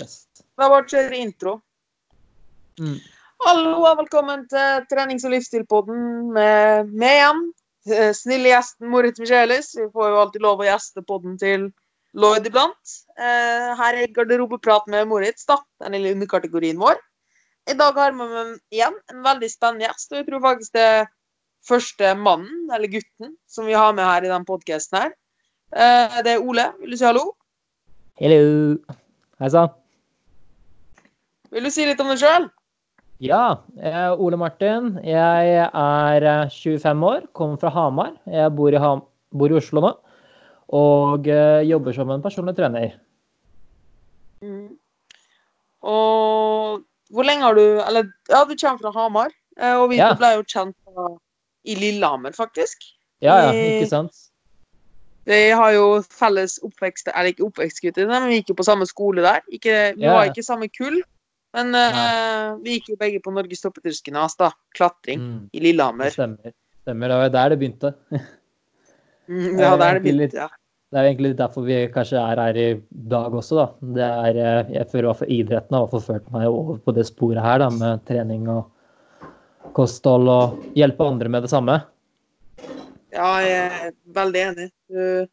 Yes. 0.00 0.26
Da 0.58 0.68
bare 0.70 0.86
kjører 0.90 1.14
intro. 1.20 1.58
Mm. 2.80 2.96
Hallo 3.44 3.74
og 3.84 3.98
velkommen 4.00 4.44
til 4.50 4.86
trenings- 4.90 5.26
og 5.26 5.34
livsstilpodden 5.34 6.32
med 6.34 6.90
meg 6.90 7.18
igjen. 7.20 7.42
Eh, 7.92 8.12
Snille 8.16 8.50
gjesten 8.50 8.90
Moritz 8.90 9.20
Michelis. 9.22 9.72
Vi 9.78 9.86
får 9.94 10.10
jo 10.10 10.20
alltid 10.22 10.42
lov 10.42 10.62
å 10.62 10.66
gjeste 10.66 11.04
podden 11.06 11.36
til 11.38 11.68
Lloyd 12.14 12.46
iblant. 12.48 12.94
Eh, 13.18 13.74
Her 13.78 14.00
er 14.00 14.14
garderobeprat 14.14 14.88
med 14.90 15.06
Moritz, 15.10 15.44
da. 15.46 15.58
Den 15.82 15.92
lille 15.98 16.14
underkategorien 16.16 16.78
vår. 16.80 16.98
I 17.70 17.76
dag 17.78 17.94
har 17.94 18.12
vi 18.12 18.18
med 18.18 18.58
igjen 18.74 18.96
en 19.12 19.22
veldig 19.24 19.50
spennende 19.50 19.86
gjest, 19.86 20.10
og 20.12 20.18
jeg 20.18 20.26
tror 20.28 20.42
faktisk 20.44 20.72
det 20.76 20.82
er 20.88 21.06
første 21.64 22.10
mannen, 22.18 22.66
eller 22.74 22.90
gutten, 22.92 23.36
som 23.48 23.64
vi 23.66 23.72
har 23.72 23.94
med 23.96 24.04
her 24.04 24.26
i 24.26 24.32
den 24.32 24.44
podkasten 24.44 25.00
her. 25.00 25.14
Eh, 25.72 26.22
Det 26.22 26.34
er 26.34 26.42
Ole. 26.42 26.72
Vil 26.80 26.90
du 26.90 26.96
si 26.96 27.04
hallo? 27.04 27.32
Hello. 28.20 28.76
Hei 29.40 29.48
sann. 29.50 29.72
Vil 31.54 31.66
du 31.68 31.70
si 31.70 31.84
litt 31.86 32.00
om 32.02 32.10
deg 32.10 32.18
sjøl? 32.22 32.48
Ja, 33.22 33.60
jeg 33.78 33.92
er 33.94 34.20
Ole 34.20 34.36
Martin. 34.40 34.96
Jeg 35.06 35.52
er 35.70 36.26
eh, 36.26 36.50
25 36.50 37.04
år, 37.06 37.28
kommer 37.36 37.60
fra 37.62 37.70
Hamar. 37.70 38.16
Jeg 38.26 38.50
bor 38.58 38.74
i, 38.74 38.80
Ham 38.82 39.04
bor 39.34 39.52
i 39.52 39.58
Oslo 39.60 39.84
nå. 39.84 39.92
Og 40.74 41.28
eh, 41.30 41.62
jobber 41.68 41.94
som 41.94 42.10
en 42.10 42.24
personlig 42.24 42.56
trener. 42.58 42.96
Mm. 44.42 44.74
Og 45.84 46.82
hvor 47.14 47.24
lenge 47.28 47.44
har 47.46 47.56
du 47.56 47.62
Eller 47.84 48.08
ja, 48.28 48.42
du 48.44 48.52
kommer 48.58 48.80
fra 48.82 48.92
Hamar. 48.98 49.30
eh, 49.60 49.76
Og 49.78 49.90
vi 49.92 49.96
Ja. 50.02 50.10
ble 50.18 50.34
jo 50.34 50.42
kjent 50.42 50.76
i 51.64 51.74
Lillehammer, 51.78 52.32
faktisk. 52.36 52.82
Ja, 53.22 53.38
ja, 53.46 53.52
ikke 53.54 53.86
sant? 53.88 54.12
Vi 55.24 55.48
har 55.56 55.70
jo 55.72 56.02
felles 56.02 56.58
oppvekst 56.66 57.08
Eller 57.14 57.30
ikke 57.32 57.46
oppvekstgutter, 57.46 58.06
men 58.10 58.26
vi 58.28 58.40
gikk 58.42 58.50
jo 58.52 58.58
på 58.58 58.66
samme 58.66 58.84
skole 58.90 59.22
der. 59.24 59.40
Ikke, 59.48 59.94
vi 59.96 60.02
Ja. 60.04 60.12
var 60.18 60.24
ikke 60.28 60.44
samme 60.44 60.68
kull, 60.68 61.00
men 61.54 61.70
uh, 61.78 62.56
vi 62.64 62.76
gikk 62.78 62.90
jo 62.92 62.96
begge 63.00 63.20
på 63.24 63.32
Norges 63.34 63.62
toppidrettsgymnas, 63.64 64.36
da. 64.40 64.50
Klatring 64.76 65.20
Mm, 65.22 65.38
i 65.54 65.60
Lillehammer. 65.62 66.10
det 66.10 66.16
stemmer. 66.18 66.52
stemmer. 66.82 67.08
Det 67.08 67.16
var 67.20 67.24
jo 67.28 67.32
der 67.38 67.48
det 67.54 67.58
begynte. 67.62 67.94
Mm, 69.28 69.58
ja, 69.58 69.70
der 69.76 69.86
er 69.88 69.94
det 69.94 70.02
begynte, 70.04 70.20
litt- 70.20 70.34
ja. 70.34 70.48
Det 70.94 71.00
er 71.00 71.06
egentlig 71.08 71.30
derfor 71.38 71.64
vi 71.66 71.76
kanskje 71.90 72.18
er 72.20 72.36
her 72.38 72.56
i 72.60 72.66
dag 73.10 73.32
også, 73.34 73.56
da. 73.58 73.64
Det 73.96 74.04
er, 74.04 74.36
eh, 74.38 74.72
jeg 74.76 74.90
føler 74.92 75.04
i 75.04 75.08
hvert 75.08 75.18
fall 75.22 75.32
idretten 75.38 75.74
har 75.78 75.88
forført 75.90 76.22
ført 76.26 76.32
meg 76.36 76.46
over 76.46 76.76
på 76.78 76.94
det 76.94 77.06
sporet 77.08 77.42
her, 77.42 77.58
da, 77.64 77.68
med 77.70 78.04
trening 78.06 78.44
og 78.52 79.72
kosthold 79.74 80.28
og 80.30 80.60
hjelpe 80.76 81.02
andre 81.08 81.28
med 81.32 81.42
det 81.42 81.50
samme. 81.50 81.80
Ja, 83.14 83.30
jeg 83.42 83.72
er 83.88 83.92
veldig 84.14 84.40
enig. 84.52 84.68
Du- 84.90 85.26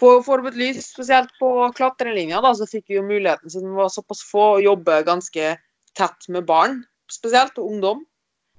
På 0.00 0.14
Forbud 0.24 0.56
lys, 0.58 0.86
spesielt 0.92 1.30
på 1.40 1.50
klatrelinja, 1.76 2.40
da, 2.42 2.54
så 2.56 2.66
fikk 2.68 2.88
vi 2.90 2.96
jo 2.98 3.04
muligheten, 3.06 3.50
siden 3.52 3.70
vi 3.70 3.82
var 3.82 3.92
såpass 3.92 4.22
få, 4.26 4.46
å 4.56 4.62
jobbe 4.62 5.02
ganske 5.06 5.52
tett 5.98 6.28
med 6.32 6.46
barn, 6.48 6.80
spesielt, 7.12 7.58
og 7.60 7.68
ungdom. 7.74 8.00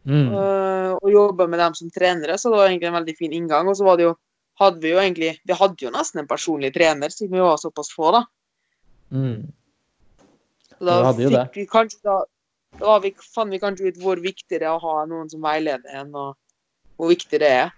Mm. 0.03 0.33
Uh, 0.35 0.91
og 0.99 1.11
jobbe 1.11 1.47
med 1.47 1.61
dem 1.63 1.75
som 1.79 1.91
trenere, 1.93 2.35
så 2.37 2.51
det 2.51 2.59
var 2.59 2.69
egentlig 2.69 2.89
en 2.89 2.97
veldig 2.99 3.15
fin 3.17 3.35
inngang. 3.35 3.69
Og 3.71 3.77
så 3.79 3.87
var 3.87 3.99
det 3.99 4.07
jo, 4.07 4.13
hadde 4.59 4.83
vi 4.83 4.91
jo 4.91 4.99
egentlig 5.01 5.29
Vi 5.47 5.55
hadde 5.57 5.85
jo 5.85 5.91
nesten 5.93 6.21
en 6.21 6.29
personlig 6.29 6.73
trener, 6.75 7.13
siden 7.13 7.37
vi 7.37 7.43
var 7.43 7.59
såpass 7.61 7.91
få, 7.95 8.11
da. 8.17 8.23
Mm. 9.13 9.51
Så 10.77 10.85
da 10.85 10.99
Vi 10.99 11.07
hadde 11.07 11.29
det. 11.29 11.43
fikk 11.47 11.61
vi 11.61 11.67
kanskje 11.71 12.01
da, 12.09 12.17
da 12.81 12.97
vi, 13.03 13.13
fant 13.35 13.53
vi 13.53 13.61
kanskje 13.61 13.93
ut 13.93 14.01
hvor 14.01 14.21
viktig 14.21 14.59
det 14.59 14.67
er 14.67 14.73
å 14.73 14.81
ha 14.83 15.05
noen 15.09 15.31
som 15.31 15.43
veileder 15.43 16.01
en, 16.01 16.13
og 16.17 16.99
hvor 16.99 17.13
viktig 17.13 17.39
det 17.41 17.51
er. 17.63 17.73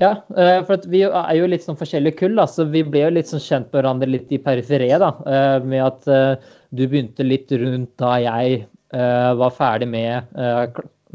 Ja, 0.00 0.14
eh, 0.36 0.62
for 0.64 0.80
vi 0.88 1.02
er 1.04 1.34
jo 1.36 1.48
litt 1.50 1.64
sånn 1.66 1.76
forskjellige 1.76 2.22
kull, 2.22 2.38
da, 2.38 2.46
så 2.48 2.64
vi 2.72 2.80
ble 2.88 3.02
jo 3.02 3.12
litt 3.12 3.28
sånn 3.28 3.42
kjent 3.44 3.66
med 3.68 3.82
hverandre 3.82 4.08
litt 4.08 4.30
i 4.32 4.38
periferiet. 4.40 5.02
da, 5.02 5.10
eh, 5.28 5.56
Med 5.60 5.82
at 5.84 6.08
eh, 6.08 6.36
du 6.72 6.86
begynte 6.88 7.26
litt 7.26 7.52
rundt 7.52 7.96
da 8.00 8.16
jeg 8.18 8.66
var 8.90 9.52
ferdig 9.54 9.86
med, 9.86 10.32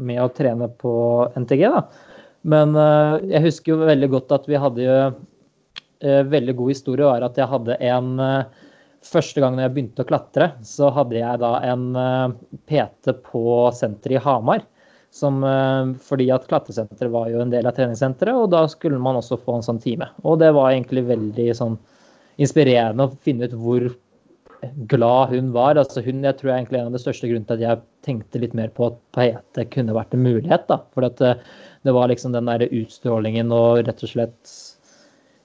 med 0.00 0.20
å 0.22 0.30
trene 0.32 0.64
på 0.80 0.92
NTG. 1.36 1.66
da. 1.68 1.82
Men 2.48 2.72
jeg 3.28 3.42
husker 3.44 3.74
jo 3.74 3.84
veldig 3.84 4.08
godt 4.14 4.32
at 4.32 4.46
vi 4.48 4.56
hadde 4.56 4.80
jo 4.86 4.94
Veldig 6.00 6.54
god 6.56 6.72
historie 6.72 7.04
var 7.04 7.24
at 7.24 7.36
jeg 7.36 7.48
hadde 7.48 7.76
en 7.84 8.16
Første 9.04 9.40
gang 9.40 9.58
jeg 9.60 9.74
begynte 9.74 10.04
å 10.04 10.08
klatre, 10.08 10.48
så 10.64 10.88
hadde 10.92 11.18
jeg 11.18 11.40
da 11.40 11.52
en 11.68 11.84
PT 12.64 13.12
på 13.28 13.44
senteret 13.76 14.16
i 14.16 14.24
Hamar. 14.24 14.64
Som, 15.16 15.40
eh, 15.48 15.94
fordi 16.04 16.28
at 16.34 16.46
klatresenteret 16.50 17.12
var 17.12 17.30
jo 17.32 17.40
en 17.40 17.52
del 17.52 17.68
av 17.68 17.76
treningssenteret, 17.76 18.36
og 18.36 18.50
da 18.52 18.66
skulle 18.68 19.00
man 19.00 19.16
også 19.16 19.38
få 19.40 19.58
en 19.58 19.64
sånn 19.64 19.82
time. 19.82 20.10
Og 20.28 20.40
det 20.42 20.50
var 20.52 20.72
egentlig 20.72 21.06
veldig 21.08 21.48
sånn 21.56 21.78
inspirerende 22.42 23.06
å 23.06 23.16
finne 23.24 23.48
ut 23.48 23.56
hvor 23.56 23.88
glad 24.88 25.32
hun 25.32 25.52
var. 25.52 25.76
Altså 25.80 26.02
hun, 26.04 26.24
jeg 26.24 26.38
tror 26.38 26.54
egentlig 26.54 26.80
en 26.80 26.90
av 26.90 26.96
de 26.96 27.02
største 27.02 27.28
grunnene 27.30 27.48
til 27.48 27.58
at 27.58 27.64
jeg 27.64 27.84
tenkte 28.06 28.42
litt 28.42 28.56
mer 28.56 28.72
på 28.76 28.90
at 28.90 28.98
PT 29.16 29.66
kunne 29.74 29.96
vært 29.96 30.14
en 30.16 30.24
mulighet. 30.26 30.66
da, 30.70 30.80
For 30.94 31.06
at 31.08 31.20
eh, 31.24 31.42
det 31.86 31.94
var 31.96 32.10
liksom 32.10 32.34
den 32.36 32.50
der 32.50 32.66
utstrålingen 32.68 33.52
og 33.54 33.84
rett 33.86 34.02
og 34.02 34.12
slett 34.12 34.56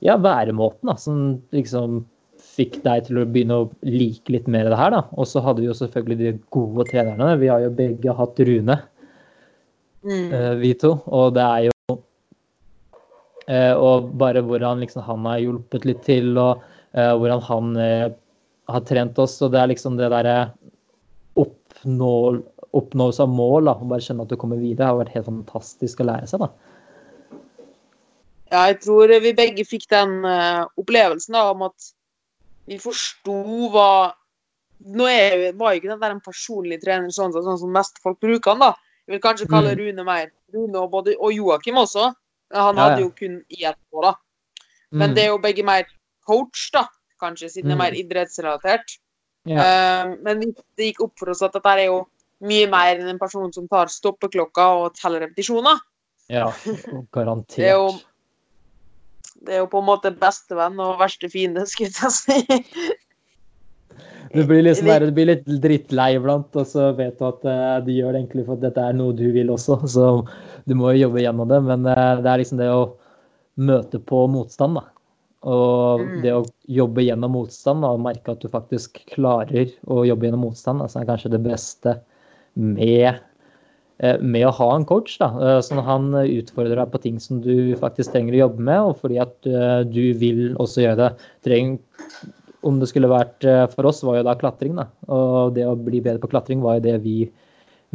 ja, 0.01 0.17
væremåten 0.17 0.89
da, 0.89 0.97
som 0.97 1.21
liksom 1.55 2.03
fikk 2.51 2.79
deg 2.83 3.05
til 3.07 3.21
å 3.21 3.27
begynne 3.29 3.59
å 3.61 3.67
like 3.85 4.33
litt 4.33 4.47
mer 4.51 4.67
av 4.67 4.73
det 4.73 4.79
her. 4.81 4.95
da. 4.95 5.01
Og 5.15 5.29
så 5.29 5.43
hadde 5.45 5.63
vi 5.63 5.69
jo 5.69 5.77
selvfølgelig 5.77 6.19
de 6.21 6.31
gode 6.53 6.87
trenerne. 6.89 7.37
Vi 7.39 7.51
har 7.51 7.63
jo 7.63 7.75
begge 7.77 8.15
hatt 8.17 8.41
Rune. 8.47 8.79
Mm. 10.03 10.33
Eh, 10.33 10.53
vi 10.61 10.73
to. 10.73 10.95
Og 11.05 11.33
det 11.35 11.43
er 11.45 11.67
jo 11.67 11.97
eh, 13.47 13.73
Og 13.77 14.09
bare 14.17 14.41
hvordan 14.45 14.81
liksom 14.81 15.05
han 15.05 15.27
har 15.29 15.43
hjulpet 15.43 15.85
litt 15.85 16.01
til, 16.07 16.33
og 16.41 16.63
eh, 16.93 17.13
hvordan 17.13 17.45
han 17.49 17.75
har 18.71 18.83
trent 18.87 19.19
oss. 19.21 19.39
Og 19.41 19.53
det 19.53 19.61
er 19.61 19.71
liksom 19.73 19.99
det 19.99 20.11
derre 20.13 20.37
oppnå, 21.39 22.15
oppnåelse 22.77 23.25
av 23.25 23.31
mål, 23.31 23.69
da. 23.69 23.77
Bare 23.93 24.05
kjenne 24.05 24.27
at 24.27 24.33
du 24.33 24.39
kommer 24.39 24.61
videre, 24.61 24.83
det 24.83 24.89
har 24.89 25.01
vært 25.01 25.15
helt 25.17 25.29
fantastisk 25.29 26.03
å 26.03 26.09
lære 26.11 26.29
seg, 26.31 26.45
da. 26.45 26.51
Ja, 28.51 28.65
jeg 28.67 28.81
tror 28.83 29.11
vi 29.23 29.31
begge 29.31 29.63
fikk 29.63 29.85
den 29.93 30.25
opplevelsen 30.27 31.37
da, 31.37 31.45
om 31.53 31.69
at 31.69 31.91
vi 32.67 32.81
forsto 32.81 33.35
hva 33.71 33.91
Nå 34.81 35.05
er, 35.05 35.51
var 35.53 35.75
jo 35.75 35.77
ikke 35.77 35.91
den 35.91 35.99
der 36.01 36.13
en 36.15 36.23
personlig 36.25 36.79
trener 36.81 37.11
sånn, 37.13 37.35
sånn 37.35 37.59
som 37.61 37.69
mest 37.69 37.99
folk 38.01 38.15
bruker 38.17 38.55
han, 38.55 38.63
da. 38.63 38.71
Jeg 39.07 39.13
vil 39.15 39.21
kanskje 39.21 39.47
kalle 39.49 39.75
Mm. 39.75 39.79
Rune 39.81 40.03
mer 40.05 40.27
Rune 40.53 40.75
og, 40.79 40.91
både, 40.91 41.15
og 41.19 41.31
Joakim 41.33 41.75
også. 41.75 42.13
Han 42.53 42.77
hadde 42.77 43.01
jo 43.01 43.09
kun 43.15 43.43
ett 43.49 43.77
år, 43.93 44.01
da. 44.03 44.13
Men 44.91 45.09
Mm. 45.09 45.15
det 45.15 45.23
er 45.23 45.27
jo 45.29 45.37
begge 45.37 45.63
mer 45.63 45.83
coach, 46.27 46.69
da, 46.73 46.85
kanskje, 47.21 47.49
siden 47.49 47.69
det 47.69 47.71
er 47.71 47.75
Mm. 47.75 47.83
mer 47.85 47.91
idrettsrelatert. 47.93 48.97
Ja. 49.45 49.57
Eh, 49.57 50.15
men 50.21 50.39
det 50.41 50.93
gikk 50.93 51.01
opp 51.01 51.13
for 51.17 51.29
oss 51.29 51.41
at 51.41 51.53
dette 51.53 51.65
er 51.65 51.85
jo 51.85 52.07
mye 52.41 52.67
mer 52.69 52.95
enn 52.97 53.07
en 53.09 53.19
person 53.19 53.51
som 53.53 53.67
tar 53.67 53.85
stoppeklokka 53.87 54.65
og 54.83 54.93
teller 54.95 55.21
repetisjoner. 55.27 55.79
ja, 56.29 56.51
garantert. 57.13 57.55
Det 57.57 57.67
er 57.69 57.73
jo 57.73 57.91
det 59.43 59.55
er 59.55 59.57
jo 59.59 59.67
på 59.67 59.79
en 59.79 59.85
måte 59.87 60.11
bestevenn 60.15 60.79
og 60.79 60.99
verste 60.99 61.29
fiende, 61.29 61.65
skulle 61.65 61.89
jeg 61.89 62.11
si. 62.11 62.93
Du 64.33 64.45
blir, 64.47 64.61
liksom 64.63 64.87
der, 64.87 65.03
du 65.05 65.11
blir 65.15 65.27
litt 65.27 65.47
drittlei 65.63 66.13
iblant, 66.15 66.53
og 66.55 66.67
så 66.69 66.91
vet 66.95 67.17
du 67.19 67.25
at 67.27 67.43
eh, 67.51 67.77
du 67.85 67.91
gjør 67.91 68.13
det 68.15 68.21
egentlig 68.21 68.45
for 68.47 68.55
at 68.55 68.63
dette 68.63 68.85
er 68.87 68.95
noe 68.95 69.15
du 69.17 69.25
vil 69.35 69.51
også. 69.51 69.79
Så 69.91 70.05
du 70.69 70.75
må 70.79 70.93
jo 70.93 71.07
jobbe 71.07 71.23
gjennom 71.25 71.49
det. 71.51 71.59
Men 71.67 71.87
eh, 71.91 72.21
det 72.23 72.31
er 72.31 72.41
liksom 72.43 72.61
det 72.61 72.69
å 72.71 72.85
møte 73.61 73.99
på 74.07 74.25
motstand, 74.31 74.79
da. 74.79 74.85
Og 75.51 76.03
Mm. 76.05 76.21
det 76.21 76.31
å 76.37 76.45
jobbe 76.69 77.01
gjennom 77.01 77.33
motstand 77.33 77.81
da, 77.81 77.89
og 77.95 78.03
merke 78.05 78.35
at 78.35 78.43
du 78.43 78.47
faktisk 78.51 79.01
klarer 79.09 79.71
å 79.89 80.03
jobbe 80.05 80.27
gjennom 80.27 80.45
motstand, 80.45 80.83
altså, 80.85 81.01
er 81.01 81.09
kanskje 81.09 81.31
det 81.33 81.41
beste 81.43 81.95
med, 82.55 83.19
eh, 83.99 84.17
med 84.21 84.45
å 84.47 84.53
ha 84.53 84.75
en 84.75 84.85
coach. 84.85 85.17
da, 85.17 85.31
Sånn 85.65 85.81
han 85.83 86.11
utfordrer 86.13 86.77
deg 86.77 86.91
på 86.93 87.01
ting 87.01 87.17
som 87.19 87.41
du 87.41 87.73
faktisk 87.75 88.13
trenger 88.13 88.37
å 88.37 88.43
jobbe 88.45 88.59
med, 88.69 88.79
og 88.81 88.99
fordi 89.01 89.19
at 89.19 89.41
du 89.91 90.13
vil 90.13 90.55
også 90.61 90.85
gjøre 90.85 90.97
det. 90.97 91.11
Treng, 91.43 91.79
om 92.67 92.79
det 92.81 92.89
skulle 92.91 93.09
vært 93.11 93.45
eh, 93.47 93.63
for 93.71 93.87
oss, 93.89 94.03
var 94.05 94.19
jo 94.19 94.25
da 94.27 94.35
klatring. 94.37 94.75
da, 94.77 94.87
Og 95.09 95.53
det 95.55 95.65
å 95.67 95.75
bli 95.79 96.01
bedre 96.03 96.21
på 96.21 96.29
klatring 96.31 96.61
var 96.63 96.77
jo 96.79 96.85
det 96.89 96.97
vi 97.03 97.15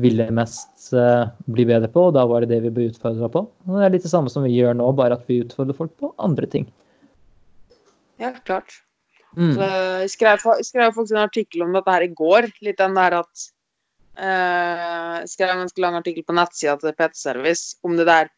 ville 0.02 0.26
mest 0.34 0.90
eh, 0.92 1.28
bli 1.48 1.64
bedre 1.68 1.88
på, 1.92 2.08
og 2.10 2.16
da 2.16 2.26
var 2.28 2.44
det 2.44 2.50
det 2.52 2.58
vi 2.66 2.72
ble 2.74 2.88
utfordra 2.90 3.30
på. 3.32 3.44
Og 3.66 3.78
det 3.78 3.86
er 3.86 3.94
litt 3.94 4.04
det 4.04 4.12
samme 4.12 4.32
som 4.32 4.44
vi 4.44 4.52
gjør 4.56 4.74
nå, 4.76 4.90
bare 4.98 5.16
at 5.16 5.24
vi 5.30 5.38
utfordrer 5.44 5.78
folk 5.78 5.94
på 6.02 6.10
andre 6.20 6.48
ting. 6.52 6.66
Ja, 8.20 8.32
klart. 8.44 8.82
Mm. 9.36 9.52
Så 9.56 9.66
Jeg 10.02 10.10
skrev, 10.14 10.38
fa- 10.40 10.60
skrev 10.64 10.92
faktisk 10.96 11.16
en 11.16 11.24
artikkel 11.26 11.64
om 11.66 11.74
dette 11.76 11.92
her 11.92 12.04
i 12.06 12.12
går. 12.16 12.50
Litt 12.64 12.78
den 12.80 12.94
der 12.96 13.18
at 13.22 13.46
eh, 14.16 15.18
skrev 15.28 15.52
en 15.52 15.62
ganske 15.64 15.82
lang 15.84 15.98
artikkel 15.98 16.24
på 16.24 16.36
nettsida 16.36 16.76
til 16.80 16.94
PT 16.96 17.18
Service 17.20 17.76
om 17.84 17.96
det 17.98 18.06
der 18.08 18.30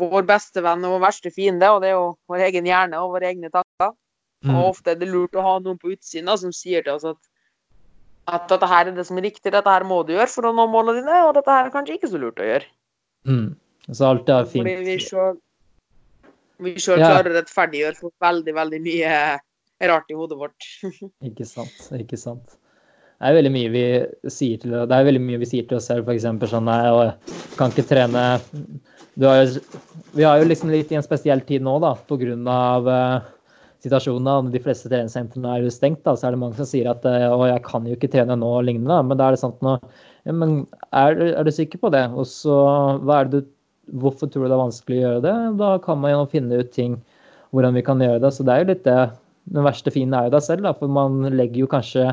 vår 0.00 0.22
beste 0.28 0.62
venn 0.62 0.84
og 0.86 0.98
vår 0.98 1.06
verste 1.08 1.32
fiende, 1.34 1.66
og 1.72 1.80
det 1.82 1.90
er 1.90 1.96
jo 1.96 2.10
vår 2.30 2.44
egen 2.46 2.68
hjerne 2.68 3.00
og 3.02 3.16
våre 3.16 3.30
egne 3.32 3.50
tanker. 3.50 3.96
Mm. 4.44 4.54
Og 4.56 4.70
ofte 4.70 4.94
er 4.94 5.00
det 5.00 5.10
lurt 5.10 5.36
å 5.36 5.44
ha 5.44 5.58
noen 5.60 5.76
på 5.80 5.92
utsiden 5.92 6.30
da, 6.30 6.36
som 6.40 6.52
sier 6.54 6.84
til 6.86 6.94
oss 6.96 7.04
at 7.08 7.20
at 8.30 8.46
dette 8.50 8.68
her 8.68 8.86
er 8.86 8.94
det 8.94 9.06
som 9.08 9.18
er 9.18 9.26
riktig, 9.26 9.50
dette 9.50 9.72
her 9.72 9.84
må 9.86 10.02
du 10.06 10.12
gjøre 10.14 10.30
for 10.30 10.46
å 10.46 10.52
nå 10.54 10.66
målene 10.70 11.00
dine, 11.00 11.22
og 11.26 11.34
dette 11.34 11.50
her 11.50 11.66
er 11.66 11.74
kanskje 11.74 11.96
ikke 11.96 12.10
så 12.12 12.20
lurt 12.20 12.38
å 12.38 12.46
gjøre. 12.46 12.68
Mm. 13.26 13.46
Så 13.90 14.06
alt 14.06 14.30
er 14.30 14.46
fint. 14.46 14.68
Fordi 14.68 15.40
vi 16.60 16.74
selv 16.78 17.00
Ja. 17.00 17.08
klarer 17.08 17.32
å 17.32 17.36
rettferdiggjøre 17.40 17.96
for 17.96 18.12
veldig, 18.20 18.54
veldig 18.54 18.80
mye 18.84 19.12
rart 19.88 20.10
i 20.12 20.14
hodet 20.14 20.38
vårt. 20.38 20.66
Ikke 21.28 21.46
sant. 21.48 21.72
Ikke 21.96 22.18
sant. 22.20 22.56
det 23.20 23.28
er 23.28 23.36
veldig 23.36 23.52
mye 23.52 23.70
vi 23.72 23.84
sier 24.32 24.60
til, 24.60 24.70
det 24.70 24.96
er 24.96 25.08
veldig 25.08 25.20
mye 25.24 25.40
vi 25.40 25.48
sier 25.48 25.66
til 25.68 25.76
oss 25.76 25.88
selv, 25.88 26.08
f.eks. 26.08 26.28
sånn 26.52 26.68
Nei, 26.68 26.78
jeg 26.84 27.56
kan 27.58 27.72
ikke 27.72 27.88
trene 27.88 28.22
har 29.20 29.42
jo, 29.44 29.60
Vi 30.14 30.24
har 30.24 30.38
jo 30.40 30.48
liksom 30.48 30.70
litt 30.72 30.92
i 30.92 30.96
en 31.00 31.04
spesiell 31.04 31.40
tid 31.44 31.64
nå, 31.64 31.78
da, 31.80 31.94
pga. 32.08 33.24
Uh, 33.80 34.18
når 34.20 34.50
De 34.52 34.60
fleste 34.60 34.90
treningssentrene 34.90 35.56
er 35.56 35.70
stengt, 35.72 36.02
da, 36.04 36.12
så 36.16 36.28
er 36.28 36.34
det 36.34 36.42
mange 36.42 36.58
som 36.58 36.68
sier 36.68 36.90
at 36.90 37.06
å, 37.06 37.40
jeg 37.48 37.62
kan 37.64 37.86
jo 37.88 37.96
ikke 37.96 38.10
trene 38.12 38.36
nå 38.36 38.50
og 38.58 38.66
lignende. 38.68 38.92
Da. 38.92 39.06
Men 39.06 39.20
da 39.20 39.28
er 39.28 39.36
det 39.36 39.42
sånn 39.42 39.56
nå 39.64 39.78
ja, 40.28 40.34
men 40.36 40.66
er, 40.92 41.16
er, 41.30 41.44
du 41.46 41.52
sikker 41.54 41.80
på 41.80 41.90
det? 41.94 42.04
Og 42.12 42.28
så 42.28 42.56
hva 43.04 43.22
er 43.22 43.30
det 43.30 43.40
du 43.40 43.56
Hvorfor 43.98 44.28
tror 44.30 44.44
du 44.44 44.52
det 44.52 44.54
er 44.54 44.60
vanskelig 44.60 44.98
å 44.98 45.02
gjøre 45.02 45.22
det? 45.24 45.36
Da 45.58 45.70
kan 45.82 45.98
man 45.98 46.12
jo 46.12 46.26
finne 46.30 46.60
ut 46.60 46.68
ting 46.70 46.92
hvordan 47.50 47.74
vi 47.74 47.82
kan 47.82 48.02
gjøre 48.02 48.20
det. 48.22 48.30
Så 48.36 48.44
det 48.46 48.54
er 48.54 48.62
jo 48.62 48.68
litt 48.70 48.84
det 48.86 48.98
Den 49.50 49.66
verste 49.66 49.90
fienden 49.90 50.14
er 50.14 50.28
jo 50.28 50.34
deg 50.36 50.44
selv, 50.46 50.62
da, 50.62 50.72
for 50.78 50.92
man 50.94 51.24
legger 51.34 51.64
jo 51.64 51.70
kanskje 51.72 52.04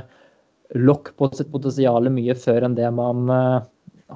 lokk 0.73 1.11
på 1.19 1.29
sitt 1.37 1.51
potensial 1.53 2.09
mye 2.09 2.33
før 2.39 2.65
enn 2.65 2.77
det 2.79 2.87
man 2.97 3.29
uh, 3.29 3.59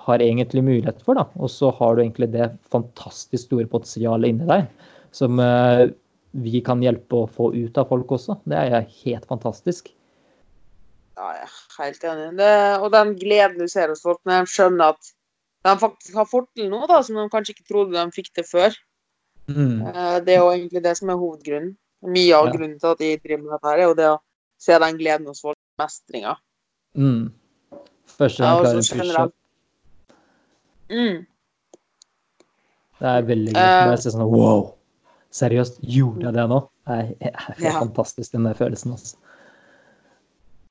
har 0.07 0.23
egentlig 0.25 0.63
mulighet 0.65 1.03
for. 1.05 1.19
da. 1.19 1.27
Og 1.37 1.51
så 1.53 1.69
har 1.77 1.93
du 1.93 2.01
egentlig 2.01 2.31
det 2.33 2.49
fantastisk 2.73 3.45
store 3.45 3.69
potensialet 3.69 4.33
inni 4.33 4.49
deg 4.49 4.65
som 5.13 5.37
uh, 5.37 5.85
vi 6.31 6.61
kan 6.63 6.83
hjelpe 6.83 7.23
å 7.23 7.29
få 7.29 7.51
ut 7.55 7.77
av 7.77 7.89
folk 7.89 8.13
også. 8.17 8.37
Det 8.47 8.57
er 8.57 8.85
helt 9.03 9.25
fantastisk. 9.29 9.91
Ja, 11.19 11.31
jeg 11.35 11.47
er 11.47 11.57
helt 11.77 12.05
enig. 12.07 12.27
Det, 12.39 12.53
og 12.79 12.91
den 12.93 13.15
gleden 13.19 13.59
du 13.59 13.67
ser 13.71 13.91
hos 13.91 14.03
folk 14.05 14.21
når 14.25 14.45
de 14.45 14.53
skjønner 14.53 14.95
at 14.95 15.11
de 15.67 15.73
faktisk 15.77 16.15
har 16.17 16.29
fått 16.29 16.49
til 16.57 16.71
noe 16.71 16.87
da, 16.89 17.01
som 17.05 17.19
de 17.19 17.27
kanskje 17.33 17.55
ikke 17.55 17.67
trodde 17.69 17.97
de 17.97 18.15
fikk 18.15 18.31
til 18.37 18.47
før. 18.47 18.77
Mm. 19.51 19.81
Eh, 19.91 20.17
det 20.25 20.37
er 20.37 20.41
jo 20.41 20.53
egentlig 20.53 20.81
det 20.85 20.95
som 20.97 21.11
er 21.11 21.19
hovedgrunnen. 21.21 21.75
Mye 22.01 22.33
av 22.33 22.47
ja. 22.47 22.53
grunnen 22.55 22.79
til 22.81 22.89
at 22.89 23.01
de 23.03 23.11
driver 23.21 23.43
med 23.43 23.51
dette, 23.53 23.67
her, 23.67 23.81
er 23.83 23.89
jo 23.91 23.97
det 23.99 24.07
å 24.09 24.17
se 24.61 24.79
den 24.81 24.97
gleden 24.97 25.29
hos 25.29 25.43
folk. 25.43 25.59
Mestringa. 25.81 26.33
Mm. 26.97 27.29
Første 28.17 28.43
gang 28.43 28.63
klarer 28.63 28.79
en 28.79 28.89
pushup. 28.89 29.35
Mm. 30.91 31.19
Det 33.01 33.11
er 33.11 33.27
veldig 33.29 33.53
gøy. 33.53 33.61
Uh, 33.61 33.91
jeg 33.91 34.01
se 34.01 34.13
sånn 34.13 34.27
wow. 34.29 34.65
Seriøst, 35.31 35.79
gjorde 35.87 36.27
jeg 36.27 36.35
det 36.35 36.47
nå? 36.51 36.59
Det 36.87 36.97
er 36.97 37.43
helt 37.47 37.63
ja. 37.63 37.75
fantastisk, 37.77 38.33
den 38.33 38.47
der 38.49 38.57
følelsen. 38.57 38.95
Altså. 38.97 39.17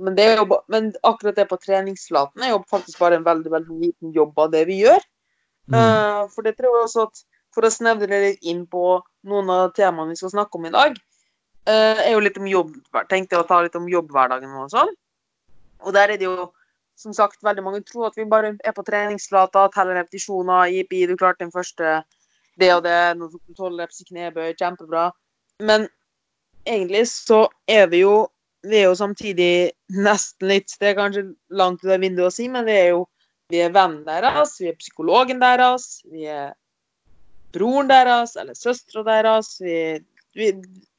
Men, 0.00 0.16
jo, 0.16 0.60
men, 0.72 0.92
akkurat 1.04 1.36
det 1.36 1.46
på 1.48 1.58
treningsflaten 1.60 2.44
er 2.44 2.54
jo 2.54 2.62
faktisk 2.68 3.00
bare 3.00 3.18
en 3.20 3.24
veldig 3.24 3.52
veldig 3.52 3.80
liten 3.80 4.12
jobb 4.16 4.38
av 4.40 4.52
det 4.52 4.66
vi 4.68 4.80
gjør. 4.82 5.02
Mm. 5.70 5.76
Uh, 5.76 6.22
for 6.32 6.44
det 6.44 6.56
tror 6.58 6.76
jeg 6.76 6.86
også 6.88 7.06
at 7.08 7.24
for 7.54 7.66
å 7.66 7.72
snevre 7.72 8.20
litt 8.22 8.46
inn 8.46 8.62
på 8.70 9.00
noen 9.28 9.50
av 9.52 9.74
temaene 9.76 10.14
vi 10.14 10.20
skal 10.20 10.32
snakke 10.34 10.58
om 10.58 10.68
i 10.68 10.74
dag, 10.74 10.96
uh, 11.68 11.98
er 12.04 12.12
jo 12.14 12.22
litt 12.24 12.38
om 12.40 12.48
jobb, 12.48 12.72
tenkte 13.10 13.36
jeg 13.36 13.44
å 13.44 13.48
ta 13.48 13.60
litt 13.64 13.76
om 13.78 13.88
jobbhverdagen 13.90 14.56
og 14.60 14.72
sånn. 14.72 14.92
Og 15.84 15.96
der 15.96 16.14
er 16.14 16.20
det 16.20 16.28
jo 16.28 16.50
som 17.00 17.14
sagt 17.16 17.44
veldig 17.44 17.64
mange 17.64 17.82
tror 17.88 18.10
at 18.10 18.16
vi 18.18 18.28
bare 18.28 18.54
er 18.60 18.74
på 18.76 18.84
treningsflata, 18.84 19.68
teller 19.72 19.96
repetisjoner, 19.96 20.68
jippi, 20.74 21.06
du 21.08 21.16
klarte 21.16 21.46
den 21.46 21.54
første 21.54 22.00
det 22.58 22.72
og 22.74 22.84
det, 22.84 22.98
noen 23.18 23.32
tok 23.32 23.70
du 23.72 23.78
reps 23.78 24.02
i 24.02 24.08
knebøy, 24.10 24.52
kjempebra. 24.58 25.10
Men 25.62 25.86
egentlig 26.66 27.06
så 27.12 27.46
er 27.68 27.88
vi 27.92 28.04
jo 28.04 28.28
vi 28.66 28.76
er 28.76 28.90
jo 28.90 28.96
samtidig 28.98 29.70
nesten 29.96 30.50
litt 30.50 30.74
Det 30.80 30.90
er 30.90 30.98
kanskje 30.98 31.22
langt 31.56 31.80
ut 31.80 31.92
av 31.94 32.02
vinduet 32.02 32.28
å 32.28 32.34
si, 32.34 32.48
men 32.52 32.66
vi 32.66 32.76
er 32.76 32.90
jo 32.92 33.06
vi 33.50 33.62
er 33.64 33.72
vennen 33.74 34.04
deres, 34.06 34.52
vi 34.60 34.68
er 34.70 34.76
psykologen 34.78 35.40
deres, 35.42 36.04
vi 36.06 36.28
er 36.30 36.52
broren 37.54 37.88
deres 37.90 38.36
eller 38.38 38.54
søstera 38.54 39.02
deres, 39.08 39.56
vi, 39.58 39.98
vi, 40.38 40.52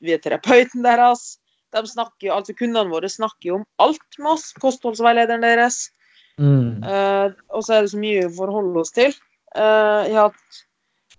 vi, 0.04 0.12
er 0.12 0.20
terapeuten 0.20 0.84
deres. 0.84 1.38
De 1.72 1.86
snakker 1.88 2.28
jo, 2.28 2.34
altså 2.36 2.56
Kundene 2.60 2.92
våre 2.92 3.08
snakker 3.08 3.48
jo 3.48 3.60
om 3.62 3.66
alt 3.80 4.20
med 4.20 4.34
oss, 4.34 4.50
kostholdsveilederen 4.60 5.46
deres. 5.46 5.86
Mm. 6.42 6.84
Uh, 6.84 7.32
og 7.56 7.64
så 7.64 7.78
er 7.78 7.86
det 7.86 7.94
så 7.94 8.02
mye 8.02 8.26
vi 8.26 8.36
forholder 8.36 8.84
oss 8.84 8.92
til. 8.98 9.16
Uh, 9.56 10.04
jeg 10.10 10.18
har 10.18 10.34
hatt 10.34 10.62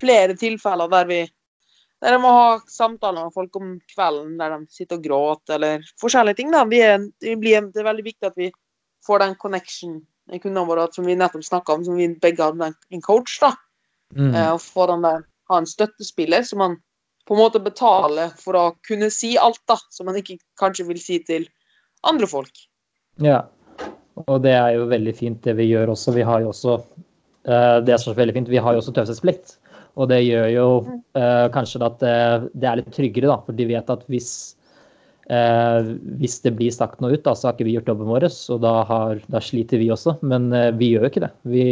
flere 0.03 0.37
tilfeller 0.39 0.91
der 0.93 1.09
vi 1.09 1.23
der 2.03 2.17
jeg 2.17 2.23
må 2.23 2.31
ha 2.35 2.47
samtaler 2.67 3.29
med 3.29 3.35
folk 3.35 3.57
om 3.61 3.75
kvelden 3.93 4.35
der 4.41 4.57
de 4.57 4.75
sitter 4.75 4.99
og 4.99 5.05
gråter, 5.05 5.55
eller 5.55 5.85
forskjellige 6.03 6.41
ting. 6.41 6.51
da. 6.51 6.65
Er, 6.67 7.05
det, 7.23 7.37
blir, 7.39 7.69
det, 7.71 7.79
er 7.79 7.87
veldig 7.87 8.07
viktig 8.09 8.27
at 8.27 8.39
vi 8.41 8.49
får 9.07 9.23
den 9.23 9.37
connection 9.39 10.01
med 10.31 10.43
kundene 10.43 10.67
våre 10.67 10.89
som 10.95 11.07
vi 11.07 11.15
nettopp 11.19 11.47
snakka 11.47 11.77
om, 11.77 11.85
som 11.87 11.99
vi 11.99 12.09
begge 12.23 12.43
hadde 12.43 12.73
en 12.73 13.05
coach. 13.07 13.37
da. 13.43 13.53
Mm. 14.17 14.35
Eh, 14.35 14.51
og 14.51 14.61
få 14.65 14.89
den 14.91 15.07
der, 15.07 15.23
ha 15.51 15.63
en 15.63 15.71
støttespiller 15.71 16.43
som 16.47 16.63
man 16.65 16.77
på 17.29 17.37
en 17.37 17.43
måte 17.45 17.63
betaler 17.63 18.35
for 18.39 18.59
å 18.59 18.67
kunne 18.87 19.11
si 19.15 19.37
alt 19.39 19.63
da, 19.71 19.79
som 19.95 20.11
man 20.11 20.19
ikke 20.19 20.41
kanskje 20.59 20.89
vil 20.91 20.99
si 20.99 21.21
til 21.23 21.47
andre 22.03 22.27
folk. 22.27 22.67
Ja, 23.23 23.45
og 24.27 24.43
det 24.43 24.57
er 24.59 24.75
jo 24.75 24.91
veldig 24.91 25.15
fint 25.15 25.43
det 25.47 25.55
vi 25.59 25.71
gjør 25.71 25.95
også. 25.95 26.17
Vi 26.19 26.27
har 26.27 26.43
jo 26.43 26.51
også 26.51 26.81
eh, 27.47 27.79
det 27.87 27.95
er 27.95 28.03
så 28.03 28.15
veldig 28.19 28.35
fint, 28.41 28.51
vi 28.51 28.63
har 28.63 28.75
jo 28.75 28.83
også 28.83 28.95
taushetsplikt. 28.99 29.61
Og 30.01 30.09
det 30.09 30.23
gjør 30.25 30.49
jo 30.53 30.67
uh, 30.87 31.47
kanskje 31.53 31.83
at 31.85 32.01
det, 32.01 32.17
det, 32.55 32.69
er 32.69 32.81
litt 32.81 32.93
tryggere, 32.95 33.29
da, 33.29 33.39
for 33.45 33.57
de 33.57 33.69
vet 33.69 33.93
at 33.93 34.07
hvis, 34.13 34.31
uh, 35.29 35.93
hvis 36.21 36.39
det 36.47 36.55
blir 36.57 36.73
sagt 36.73 37.03
noe 37.05 37.13
ut, 37.13 37.25
da, 37.27 37.35
så 37.37 37.49
har 37.49 37.57
ikke 37.57 37.69
vi 37.69 37.77
gjort 37.77 37.93
jobben 37.93 38.09
vår, 38.09 38.29
og 38.55 38.65
da, 38.65 38.75
har, 38.89 39.21
da 39.33 39.43
sliter 39.45 39.83
vi 39.83 39.91
også. 39.93 40.17
Men 40.25 40.49
uh, 40.55 40.71
vi 40.79 40.95
gjør 40.95 41.07
jo 41.07 41.13
ikke 41.13 41.25
det. 41.27 41.33
Vi, 41.53 41.67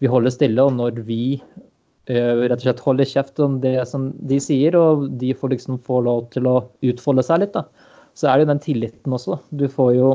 vi, 0.00 0.10
holder 0.10 0.34
stille, 0.34 0.64
og 0.64 0.76
når 0.80 1.04
vi 1.06 1.24
rett 2.04 2.58
og 2.58 2.60
slett 2.60 2.80
holder 2.84 3.08
kjeft 3.08 3.38
om 3.40 3.54
det 3.62 3.78
som 3.88 4.10
de 4.28 4.36
sier, 4.42 4.74
og 4.76 5.06
de 5.16 5.30
får 5.32 5.54
liksom 5.54 5.78
få 5.86 6.02
lov 6.04 6.26
til 6.34 6.44
å 6.50 6.58
utfolde 6.84 7.24
seg 7.24 7.40
litt, 7.40 7.54
da, 7.56 7.62
så 8.12 8.28
er 8.28 8.36
det 8.36 8.44
jo 8.44 8.48
den 8.50 8.60
tilliten 8.60 9.14
også. 9.16 9.38
Du 9.56 9.64
får 9.72 9.94
jo 9.96 10.10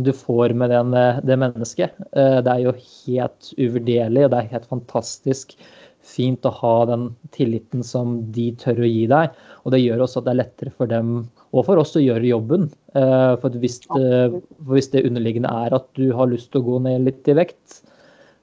du 0.00 0.08
får 0.16 0.54
med 0.56 0.72
den, 0.72 0.96
det 1.28 1.36
mennesket. 1.40 2.00
Det 2.16 2.52
er 2.52 2.62
jo 2.64 2.72
helt 2.72 3.50
uvurderlig, 3.60 4.24
og 4.24 4.32
det 4.32 4.40
er 4.40 4.50
helt 4.54 4.70
fantastisk 4.72 5.52
fint 6.06 6.46
å 6.46 6.52
ha 6.60 6.74
den 6.90 7.08
tilliten 7.34 7.82
som 7.86 8.18
de 8.34 8.50
tør 8.60 8.84
å 8.84 8.90
gi 8.90 9.04
deg. 9.10 9.34
Og 9.64 9.74
det 9.74 9.82
gjør 9.82 10.04
også 10.04 10.22
at 10.22 10.28
det 10.28 10.34
er 10.34 10.40
lettere 10.44 10.74
for 10.74 10.90
dem 10.90 11.16
og 11.56 11.66
for 11.66 11.80
oss 11.80 11.96
å 11.98 12.04
gjøre 12.04 12.28
jobben. 12.28 12.68
Eh, 12.98 13.34
for 13.42 13.58
hvis 13.62 13.80
det, 13.88 14.40
hvis 14.70 14.90
det 14.94 15.06
underliggende 15.08 15.52
er 15.66 15.76
at 15.76 15.88
du 15.98 16.10
har 16.16 16.30
lyst 16.30 16.52
til 16.52 16.62
å 16.62 16.68
gå 16.70 16.80
ned 16.86 17.06
litt 17.08 17.30
i 17.30 17.36
vekt, 17.38 17.80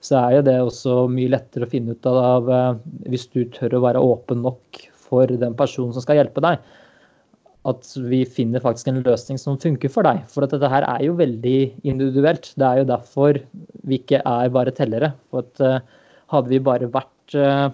så 0.04 0.19
er 0.19 0.38
jo 0.38 0.45
det 0.50 0.56
også 0.60 0.95
mye 1.12 1.31
lettere 1.31 1.68
å 1.68 1.71
finne 1.71 1.95
ut 1.95 2.07
av 2.10 2.50
eh, 2.51 2.80
hvis 3.13 3.30
du 3.31 3.44
tør 3.56 3.77
å 3.77 3.83
være 3.86 4.04
åpen 4.04 4.44
nok 4.44 4.83
for 5.04 5.30
den 5.30 5.56
personen 5.60 5.95
som 5.95 6.04
skal 6.04 6.19
hjelpe 6.19 6.44
deg. 6.44 6.60
At 7.69 7.88
vi 7.95 8.25
finner 8.27 8.60
faktisk 8.60 8.89
en 8.92 9.04
løsning 9.06 9.39
som 9.39 9.56
funker 9.62 9.92
for 9.92 10.04
deg. 10.04 10.25
For 10.31 10.44
dette 10.44 10.68
her 10.68 10.83
er 10.83 11.06
jo 11.06 11.15
veldig 11.15 11.60
individuelt. 11.88 12.50
Det 12.60 12.68
er 12.68 12.81
jo 12.81 12.89
derfor 12.89 13.39
vi 13.88 14.01
ikke 14.01 14.20
er 14.20 14.51
bare 14.51 14.74
tellere. 14.75 15.13
For 15.32 15.46
at 15.46 15.63
eh, 15.63 16.01
hadde 16.34 16.51
vi 16.51 16.60
bare 16.65 16.91
vært 16.91 17.12
uh, 17.38 17.72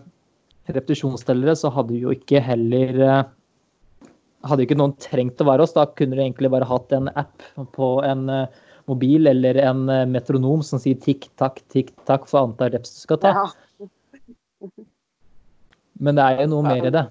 repetisjonstellere, 0.69 1.55
så 1.57 1.71
hadde 1.73 1.97
jo 1.99 2.13
ikke 2.15 2.41
heller 2.43 3.03
uh, 3.03 3.19
Hadde 4.47 4.63
ikke 4.63 4.77
noen 4.79 4.93
trengt 5.03 5.41
å 5.43 5.45
være 5.49 5.65
oss. 5.65 5.73
Da 5.75 5.83
kunne 5.99 6.15
du 6.15 6.21
egentlig 6.23 6.47
bare 6.53 6.63
hatt 6.63 6.93
en 6.95 7.09
app 7.19 7.43
på 7.75 7.89
en 8.07 8.21
uh, 8.31 8.45
mobil 8.87 9.27
eller 9.27 9.59
en 9.59 9.81
metronom 10.07 10.63
som 10.63 10.79
sier 10.79 10.95
tikk-takk, 11.03 11.59
tikk-takk 11.73 12.23
for 12.29 12.47
antall 12.47 12.71
reps 12.71 12.93
du 12.95 13.01
skal 13.01 13.19
ta. 13.19 13.33
Ja. 13.35 14.69
Men 15.99 16.15
det 16.15 16.23
er 16.23 16.45
jo 16.45 16.53
noe 16.53 16.69
mer 16.69 16.87
i 16.87 16.93
det. 16.95 17.03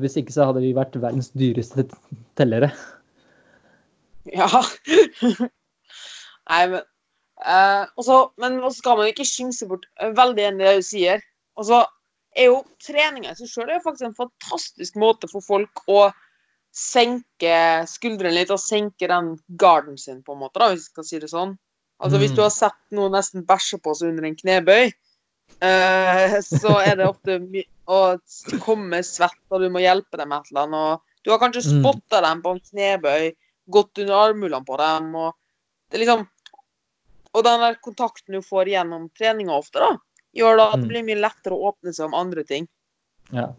Hvis 0.00 0.16
ikke 0.16 0.32
så 0.32 0.48
hadde 0.48 0.64
vi 0.64 0.72
vært 0.72 0.96
verdens 0.96 1.28
dyreste 1.36 1.84
tellere. 2.40 2.72
Ja. 4.32 4.48
Nei, 6.48 6.62
men 6.72 6.80
uh, 7.46 7.84
også, 7.96 8.30
Men 8.40 8.60
så 8.64 8.72
skal 8.78 8.98
man 8.98 9.10
ikke 9.10 9.26
skimse 9.28 9.68
bort 9.70 9.86
veldig 10.00 10.48
enig 10.48 10.64
i 10.64 10.68
det 10.68 10.74
du 10.80 10.86
sier. 10.86 11.22
Og 11.58 11.68
så 11.68 11.82
er 12.36 12.48
jo 12.48 12.62
treninga 12.80 13.32
i 13.32 13.38
seg 13.38 13.50
sjøl 13.50 13.72
faktisk 13.84 14.08
en 14.08 14.16
fantastisk 14.16 14.96
måte 15.00 15.28
for 15.30 15.44
folk 15.44 15.82
å 15.90 16.06
senke 16.72 17.84
skuldrene 17.88 18.38
litt 18.38 18.52
og 18.52 18.60
senke 18.60 19.08
den 19.10 19.34
garden 19.60 19.98
sin, 20.00 20.22
på 20.24 20.32
en 20.32 20.40
måte, 20.40 20.58
da, 20.58 20.70
hvis 20.72 20.88
vi 20.88 20.94
skal 20.94 21.08
si 21.08 21.20
det 21.20 21.30
sånn. 21.32 21.54
Altså 22.02 22.18
Hvis 22.18 22.32
du 22.32 22.40
mm. 22.40 22.46
har 22.46 22.54
sett 22.54 22.80
noen 22.96 23.12
nesten 23.14 23.44
bæsje 23.46 23.78
på 23.82 23.92
seg 23.94 24.10
under 24.10 24.26
en 24.26 24.38
knebøy, 24.38 24.88
eh, 25.68 26.36
så 26.42 26.78
er 26.80 26.96
det 26.98 27.06
ofte 27.10 27.38
å 27.86 28.00
komme 28.64 29.02
svett, 29.06 29.38
og 29.52 29.62
du 29.62 29.68
må 29.70 29.84
hjelpe 29.84 30.18
dem 30.18 30.32
med 30.32 30.40
et 30.40 30.54
eller 30.54 30.66
annet. 30.66 31.04
Og 31.04 31.22
du 31.22 31.30
har 31.30 31.42
kanskje 31.42 31.66
mm. 31.68 31.74
spotta 31.76 32.22
dem 32.24 32.42
på 32.42 32.56
en 32.56 32.62
knebøy, 32.72 33.28
gått 33.72 34.02
under 34.02 34.16
armhulene 34.30 34.66
på 34.66 34.78
dem, 34.80 35.12
og 35.14 35.36
det 35.92 36.00
er 36.00 36.06
liksom 36.06 36.28
Og 37.32 37.44
den 37.46 37.62
der 37.64 37.76
kontakten 37.80 38.34
du 38.36 38.42
får 38.44 38.68
gjennom 38.68 39.06
treninga 39.16 39.54
ofte, 39.56 39.80
da, 39.80 39.94
gjør 40.36 40.58
da 40.58 40.66
at 40.72 40.80
det 40.80 40.86
mm. 40.86 40.90
blir 40.92 41.06
mye 41.06 41.20
lettere 41.22 41.56
å 41.56 41.70
åpne 41.72 41.94
seg 41.94 42.08
om 42.08 42.16
andre 42.18 42.44
ting. 42.48 42.68
Ja. 43.32 43.50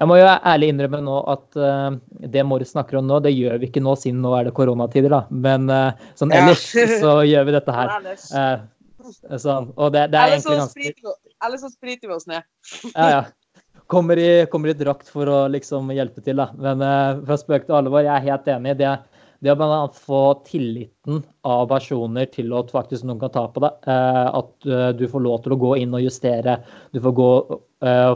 Jeg 0.00 0.08
må 0.08 0.16
jo 0.16 0.28
ærlig 0.32 0.70
innrømme 0.72 1.02
nå 1.04 1.14
at 1.28 1.58
uh, 1.60 1.90
det 2.32 2.44
Morris 2.48 2.72
snakker 2.72 2.96
om 3.00 3.08
nå, 3.08 3.18
det 3.20 3.34
gjør 3.34 3.58
vi 3.60 3.68
ikke 3.68 3.82
nå 3.84 3.92
siden 4.00 4.22
nå 4.24 4.32
er 4.38 4.48
det 4.48 4.54
koronatider, 4.56 5.12
da. 5.12 5.22
Men 5.28 5.68
uh, 5.68 6.06
sånn 6.16 6.32
ellers 6.32 6.62
ja. 6.72 6.86
så 7.02 7.18
gjør 7.28 7.48
vi 7.50 7.56
dette 7.58 7.80
her. 7.80 7.96
Uh, 9.00 9.36
sånn. 9.40 9.70
Og 9.80 9.94
det, 9.94 10.02
det 10.12 10.18
er 10.20 10.34
egentlig 10.34 10.58
ganske 10.58 11.12
Eller 11.42 11.58
så 11.58 11.70
spriter 11.72 12.10
vi 12.10 12.12
oss 12.14 12.26
ned. 12.28 12.44
ja, 12.92 13.06
ja. 13.08 13.70
Kommer 13.90 14.20
i, 14.20 14.44
kommer 14.52 14.70
i, 14.70 14.74
drakt 14.76 15.08
for 15.10 15.26
å 15.26 15.38
liksom 15.50 15.88
hjelpe 15.96 16.20
til, 16.22 16.38
da. 16.38 16.50
Men 16.54 16.84
fra 17.24 17.38
spøk 17.40 17.64
til 17.64 17.78
alvor, 17.78 18.04
jeg 18.04 18.12
er 18.12 18.26
helt 18.28 18.50
enig. 18.52 18.76
Det, 18.78 18.92
det 19.40 19.52
å 19.54 19.56
bl.a. 19.56 19.80
få 19.96 20.20
tilliten 20.44 21.22
av 21.48 21.66
personer 21.70 22.28
til 22.32 22.52
at 22.58 22.72
faktisk 22.74 23.06
noen 23.08 23.20
kan 23.22 23.32
ta 23.34 23.46
på 23.48 23.62
deg. 23.64 23.88
At 23.88 24.68
du 24.98 25.06
får 25.08 25.24
lov 25.24 25.40
til 25.44 25.54
å 25.56 25.60
gå 25.60 25.74
inn 25.80 25.96
og 25.96 26.04
justere. 26.04 26.58
Du 26.92 27.00
får, 27.00 27.14
gå, 27.16 27.30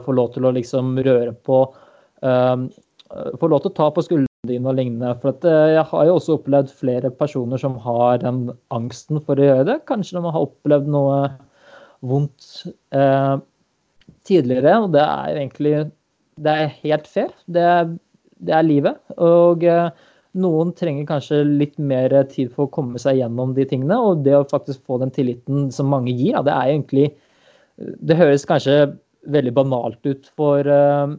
får 0.04 0.18
lov 0.20 0.34
til 0.34 0.48
å 0.48 0.54
liksom 0.58 0.98
røre 1.06 1.32
på 1.46 1.64
Får 2.24 3.50
lov 3.52 3.60
til 3.62 3.70
å 3.70 3.76
ta 3.76 3.86
på 3.94 4.02
skuldrene 4.02 4.48
dine 4.48 4.66
og 4.66 4.78
lignende. 4.78 5.12
For 5.22 5.44
jeg 5.46 5.82
har 5.90 6.06
jo 6.08 6.14
også 6.16 6.38
opplevd 6.38 6.72
flere 6.72 7.10
personer 7.14 7.60
som 7.60 7.76
har 7.84 8.22
den 8.24 8.48
angsten 8.74 9.20
for 9.22 9.38
å 9.38 9.44
gjøre 9.48 9.66
det. 9.68 9.76
Kanskje 9.86 10.16
de 10.18 10.32
har 10.34 10.46
opplevd 10.48 10.88
noe 10.90 11.18
vondt 12.04 12.48
tidligere, 14.26 14.78
og 14.82 14.90
det 14.96 15.04
er 15.04 15.38
egentlig 15.38 15.76
det 16.42 16.56
er 16.64 16.74
helt 16.80 17.06
fair. 17.06 17.30
Det 17.46 17.68
det 18.44 18.54
er 18.56 18.66
livet. 18.66 19.00
Og 19.22 19.64
eh, 19.68 19.88
noen 20.38 20.72
trenger 20.76 21.06
kanskje 21.08 21.42
litt 21.46 21.76
mer 21.78 22.12
tid 22.30 22.50
for 22.54 22.66
å 22.66 22.72
komme 22.74 23.00
seg 23.00 23.20
gjennom 23.20 23.54
de 23.56 23.66
tingene. 23.70 23.98
Og 23.98 24.24
det 24.26 24.34
å 24.38 24.48
faktisk 24.50 24.82
få 24.86 24.98
den 25.02 25.12
tilliten 25.14 25.70
som 25.74 25.90
mange 25.92 26.14
gir, 26.14 26.40
det 26.46 26.54
er 26.54 26.72
egentlig 26.72 27.12
Det 27.74 28.14
høres 28.14 28.46
kanskje 28.46 28.94
veldig 29.26 29.52
banalt 29.56 30.06
ut 30.06 30.28
for 30.38 30.62
uh, 30.62 31.10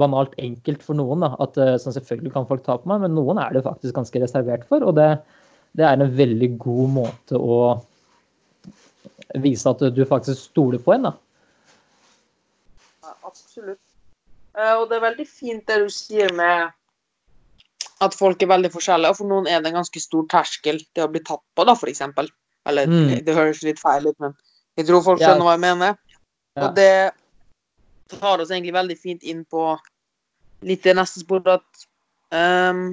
Banalt 0.00 0.32
enkelt 0.40 0.80
for 0.82 0.96
noen. 0.96 1.20
Da, 1.20 1.34
at 1.44 1.58
uh, 1.60 1.76
sånn 1.80 1.96
selvfølgelig 1.96 2.32
kan 2.34 2.48
folk 2.48 2.64
ta 2.64 2.78
på 2.80 2.88
meg, 2.88 3.04
men 3.04 3.14
noen 3.14 3.38
er 3.42 3.52
det 3.52 3.66
faktisk 3.66 3.94
ganske 3.98 4.22
reservert 4.22 4.64
for. 4.70 4.82
Og 4.82 4.96
det, 4.96 5.10
det 5.76 5.84
er 5.84 5.98
en 5.98 6.16
veldig 6.16 6.54
god 6.64 6.94
måte 6.96 7.38
å 7.38 7.76
vise 9.36 9.68
at 9.68 9.84
du 9.94 10.02
faktisk 10.08 10.48
stoler 10.48 10.80
på 10.82 10.96
en. 10.96 11.10
da. 11.10 11.14
Absolutt. 13.28 13.84
Eh, 14.58 14.74
og 14.74 14.88
det 14.88 14.98
er 14.98 15.04
veldig 15.04 15.28
fint 15.28 15.66
det 15.68 15.78
du 15.84 15.88
sier 15.92 16.32
med 16.36 16.72
at 18.04 18.14
folk 18.14 18.42
er 18.42 18.50
veldig 18.52 18.70
forskjellige. 18.74 19.12
Og 19.12 19.20
for 19.20 19.30
noen 19.30 19.48
er 19.50 19.62
det 19.62 19.72
en 19.72 19.80
ganske 19.80 20.02
stor 20.02 20.26
terskel 20.30 20.80
til 20.94 21.04
å 21.04 21.10
bli 21.12 21.22
tatt 21.24 21.42
på, 21.56 21.66
da, 21.66 21.74
for 21.78 21.90
eksempel. 21.90 22.30
Eller 22.68 22.90
mm. 22.90 23.12
det 23.26 23.36
høres 23.36 23.64
litt 23.66 23.80
feil 23.80 24.08
ut, 24.10 24.18
men 24.22 24.34
jeg 24.78 24.88
tror 24.88 25.04
folk 25.04 25.22
skjønner 25.22 25.46
hva 25.46 25.56
jeg 25.56 25.64
mener. 25.64 25.96
Ja. 26.58 26.68
Og 26.68 26.76
det 26.76 28.18
tar 28.18 28.42
oss 28.42 28.52
egentlig 28.52 28.76
veldig 28.76 28.98
fint 28.98 29.24
inn 29.26 29.44
på 29.48 29.72
litt 30.66 30.84
det 30.86 30.94
neste 30.98 31.22
sporet 31.22 31.58
at 31.58 31.88
um, 32.34 32.92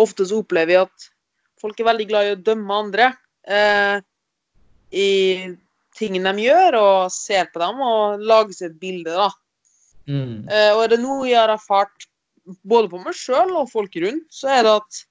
ofte 0.00 0.26
så 0.28 0.40
opplever 0.42 0.70
vi 0.70 0.78
at 0.80 1.06
folk 1.62 1.78
er 1.80 1.88
veldig 1.88 2.06
glad 2.08 2.28
i 2.28 2.32
å 2.34 2.40
dømme 2.48 2.78
andre 2.84 3.10
uh, 3.48 4.00
i 4.92 5.10
tingene 5.96 6.32
de 6.36 6.46
gjør, 6.48 6.78
og 6.80 7.12
ser 7.14 7.48
på 7.52 7.60
dem 7.62 7.80
og 7.84 8.24
lager 8.24 8.56
seg 8.56 8.70
et 8.70 8.80
bilde, 8.80 9.12
da. 9.12 9.28
Mm. 10.08 10.48
Uh, 10.48 10.70
og 10.74 10.84
er 10.84 10.94
det 10.94 11.02
noe 11.02 11.28
jeg 11.28 11.38
har 11.38 11.52
erfart 11.52 12.08
både 12.66 12.90
på 12.92 13.00
meg 13.02 13.16
sjøl 13.16 13.54
og 13.58 13.70
folk 13.70 13.94
rundt, 14.02 14.26
så 14.32 14.50
er 14.52 14.66
det 14.66 14.74
at 14.80 15.02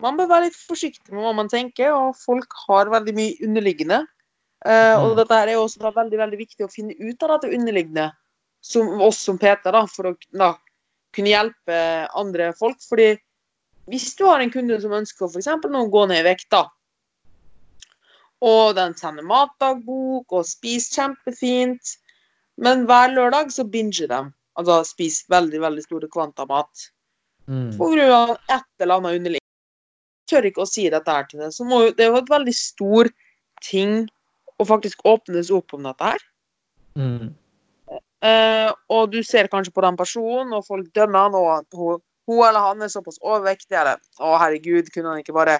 man 0.00 0.16
bør 0.16 0.30
være 0.30 0.48
litt 0.48 0.56
forsiktig 0.56 1.12
med 1.12 1.24
hva 1.24 1.34
man 1.36 1.50
tenker, 1.52 1.92
og 1.92 2.16
folk 2.16 2.56
har 2.66 2.92
veldig 2.92 3.14
mye 3.16 3.36
underliggende. 3.44 4.00
Mm. 4.64 5.04
Og 5.04 5.14
dette 5.16 5.36
er 5.36 5.54
også 5.56 5.80
da 5.80 5.92
veldig 5.96 6.18
veldig 6.20 6.38
viktig 6.40 6.64
å 6.66 6.72
finne 6.72 6.96
ut 6.96 7.22
av 7.24 7.34
dette 7.34 7.52
underliggende, 7.56 8.10
som 8.64 9.00
oss 9.04 9.20
som 9.24 9.38
PT, 9.40 9.68
da, 9.72 9.84
for 9.88 10.10
å 10.10 10.14
da, 10.36 10.54
kunne 11.16 11.32
hjelpe 11.32 11.78
andre 12.16 12.50
folk. 12.56 12.80
Fordi 12.88 13.12
hvis 13.92 14.12
du 14.16 14.26
har 14.28 14.40
en 14.40 14.52
kunde 14.52 14.80
som 14.80 14.96
ønsker 14.96 15.28
f.eks. 15.28 15.48
å 15.52 15.86
gå 15.92 16.04
ned 16.08 16.22
i 16.22 16.28
vekt, 16.28 16.48
da, 16.52 16.64
og 18.40 18.76
den 18.78 18.94
sender 18.96 19.26
matdagbok 19.28 20.32
og 20.32 20.48
spiser 20.48 21.02
kjempefint, 21.02 21.96
men 22.60 22.86
hver 22.88 23.12
lørdag 23.12 23.52
så 23.52 23.66
binger 23.68 24.08
de. 24.08 24.20
Altså 24.58 24.80
spist 24.88 25.28
veldig, 25.30 25.60
veldig 25.62 25.84
store 25.84 26.08
kvanta 26.10 26.46
mat. 26.48 26.88
Mm. 27.46 27.70
På 27.78 27.90
grunn 27.92 28.14
av 28.14 28.32
et 28.36 28.82
eller 28.82 29.00
annet 29.00 29.20
underliggende. 29.20 29.46
Tør 30.30 30.46
ikke 30.46 30.64
å 30.64 30.70
si 30.70 30.86
dette 30.92 31.10
her 31.10 31.24
til 31.26 31.40
det 31.42 31.48
Så 31.56 31.64
må, 31.66 31.80
det 31.96 32.04
er 32.04 32.12
jo 32.12 32.20
et 32.20 32.30
veldig 32.30 32.54
stor 32.54 33.08
ting 33.66 34.04
å 34.60 34.66
faktisk 34.68 35.02
åpnes 35.08 35.50
opp 35.54 35.74
om 35.74 35.88
dette 35.88 36.12
her. 36.12 36.26
Mm. 36.98 37.32
Uh, 38.20 38.68
og 38.92 39.10
du 39.14 39.22
ser 39.24 39.48
kanskje 39.50 39.72
på 39.72 39.82
den 39.84 39.96
personen, 39.96 40.52
og 40.52 40.66
folk 40.66 40.90
dømmer 40.96 41.26
han, 41.26 41.36
og 41.38 41.76
hun, 41.78 42.02
hun 42.28 42.42
eller 42.44 42.66
han 42.68 42.84
er 42.84 42.92
såpass 42.92 43.18
overvektig, 43.22 43.72
eller 43.80 44.00
å 44.20 44.36
herregud, 44.40 44.90
kunne 44.92 45.14
han 45.14 45.22
ikke 45.24 45.36
bare 45.36 45.56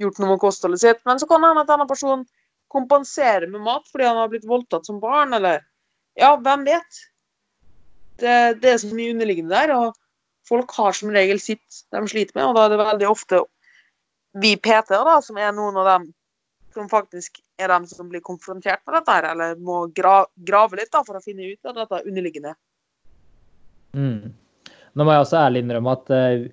gjort 0.00 0.20
noe 0.22 0.32
med 0.32 0.42
kostholdet 0.42 0.82
sitt? 0.82 1.02
Men 1.08 1.20
så 1.20 1.28
kan 1.28 1.44
hende 1.44 1.66
at 1.66 1.70
denne 1.70 1.88
personen 1.90 2.24
kompenserer 2.72 3.48
med 3.48 3.64
mat 3.64 3.86
fordi 3.88 4.08
han 4.08 4.18
har 4.20 4.32
blitt 4.32 4.48
voldtatt 4.48 4.88
som 4.88 5.00
barn, 5.02 5.36
eller 5.36 5.62
ja, 6.18 6.34
hvem 6.40 6.64
vet? 6.68 7.04
Det, 8.18 8.36
det, 8.62 8.70
er 8.72 8.80
så 8.82 8.90
mye 8.94 9.14
underliggende 9.14 9.54
der, 9.54 9.74
og 9.76 10.48
folk 10.48 10.72
har 10.78 10.96
som 10.96 11.12
regel 11.14 11.40
sitt 11.42 11.82
de 11.94 12.02
sliter 12.10 12.34
med, 12.38 12.48
og 12.48 12.56
da 12.56 12.66
er 12.66 12.74
det 12.74 12.80
veldig 12.82 13.10
ofte 13.10 13.42
vi 14.38 14.54
PT-er 14.60 15.04
da, 15.06 15.18
som 15.24 15.38
er 15.40 15.54
noen 15.56 15.78
av 15.80 15.88
dem 15.88 16.08
som 16.74 16.88
faktisk 16.90 17.40
er 17.58 17.72
dem 17.72 17.86
som 17.90 18.10
blir 18.10 18.22
konfrontert 18.24 18.84
med 18.86 18.98
dette, 18.98 19.14
her, 19.14 19.30
eller 19.32 19.56
må 19.64 19.86
gra 19.96 20.20
grave 20.46 20.78
litt 20.78 20.92
da, 20.94 21.02
for 21.06 21.18
å 21.18 21.24
finne 21.24 21.48
ut 21.48 21.70
av 21.70 21.78
dette 21.80 22.04
underliggende. 22.04 22.54
Mm. 23.96 24.34
Nå 24.94 25.06
må 25.06 25.14
jeg 25.14 25.24
også 25.24 25.40
ærlig 25.40 25.64
innrømme 25.64 25.94
at, 25.96 26.12
eh, 26.14 26.46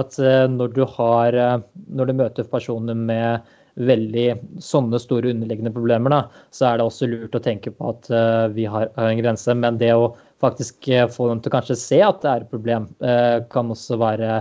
at 0.00 0.18
eh, 0.18 0.44
når, 0.50 0.74
du 0.76 0.84
har, 0.96 1.36
eh, 1.36 1.56
når 1.90 2.10
du 2.10 2.16
møter 2.22 2.50
personer 2.50 2.98
med 2.98 3.50
veldig 3.80 4.26
sånne 4.62 4.98
store 5.00 5.30
underliggende 5.32 5.72
problemer, 5.74 6.12
da, 6.12 6.22
så 6.54 6.70
er 6.70 6.80
det 6.80 6.88
også 6.88 7.08
lurt 7.08 7.36
å 7.38 7.42
tenke 7.42 7.70
på 7.72 7.92
at 7.94 8.08
vi 8.52 8.66
har, 8.68 8.90
en 8.98 9.20
grense. 9.22 9.54
Men 9.56 9.78
det 9.80 9.92
å 9.94 10.10
faktisk 10.42 10.88
uh, 10.92 11.06
få 11.12 11.28
dem 11.30 11.42
til 11.44 11.54
kanskje 11.54 11.78
se 11.78 12.00
at 12.04 12.22
det 12.22 12.30
er 12.30 12.44
et 12.44 12.52
problem, 12.52 12.88
uh, 13.04 13.40
kan 13.52 13.72
også 13.72 13.98
være 14.00 14.40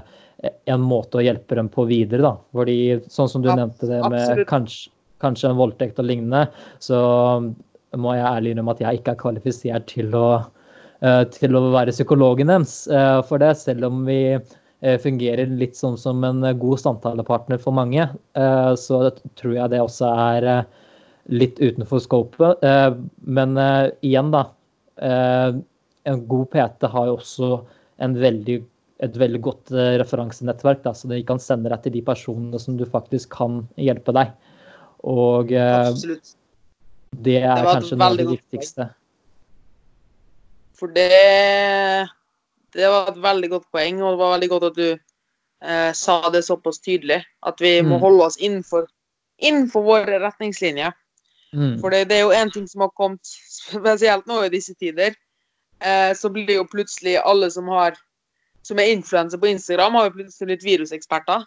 en 0.72 0.84
måte 0.84 1.20
å 1.20 1.24
hjelpe 1.26 1.58
dem 1.60 1.68
på 1.72 1.84
videre. 1.90 2.24
da. 2.24 2.36
Fordi 2.56 2.78
sånn 3.12 3.32
som 3.32 3.44
du 3.44 3.50
ja, 3.52 3.58
nevnte 3.60 3.90
det 3.90 4.00
med 4.08 4.46
kanskje, 4.48 4.94
kanskje, 5.20 5.50
en 5.50 5.60
voldtekt 5.60 6.00
og 6.00 6.08
lignende, 6.08 6.46
så 6.80 7.02
må 8.00 8.14
jeg 8.16 8.30
ærlig 8.30 8.54
innrømme 8.54 8.78
at 8.78 8.86
jeg 8.86 9.02
ikke 9.02 9.18
er 9.18 9.20
kvalifisert 9.20 9.90
til 9.92 10.16
å, 10.16 10.28
til 11.36 11.58
å 11.58 11.64
være 11.74 11.92
psykologen 11.92 12.52
deres 12.54 12.76
for 13.28 13.42
det, 13.42 13.50
selv 13.60 13.90
om 13.90 14.06
vi 14.08 14.22
Eh, 14.82 14.96
fungerer 15.04 15.50
litt 15.60 15.76
sånn 15.76 15.98
som 16.00 16.24
en 16.24 16.40
eh, 16.48 16.56
god 16.56 16.80
samtalepartner 16.80 17.60
for 17.60 17.76
mange, 17.76 18.06
eh, 18.40 18.74
så 18.80 19.10
tror 19.36 19.56
jeg 19.58 19.72
det 19.74 19.82
også 19.84 20.12
er 20.32 20.48
litt 21.30 21.60
utenfor 21.60 22.00
scopet. 22.02 22.64
Men 23.22 23.52
igjen, 24.02 24.32
da. 24.34 24.48
En 26.10 26.26
god 26.30 26.50
PT 26.54 26.90
har 26.94 27.08
jo 27.10 27.16
også 27.20 27.50
veldig, 28.00 28.58
et 29.06 29.18
veldig 29.22 29.42
godt 29.46 29.74
referansenettverk, 30.02 30.84
da, 30.86 30.94
så 30.96 31.10
de 31.12 31.20
kan 31.28 31.42
sende 31.44 31.72
deg 31.72 31.84
til 31.84 31.98
de 31.98 32.04
personene 32.08 32.62
som 32.62 32.78
du 32.80 32.86
faktisk 32.90 33.32
kan 33.38 33.62
hjelpe 33.78 34.16
deg. 34.16 34.32
Og 35.08 35.52
Absolutt. 35.54 36.34
det 37.26 37.42
er 37.42 37.62
det 37.62 37.76
kanskje 37.76 38.00
noe 38.00 38.10
av 38.10 38.18
det 38.20 38.30
viktigste. 38.32 38.90
For 40.80 40.96
det 40.96 41.10
det 42.74 42.90
var 42.90 43.12
et 43.12 43.22
veldig 43.22 43.50
godt 43.50 43.68
poeng, 43.74 44.02
og 44.04 44.14
det 44.14 44.22
var 44.22 44.34
veldig 44.36 44.50
godt 44.52 44.68
at 44.70 44.78
du 44.78 44.88
eh, 44.92 45.92
sa 45.98 46.18
det 46.34 46.44
såpass 46.46 46.82
tydelig. 46.86 47.22
At 47.46 47.62
vi 47.62 47.80
må 47.82 47.98
mm. 47.98 48.04
holde 48.04 48.26
oss 48.28 48.38
innenfor, 48.38 48.86
innenfor 49.42 49.86
våre 49.86 50.20
retningslinjer. 50.22 50.94
Mm. 51.54 51.80
For 51.82 51.94
det, 51.94 52.06
det, 52.12 52.20
er 52.20 52.28
jo 52.28 52.36
én 52.38 52.54
ting 52.54 52.68
som 52.70 52.86
har 52.86 52.94
kommet 52.98 53.26
spesielt 53.26 54.30
nå 54.30 54.44
i 54.46 54.54
disse 54.54 54.76
tider. 54.78 55.18
Eh, 55.80 56.12
så 56.16 56.32
blir 56.34 56.52
jo 56.58 56.68
plutselig 56.68 57.18
alle 57.24 57.52
som 57.52 57.68
har 57.72 57.98
som 58.68 58.80
er 58.82 58.92
influenser 58.92 59.40
på 59.40 59.48
Instagram, 59.50 59.96
har 59.96 60.10
jo 60.10 60.18
plutselig 60.18 60.50
blitt 60.52 60.66
viruseksperter. 60.68 61.46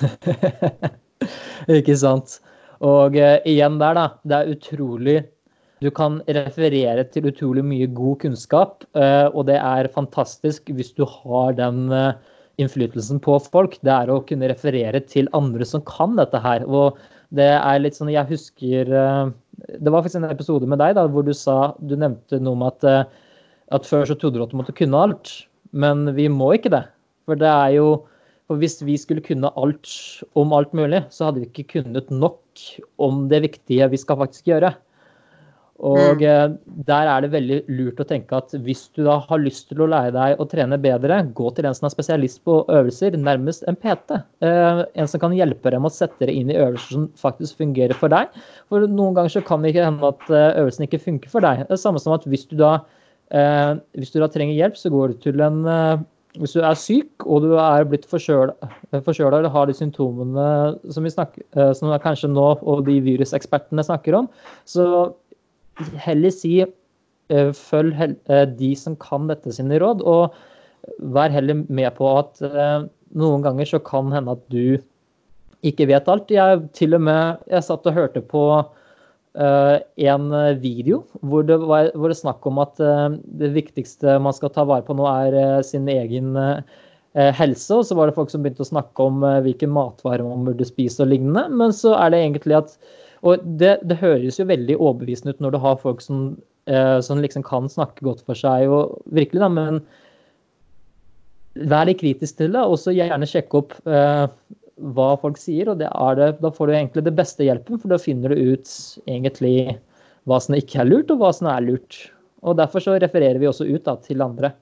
Ikke 1.78 1.96
sant. 1.98 2.38
Og 2.86 3.16
eh, 3.18 3.40
igjen 3.48 3.80
der, 3.82 3.98
da. 3.98 4.06
Det 4.22 4.38
er 4.38 4.52
utrolig 4.54 5.18
du 5.84 5.90
kan 5.92 6.22
referere 6.32 7.04
til 7.12 7.28
utrolig 7.28 7.64
mye 7.66 7.88
god 7.92 8.22
kunnskap, 8.22 8.86
eh, 8.96 9.26
og 9.28 9.44
det 9.50 9.58
er 9.60 9.90
fantastisk 9.92 10.70
hvis 10.72 10.94
du 10.96 11.04
har 11.04 11.52
den 11.58 11.90
eh, 11.92 12.14
innflytelsen 12.62 13.20
på 13.20 13.36
folk. 13.44 13.76
Det 13.84 13.92
er 13.92 14.12
å 14.12 14.22
kunne 14.24 14.48
referere 14.48 15.02
til 15.04 15.28
andre 15.36 15.68
som 15.68 15.84
kan 15.84 16.16
dette 16.16 16.40
her. 16.40 16.64
Og 16.64 16.96
det 17.36 17.50
er 17.58 17.82
litt 17.82 17.98
sånn 17.98 18.12
Jeg 18.14 18.30
husker 18.30 18.88
eh, 18.88 19.34
Det 19.66 19.90
var 19.90 20.02
faktisk 20.02 20.20
en 20.20 20.30
episode 20.30 20.68
med 20.70 20.78
deg 20.82 20.94
da, 20.98 21.06
hvor 21.10 21.24
du 21.26 21.32
sa 21.34 21.74
Du 21.82 21.96
nevnte 21.98 22.38
noe 22.42 22.54
om 22.54 22.66
at, 22.68 22.84
at 23.74 23.88
før 23.88 24.06
så 24.06 24.14
trodde 24.18 24.38
du 24.38 24.44
at 24.44 24.52
du 24.54 24.60
måtte 24.60 24.76
kunne 24.76 25.00
alt, 25.08 25.32
men 25.74 26.06
vi 26.16 26.28
må 26.30 26.52
ikke 26.54 26.72
det. 26.74 26.84
For 27.26 27.38
det 27.38 27.50
er 27.50 27.78
jo 27.78 27.88
for 28.46 28.60
Hvis 28.62 28.78
vi 28.86 28.94
skulle 28.94 29.24
kunne 29.26 29.50
alt 29.58 29.90
om 30.38 30.52
alt 30.54 30.74
mulig, 30.76 31.02
så 31.10 31.26
hadde 31.26 31.42
vi 31.42 31.48
ikke 31.50 31.80
kunnet 31.80 32.10
nok 32.14 32.38
om 33.02 33.24
det 33.26 33.42
viktige 33.42 33.88
vi 33.90 33.98
skal 33.98 34.20
faktisk 34.20 34.46
gjøre. 34.46 34.70
Og 35.84 36.20
mm. 36.20 36.24
Eh, 36.24 36.52
der 36.88 37.08
er 37.10 37.22
det 37.24 37.32
veldig 37.34 37.58
lurt 37.68 38.00
å 38.00 38.06
tenke 38.08 38.38
at 38.38 38.54
hvis 38.64 38.86
du 38.96 39.02
da 39.04 39.18
har 39.20 39.42
lyst 39.42 39.68
til 39.68 39.82
å 39.84 39.88
lære 39.90 40.14
deg 40.14 40.40
å 40.40 40.46
trene 40.48 40.78
bedre, 40.80 41.18
gå 41.36 41.50
til 41.56 41.68
en 41.68 41.76
som 41.76 41.88
er 41.88 41.92
spesialist 41.92 42.40
på 42.48 42.62
øvelser, 42.72 43.16
nærmest 43.20 43.66
en 43.68 43.76
PT. 43.76 44.16
Eh, 44.46 44.82
en 44.96 45.10
som 45.10 45.22
kan 45.22 45.36
hjelpe 45.36 45.72
deg 45.72 45.82
med 45.82 45.92
å 45.92 45.96
sette 45.96 46.28
deg 46.28 46.32
inn 46.32 46.52
i 46.52 46.56
øvelser 46.56 46.96
som 46.96 47.08
faktisk 47.20 47.60
fungerer 47.60 47.96
for 47.98 48.12
deg. 48.12 48.32
For 48.72 48.88
noen 48.88 49.18
ganger 49.18 49.36
så 49.36 49.44
kan 49.44 49.62
det 49.62 49.74
ikke 49.74 49.88
hende 49.88 50.12
at 50.14 50.28
eh, 50.32 50.60
øvelsen 50.62 50.88
ikke 50.88 51.02
funker 51.04 51.32
for 51.32 51.44
deg. 51.44 51.66
Det 51.66 51.76
er 51.76 51.82
samme 51.82 52.02
som 52.02 52.16
at 52.16 52.24
hvis 52.28 52.48
du 52.48 52.56
da, 52.60 52.78
hvis 53.98 54.12
du 54.14 54.20
da 54.22 54.28
trenger 54.30 54.54
hjelp, 54.54 54.76
så 54.78 54.90
går 54.92 55.12
du 55.12 55.24
til 55.24 55.40
en 55.42 55.64
hvis 56.36 56.52
du 56.52 56.60
er 56.60 56.76
syk 56.78 57.24
og 57.24 57.46
du 57.46 57.54
er 57.58 57.86
blitt 57.88 58.04
forkjøla 58.06 58.52
eller 58.92 59.48
har 59.50 59.66
de 59.66 59.74
symptomene 59.74 60.44
som, 60.92 61.02
vi 61.02 61.10
snakker, 61.10 61.72
som 61.74 61.90
er 61.90 62.02
kanskje 62.04 62.28
nå 62.30 62.44
og 62.60 62.84
de 62.86 62.98
virusekspertene 63.02 63.82
snakker 63.82 64.18
om, 64.20 64.28
så 64.68 64.84
heller 66.02 66.34
si 66.34 66.58
eh, 66.62 67.50
følg 67.56 68.16
de 68.58 68.70
som 68.78 68.96
kan 69.02 69.30
dette 69.30 69.54
sine 69.54 69.80
råd, 69.82 70.04
og 70.06 70.36
vær 71.16 71.32
heller 71.34 71.64
med 71.66 71.90
på 71.96 72.08
at 72.20 72.38
noen 73.16 73.42
ganger 73.42 73.66
så 73.66 73.80
kan 73.82 74.12
hende 74.14 74.36
at 74.36 74.44
du 74.52 74.78
ikke 75.66 75.88
vet 75.90 76.06
alt. 76.08 76.30
Jeg 76.30 76.60
til 76.78 76.94
og 76.94 77.02
med 77.08 77.42
jeg 77.50 77.66
satt 77.66 77.88
og 77.90 77.96
hørte 77.96 78.22
på 78.22 78.46
Uh, 79.36 79.82
en 80.00 80.30
video 80.62 81.02
hvor 81.20 81.42
det 81.44 81.58
var 81.60 81.90
hvor 81.92 82.08
det 82.08 82.16
snakk 82.16 82.46
om 82.48 82.56
at 82.62 82.78
uh, 82.80 83.12
det 83.36 83.50
viktigste 83.52 84.14
man 84.24 84.32
skal 84.32 84.48
ta 84.54 84.64
vare 84.64 84.86
på 84.86 84.96
nå, 84.96 85.04
er 85.04 85.36
uh, 85.36 85.60
sin 85.60 85.84
egen 85.92 86.32
helse. 87.16 87.72
Og 87.72 87.84
så 87.88 87.96
var 87.96 88.08
det 88.08 88.16
folk 88.16 88.28
som 88.28 88.42
begynte 88.44 88.60
å 88.60 88.68
snakke 88.68 89.04
om 89.08 89.22
hvilke 89.40 89.68
matvarer 89.72 90.20
man 90.20 90.44
burde 90.44 90.66
spise 90.68 91.00
og 91.00 91.08
lignende. 91.08 91.46
Men 91.48 91.72
så 91.72 91.94
er 91.96 92.10
det 92.12 92.18
egentlig 92.20 92.58
at 92.58 92.74
Og 93.26 93.46
det, 93.60 93.76
det 93.88 93.98
høres 94.00 94.38
jo 94.38 94.46
veldig 94.48 94.76
overbevisende 94.78 95.34
ut 95.34 95.40
når 95.42 95.56
du 95.56 95.62
har 95.62 95.80
folk 95.80 96.02
som, 96.04 96.26
som 97.02 97.22
liksom 97.22 97.42
kan 97.46 97.66
snakke 97.72 98.04
godt 98.06 98.20
for 98.26 98.38
seg 98.38 98.70
og 98.70 99.00
virkelig, 99.16 99.40
da, 99.42 99.48
men 99.50 99.80
vær 101.72 101.88
litt 101.88 101.98
kritisk 102.02 102.38
til 102.38 102.54
det. 102.54 102.62
Og 102.62 102.78
så 102.78 102.94
gjerne 102.94 103.26
sjekke 103.26 103.62
opp 103.62 103.74
hva 104.76 105.08
folk 105.20 105.38
sier, 105.40 105.70
og 105.72 105.80
det 105.80 105.88
det, 106.18 106.28
da 106.42 106.50
får 106.52 106.68
du 106.68 106.74
egentlig 106.74 107.06
det 107.06 107.16
beste 107.16 107.46
hjelpen, 107.46 107.80
for 107.80 107.92
da 107.92 107.98
finner 108.00 108.32
du 108.32 108.52
ut 108.52 108.72
egentlig 109.08 109.78
hva 110.28 110.38
som 110.42 110.56
ikke 110.58 110.82
er 110.82 110.90
lurt, 110.90 111.10
og 111.10 111.22
hva 111.22 111.32
som 111.34 111.48
er 111.50 111.64
lurt. 111.64 111.98
Og 112.46 112.56
Derfor 112.58 112.82
så 112.84 112.96
refererer 113.00 113.40
vi 113.40 113.48
også 113.48 113.66
ut 113.66 113.84
da, 113.86 113.96
til 114.02 114.22
andre. 114.22 114.52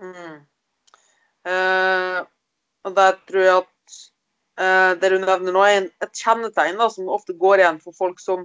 Mm. 0.00 0.40
Eh, 1.50 2.18
og 2.84 2.96
der 2.96 3.18
tror 3.28 3.44
jeg 3.44 3.60
at 3.62 3.70
det 4.60 5.08
du 5.08 5.18
nevner 5.22 5.54
nå, 5.54 5.60
er 5.64 5.86
et 6.04 6.18
kjennetegn 6.20 6.80
da, 6.80 6.90
som 6.92 7.08
ofte 7.08 7.32
går 7.38 7.62
igjen 7.62 7.78
for 7.80 7.96
folk 7.96 8.18
som 8.20 8.42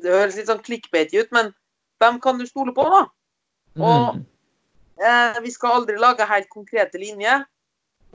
Det 0.00 0.10
høres 0.10 0.34
litt 0.38 0.48
sånn 0.48 0.62
clickbaity 0.64 1.20
ut, 1.20 1.28
men 1.36 1.52
hvem 2.02 2.16
kan 2.22 2.38
du 2.40 2.46
stole 2.48 2.72
på, 2.74 2.82
da? 2.82 3.02
Og 3.78 4.16
mm. 4.16 4.22
uh, 5.04 5.36
vi 5.44 5.52
skal 5.54 5.76
aldri 5.76 5.94
lage 6.02 6.26
helt 6.26 6.48
konkrete 6.50 6.98
linjer, 6.98 7.44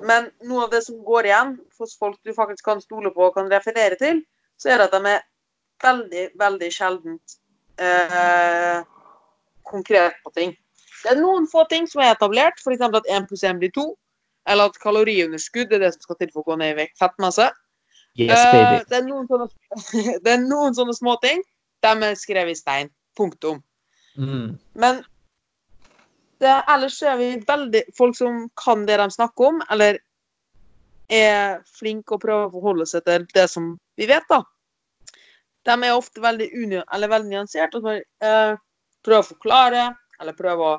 men 0.03 0.27
noe 0.45 0.65
av 0.65 0.73
det 0.73 0.83
som 0.85 0.99
går 1.05 1.29
igjen 1.29 1.55
hos 1.79 1.95
folk 1.97 2.19
du 2.27 2.33
faktisk 2.35 2.67
kan 2.67 2.83
stole 2.83 3.13
på 3.15 3.29
og 3.29 3.37
kan 3.37 3.47
referere 3.49 3.95
til, 4.01 4.19
så 4.59 4.73
er 4.73 4.81
det 4.81 4.89
at 4.89 4.97
de 4.97 5.13
er 5.13 5.23
veldig, 5.83 6.25
veldig 6.37 6.69
sjeldent 6.73 7.37
eh, 7.81 8.83
konkret 9.65 10.19
på 10.23 10.33
ting. 10.35 10.53
Det 11.03 11.13
er 11.13 11.21
noen 11.21 11.47
få 11.49 11.63
ting 11.71 11.87
som 11.89 12.01
er 12.03 12.13
etablert, 12.13 12.61
f.eks. 12.61 12.83
at 12.83 13.09
1 13.17 13.27
pluss 13.29 13.45
1 13.45 13.61
blir 13.61 13.73
2, 13.73 13.87
eller 14.47 14.71
at 14.71 14.79
kaloriunderskudd 14.81 15.73
er 15.75 15.83
det 15.83 15.93
som 15.95 16.05
skal 16.05 16.19
til 16.21 16.31
for 16.33 16.43
å 16.43 16.51
gå 16.51 16.59
ned 16.61 16.73
i 16.73 16.77
vekt 16.81 16.99
fettmasse. 17.01 17.49
Yes, 18.17 18.39
baby. 18.51 18.79
Uh, 18.79 18.85
det, 18.89 18.97
er 18.97 19.05
sånne, 19.29 19.47
det, 20.23 20.33
er 20.33 20.41
noen 20.41 20.77
sånne, 20.77 20.95
små 20.97 21.17
ting. 21.23 21.43
De 21.85 21.93
er 21.93 22.17
skrevet 22.17 22.55
i 22.55 22.59
stein. 22.59 22.91
Punktum. 23.17 23.61
Mm. 24.17 24.57
Men 24.77 25.03
det, 26.41 26.53
ellers 26.69 26.97
er 27.05 27.17
vi 27.19 27.29
veldig 27.47 27.83
folk 27.97 28.17
som 28.17 28.45
kan 28.57 28.85
det 28.89 28.97
de 29.01 29.09
snakker 29.13 29.51
om, 29.51 29.61
eller 29.73 29.99
er 31.07 31.61
flinke 31.77 32.17
og 32.17 32.23
prøver 32.23 32.47
å 32.47 32.53
forholde 32.53 32.87
seg 32.89 33.05
til 33.07 33.27
det 33.33 33.47
som 33.51 33.75
vi 33.97 34.09
vet, 34.09 34.25
da. 34.29 34.41
De 35.67 35.75
er 35.75 35.95
ofte 35.95 36.23
veldig, 36.23 36.49
eller 36.81 37.11
veldig 37.11 37.31
nyansert 37.31 37.75
og 37.79 37.87
eh, 37.91 38.53
prøver 39.05 39.23
å 39.23 39.29
forklare, 39.29 39.87
eller 40.21 40.37
prøver 40.37 40.67
å 40.67 40.75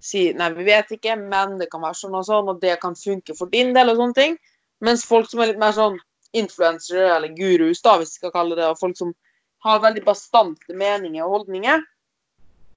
si 0.00 0.28
nei, 0.36 0.50
vi 0.54 0.66
vet 0.68 0.90
ikke, 0.94 1.16
men 1.18 1.56
det 1.60 1.70
kan 1.72 1.82
være 1.82 1.98
sånn 1.98 2.16
og 2.18 2.26
sånn, 2.28 2.50
og 2.52 2.60
det 2.62 2.78
kan 2.82 2.96
funke 2.98 3.34
for 3.38 3.50
din 3.52 3.74
del, 3.76 3.92
og 3.92 4.00
sånne 4.00 4.18
ting. 4.18 4.36
Mens 4.84 5.04
folk 5.06 5.30
som 5.30 5.42
er 5.42 5.52
litt 5.52 5.60
mer 5.60 5.74
sånn 5.74 5.98
influensere 6.38 7.08
eller 7.16 7.34
gurus, 7.34 7.82
da, 7.82 7.96
hvis 7.98 8.14
vi 8.14 8.22
skal 8.22 8.34
kalle 8.34 8.58
det, 8.58 8.66
og 8.68 8.78
folk 8.80 8.98
som 8.98 9.14
har 9.66 9.82
veldig 9.82 10.04
bastante 10.06 10.76
meninger 10.76 11.24
og 11.24 11.40
holdninger, 11.40 11.82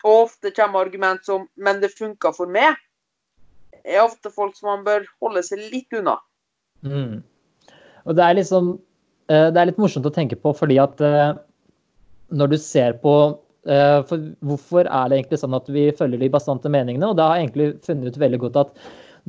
og 0.02 0.24
ofte 0.24 0.54
kommer 0.56 0.82
argument 0.82 1.26
som 1.26 1.48
'men 1.56 1.82
det 1.82 1.94
funka 1.94 2.34
for 2.34 2.48
meg', 2.48 2.78
er 3.86 4.02
ofte 4.02 4.32
folk 4.32 4.56
som 4.56 4.70
man 4.70 4.86
bør 4.86 5.06
holde 5.22 5.44
seg 5.44 5.60
litt 5.72 5.94
unna. 5.94 6.18
Mm. 6.82 7.24
Og 8.06 8.16
det 8.16 8.24
er 8.24 8.34
liksom 8.34 8.80
Det 9.32 9.56
er 9.56 9.66
litt 9.66 9.78
morsomt 9.78 10.06
å 10.06 10.12
tenke 10.12 10.36
på, 10.36 10.52
fordi 10.52 10.78
at 10.78 11.00
eh, 11.00 11.38
når 12.36 12.48
du 12.52 12.58
ser 12.58 12.98
på 13.00 13.40
for 14.10 14.24
Hvorfor 14.42 14.88
er 14.88 15.12
det 15.12 15.20
egentlig 15.20 15.38
sånn 15.38 15.54
at 15.54 15.68
vi 15.70 15.84
følger 15.94 16.18
de 16.24 16.32
bastante 16.34 16.72
meningene? 16.74 17.12
Og 17.12 17.20
da 17.20 17.28
har 17.30 17.38
jeg 17.38 17.50
egentlig 17.50 17.68
funnet 17.86 18.10
ut 18.10 18.18
veldig 18.24 18.40
godt 18.48 18.58
at 18.64 18.72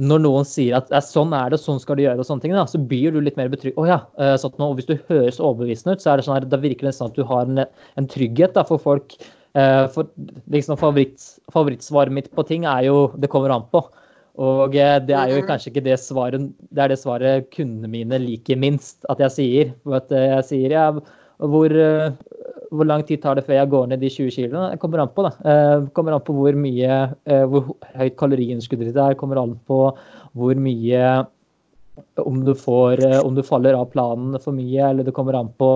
når 0.00 0.22
noen 0.24 0.46
sier 0.48 0.78
at 0.78 0.88
sånn 1.04 1.34
er 1.36 1.52
det, 1.52 1.58
sånn 1.60 1.82
skal 1.82 1.98
du 1.98 2.06
gjøre, 2.06 2.22
og 2.22 2.24
sånne 2.24 2.46
ting, 2.46 2.54
da, 2.56 2.64
så 2.64 2.80
blir 2.80 3.12
du 3.12 3.18
litt 3.20 3.36
mer 3.36 3.50
betrygg. 3.52 3.76
Oh, 3.76 3.84
ja, 3.84 3.98
sånn, 4.40 4.56
og 4.64 4.78
hvis 4.78 4.88
du 4.88 4.94
høres 5.10 5.36
overbevisende 5.36 5.98
ut, 5.98 6.04
så 6.04 6.14
er 6.14 6.16
det 6.16 6.24
sånn 6.24 6.38
her, 6.38 6.46
da 6.48 6.62
virker 6.62 6.88
det 6.88 6.94
sånn 6.96 7.12
at 7.12 7.20
du 7.20 7.26
har 7.28 7.44
en, 7.44 7.66
en 8.00 8.08
trygghet 8.08 8.56
da, 8.56 8.64
for 8.64 8.80
folk 8.80 9.18
Eh, 9.54 9.86
for 9.92 10.08
liksom 10.48 10.78
favoritt, 10.80 11.20
Favorittsvaret 11.52 12.12
mitt 12.12 12.30
på 12.32 12.44
ting 12.48 12.64
er 12.64 12.86
jo 12.88 13.12
'det 13.18 13.28
kommer 13.28 13.50
an 13.52 13.68
på'. 13.72 13.84
Og 14.40 14.74
eh, 14.74 14.98
det 14.98 15.12
er 15.12 15.28
jo 15.28 15.36
mm-hmm. 15.36 15.48
kanskje 15.48 15.68
ikke 15.70 15.84
det 15.84 15.98
svaret 16.00 16.40
Det 16.72 16.80
er 16.82 16.88
det 16.88 16.98
svaret 16.98 17.50
kundene 17.52 17.88
mine 17.88 18.18
liker 18.18 18.56
minst 18.56 19.04
at 19.10 19.18
jeg 19.20 19.30
sier. 19.30 19.74
For 19.84 19.96
at 19.96 20.12
eh, 20.12 20.40
jeg 20.40 20.44
sier 20.44 20.70
ja, 20.70 20.92
hvor, 21.38 21.68
hvor 22.72 22.88
lang 22.88 23.04
tid 23.08 23.20
tar 23.22 23.36
det 23.36 23.44
før 23.46 23.58
jeg 23.58 23.70
går 23.72 23.90
ned 23.90 24.00
de 24.00 24.10
20 24.10 24.32
kiloene? 24.34 24.72
Det 24.72 24.80
kommer 24.82 25.02
an 25.02 25.12
på, 25.12 25.26
da. 25.26 25.32
Det 25.44 25.92
kommer 25.96 26.16
an 26.16 26.24
på 26.24 26.34
hvor 26.36 26.56
mye 26.56 26.94
Hvor 27.52 27.74
høyt 28.00 28.16
kaloriinnskuddet 28.20 28.88
ditt 28.88 29.00
er. 29.00 29.18
kommer 29.20 29.40
an 29.42 29.58
på 29.68 29.82
hvor 30.32 30.56
mye 30.56 31.02
om 32.24 32.40
du, 32.46 32.54
får, 32.56 33.02
om 33.20 33.36
du 33.36 33.42
faller 33.44 33.76
av 33.76 33.90
planen 33.92 34.38
for 34.40 34.56
mye, 34.56 34.88
eller 34.88 35.04
det 35.04 35.12
kommer 35.12 35.36
an 35.36 35.50
på 35.60 35.68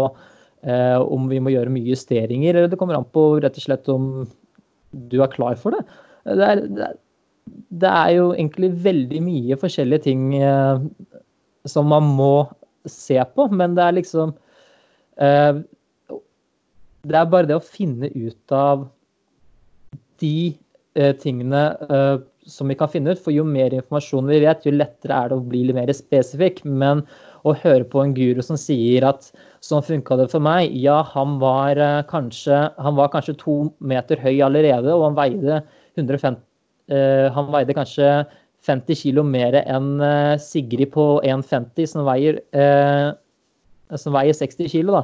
Eh, 0.66 0.98
om 0.98 1.28
vi 1.30 1.38
må 1.42 1.52
gjøre 1.52 1.70
mye 1.70 1.92
justeringer, 1.92 2.56
eller 2.56 2.70
det 2.72 2.78
kommer 2.80 2.96
an 2.98 3.06
på 3.14 3.36
rett 3.42 3.58
og 3.58 3.62
slett 3.62 3.90
om 3.92 4.24
du 4.90 5.20
er 5.22 5.30
klar 5.30 5.58
for 5.60 5.76
det. 5.76 5.82
Det 6.26 6.48
er, 6.48 6.62
det 7.70 7.92
er 7.92 8.14
jo 8.16 8.30
egentlig 8.32 8.72
veldig 8.86 9.20
mye 9.22 9.58
forskjellige 9.60 10.06
ting 10.08 10.24
eh, 10.40 10.82
som 11.70 11.86
man 11.92 12.08
må 12.18 12.48
se 12.88 13.20
på, 13.36 13.46
men 13.54 13.76
det 13.78 13.84
er 13.84 13.98
liksom 14.00 14.32
eh, 15.22 15.62
Det 17.06 17.18
er 17.18 17.32
bare 17.32 17.48
det 17.48 17.58
å 17.58 17.64
finne 17.64 18.10
ut 18.14 18.54
av 18.54 18.86
de 20.22 20.56
tingene 21.20 21.60
som 22.48 22.70
vi 22.70 22.76
kan 22.78 22.90
finne 22.90 23.12
ut. 23.12 23.20
For 23.22 23.34
jo 23.34 23.44
mer 23.46 23.74
informasjon 23.76 24.30
vi 24.30 24.40
vet, 24.42 24.64
jo 24.66 24.72
lettere 24.74 25.14
er 25.14 25.30
det 25.30 25.36
å 25.38 25.44
bli 25.44 25.64
litt 25.68 25.76
mer 25.76 25.92
spesifikk. 25.94 26.62
Men 26.64 27.04
å 27.46 27.54
høre 27.62 27.86
på 27.86 28.02
en 28.02 28.14
guru 28.16 28.42
som 28.42 28.58
sier 28.58 29.06
at 29.06 29.30
Sånn 29.66 29.82
funka 29.82 30.14
det 30.20 30.28
for 30.30 30.44
meg. 30.44 30.70
Ja, 30.78 31.00
han 31.14 31.38
var, 31.42 31.78
eh, 31.80 32.02
kanskje, 32.06 32.70
han 32.78 32.94
var 32.94 33.08
kanskje 33.10 33.36
to 33.40 33.72
meter 33.80 34.20
høy 34.22 34.38
allerede, 34.44 34.92
og 34.94 35.08
han 35.08 35.16
veide 35.16 35.62
150 35.96 36.38
eh, 36.88 37.32
Han 37.34 37.50
veide 37.50 37.74
kanskje 37.74 38.26
50 38.62 39.00
kg 39.00 39.24
mer 39.26 39.54
enn 39.62 40.00
uh, 40.02 40.36
Sigrid 40.42 40.90
på 40.94 41.20
1,50 41.22 41.86
som 41.86 42.06
uh, 42.06 43.14
som 43.94 44.14
veier 44.14 44.34
60 44.34 44.70
kg. 44.70 44.90
Da. 44.90 45.02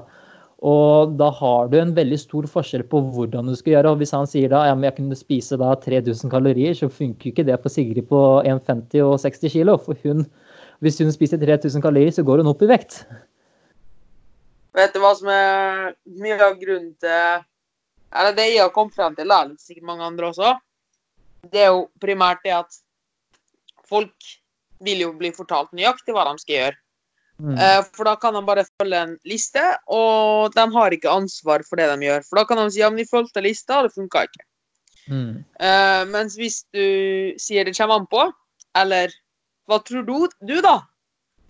Og 0.62 1.16
da 1.18 1.27
har 1.35 1.70
du 1.72 1.75
en 1.81 1.90
veldig 1.96 2.16
stor 2.22 2.46
forskjell 2.46 2.85
på 2.90 3.01
hvordan 3.14 3.48
du 3.51 3.55
skal 3.59 3.75
gjøre. 3.75 3.92
Og 3.92 4.03
hvis 4.03 4.14
han 4.14 4.29
sier 4.31 4.53
da 4.53 4.61
ja, 4.68 4.77
men 4.79 4.87
jeg 4.87 4.96
kunne 5.01 5.18
spise 5.18 5.59
da 5.59 5.72
3000 5.75 6.31
kalorier, 6.31 6.77
så 6.79 6.87
funker 6.87 7.33
ikke 7.33 7.46
det 7.48 7.59
for 7.64 7.75
Sigrid 7.75 8.07
på 8.11 8.20
1,50 8.46 9.03
og 9.03 9.16
60 9.25 9.57
kg. 9.57 9.75
For 9.83 9.98
hun, 10.07 10.22
hvis 10.85 11.01
hun 11.03 11.11
spiser 11.14 11.42
3000 11.42 11.83
kalorier, 11.83 12.14
så 12.14 12.22
går 12.27 12.44
hun 12.44 12.53
opp 12.53 12.62
i 12.62 12.70
vekt. 12.70 13.01
Vet 14.79 14.94
du 14.94 15.03
hva 15.03 15.11
som 15.18 15.33
er 15.35 15.96
mye 16.22 16.38
av 16.40 16.55
grunnen 16.61 16.94
til 17.03 17.42
Eller 18.12 18.37
det 18.37 18.46
jeg 18.53 18.61
har 18.62 18.72
kommet 18.72 18.94
frem 18.94 19.14
til, 19.16 19.29
det 19.29 19.37
er 19.37 19.53
sikkert 19.61 19.88
mange 19.88 20.05
andre 20.05 20.29
også. 20.29 20.55
Det 21.48 21.62
er 21.64 21.70
jo 21.72 21.87
primært 22.01 22.42
det 22.44 22.53
at 22.55 22.77
folk 23.88 24.27
vil 24.85 25.01
jo 25.01 25.12
bli 25.16 25.31
fortalt 25.33 25.72
nøyaktig 25.72 26.12
hva 26.14 26.27
de 26.29 26.35
skal 26.42 26.59
gjøre. 26.59 26.82
Mm. 27.40 27.57
Eh, 27.59 27.81
for 27.97 28.07
da 28.07 28.14
kan 28.21 28.35
de 28.37 28.42
bare 28.47 28.64
følge 28.81 29.01
en 29.03 29.16
liste, 29.27 29.62
og 29.90 30.53
de 30.55 30.64
har 30.75 30.95
ikke 30.95 31.11
ansvar 31.11 31.64
for 31.66 31.81
det 31.81 31.88
de 31.90 32.09
gjør. 32.09 32.25
For 32.29 32.40
da 32.40 32.47
kan 32.49 32.61
de 32.61 32.68
si 32.71 32.83
ja, 32.83 32.90
men 32.90 33.03
vi 33.03 33.09
fulgte 33.09 33.42
lista, 33.45 33.81
og 33.81 33.88
det 33.88 33.97
funka 33.97 34.27
ikke. 34.29 34.45
Mm. 35.11 35.42
Uh, 35.59 36.03
mens 36.12 36.37
hvis 36.38 36.61
du 36.71 36.85
sier 37.42 37.66
det 37.66 37.75
kommer 37.75 37.99
an 37.99 38.09
på, 38.11 38.29
eller 38.79 39.11
hva 39.66 39.81
tror 39.83 40.07
du, 40.07 40.29
du 40.47 40.57
da? 40.62 40.79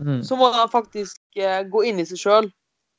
Mm. 0.01 0.23
Så 0.25 0.39
må 0.41 0.49
de 0.55 0.65
faktisk 0.73 1.21
uh, 1.43 1.61
gå 1.69 1.85
inn 1.91 2.01
i 2.01 2.09
seg 2.09 2.21
sjøl 2.23 2.49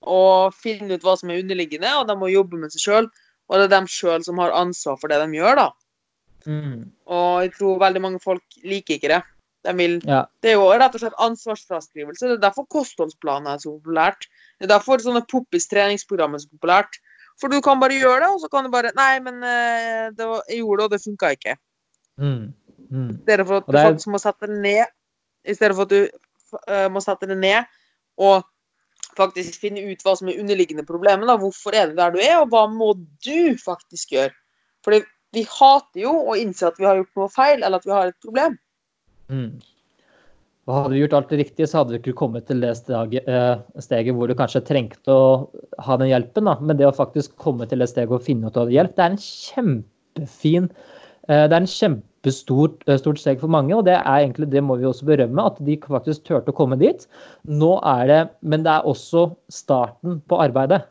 og 0.03 0.53
finne 0.59 0.93
ut 0.93 1.05
hva 1.05 1.15
som 1.17 1.31
er 1.31 1.41
underliggende, 1.41 1.89
og 1.97 2.07
de 2.09 2.17
må 2.19 2.29
jobbe 2.29 2.59
med 2.59 2.73
seg 2.75 2.85
sjøl. 2.85 3.09
Og 3.49 3.59
det 3.59 3.67
er 3.67 3.73
dem 3.73 3.89
sjøl 3.89 4.23
som 4.25 4.39
har 4.39 4.53
ansvar 4.55 4.99
for 4.99 5.11
det 5.11 5.19
de 5.23 5.39
gjør, 5.39 5.59
da. 5.59 5.69
Mm. 6.45 6.91
Og 7.07 7.43
jeg 7.45 7.53
tror 7.57 7.81
veldig 7.81 8.01
mange 8.03 8.19
folk 8.23 8.63
liker 8.67 8.97
ikke 8.97 9.11
det. 9.13 9.21
De 9.63 9.73
vil, 9.77 9.97
ja. 10.07 10.25
Det 10.43 10.51
er 10.51 10.57
jo 10.57 10.67
rett 10.71 10.95
og 10.97 11.03
slett 11.03 11.21
ansvarsfraskrivelse. 11.23 12.27
Det 12.27 12.37
er 12.37 12.45
derfor 12.45 12.67
kostholdsplaner 12.71 13.55
er 13.55 13.61
så 13.63 13.71
populært. 13.71 14.27
Det 14.59 14.67
er 14.67 14.73
derfor 14.73 14.99
sånne 14.99 15.23
poppis 15.31 15.69
treningsprogram 15.71 16.35
er 16.35 16.43
så 16.43 16.51
populært. 16.51 16.99
For 17.41 17.49
du 17.49 17.61
kan 17.65 17.79
bare 17.81 17.95
gjøre 17.95 18.25
det, 18.25 18.31
og 18.33 18.41
så 18.43 18.49
kan 18.51 18.67
du 18.67 18.73
bare 18.73 18.91
Nei, 18.97 19.13
men 19.23 19.39
det 19.39 20.27
var, 20.27 20.43
jeg 20.51 20.59
gjorde 20.59 20.81
det, 20.81 20.85
og 20.85 20.91
det 20.93 21.01
funka 21.05 21.31
ikke. 21.37 21.55
Mm. 22.21 22.51
Mm. 22.93 23.09
I 23.09 23.21
stedet 23.23 23.47
for 23.47 23.61
at 23.61 23.69
du 23.69 23.77
faktisk 23.77 24.11
må 24.13 24.19
sette 24.21 24.49
det 24.51 24.59
ned 24.61 24.83
I 25.49 25.55
stedet 25.57 25.73
for 25.73 25.87
at 25.87 25.93
du 25.93 26.01
uh, 26.69 26.89
må 26.93 27.01
sette 27.01 27.25
det 27.29 27.37
ned 27.39 27.71
og 28.21 28.43
faktisk 29.17 29.61
finne 29.61 29.81
ut 29.89 30.03
hva 30.05 30.13
som 30.17 30.29
er 30.29 30.37
underliggende 30.41 30.85
problemet. 30.85 31.25
da, 31.29 31.35
Hvorfor 31.41 31.73
er 31.73 31.89
det 31.89 31.97
der 31.97 32.13
du 32.13 32.19
er, 32.21 32.35
og 32.41 32.51
hva 32.53 32.67
må 32.69 32.93
du 33.25 33.57
faktisk 33.61 34.13
gjøre? 34.13 34.33
Fordi 34.85 35.01
vi 35.33 35.43
hater 35.49 36.01
jo 36.01 36.13
å 36.29 36.37
innse 36.37 36.67
at 36.69 36.77
vi 36.77 36.85
har 36.85 36.99
gjort 36.99 37.17
noe 37.17 37.29
feil, 37.33 37.63
eller 37.63 37.81
at 37.81 37.87
vi 37.87 37.93
har 37.93 38.11
et 38.11 38.25
problem. 38.25 38.57
Mm. 39.31 39.61
Og 40.63 40.77
hadde 40.77 40.93
vi 40.95 41.01
gjort 41.01 41.15
alt 41.17 41.31
det 41.33 41.39
riktige, 41.41 41.67
så 41.67 41.81
hadde 41.81 41.91
vi 41.91 41.99
ikke 41.99 42.15
kommet 42.21 42.45
til 42.47 42.61
det 42.63 42.71
steget, 42.79 43.27
eh, 43.27 43.59
steget 43.83 44.15
hvor 44.15 44.31
du 44.31 44.35
kanskje 44.39 44.63
trengte 44.63 45.11
å 45.11 45.49
ha 45.83 45.97
den 45.99 46.07
hjelpen. 46.07 46.47
Da. 46.47 46.55
Men 46.61 46.79
det 46.79 46.87
å 46.87 46.95
faktisk 46.95 47.35
komme 47.41 47.67
til 47.67 47.83
det 47.83 47.89
steget 47.91 48.15
og 48.15 48.23
finne 48.23 48.47
ut 48.47 48.59
av 48.61 48.71
hjelp, 48.71 48.95
det 48.95 49.03
er 49.03 49.11
en 49.11 49.19
kjempefin 49.19 50.69
eh, 51.27 51.47
Det 51.47 51.51
er 51.51 51.59
en 51.59 51.67
kjempestort 51.67 52.87
eh, 52.87 52.95
stort 53.01 53.19
steg 53.19 53.43
for 53.43 53.51
mange, 53.51 53.75
og 53.75 53.83
det 53.89 53.97
er 53.97 54.21
egentlig 54.21 54.49
det 54.53 54.63
må 54.63 54.77
vi 54.79 54.87
også 54.87 55.07
berømme, 55.09 55.49
at 55.51 55.59
de 55.59 55.75
faktisk 55.83 56.23
turte 56.29 56.55
å 56.55 56.55
komme 56.55 56.79
dit. 56.79 57.07
Nå 57.43 57.75
er 57.83 58.07
det 58.07 58.21
Men 58.41 58.63
det 58.63 58.71
er 58.71 58.87
også 58.87 59.33
starten 59.51 60.21
på 60.29 60.39
arbeidet. 60.39 60.83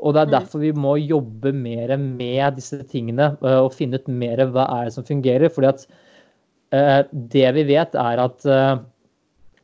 Og 0.00 0.14
det 0.14 0.22
er 0.22 0.26
Mm. 0.26 0.32
derfor 0.40 0.58
vi 0.58 0.72
må 0.72 0.96
jobbe 0.98 1.52
mer 1.52 1.96
med 1.96 2.56
disse 2.56 2.80
tingene 2.88 3.36
og 3.42 3.72
finne 3.72 4.00
ut 4.00 4.08
mer 4.08 4.36
hva 4.48 4.66
er 4.80 4.84
det 4.86 4.94
som 4.96 5.04
fungerer. 5.04 5.48
fordi 5.52 5.68
at 5.68 5.86
det 7.10 7.46
vi 7.56 7.64
vet, 7.68 7.94
er 7.94 8.20
at 8.22 8.44
eh, 8.48 8.76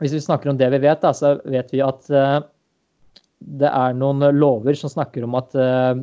Hvis 0.00 0.14
vi 0.16 0.22
snakker 0.24 0.50
om 0.50 0.58
det 0.60 0.70
vi 0.72 0.80
vet, 0.82 1.04
så 1.16 1.36
vet 1.44 1.72
vi 1.74 1.82
at 1.84 2.10
eh, 2.10 2.40
det 3.40 3.70
er 3.70 3.96
noen 3.96 4.24
lover 4.36 4.76
som 4.76 4.92
snakker 4.92 5.24
om 5.24 5.38
at 5.38 5.56
eh, 5.56 6.02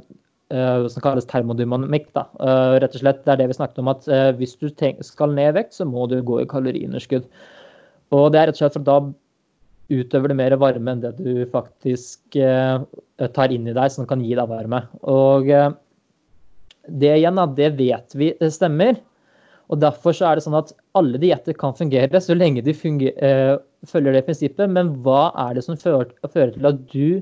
eh, 0.53 0.87
Som 0.89 1.05
kalles 1.05 1.29
termodynamikk. 1.29 2.09
Da. 2.17 2.27
Eh, 2.41 2.79
rett 2.83 2.97
og 2.97 3.03
slett, 3.03 3.23
Det 3.25 3.35
er 3.35 3.43
det 3.43 3.51
vi 3.51 3.59
snakket 3.59 3.83
om 3.83 3.93
at 3.93 4.09
eh, 4.09 4.31
hvis 4.39 4.57
du 4.57 4.69
skal 4.71 5.33
ned 5.37 5.53
i 5.53 5.57
vekt, 5.61 5.77
så 5.77 5.85
må 5.85 6.07
du 6.09 6.19
gå 6.21 6.41
i 6.41 6.49
kaloriunderskudd. 6.49 7.29
Og 8.15 8.29
det 8.31 8.39
er 8.39 8.49
rett 8.49 8.59
og 8.59 8.63
slett 8.63 8.77
for 8.79 8.87
da 8.87 8.99
utøver 9.87 10.31
du 10.31 10.35
mer 10.35 10.55
varme 10.59 10.93
enn 10.93 11.03
det 11.03 11.13
du 11.19 11.45
faktisk 11.51 12.35
eh, 12.35 12.79
tar 13.33 13.53
inn 13.53 13.67
i 13.67 13.75
deg, 13.75 13.91
som 13.91 14.07
kan 14.07 14.23
gi 14.23 14.35
deg 14.35 14.49
varme. 14.49 14.83
Og 15.07 15.49
eh, 15.51 15.69
det 16.87 17.13
igjen, 17.17 17.39
da, 17.39 17.45
det 17.51 17.73
vet 17.79 18.15
vi 18.15 18.31
stemmer. 18.51 18.99
Og 19.67 19.80
Derfor 19.82 20.15
så 20.15 20.30
er 20.30 20.38
det 20.38 20.45
sånn 20.45 20.58
at 20.58 20.71
alle 20.97 21.19
dietter 21.19 21.56
kan 21.60 21.75
fungere 21.75 22.21
så 22.23 22.36
lenge 22.38 22.63
de 22.63 22.75
funger, 22.75 23.12
eh, 23.19 23.56
følger 23.88 24.15
det 24.15 24.25
prinsippet. 24.27 24.69
Men 24.71 24.93
hva 25.03 25.32
er 25.47 25.58
det 25.58 25.65
som 25.65 25.80
fører, 25.80 26.13
fører 26.32 26.53
til 26.56 26.69
at 26.69 26.86
du 26.93 27.21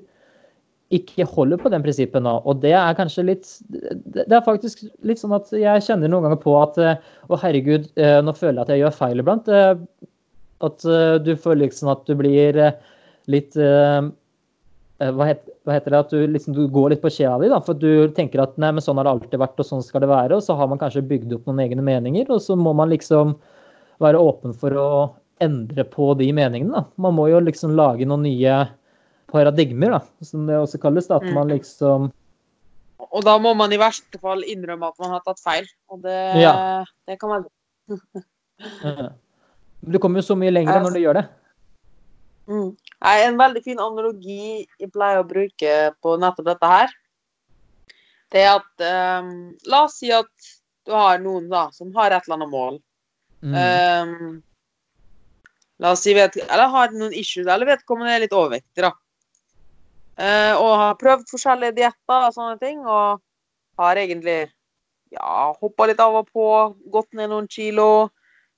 ikke 0.93 1.25
holder 1.25 1.58
på 1.58 1.71
den 1.73 1.81
prinsippet 1.86 2.21
nå? 2.21 2.36
Og 2.45 2.62
det 2.62 2.75
er 2.77 2.97
kanskje 2.97 3.25
litt 3.25 3.47
Det 3.71 4.29
er 4.29 4.45
faktisk 4.45 4.86
litt 5.01 5.19
sånn 5.19 5.34
at 5.34 5.49
jeg 5.49 5.88
kjenner 5.88 6.12
noen 6.12 6.27
ganger 6.27 6.41
på 6.43 6.53
at 6.62 6.77
eh, 6.77 7.01
Å, 7.29 7.39
herregud, 7.41 7.89
eh, 7.97 8.19
nå 8.21 8.36
føler 8.38 8.62
jeg 8.62 8.67
at 8.67 8.75
jeg 8.75 8.84
gjør 8.84 8.99
feil 8.99 9.25
iblant. 9.25 9.49
At 10.65 10.86
du 11.25 11.34
føler 11.36 11.65
liksom 11.65 11.89
at 11.91 12.05
du 12.08 12.13
blir 12.15 12.62
litt 13.27 13.58
hva, 13.58 15.25
het, 15.27 15.49
hva 15.65 15.73
heter 15.73 15.91
det, 15.95 15.99
at 16.06 16.12
du, 16.13 16.19
liksom, 16.30 16.54
du 16.54 16.67
går 16.69 16.91
litt 16.93 17.01
på 17.01 17.10
skjea 17.10 17.36
di, 17.41 17.49
da, 17.49 17.58
for 17.65 17.73
du 17.73 18.08
tenker 18.13 18.43
at 18.43 18.58
nei, 18.62 18.69
men 18.75 18.84
sånn 18.86 18.99
har 19.01 19.08
det 19.08 19.13
alltid 19.15 19.39
vært, 19.41 19.60
og 19.60 19.65
sånn 19.65 19.84
skal 19.84 20.04
det 20.04 20.10
være. 20.12 20.38
Og 20.38 20.43
så 20.45 20.56
har 20.58 20.69
man 20.69 20.78
kanskje 20.82 21.01
bygd 21.10 21.34
opp 21.39 21.47
noen 21.49 21.63
egne 21.65 21.82
meninger, 21.86 22.30
og 22.30 22.41
så 22.45 22.58
må 22.60 22.73
man 22.78 22.91
liksom 22.93 23.34
være 24.04 24.21
åpen 24.21 24.54
for 24.54 24.78
å 24.78 24.89
endre 25.41 25.84
på 25.89 26.12
de 26.19 26.30
meningene. 26.32 26.71
da. 26.71 26.84
Man 27.01 27.15
må 27.17 27.28
jo 27.32 27.39
liksom 27.43 27.73
lage 27.75 28.06
noen 28.08 28.23
nye 28.28 28.60
paradigmer, 29.32 29.97
da, 29.97 30.01
som 30.23 30.45
det 30.47 30.56
også 30.62 30.80
kalles. 30.80 31.08
da, 31.08 31.17
At 31.17 31.23
Mm. 31.23 31.34
man 31.34 31.47
liksom 31.49 32.12
Og 33.12 33.23
da 33.23 33.38
må 33.38 33.56
man 33.56 33.71
i 33.73 33.78
verste 33.78 34.19
fall 34.19 34.41
innrømme 34.43 34.88
at 34.88 34.99
man 34.99 35.10
har 35.12 35.21
tatt 35.25 35.39
feil. 35.39 35.65
Og 35.89 36.01
det, 36.01 36.41
Ja. 36.41 36.84
det 37.08 37.19
kan 37.19 37.45
eh, 38.84 39.10
Du 39.86 39.99
kommer 39.99 40.21
jo 40.21 40.34
så 40.34 40.38
mye 40.38 40.51
lenger 40.51 40.82
når 40.82 40.93
du 40.93 40.99
gjør 40.99 41.13
det. 41.19 41.25
Mm. 42.49 42.75
En 43.05 43.38
veldig 43.39 43.62
fin 43.65 43.81
analogi 43.81 44.65
jeg 44.79 44.91
pleier 44.93 45.21
å 45.21 45.27
bruke 45.27 45.75
på 46.01 46.15
nettopp 46.21 46.49
dette 46.51 46.69
her, 46.69 46.93
det 48.34 48.43
er 48.43 48.51
at 48.58 48.86
um, 49.21 49.31
La 49.69 49.86
oss 49.86 49.99
si 50.01 50.12
at 50.13 50.51
du 50.86 50.93
har 50.93 51.21
noen 51.21 51.47
da, 51.49 51.67
som 51.73 51.93
har 51.95 52.13
et 52.13 52.27
eller 52.27 52.38
annet 52.38 52.51
mål. 52.51 52.75
Mm. 53.45 53.55
Um, 53.55 54.41
la 55.81 55.93
oss 55.95 56.03
si 56.05 56.13
vet, 56.13 56.38
Eller 56.45 56.69
har 56.71 56.93
noen 56.93 57.13
issues, 57.13 57.47
eller 57.47 57.69
vedkommende 57.69 58.13
er 58.13 58.23
litt 58.25 58.36
overvektig, 58.36 58.86
da. 58.86 58.91
Uh, 60.15 60.53
og 60.62 60.73
har 60.79 60.99
prøvd 61.01 61.25
forskjellige 61.34 61.77
dietter 61.79 62.27
og 62.27 62.36
sånne 62.36 62.60
ting, 62.62 62.84
og 62.86 63.23
har 63.81 63.99
egentlig 63.99 64.45
ja, 65.15 65.55
hoppa 65.60 65.89
litt 65.89 66.03
av 66.03 66.21
og 66.21 66.29
på, 66.31 66.45
gått 66.93 67.12
ned 67.17 67.31
noen 67.34 67.49
kilo. 67.51 68.12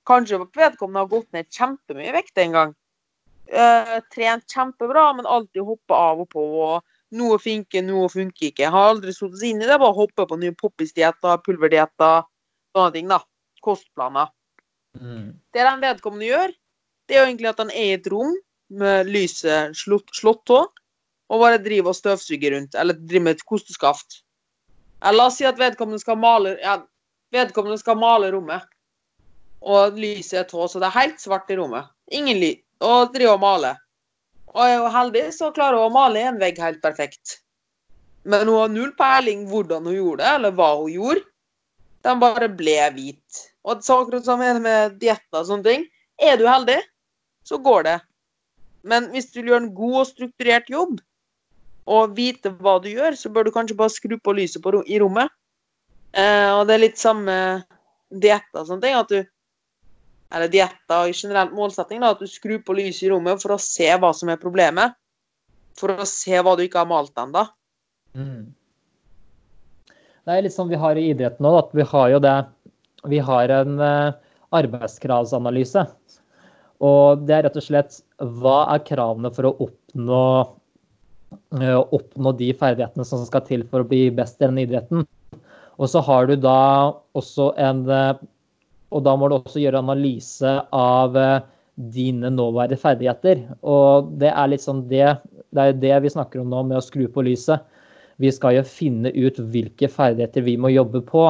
Kanskje 0.08 0.42
vedkommende 0.44 1.04
har 1.04 1.10
gått 1.10 1.32
ned 1.36 1.48
kjempemye 1.52 2.14
vekt 2.14 2.44
en 2.44 2.54
gang. 2.54 2.76
Eh, 3.48 4.00
trent 4.12 4.44
kjempebra, 4.52 5.12
men 5.16 5.26
alltid 5.26 5.64
hoppa 5.64 5.94
av 6.10 6.24
og 6.24 6.30
på. 6.34 6.44
og 6.68 7.16
Noe 7.16 7.38
funker, 7.40 7.80
noe 7.86 8.08
funker 8.12 8.50
ikke. 8.50 8.68
Har 8.68 8.90
aldri 8.92 9.14
satt 9.16 9.38
seg 9.40 9.54
inn 9.54 9.62
i 9.64 9.68
det. 9.68 9.78
Bare 9.80 9.96
hoppe 9.96 10.26
på 10.28 10.36
nye 10.36 10.52
poppis-dietter, 10.56 11.40
pulverdietter, 11.46 12.26
sånne 12.76 12.92
ting. 12.92 13.08
da. 13.08 13.22
Kostplaner. 13.64 14.28
Mm. 14.98 15.32
Det 15.54 15.64
den 15.64 15.80
vedkommende 15.80 16.28
gjør, 16.28 16.52
det 17.08 17.16
er 17.16 17.22
jo 17.22 17.30
egentlig 17.30 17.48
at 17.50 17.62
han 17.62 17.72
er 17.72 17.86
i 17.86 17.96
et 17.96 18.06
rom 18.12 18.36
med 18.68 19.08
lyset 19.08 19.76
slått, 19.76 20.12
slått 20.16 20.52
og 20.52 21.42
bare 21.42 21.60
driver 21.60 21.92
og 21.92 21.96
støvsuger 21.96 22.54
rundt, 22.54 22.76
eller 22.76 22.96
driver 22.96 23.24
med 23.24 23.36
et 23.36 23.44
kosteskaft. 23.48 24.22
Eller 25.02 25.18
la 25.18 25.26
oss 25.28 25.38
si 25.40 25.46
at 25.48 25.60
vedkommende 25.60 26.00
skal 26.00 26.18
male, 26.20 26.56
ja, 26.62 26.78
vedkommende 27.34 27.78
skal 27.80 27.98
male 28.00 28.30
rommet, 28.32 28.64
og 29.60 29.98
lyset 29.98 30.42
er 30.42 30.48
tå, 30.48 30.64
så 30.68 30.80
det 30.80 30.88
er 30.88 31.00
helt 31.00 31.20
svart 31.20 31.50
i 31.52 31.58
rommet. 31.58 31.88
Ingen 32.12 32.40
lyd. 32.40 32.64
Og 32.84 33.12
driver 33.14 33.34
og 33.34 33.42
maler. 33.42 33.78
Og 34.54 34.62
er 34.64 34.78
hun 34.80 34.94
heldig, 34.94 35.24
så 35.34 35.50
klarer 35.54 35.80
hun 35.80 35.90
å 35.90 35.94
male 35.94 36.22
en 36.24 36.40
vegg 36.40 36.60
helt 36.62 36.80
perfekt. 36.82 37.38
Men 38.28 38.46
hun 38.48 38.60
har 38.60 38.72
null 38.72 38.92
peiling 38.98 39.46
hvordan 39.50 39.86
hun 39.88 39.96
gjorde 39.96 40.22
det, 40.22 40.34
eller 40.38 40.54
hva 40.56 40.70
hun 40.78 40.92
gjorde. 40.92 41.24
Den 42.06 42.22
bare 42.22 42.48
ble 42.52 42.76
hvit. 42.94 43.42
Og 43.66 43.82
så 43.84 43.98
akkurat 44.00 44.26
som 44.26 44.42
sånn 44.42 44.62
med 44.64 44.96
dietter 45.02 45.42
og 45.42 45.48
sånne 45.48 45.66
ting. 45.66 45.86
Er 46.18 46.38
du 46.38 46.46
heldig, 46.48 46.78
så 47.46 47.58
går 47.62 47.86
det. 47.88 47.98
Men 48.88 49.10
hvis 49.12 49.30
du 49.32 49.40
vil 49.40 49.52
gjøre 49.52 49.64
en 49.66 49.74
god 49.76 49.96
og 50.02 50.08
strukturert 50.08 50.70
jobb, 50.72 50.98
og 51.88 52.14
vite 52.16 52.52
hva 52.60 52.76
du 52.84 52.90
gjør, 52.90 53.16
så 53.16 53.30
bør 53.32 53.48
du 53.48 53.54
kanskje 53.54 53.76
bare 53.78 53.92
skru 53.94 54.18
på 54.20 54.34
lyset 54.36 54.62
på, 54.62 54.74
i 54.84 55.00
rommet. 55.00 55.32
Eh, 56.12 56.50
og 56.52 56.66
det 56.68 56.76
er 56.76 56.84
litt 56.84 57.00
samme 57.00 57.34
dietter 58.12 58.62
og 58.62 58.68
sånne 58.68 58.84
ting. 58.84 58.96
At 58.98 59.12
du 59.12 59.22
eller 60.34 60.50
dietter 60.52 61.08
og 61.08 61.16
generelt 61.16 61.54
målsetting, 61.56 62.02
da, 62.02 62.12
at 62.12 62.20
du 62.20 62.28
skrur 62.28 62.60
på 62.64 62.76
lyset 62.76 63.06
i 63.06 63.12
rommet 63.12 63.40
for 63.42 63.54
å 63.54 63.62
se 63.62 63.88
hva 63.96 64.12
som 64.16 64.30
er 64.32 64.40
problemet. 64.40 64.96
For 65.78 65.94
å 65.94 66.06
se 66.08 66.36
hva 66.42 66.56
du 66.58 66.64
ikke 66.64 66.82
har 66.82 66.90
malt 66.90 67.16
ennå. 67.20 67.46
Mm. 68.18 68.48
Det 70.28 70.34
er 70.34 70.44
litt 70.44 70.52
sånn 70.52 70.68
vi 70.68 70.80
har 70.80 70.98
i 70.98 71.06
idretten 71.12 71.46
nå, 71.46 71.54
at 71.56 71.70
vi 71.76 71.86
har 71.86 72.10
jo 72.12 72.20
det 72.20 72.36
Vi 73.08 73.20
har 73.22 73.48
en 73.54 73.78
eh, 73.80 74.16
arbeidskravsanalyse. 74.58 75.84
Og 76.84 77.22
det 77.26 77.36
er 77.36 77.44
rett 77.46 77.58
og 77.58 77.64
slett 77.64 78.00
hva 78.18 78.64
er 78.74 78.82
kravene 78.86 79.30
for 79.34 79.48
å 79.48 79.54
oppnå, 79.64 80.24
eh, 81.62 81.78
oppnå 81.78 82.32
de 82.40 82.50
ferdighetene 82.58 83.06
som 83.06 83.22
skal 83.24 83.44
til 83.46 83.62
for 83.70 83.84
å 83.84 83.88
bli 83.88 84.08
best 84.10 84.42
i 84.42 84.44
denne 84.46 84.66
idretten. 84.66 85.06
Og 85.78 85.86
så 85.90 86.02
har 86.02 86.26
du 86.26 86.34
da 86.42 86.58
også 87.18 87.52
en 87.56 87.84
eh, 87.86 88.18
Og 88.94 89.04
da 89.04 89.14
må 89.18 89.28
du 89.28 89.36
også 89.36 89.60
gjøre 89.62 89.82
analyse 89.82 90.52
av 90.74 91.16
eh, 91.18 91.40
dine 91.94 92.30
nåværende 92.34 92.78
ferdigheter. 92.80 93.42
Og 93.62 94.12
det 94.20 94.32
er 94.32 94.52
litt 94.52 94.64
sånn 94.64 94.86
det 94.90 95.18
Det 95.48 95.64
er 95.64 95.76
det 95.80 95.96
vi 96.04 96.10
snakker 96.12 96.42
om 96.42 96.50
nå 96.52 96.62
med 96.68 96.76
å 96.76 96.84
skru 96.84 97.06
på 97.08 97.24
lyset. 97.24 97.62
Vi 98.20 98.28
skal 98.34 98.58
jo 98.58 98.64
finne 98.66 99.12
ut 99.14 99.38
hvilke 99.38 99.88
ferdigheter 99.88 100.44
vi 100.44 100.58
må 100.60 100.68
jobbe 100.68 101.00
på 101.06 101.24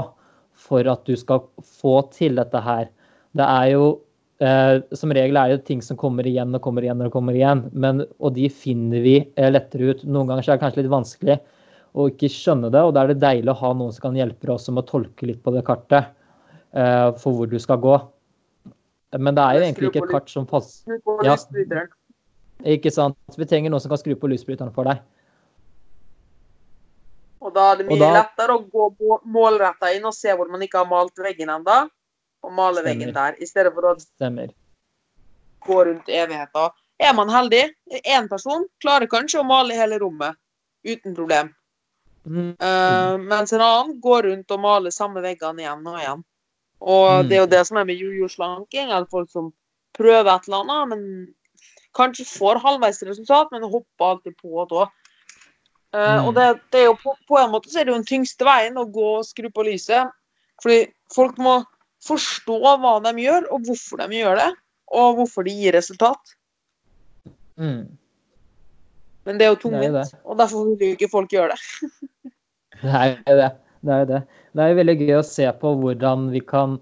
for 0.58 0.88
at 0.90 1.04
du 1.06 1.14
skal 1.16 1.44
få 1.62 2.00
til 2.10 2.34
dette 2.34 2.58
her. 2.58 2.88
Det 3.36 3.44
er 3.44 3.66
jo 3.76 3.84
eh, 4.42 4.80
Som 4.96 5.14
regel 5.14 5.36
er 5.36 5.54
det 5.54 5.66
ting 5.68 5.82
som 5.82 5.98
kommer 6.00 6.26
igjen 6.26 6.54
og 6.54 6.62
kommer 6.64 6.82
igjen 6.82 7.04
og 7.04 7.12
kommer 7.14 7.36
igjen. 7.36 7.68
Men, 7.72 8.02
og 8.18 8.34
de 8.34 8.48
finner 8.50 9.04
vi 9.04 9.20
eh, 9.36 9.50
lettere 9.50 9.92
ut. 9.92 10.04
Noen 10.06 10.30
ganger 10.30 10.46
er 10.46 10.56
det 10.56 10.64
kanskje 10.64 10.82
litt 10.82 10.94
vanskelig 10.94 11.38
å 11.98 12.08
ikke 12.10 12.28
skjønne 12.30 12.70
det, 12.70 12.82
og 12.84 12.92
da 12.94 13.02
er 13.02 13.14
det 13.14 13.22
deilig 13.22 13.50
å 13.50 13.60
ha 13.62 13.70
noen 13.74 13.94
som 13.94 14.08
kan 14.08 14.18
hjelpe 14.18 14.50
oss 14.52 14.68
med 14.68 14.84
å 14.84 14.90
tolke 14.90 15.26
litt 15.26 15.40
på 15.42 15.54
det 15.54 15.64
kartet 15.66 16.12
for 16.72 17.32
hvor 17.32 17.46
du 17.50 17.58
skal 17.58 17.78
gå. 17.80 17.94
Men 19.18 19.34
det 19.34 19.42
er 19.44 19.54
jo 19.56 19.60
egentlig 19.64 19.88
ikke 19.88 20.02
et 20.04 20.10
kart 20.10 20.28
som 20.30 20.46
passer 20.46 20.98
Ja. 21.24 21.36
Ikke 22.66 22.90
sant? 22.92 23.16
Vi 23.38 23.46
trenger 23.46 23.70
noen 23.70 23.80
som 23.80 23.88
kan 23.88 23.98
skru 23.98 24.14
på 24.18 24.28
lysbryteren 24.28 24.72
for 24.74 24.84
deg. 24.84 24.98
Og 27.40 27.54
da 27.54 27.68
er 27.72 27.76
det 27.80 27.86
mye 27.86 27.98
da- 28.00 28.12
lettere 28.18 28.56
å 28.58 28.64
gå 28.68 29.20
målretta 29.24 29.92
inn 29.94 30.04
og 30.04 30.14
se 30.14 30.28
hvor 30.34 30.48
man 30.50 30.60
ikke 30.60 30.78
har 30.82 30.86
malt 30.90 31.14
veggen 31.16 31.48
ennå, 31.54 31.88
og 32.42 32.52
male 32.52 32.82
Stemmer. 32.82 32.90
veggen 32.90 33.14
der, 33.14 33.36
i 33.40 33.46
stedet 33.46 33.72
for 33.74 33.82
å 33.82 33.94
Stemmer. 34.00 34.50
gå 35.62 35.84
rundt 35.86 36.08
evigheta. 36.08 36.70
Er 36.98 37.14
man 37.14 37.28
heldig, 37.28 37.70
én 38.04 38.28
person 38.28 38.66
klarer 38.82 39.06
kanskje 39.06 39.40
å 39.40 39.46
male 39.46 39.72
hele 39.74 39.98
rommet 40.00 40.34
uten 40.84 41.14
problem. 41.14 41.54
Mm. 42.26 42.56
Uh, 42.60 43.16
mens 43.18 43.52
en 43.52 43.60
annen 43.60 44.00
går 44.00 44.22
rundt 44.24 44.50
og 44.50 44.60
maler 44.60 44.90
samme 44.90 45.22
veggene 45.22 45.62
igjen 45.62 45.86
og 45.86 45.98
igjen. 45.98 46.24
Og 46.80 47.24
Mm. 47.24 47.28
det 47.28 47.36
er 47.36 47.40
jo 47.40 47.54
det 47.54 47.66
som 47.66 47.76
er 47.76 47.84
med 47.84 47.98
jojo-slanking, 47.98 48.90
Eller 48.90 49.06
folk 49.10 49.30
som 49.30 49.52
prøver 49.94 50.30
et 50.30 50.46
eller 50.46 50.62
annet, 50.62 50.88
men 50.88 51.34
kanskje 51.94 52.24
får 52.24 52.60
halvveis 52.62 53.02
resultat, 53.02 53.48
men 53.50 53.62
hopper 53.62 54.04
alltid 54.04 54.36
på 54.38 54.60
og 54.62 54.70
òg. 54.70 54.88
Mm. 55.92 56.26
Og 56.28 56.34
det, 56.34 56.60
det 56.72 56.80
er 56.80 56.84
jo 56.84 56.96
på, 57.00 57.14
på 57.28 57.38
en 57.40 57.50
måte 57.50 57.70
så 57.70 57.80
er 57.80 57.84
det 57.84 57.94
jo 57.94 57.98
den 57.98 58.06
tyngste 58.06 58.44
veien 58.44 58.76
å 58.76 58.84
gå 58.84 59.06
og 59.18 59.24
skru 59.24 59.48
på 59.50 59.64
lyset. 59.64 60.10
Fordi 60.62 60.86
folk 61.14 61.38
må 61.38 61.64
forstå 62.04 62.58
hva 62.78 62.98
de 63.02 63.14
gjør, 63.22 63.48
og 63.50 63.64
hvorfor 63.66 64.02
de 64.02 64.20
gjør 64.20 64.36
det. 64.36 64.50
Og 64.92 65.16
hvorfor 65.16 65.46
de 65.48 65.54
gir 65.56 65.72
resultat. 65.72 66.36
Mm. 67.56 67.88
Men 69.24 69.38
det 69.38 69.46
er 69.46 69.50
jo 69.52 69.62
tungvint, 69.64 70.14
og 70.24 70.38
derfor 70.38 70.70
vil 70.78 70.92
jo 70.92 70.96
ikke 70.96 71.10
folk 71.12 71.32
gjøre 71.32 71.56
det. 71.56 71.90
Det 72.78 72.94
er 72.94 73.34
det. 73.34 73.48
Det 73.84 73.94
er 73.94 74.02
jo 74.02 74.10
det. 74.12 74.20
Det 74.54 74.64
er 74.64 74.72
jo 74.72 74.78
veldig 74.80 74.96
gøy 75.00 75.16
å 75.18 75.24
se 75.26 75.48
på 75.60 75.72
hvordan 75.82 76.28
vi 76.34 76.42
kan 76.44 76.76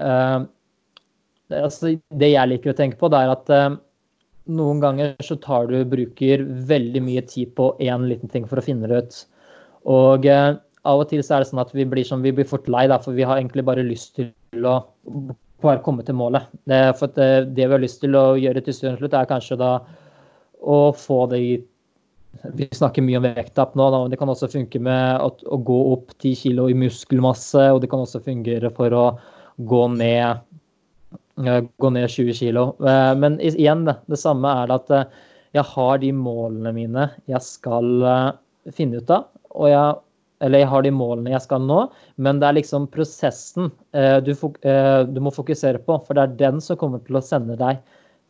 uh, 0.00 0.38
det, 1.50 1.62
altså, 1.62 1.94
det 2.18 2.32
jeg 2.32 2.50
liker 2.50 2.72
å 2.72 2.78
tenke 2.78 2.98
på, 3.00 3.10
det 3.12 3.22
er 3.22 3.32
at 3.34 3.52
uh, 3.54 3.78
noen 4.46 4.82
ganger 4.82 5.14
så 5.24 5.38
tar 5.42 5.70
du 5.70 5.78
bruker 5.88 6.44
veldig 6.70 7.02
mye 7.02 7.24
tid 7.30 7.54
på 7.58 7.72
én 7.82 8.06
liten 8.10 8.30
ting 8.32 8.46
for 8.48 8.60
å 8.60 8.66
finne 8.66 8.90
det 8.90 9.02
ut. 9.02 9.18
Og 9.86 10.26
uh, 10.26 10.58
av 10.86 11.02
og 11.02 11.10
til 11.10 11.22
så 11.24 11.36
er 11.36 11.44
det 11.44 11.50
sånn 11.50 11.62
at 11.62 11.74
vi 11.74 11.86
blir, 11.88 12.06
sånn, 12.06 12.24
vi 12.26 12.34
blir 12.34 12.48
fort 12.48 12.68
lei, 12.70 12.86
da, 12.90 12.98
for 13.02 13.16
vi 13.16 13.26
har 13.26 13.38
egentlig 13.40 13.66
bare 13.66 13.86
lyst 13.86 14.18
til 14.18 14.66
å 14.66 14.80
bare 15.64 15.82
komme 15.84 16.04
til 16.06 16.18
målet. 16.18 16.46
Det, 16.68 16.80
for 16.98 17.12
det, 17.16 17.54
det 17.56 17.66
vi 17.66 17.74
har 17.74 17.82
lyst 17.82 18.02
til 18.02 18.18
å 18.18 18.26
gjøre 18.38 18.62
til 18.66 18.76
slutt, 18.76 19.14
er 19.14 19.30
kanskje 19.30 19.58
da 19.60 19.72
å 20.66 20.78
få 20.96 21.24
det 21.30 21.40
i 21.42 21.56
vi 22.58 22.68
snakker 22.72 23.04
mye 23.04 23.20
om 23.20 23.26
vekttap 23.26 23.74
nå, 23.78 23.88
men 23.92 24.12
det 24.12 24.18
kan 24.20 24.30
også 24.32 24.48
funke 24.52 24.80
med 24.82 25.20
at, 25.22 25.44
å 25.46 25.58
gå 25.58 25.78
opp 25.94 26.14
10 26.18 26.34
kg 26.42 26.70
i 26.70 26.78
muskelmasse, 26.78 27.68
og 27.72 27.82
det 27.82 27.90
kan 27.92 28.04
også 28.04 28.22
fungere 28.24 28.70
for 28.76 28.94
å 28.96 29.04
gå 29.68 29.82
ned, 29.94 30.42
eh, 31.44 31.60
gå 31.82 31.92
ned 31.94 32.10
20 32.12 32.40
kg. 32.40 32.58
Men 33.20 33.38
igjen, 33.44 33.86
det, 33.88 34.20
samme 34.20 34.52
er 34.64 34.74
at 34.76 34.92
eh, 34.92 35.06
jeg 35.56 35.64
har 35.72 36.02
de 36.02 36.12
målene 36.12 36.74
mine 36.76 37.08
jeg 37.30 37.42
skal 37.44 37.94
eh, 38.04 38.28
finne 38.76 39.00
ut 39.00 39.14
av. 39.14 39.30
og 39.56 39.70
jeg 39.72 39.94
eller 40.44 40.60
jeg 40.60 40.68
har 40.68 40.84
de 40.84 40.92
målene 40.92 41.32
jeg 41.32 41.44
skal 41.46 41.62
nå, 41.64 41.78
men 42.20 42.40
det 42.40 42.48
er 42.48 42.58
liksom 42.58 42.88
prosessen 42.92 43.70
eh, 43.96 44.18
du, 44.24 44.34
eh, 44.68 45.00
du 45.08 45.20
må 45.24 45.32
fokusere 45.32 45.80
på. 45.86 45.96
For 46.04 46.16
det 46.16 46.24
er 46.24 46.36
den 46.42 46.60
som 46.60 46.78
kommer 46.80 47.00
til 47.06 47.16
å 47.16 47.24
sende 47.24 47.56
deg 47.60 47.80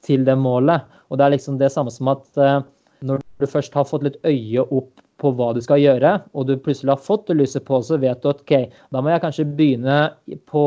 til 0.06 0.26
det 0.26 0.36
målet. 0.38 0.86
Og 1.10 1.18
det 1.18 1.26
er 1.26 1.34
liksom 1.34 1.58
det 1.58 1.72
samme 1.74 1.90
som 1.90 2.12
at 2.12 2.42
eh, 2.42 2.60
når 3.06 3.22
du 3.40 3.48
først 3.50 3.74
har 3.76 3.86
fått 3.88 4.06
litt 4.06 4.18
øye 4.26 4.64
opp 4.64 4.92
på 5.20 5.32
hva 5.36 5.52
du 5.56 5.62
skal 5.64 5.80
gjøre, 5.80 6.12
og 6.36 6.48
du 6.48 6.56
plutselig 6.60 6.92
har 6.92 7.02
fått 7.02 7.32
lyset 7.32 7.64
på, 7.68 7.80
så 7.84 7.98
vet 8.00 8.20
du 8.22 8.30
at 8.30 8.42
OK, 8.44 8.54
da 8.92 9.02
må 9.02 9.12
jeg 9.12 9.22
kanskje 9.24 9.48
begynne 9.56 9.98
på, 10.50 10.64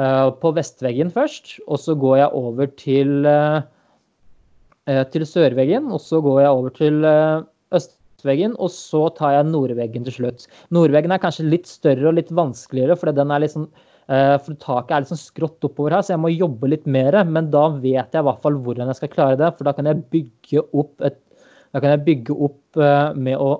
uh, 0.00 0.28
på 0.40 0.52
vestveggen 0.56 1.12
først, 1.12 1.58
og 1.66 1.82
så 1.82 1.96
går 2.00 2.20
jeg 2.22 2.40
over 2.40 2.70
til, 2.80 3.12
eh, 3.28 5.02
til 5.12 5.26
sørveggen, 5.28 5.90
og 5.92 6.00
så 6.00 6.22
går 6.24 6.40
jeg 6.44 6.54
over 6.60 6.76
til 6.78 7.02
østveggen, 7.76 8.56
og 8.62 8.72
så 8.72 9.08
tar 9.18 9.36
jeg 9.36 9.50
nordveggen 9.50 10.06
til 10.08 10.20
slutt. 10.20 10.46
Nordveggen 10.72 11.12
er 11.12 11.20
kanskje 11.20 11.50
litt 11.50 11.68
større 11.68 12.08
og 12.08 12.16
litt 12.20 12.32
vanskeligere, 12.32 12.96
for 12.96 13.12
den 13.12 13.34
er 13.34 13.44
litt 13.44 13.56
sånn 13.56 13.68
for 14.06 14.54
taket 14.62 14.92
er 14.94 15.06
sånn 15.08 15.18
skrått 15.18 15.64
oppover 15.66 15.96
her, 15.96 16.04
så 16.06 16.12
jeg 16.12 16.20
må 16.22 16.28
jobbe 16.30 16.68
litt 16.70 16.84
mer. 16.86 17.16
Men 17.26 17.48
da 17.50 17.64
vet 17.74 18.14
jeg 18.14 18.22
i 18.22 18.26
hvert 18.28 18.44
fall 18.44 18.54
hvordan 18.62 18.92
jeg 18.92 19.00
skal 19.00 19.10
klare 19.10 19.38
det, 19.40 19.48
for 19.58 19.66
da 19.66 19.72
kan 19.74 19.88
jeg 19.90 20.04
bygge 20.12 20.62
opp, 20.62 20.92
et, 21.02 21.18
da 21.76 21.82
kan 21.84 21.92
jeg 21.92 22.06
bygge 22.06 22.34
opp 22.46 22.78
eh, 22.80 23.10
med 23.20 23.36
å 23.36 23.50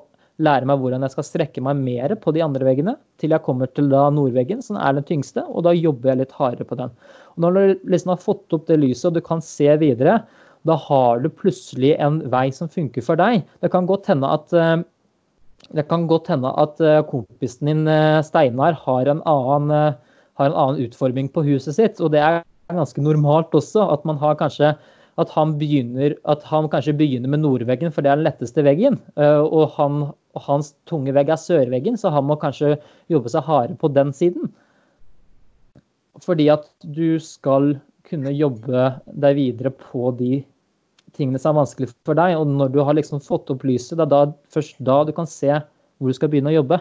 lære 0.40 0.68
meg 0.68 0.81
hvordan 0.81 1.05
jeg 1.05 1.12
skal 1.12 1.26
strekke 1.26 1.62
meg 1.64 1.76
mer 1.85 2.14
på 2.20 2.33
de 2.33 2.40
andre 2.44 2.64
veggene, 2.64 2.94
til 3.20 3.35
jeg 3.35 3.44
kommer 3.44 3.68
til 3.76 3.90
da 3.92 4.07
nordveggen, 4.12 4.62
som 4.64 4.79
er 4.81 4.96
den 4.96 5.05
tyngste, 5.09 5.44
og 5.44 5.66
da 5.66 5.74
jobber 5.76 6.14
jeg 6.14 6.22
litt 6.22 6.35
hardere 6.37 6.64
på 6.68 6.79
den. 6.81 6.92
Og 7.37 7.44
når 7.44 7.57
du 7.57 7.87
liksom 7.92 8.14
har 8.14 8.24
fått 8.24 8.57
opp 8.57 8.64
det 8.70 8.81
lyset, 8.81 9.11
og 9.11 9.18
du 9.18 9.24
kan 9.24 9.44
se 9.44 9.68
videre, 9.81 10.22
da 10.66 10.79
har 10.81 11.20
du 11.20 11.29
plutselig 11.29 11.92
en 12.02 12.22
vei 12.33 12.48
som 12.57 12.72
funker 12.72 13.05
for 13.05 13.20
deg. 13.20 13.44
Det 13.61 13.70
kan 13.72 13.88
godt 13.88 14.09
hende 14.12 14.33
at 14.33 14.57
eh, 14.57 14.81
det 15.76 15.87
kan 15.92 16.09
godt 16.09 16.33
hende 16.33 16.52
at 16.57 16.81
eh, 16.81 17.05
kompisen 17.09 17.68
din 17.68 17.94
Steinar 18.24 18.76
har 18.81 19.12
en 19.12 19.24
annen 19.29 19.72
har 20.37 20.50
en 20.50 20.57
annen 20.57 20.85
utforming 20.85 21.29
på 21.33 21.44
huset 21.44 21.76
sitt. 21.76 22.00
Og 22.00 22.12
det 22.16 22.24
er 22.24 22.42
ganske 22.72 23.05
normalt 23.05 23.52
også, 23.57 23.85
at 23.92 24.05
man 24.09 24.20
har 24.20 24.40
kanskje 24.40 24.72
at 25.16 25.33
han, 25.33 25.55
begynner, 25.61 26.14
at 26.29 26.42
han 26.50 26.68
kanskje 26.72 26.96
begynner 26.98 27.31
med 27.33 27.40
nordveggen, 27.40 27.92
for 27.92 28.05
det 28.05 28.11
er 28.12 28.18
den 28.20 28.26
letteste 28.26 28.64
veggen. 28.66 28.98
eh, 29.16 29.40
Og, 29.40 29.70
han, 29.79 30.02
og 30.37 30.44
hans 30.44 30.74
tunge 30.90 31.14
vegg 31.16 31.33
er 31.33 31.40
sørveggen, 31.40 31.96
så 31.96 32.12
han 32.12 32.26
må 32.29 32.37
kanskje 32.40 32.74
jobbe 33.12 33.33
seg 33.33 33.46
hardere 33.48 33.79
på 33.81 33.88
den 33.96 34.12
siden. 34.16 34.50
Fordi 36.24 36.50
at 36.52 36.68
du 36.85 37.16
skal 37.20 37.79
kunne 38.07 38.35
jobbe 38.37 38.90
deg 39.24 39.38
videre 39.40 39.72
på 39.72 40.12
de 40.18 40.44
tingene 41.16 41.40
som 41.40 41.55
er 41.55 41.62
vanskelig 41.62 41.90
for 42.07 42.18
deg. 42.18 42.37
Og 42.37 42.52
når 42.52 42.74
du 42.74 42.83
har 42.85 42.96
liksom 42.96 43.22
fått 43.24 43.50
opp 43.52 43.64
lyset, 43.66 43.96
det 43.96 44.07
er 44.07 44.12
da, 44.12 44.20
først 44.52 44.79
da 44.85 45.00
du 45.09 45.14
kan 45.16 45.29
se 45.29 45.50
hvor 45.57 46.12
du 46.12 46.16
skal 46.16 46.31
begynne 46.33 46.52
å 46.52 46.59
jobbe. 46.59 46.81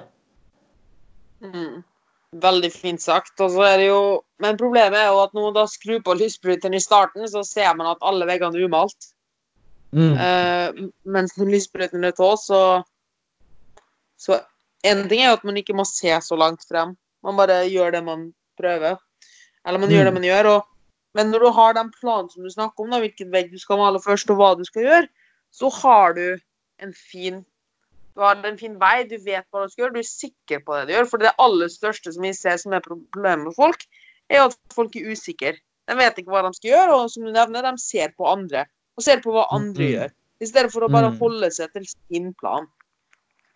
Mm. 2.35 2.41
Veldig 2.43 2.71
fint 2.73 3.01
sagt. 3.01 3.39
Og 3.39 3.51
så 3.53 3.63
er 3.63 3.77
det 3.79 3.87
jo 3.87 4.21
Men 4.39 4.57
problemet 4.59 4.99
er 4.99 5.07
jo 5.13 5.21
at 5.23 5.31
når 5.33 5.45
man 5.47 5.53
da 5.55 5.63
skrur 5.71 6.01
på 6.03 6.13
lysbryteren 6.19 6.73
i 6.75 6.83
starten, 6.83 7.23
så 7.31 7.43
ser 7.47 7.71
man 7.79 7.87
at 7.93 8.01
alle 8.03 8.27
veggene 8.27 8.59
er 8.59 8.65
umalt. 8.67 9.13
Mm. 9.95 10.11
Uh, 10.11 10.89
mens 11.07 11.37
når 11.37 11.53
lysbryteren 11.53 12.03
er 12.03 12.11
tå, 12.11 12.33
så 12.35 12.83
Så 14.19 14.41
en 14.83 15.07
ting 15.09 15.21
er 15.21 15.31
jo 15.31 15.37
at 15.39 15.43
man 15.47 15.57
ikke 15.57 15.75
må 15.75 15.85
se 15.87 16.11
så 16.21 16.35
langt 16.35 16.63
frem. 16.67 16.95
Man 17.23 17.37
bare 17.37 17.65
gjør 17.69 17.91
det 17.91 18.03
man 18.03 18.33
prøver. 18.59 18.97
Eller 19.65 19.79
man 19.79 19.89
Mm. 19.89 19.95
gjør 19.95 20.03
det 20.03 20.13
man 20.13 20.23
gjør. 20.23 20.45
Og, 20.55 20.67
men 21.15 21.31
når 21.31 21.39
du 21.39 21.49
har 21.51 21.73
den 21.73 21.91
planen 22.01 22.29
som 22.29 22.43
du 22.43 22.49
snakker 22.49 22.83
om, 22.83 22.91
da, 22.91 22.99
hvilken 22.99 23.31
vegg 23.31 23.51
du 23.51 23.59
skal 23.59 23.77
male 23.77 23.99
først, 23.99 24.29
og 24.29 24.37
hva 24.37 24.55
du 24.57 24.63
skal 24.63 24.83
gjøre, 24.83 25.07
så 25.51 25.69
har 25.81 26.13
du 26.13 26.37
en 26.79 26.93
fin 26.93 27.45
du 28.15 28.21
har 28.23 28.35
en 28.47 28.57
fin 28.57 28.77
vei, 28.79 29.03
du 29.03 29.17
vet 29.17 29.45
hva 29.51 29.65
du 29.65 29.69
skal 29.73 29.85
gjøre, 29.85 29.93
du 29.93 29.99
er 29.99 30.07
sikker 30.07 30.61
på 30.65 30.75
det 30.79 30.87
du 30.87 30.93
gjør. 30.95 31.09
For 31.11 31.17
det 31.21 31.33
aller 31.37 31.67
største 31.67 32.13
som 32.15 32.23
vi 32.23 32.31
ser 32.33 32.57
som 32.57 32.73
er 32.73 32.79
problemet 32.85 33.43
med 33.49 33.55
folk, 33.57 33.83
er 34.29 34.45
at 34.45 34.55
folk 34.73 34.95
er 34.95 35.11
usikre. 35.11 35.57
De 35.87 35.95
vet 35.99 36.15
ikke 36.17 36.31
hva 36.31 36.41
de 36.47 36.53
skal 36.55 36.71
gjøre, 36.71 36.93
og 36.95 37.09
som 37.11 37.23
du 37.27 37.31
nevner, 37.31 37.61
de 37.61 37.77
ser 37.77 38.13
på 38.17 38.25
andre. 38.31 38.65
Og 38.97 39.03
ser 39.03 39.19
på 39.21 39.33
hva 39.35 39.45
andre 39.51 39.83
Mm. 39.83 39.91
gjør. 39.93 40.11
I 40.41 40.45
stedet 40.45 40.71
for 40.71 40.81
å 40.81 40.91
bare 40.91 41.11
Mm. 41.11 41.19
holde 41.19 41.51
seg 41.51 41.71
til 41.73 41.85
sin 41.85 42.33
plan. 42.33 42.67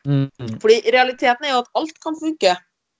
Mm. 0.06 0.30
Fordi 0.62 0.82
realiteten 0.92 1.46
er 1.46 1.52
jo 1.56 1.60
at 1.64 1.72
alt 1.76 2.00
kan 2.04 2.16
funke. 2.16 2.56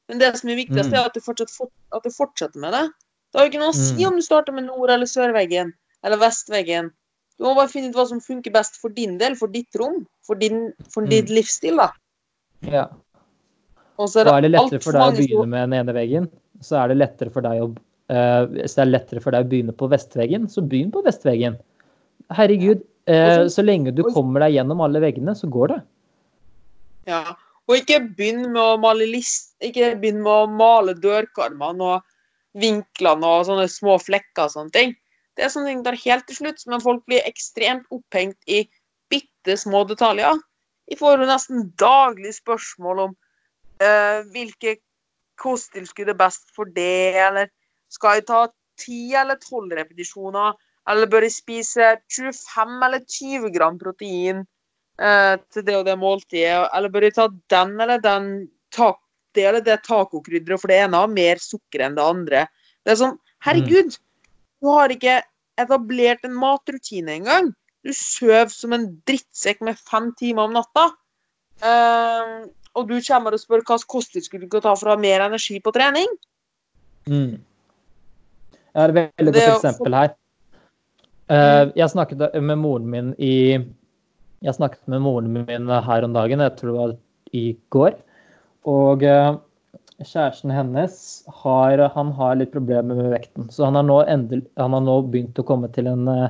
Men 0.10 0.18
det 0.20 0.38
som 0.38 0.50
er 0.50 0.56
viktigst, 0.56 0.90
Mm. 0.90 0.94
er 0.94 1.06
at 1.06 1.14
du, 1.14 1.20
fortsatt 1.20 1.52
at 1.94 2.04
du 2.04 2.10
fortsetter 2.10 2.56
med 2.60 2.72
det. 2.74 2.90
Det 3.32 3.40
har 3.40 3.46
jo 3.46 3.52
ikke 3.52 3.60
noe 3.62 3.70
å 3.70 3.76
si 3.76 4.04
Mm. 4.04 4.08
om 4.08 4.16
du 4.16 4.22
starter 4.22 4.52
med 4.54 4.66
nord- 4.66 4.90
eller 4.90 5.06
sørveggen 5.06 5.74
eller 6.04 6.18
vestveggen. 6.18 6.92
Du 7.40 7.46
må 7.48 7.56
bare 7.56 7.72
finne 7.72 7.88
ut 7.90 7.96
hva 7.96 8.04
som 8.10 8.20
funker 8.20 8.52
best 8.52 8.76
for 8.82 8.92
din 8.92 9.18
del, 9.18 9.38
for 9.40 9.48
ditt 9.48 9.76
rom, 9.80 10.02
for 10.28 10.36
din, 10.36 10.74
for 10.92 11.06
Mm. 11.06 11.10
din 11.10 11.26
livsstil. 11.38 11.78
da. 11.78 11.92
Ja. 12.62 12.88
Og 13.98 14.10
så 14.10 14.26
Og 14.28 14.34
er 14.38 14.42
det 14.42 14.52
lettere 14.52 14.82
for 14.84 14.92
deg 14.92 15.02
å 15.02 15.16
begynne 15.16 15.48
med 15.48 15.70
den 15.70 15.80
ene 15.80 15.94
veggen, 15.96 16.30
så 16.62 16.84
er 16.84 16.90
det 16.90 16.98
lettere 16.98 17.32
for 17.32 17.42
deg 17.42 17.62
å 17.62 17.70
uh, 18.10 18.46
Hvis 18.48 18.74
det 18.76 18.82
er 18.82 18.90
lettere 18.90 19.22
for 19.22 19.32
deg 19.32 19.46
å 19.46 19.50
begynne 19.50 19.72
på 19.72 19.88
vestveggen, 19.88 20.48
så 20.50 20.68
begynn 20.68 20.92
på 20.92 21.04
vestveggen. 21.06 21.60
Herregud, 22.32 22.82
uh, 23.08 23.46
så- 23.46 23.62
så 23.62 23.64
lenge 23.64 23.94
du 23.94 24.02
kommer 24.04 24.40
deg 24.40 24.54
gjennom 24.56 24.82
alle 24.82 25.00
veggene, 25.00 25.36
så 25.38 25.48
går 25.48 25.68
det. 25.68 25.82
Ja. 27.06 27.36
Og 27.70 27.76
ikke 27.78 28.16
begynn 28.16 28.52
med 28.52 28.62
å 28.62 28.80
male 28.82 29.06
list, 29.06 29.54
ikke 29.62 29.94
begynn 30.02 30.24
med 30.24 30.34
å 30.34 30.50
male 30.50 30.96
dørkarmene 30.96 31.82
og 31.82 32.04
vinklene 32.58 33.24
og 33.24 33.46
sånne 33.46 33.68
små 33.70 34.00
flekker 34.02 34.46
og 34.48 34.50
sånne 34.56 34.72
ting. 34.72 34.96
Det 35.40 35.48
er 35.48 35.54
sånne 35.54 35.72
ting 35.72 35.86
der 35.86 35.98
helt 36.02 36.28
til 36.28 36.40
slutt, 36.42 36.66
men 36.68 36.84
folk 36.84 37.06
blir 37.08 37.24
ekstremt 37.28 37.88
opphengt 37.96 38.52
i 38.52 38.66
bitte 39.10 39.56
små 39.58 39.86
detaljer. 39.88 40.36
Vi 40.92 40.98
får 41.00 41.22
jo 41.22 41.30
nesten 41.30 41.70
daglig 41.80 42.34
spørsmål 42.36 43.04
om 43.06 43.16
uh, 43.80 44.20
hvilke 44.34 44.76
kosttilskudd 45.40 46.12
er 46.12 46.20
best 46.20 46.52
for 46.52 46.68
det, 46.76 47.16
eller 47.24 47.48
skal 47.94 48.20
jeg 48.20 48.28
ta 48.28 48.42
10 48.84 49.16
eller 49.22 49.40
12 49.40 49.78
repetisjoner, 49.80 50.60
eller 50.90 51.08
bør 51.08 51.24
jeg 51.24 51.38
spise 51.38 51.94
25 52.12 52.76
eller 52.90 53.06
20 53.06 53.54
gram 53.56 53.80
protein? 53.80 54.44
eh, 55.02 55.36
til 55.54 55.66
det 55.66 55.78
og 55.78 55.86
det 55.88 55.98
måltidet, 56.00 56.68
eller 56.76 56.94
bør 56.94 57.08
jeg 57.08 57.16
ta 57.18 57.28
den 57.54 57.76
eller 57.80 58.04
den 58.04 58.30
ta, 58.76 58.92
det 59.36 59.48
eller 59.50 59.66
det 59.66 59.82
tacokrydderet, 59.88 60.62
for 60.62 60.72
det 60.72 60.82
ene 60.84 61.04
har 61.04 61.12
mer 61.12 61.42
sukker 61.44 61.86
enn 61.86 61.98
det 61.98 62.06
andre. 62.06 62.46
Det 62.84 62.94
er 62.94 63.02
sånn, 63.02 63.18
herregud, 63.46 63.98
du 64.60 64.70
har 64.72 64.94
ikke 64.94 65.20
etablert 65.60 66.26
en 66.28 66.38
matrutine 66.40 67.18
engang. 67.20 67.52
Du 67.86 67.92
sover 67.96 68.52
som 68.52 68.76
en 68.76 68.88
drittsekk 69.08 69.64
med 69.66 69.80
fem 69.80 70.12
timer 70.20 70.48
om 70.48 70.56
natta. 70.58 70.90
Eh, 71.64 72.34
og 72.78 72.88
du 72.88 72.98
kommer 73.04 73.36
og 73.36 73.42
spør 73.42 73.64
hva 73.68 73.80
kosttilskudd 73.92 74.46
du 74.46 74.50
kan 74.52 74.64
ta 74.64 74.76
for 74.78 74.90
å 74.90 74.96
ha 74.96 75.02
mer 75.02 75.24
energi 75.26 75.60
på 75.64 75.74
trening. 75.76 76.12
Mm. 77.10 77.40
Jeg 78.70 78.78
har 78.78 78.94
et 78.94 79.00
veldig 79.00 79.34
godt 79.34 79.56
eksempel 79.58 79.98
her. 79.98 80.16
Uh, 81.30 81.70
jeg 81.78 81.92
snakket 81.92 82.24
med 82.42 82.58
moren 82.58 82.88
min 82.90 83.10
i 83.22 83.60
Jeg 84.42 84.56
snakket 84.56 84.82
med 84.90 85.04
moren 85.06 85.30
min 85.36 85.70
her 85.70 86.06
om 86.08 86.16
dagen, 86.16 86.42
jeg 86.42 86.56
tror 86.58 86.72
det 86.72 86.80
var 86.80 86.94
i 87.36 87.44
går. 87.70 87.98
Og 88.70 89.04
eh, 89.04 89.36
kjæresten 90.06 90.52
hennes 90.54 90.96
har, 91.42 91.82
han 91.94 92.12
har 92.16 92.38
litt 92.40 92.54
problemer 92.54 92.96
med 92.96 93.12
vekten. 93.14 93.50
Så 93.52 93.66
han 93.68 93.78
har 93.78 93.86
nå, 93.88 94.00
endel, 94.08 94.44
han 94.60 94.76
har 94.76 94.84
nå 94.86 95.00
begynt 95.12 95.40
å 95.40 95.46
komme 95.48 95.70
til 95.76 95.90
en 95.92 96.08
uh, 96.08 96.28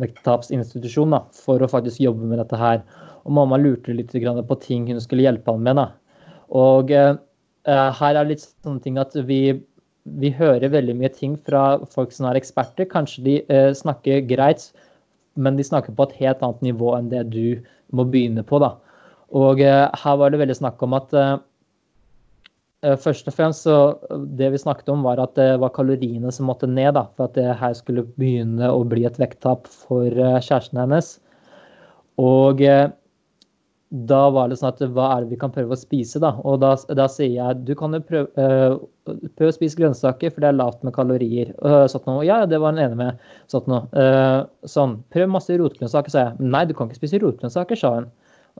vekttapsinstitusjon 0.00 1.16
for 1.36 1.60
å 1.60 1.70
faktisk 1.70 2.00
jobbe 2.00 2.28
med 2.30 2.40
dette 2.40 2.58
her. 2.60 2.84
Og 3.24 3.34
mamma 3.36 3.58
lurte 3.60 3.94
litt 3.96 4.12
på 4.14 4.60
ting 4.62 4.88
hun 4.88 5.00
skulle 5.00 5.26
hjelpe 5.26 5.52
ham 5.52 5.66
med. 5.66 5.76
da. 5.76 5.88
Og 6.50 6.92
uh, 6.92 7.16
her 7.66 8.14
er 8.14 8.22
det 8.24 8.36
litt 8.36 8.46
sånne 8.46 8.80
ting 8.84 8.96
at 8.98 9.16
vi, 9.28 9.60
vi, 10.04 10.30
hører 10.32 10.72
veldig 10.72 10.96
mye 10.96 11.12
ting 11.12 11.36
fra 11.36 11.78
folk 11.92 12.12
som 12.16 12.30
er 12.30 12.40
eksperter. 12.40 12.88
Kanskje 12.88 13.26
de 13.26 13.36
uh, 13.52 13.72
snakker 13.76 14.24
greit, 14.30 14.70
men 15.36 15.60
de 15.60 15.66
snakker 15.66 15.92
på 15.92 16.08
et 16.08 16.16
helt 16.24 16.40
annet 16.42 16.64
nivå 16.72 16.96
enn 16.96 17.12
det 17.12 17.26
du 17.34 17.60
må 17.92 18.08
begynne 18.08 18.42
på. 18.46 18.58
da. 18.62 18.78
Og 19.30 19.60
her 19.62 20.16
var 20.18 20.32
det 20.32 20.40
veldig 20.40 20.56
snakk 20.58 20.80
om 20.82 20.96
at 20.96 21.12
Eh, 21.14 21.36
først 22.80 23.28
og 23.28 23.34
fremst 23.36 23.66
så 23.66 23.98
Det 24.38 24.50
vi 24.52 24.60
snakket 24.60 24.88
om, 24.92 25.02
var 25.04 25.20
at 25.20 25.34
det 25.36 25.58
var 25.60 25.74
kaloriene 25.76 26.32
som 26.32 26.48
måtte 26.48 26.68
ned 26.70 26.94
da, 26.96 27.06
for 27.16 27.28
at 27.28 27.36
det 27.36 27.58
her 27.60 27.74
skulle 27.76 28.06
begynne 28.16 28.70
å 28.72 28.84
bli 28.88 29.04
et 29.08 29.18
vekttap 29.20 29.68
for 29.68 30.08
eh, 30.08 30.40
kjæresten 30.40 30.80
hennes. 30.80 31.18
Og 32.20 32.62
eh, 32.64 32.88
da 34.08 34.20
var 34.30 34.48
det 34.48 34.60
sånn 34.60 34.70
at 34.70 34.80
hva 34.94 35.10
er 35.12 35.24
det 35.24 35.34
vi 35.34 35.40
kan 35.40 35.52
prøve 35.52 35.74
å 35.74 35.78
spise, 35.78 36.20
da? 36.22 36.32
Og 36.46 36.60
da, 36.62 36.72
da 36.96 37.08
sier 37.10 37.34
jeg 37.34 37.62
du 37.66 37.74
kan 37.76 37.96
jo 37.96 38.00
prøve, 38.06 38.48
prøve, 39.34 39.50
å 39.50 39.56
spise 39.56 39.76
grønnsaker, 39.80 40.30
for 40.30 40.44
det 40.44 40.52
er 40.52 40.60
lavt 40.60 40.84
med 40.86 40.94
kalorier. 40.94 41.50
Sånn 41.90 42.06
noe. 42.06 42.22
Ja, 42.22 42.44
det 42.46 42.60
var 42.62 42.70
han 42.70 42.84
enig 42.84 43.00
med. 43.00 43.24
Sånn, 43.50 43.66
noe. 43.66 44.04
Sånn. 44.62 45.00
Prøv 45.10 45.32
masse 45.34 45.58
rotgrønnsaker, 45.58 46.14
sa 46.14 46.28
jeg. 46.28 46.52
Nei, 46.54 46.62
du 46.70 46.76
kan 46.78 46.86
ikke 46.86 47.00
spise 47.00 47.18
rotgrønnsaker, 47.24 47.82
sa 47.82 47.96
hun. 47.96 48.06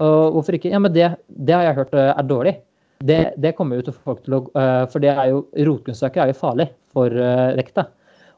Og 0.02 0.34
hvorfor 0.34 0.58
ikke? 0.58 0.74
Ja, 0.74 0.82
men 0.82 0.98
det, 0.98 1.12
det 1.30 1.54
har 1.54 1.68
jeg 1.68 1.78
hørt 1.78 1.94
er 1.94 2.26
dårlig. 2.26 2.56
Det, 3.00 3.32
det, 3.40 3.54
kommer 3.56 3.78
jo 3.78 3.86
til 3.88 3.96
folk 3.96 4.20
til 4.26 4.36
å 4.36 4.42
uh, 4.52 4.84
For 4.92 5.00
det 5.00 5.14
er 5.14 5.32
jo 5.32 5.44
rotgrønnsaker 5.56 6.20
er 6.20 6.32
jo 6.34 6.40
farlig 6.40 6.68
for 6.92 7.14
vekta. 7.56 7.86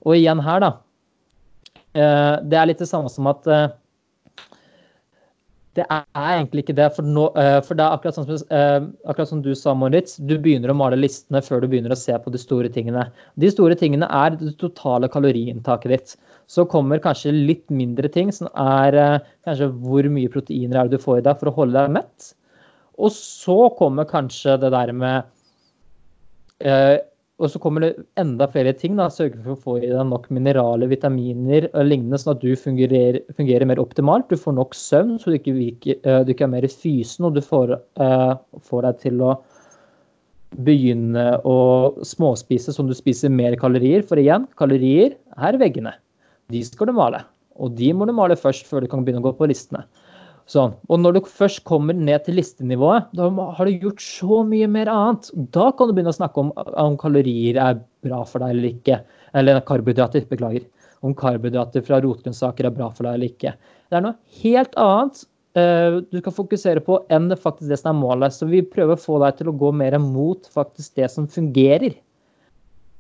Og 0.07 0.19
igjen 0.19 0.43
her, 0.45 0.63
da. 0.63 0.73
Uh, 1.97 2.35
det 2.47 2.59
er 2.59 2.69
litt 2.71 2.83
det 2.83 2.91
samme 2.91 3.11
som 3.11 3.27
at 3.31 3.49
det 5.73 5.87
er 5.89 6.05
egentlig 6.21 6.67
ikke 6.67 6.77
det. 6.77 6.91
For, 6.93 7.07
nå, 7.17 7.23
for 7.65 7.79
det 7.79 7.81
er 7.81 7.95
akkurat 7.97 8.19
sånn 8.19 8.27
som, 8.29 8.91
akkurat 9.09 9.31
som, 9.31 9.41
du 9.41 9.55
sa, 9.57 9.73
Moritz. 9.73 10.19
Du 10.21 10.35
begynner 10.37 10.69
å 10.69 10.77
male 10.77 10.99
listene 11.01 11.41
før 11.41 11.65
du 11.65 11.71
begynner 11.73 11.95
å 11.95 11.97
se 11.97 12.13
på 12.13 12.33
de 12.35 12.41
store 12.43 12.69
tingene. 12.75 13.07
De 13.41 13.49
store 13.49 13.79
tingene 13.81 14.05
er 14.05 14.37
det 14.37 14.53
totale 14.61 15.09
kaloriinntaket 15.09 15.95
ditt. 15.95 16.13
Så 16.45 16.67
kommer 16.69 17.01
kanskje 17.01 17.33
litt 17.33 17.65
mindre 17.73 18.13
ting, 18.13 18.29
som 18.37 18.53
er 18.53 18.99
kanskje 19.49 19.71
hvor 19.81 20.11
mye 20.13 20.35
proteiner 20.37 20.83
er 20.83 20.93
det 20.93 21.01
du 21.01 21.07
får 21.07 21.23
i 21.23 21.27
deg 21.31 21.41
for 21.41 21.49
å 21.49 21.57
holde 21.63 21.81
deg 21.81 21.97
mett. 21.97 22.35
Og 23.01 23.13
så 23.15 23.71
kommer 23.79 24.09
kanskje 24.09 24.59
det 24.61 24.73
der 24.75 24.93
med 24.93 25.25
eh, 26.61 26.99
Og 27.41 27.51
så 27.51 27.59
kommer 27.59 27.83
det 27.83 28.05
enda 28.21 28.47
flere 28.47 28.75
ting. 28.77 28.95
da, 28.97 29.09
Sørge 29.11 29.41
for 29.43 29.55
å 29.55 29.63
få 29.63 29.77
i 29.81 29.89
deg 29.89 30.05
nok 30.07 30.29
mineraler, 30.31 30.91
vitaminer 30.91 31.67
og 31.73 31.89
lignende, 31.89 32.21
sånn 32.21 32.37
at 32.37 32.45
du 32.45 32.53
fungerer, 32.55 33.19
fungerer, 33.35 33.67
mer 33.67 33.81
optimalt. 33.83 34.29
Du 34.31 34.39
får 34.39 34.55
nok 34.59 34.77
søvn, 34.79 35.17
så 35.19 35.33
du 35.33 35.41
ikke, 35.41 35.57
virker, 35.57 35.99
uh, 36.07 36.21
du 36.23 36.31
ikke 36.37 36.47
er 36.47 36.53
mer 36.53 36.69
fysen, 36.71 37.27
og 37.27 37.35
du 37.35 37.43
får, 37.43 37.75
eh, 38.05 38.37
får 38.69 38.87
deg 38.87 39.03
til 39.03 39.25
å 39.27 39.33
begynne 40.53 41.27
å 41.49 41.57
småspise 42.07 42.77
som 42.77 42.87
du 42.87 42.95
spiser 42.95 43.33
mer 43.33 43.57
kalorier. 43.59 44.07
For 44.07 44.21
igjen, 44.21 44.47
kalorier 44.61 45.17
er 45.35 45.59
veggene. 45.59 45.97
De 46.53 46.63
skal 46.69 46.93
du 46.93 46.97
male. 46.97 47.25
Og 47.59 47.75
de 47.77 47.91
må 47.97 48.07
du 48.07 48.15
male 48.17 48.37
først, 48.39 48.69
før 48.69 48.85
du 48.85 48.91
kan 48.93 49.03
begynne 49.03 49.23
å 49.23 49.29
gå 49.31 49.35
på 49.39 49.51
listene. 49.51 49.83
Sånn. 50.53 50.75
Og 50.93 51.01
når 51.01 51.17
du 51.17 51.29
først 51.33 51.63
kommer 51.69 51.97
ned 51.97 52.27
til 52.27 52.37
listenivået, 52.37 53.07
da 53.17 53.31
har 53.57 53.69
du 53.69 53.87
gjort 53.87 54.03
så 54.05 54.43
mye 54.45 54.69
mer 54.69 54.91
annet. 54.93 55.31
Da 55.55 55.71
kan 55.73 55.89
du 55.89 55.97
begynne 55.97 56.13
å 56.13 56.19
snakke 56.19 56.43
om 56.43 56.51
om 56.57 56.99
kalorier 57.01 57.57
er 57.57 57.81
bra 58.05 58.21
for 58.29 58.45
deg 58.45 58.53
eller 58.53 58.69
ikke. 58.75 58.99
Eller 59.39 59.63
karbohydrater, 59.69 60.27
beklager. 60.29 60.67
Om 61.03 61.17
karbohydrater 61.19 61.85
fra 61.87 62.03
rotgrønnsaker 62.05 62.69
er 62.69 62.77
bra 62.77 62.91
for 62.93 63.09
deg 63.09 63.17
eller 63.17 63.33
ikke. 63.33 63.55
Det 63.89 63.99
er 63.99 64.05
noe 64.05 64.43
helt 64.43 64.77
annet 64.81 65.25
uh, 65.57 65.99
du 66.05 66.21
skal 66.21 66.37
fokusere 66.43 66.85
på 66.85 67.01
enn 67.13 67.33
faktisk 67.33 67.73
det 67.73 67.81
som 67.81 67.95
er 67.95 68.01
målet. 68.03 68.37
Så 68.37 68.51
vi 68.51 68.61
prøver 68.77 68.99
å 68.99 69.05
få 69.09 69.23
deg 69.25 69.41
til 69.41 69.53
å 69.53 69.59
gå 69.65 69.73
mer 69.81 69.97
mot 70.05 70.53
faktisk 70.53 71.01
det 71.01 71.09
som 71.15 71.31
fungerer. 71.31 71.97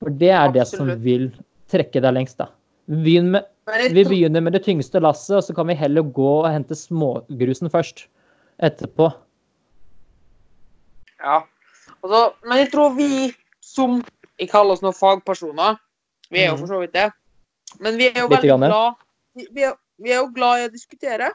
For 0.00 0.14
det 0.24 0.32
er 0.32 0.48
Absolutt. 0.48 0.56
det 0.56 0.68
som 0.72 1.04
vil 1.04 1.28
trekke 1.72 2.00
deg 2.00 2.16
lengst, 2.16 2.40
da. 2.40 2.48
Begynn 2.88 3.34
med 3.36 3.51
vi 3.66 4.05
begynner 4.05 4.42
med 4.42 4.57
det 4.57 4.64
tyngste 4.64 5.01
lasset, 5.01 5.37
og 5.37 5.44
så 5.46 5.55
kan 5.55 5.68
vi 5.70 5.79
heller 5.79 6.03
gå 6.03 6.31
og 6.40 6.51
hente 6.51 6.75
smågrusen 6.75 7.70
først. 7.70 8.07
Etterpå. 8.62 9.09
Ja. 11.22 11.42
Altså, 12.03 12.33
men 12.46 12.59
jeg 12.59 12.72
tror 12.72 12.94
vi 12.98 13.33
som 13.62 14.03
Jeg 14.40 14.48
kaller 14.51 14.75
oss 14.75 14.83
noen 14.83 14.96
fagpersoner. 14.96 15.77
Vi 16.33 16.40
er 16.42 16.48
jo 16.51 16.57
for 16.59 16.66
så 16.66 16.81
vidt 16.81 16.94
det. 16.96 17.11
Men 17.85 17.94
vi 18.01 18.09
er 18.09 18.25
jo 18.25 18.31
veldig 18.33 18.57
glad 18.59 18.96
vi 19.37 19.62
er, 19.62 19.77
vi 20.03 20.11
er, 20.11 20.18
jo 20.18 20.33
glad 20.35 20.61
i 20.61 20.66
å 20.66 20.72
diskutere. 20.72 21.31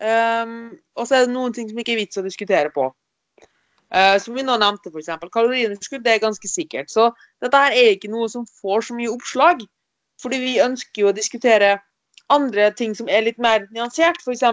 Um, 0.00 0.74
og 0.98 1.06
så 1.06 1.18
er 1.18 1.26
det 1.26 1.34
noen 1.34 1.54
ting 1.54 1.68
som 1.70 1.78
ikke 1.78 1.94
er 1.94 2.00
vits 2.02 2.18
å 2.18 2.24
diskutere 2.24 2.72
på. 2.74 2.88
Uh, 3.94 4.16
som 4.22 4.34
vi 4.34 4.42
nå 4.46 4.56
nevnte, 4.58 4.90
f.eks. 4.90 5.12
Kaloriunderskudd 5.34 6.02
det 6.06 6.16
er 6.16 6.24
ganske 6.24 6.50
sikkert. 6.50 6.90
Så 6.90 7.10
dette 7.44 7.60
her 7.66 7.76
er 7.76 7.92
ikke 7.94 8.10
noe 8.10 8.30
som 8.32 8.46
får 8.62 8.88
så 8.88 8.96
mye 8.98 9.12
oppslag. 9.12 9.62
Fordi 10.22 10.40
vi 10.42 10.54
ønsker 10.62 11.04
jo 11.04 11.10
å 11.10 11.16
diskutere 11.16 11.76
andre 12.32 12.70
ting 12.76 12.94
som 12.96 13.08
er 13.10 13.26
litt 13.26 13.40
mer 13.42 13.66
nyansert. 13.74 14.20
F.eks. 14.22 14.44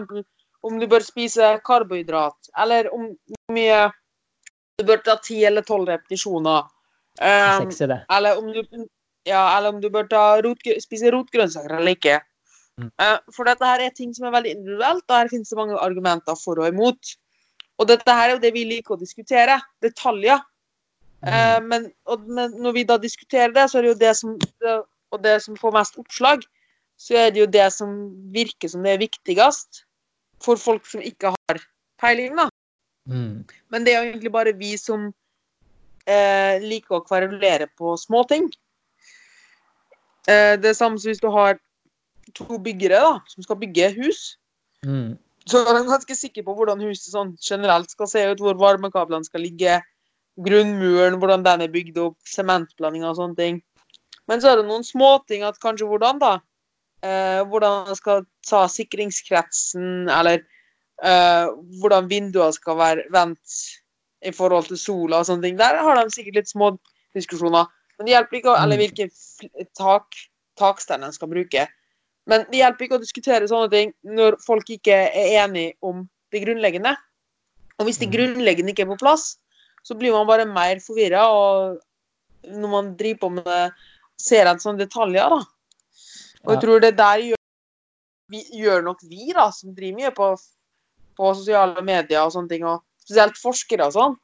om 0.62 0.80
du 0.80 0.88
bør 0.90 1.04
spise 1.06 1.56
karbohydrat, 1.66 2.52
eller 2.62 2.92
om 2.94 3.10
hvor 3.12 3.56
mye 3.56 3.82
du 4.80 4.88
bør 4.88 5.02
ta 5.06 5.18
ti 5.22 5.42
eller 5.46 5.66
tolv 5.66 5.90
repetisjoner. 5.90 6.68
Um, 7.22 7.70
eller, 8.10 8.38
om 8.40 8.52
du, 8.54 8.86
ja, 9.28 9.42
eller 9.58 9.76
om 9.76 9.82
du 9.82 9.90
bør 9.94 10.08
rot, 10.46 10.70
spise 10.82 11.12
rotgrønnsaker 11.14 11.78
eller 11.78 11.98
ikke. 11.98 12.20
Mm. 12.80 12.92
Uh, 13.02 13.18
for 13.36 13.50
dette 13.50 13.68
her 13.68 13.84
er 13.84 13.94
ting 13.96 14.14
som 14.16 14.28
er 14.28 14.38
veldig 14.38 14.56
individuelt, 14.58 15.04
og 15.10 15.18
her 15.18 15.32
finnes 15.34 15.52
det 15.52 15.60
mange 15.60 15.78
argumenter 15.78 16.38
for 16.40 16.62
og 16.62 16.72
imot. 16.72 17.18
Og 17.82 17.90
dette 17.90 18.16
her 18.16 18.30
er 18.30 18.36
jo 18.36 18.42
det 18.44 18.54
vi 18.56 18.64
liker 18.70 18.96
å 18.96 19.02
diskutere. 19.02 19.60
Detaljer. 19.84 20.42
Mm. 21.22 21.30
Uh, 21.30 21.60
men, 21.68 21.92
og, 22.10 22.26
men, 22.26 22.56
når 22.64 22.78
vi 22.80 22.88
da 22.90 22.98
diskuterer 23.02 23.54
det, 23.54 23.68
så 23.70 23.80
er 23.80 23.86
det 23.86 23.94
jo 23.94 24.02
det 24.02 24.16
som 24.18 24.38
det, 24.40 24.78
og 25.12 25.24
det 25.24 25.38
som 25.44 25.58
får 25.60 25.76
mest 25.76 26.00
oppslag, 26.02 26.44
så 27.00 27.18
er 27.18 27.32
det 27.34 27.42
jo 27.44 27.50
det 27.50 27.68
som 27.74 27.96
virker 28.34 28.72
som 28.72 28.84
det 28.86 28.96
er 28.96 29.02
viktigst 29.02 29.84
for 30.42 30.60
folk 30.60 30.86
som 30.90 31.04
ikke 31.06 31.34
har 31.34 31.62
peiling, 32.02 32.36
da. 32.38 32.48
Mm. 33.10 33.42
Men 33.74 33.86
det 33.86 33.94
er 33.94 34.02
jo 34.02 34.12
egentlig 34.12 34.34
bare 34.34 34.54
vi 34.58 34.76
som 34.78 35.10
eh, 36.06 36.62
liker 36.62 37.00
å 37.00 37.06
kverulere 37.06 37.68
på 37.78 37.96
småting. 38.00 38.50
Eh, 40.30 40.56
det 40.62 40.72
er 40.72 40.78
samme 40.78 41.02
som 41.02 41.10
hvis 41.10 41.22
du 41.22 41.30
har 41.34 41.58
to 42.38 42.60
byggere 42.62 43.02
da, 43.02 43.16
som 43.30 43.46
skal 43.46 43.60
bygge 43.62 43.92
hus. 43.98 44.36
Mm. 44.86 45.18
Så 45.50 45.64
er 45.64 45.74
de 45.74 45.88
ganske 45.90 46.18
sikre 46.18 46.46
på 46.46 46.54
hvordan 46.58 46.84
huset 46.86 47.10
sånn 47.14 47.34
generelt 47.42 47.90
skal 47.94 48.10
se 48.10 48.24
ut, 48.30 48.42
hvor 48.42 48.60
varmekablene 48.62 49.26
skal 49.26 49.44
ligge, 49.46 49.80
grunnmuren, 50.42 51.18
hvordan 51.20 51.44
den 51.46 51.66
er 51.66 51.74
bygd 51.74 51.98
opp, 52.02 52.18
sementblandinga 52.30 53.10
og 53.10 53.18
sånne 53.18 53.40
ting. 53.40 53.62
Men 54.30 54.42
så 54.42 54.52
er 54.52 54.62
det 54.62 54.68
noen 54.70 54.86
småting 54.86 55.46
at 55.48 55.60
kanskje 55.64 55.88
hvordan, 55.90 56.22
da? 56.22 56.38
Eh, 57.02 57.42
hvordan 57.50 57.88
man 57.90 57.98
skal 57.98 58.26
ta 58.48 58.68
sikringskretsen, 58.70 60.10
eller 60.14 60.44
eh, 61.04 61.50
hvordan 61.82 62.10
vinduene 62.12 62.54
skal 62.54 62.78
være 62.78 63.08
vendt 63.14 63.60
i 64.22 64.34
forhold 64.36 64.70
til 64.70 64.78
sola 64.78 65.22
og 65.22 65.28
sånne 65.30 65.48
ting. 65.48 65.58
Der 65.60 65.82
har 65.82 65.98
de 65.98 66.14
sikkert 66.14 66.42
litt 66.42 66.52
små 66.52 66.76
diskusjoner. 67.18 67.70
Men 67.98 68.08
det 68.08 68.16
hjelper 68.16 68.40
ikke, 68.40 68.58
eller 68.58 68.78
mm. 68.78 68.84
hvilke 68.86 69.70
tak, 69.78 70.18
takstein 70.60 71.06
en 71.06 71.16
skal 71.16 71.32
bruke. 71.32 71.68
Men 72.30 72.46
det 72.52 72.62
hjelper 72.62 72.86
ikke 72.86 73.00
å 73.00 73.02
diskutere 73.02 73.50
sånne 73.50 73.70
ting 73.74 73.94
når 74.06 74.38
folk 74.46 74.70
ikke 74.70 74.98
er 75.10 75.38
enige 75.42 75.74
om 75.86 76.06
det 76.34 76.44
grunnleggende. 76.46 76.94
Og 77.80 77.88
hvis 77.88 78.00
det 78.02 78.12
mm. 78.12 78.14
grunnleggende 78.16 78.76
ikke 78.76 78.86
er 78.86 78.92
på 78.94 79.00
plass, 79.02 79.36
så 79.82 79.98
blir 79.98 80.14
man 80.14 80.30
bare 80.30 80.46
mer 80.46 80.82
forvirra. 80.86 81.26
Og 81.34 82.52
når 82.62 82.74
man 82.74 82.94
driver 82.98 83.24
på 83.24 83.32
med 83.40 83.50
det 83.50 83.64
ser 84.22 84.48
etter 84.48 84.64
sånne 84.64 84.86
detaljer, 84.86 85.34
da. 85.34 85.42
Og 86.42 86.56
jeg 86.56 86.62
tror 86.64 86.82
det 86.82 86.96
der 86.98 87.22
gjør, 87.32 87.42
vi, 88.34 88.42
gjør 88.62 88.86
nok 88.88 89.04
vi, 89.06 89.30
da, 89.36 89.50
som 89.54 89.76
driver 89.78 90.00
mye 90.00 90.14
på, 90.18 90.30
på, 91.20 91.34
sosiale 91.38 91.84
medier 91.86 92.24
og 92.24 92.34
sånne 92.34 92.52
ting, 92.52 92.66
og 92.66 92.82
spesielt 93.04 93.38
forskere 93.38 93.90
og 93.90 93.96
sånn, 93.98 94.16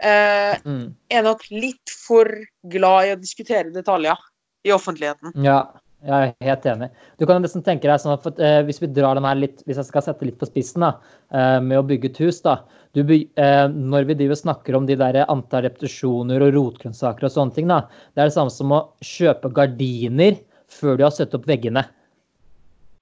eh, 0.00 0.54
mm. 0.64 0.86
er 1.12 1.26
nok 1.26 1.44
litt 1.52 1.92
for 1.92 2.30
glad 2.72 3.10
i 3.10 3.16
å 3.16 3.20
diskutere 3.20 3.74
detaljer 3.74 4.22
i 4.66 4.72
offentligheten. 4.74 5.34
Ja, 5.44 5.60
jeg 6.04 6.34
er 6.40 6.46
helt 6.46 6.66
enig. 6.68 6.88
Du 7.18 7.24
kan 7.26 7.42
liksom 7.42 7.62
tenke 7.64 7.88
deg 7.88 8.00
sånn 8.02 8.12
at 8.14 8.22
for, 8.22 8.32
eh, 8.40 8.62
Hvis 8.62 8.80
vi 8.82 8.86
drar 8.86 9.14
den 9.14 9.24
her 9.24 9.34
litt, 9.34 9.62
hvis 9.66 9.76
jeg 9.80 9.86
skal 9.88 10.02
sette 10.02 10.26
litt 10.26 10.38
på 10.38 10.46
spissen 10.46 10.80
da, 10.84 10.98
eh, 11.32 11.60
med 11.60 11.78
å 11.78 11.86
bygge 11.86 12.10
et 12.10 12.18
hus 12.18 12.40
da, 12.40 12.62
du, 12.92 13.00
eh, 13.02 13.68
Når 13.68 14.06
vi 14.06 14.14
driver 14.14 14.34
snakker 14.34 14.76
om 14.76 14.86
de 14.86 14.94
der 14.94 15.24
antall 15.26 15.62
repetisjoner 15.64 16.42
og 16.42 16.54
rotgrønnsaker 16.54 17.24
og 17.24 17.32
sånne 17.32 17.54
ting, 17.54 17.68
da, 17.68 17.80
det 18.14 18.22
er 18.22 18.26
det 18.28 18.36
samme 18.36 18.50
som 18.50 18.70
å 18.70 18.92
kjøpe 19.00 19.52
gardiner 19.52 20.38
før 20.68 20.96
du 20.96 21.04
har 21.04 21.10
satt 21.10 21.34
opp 21.34 21.46
veggene. 21.46 21.86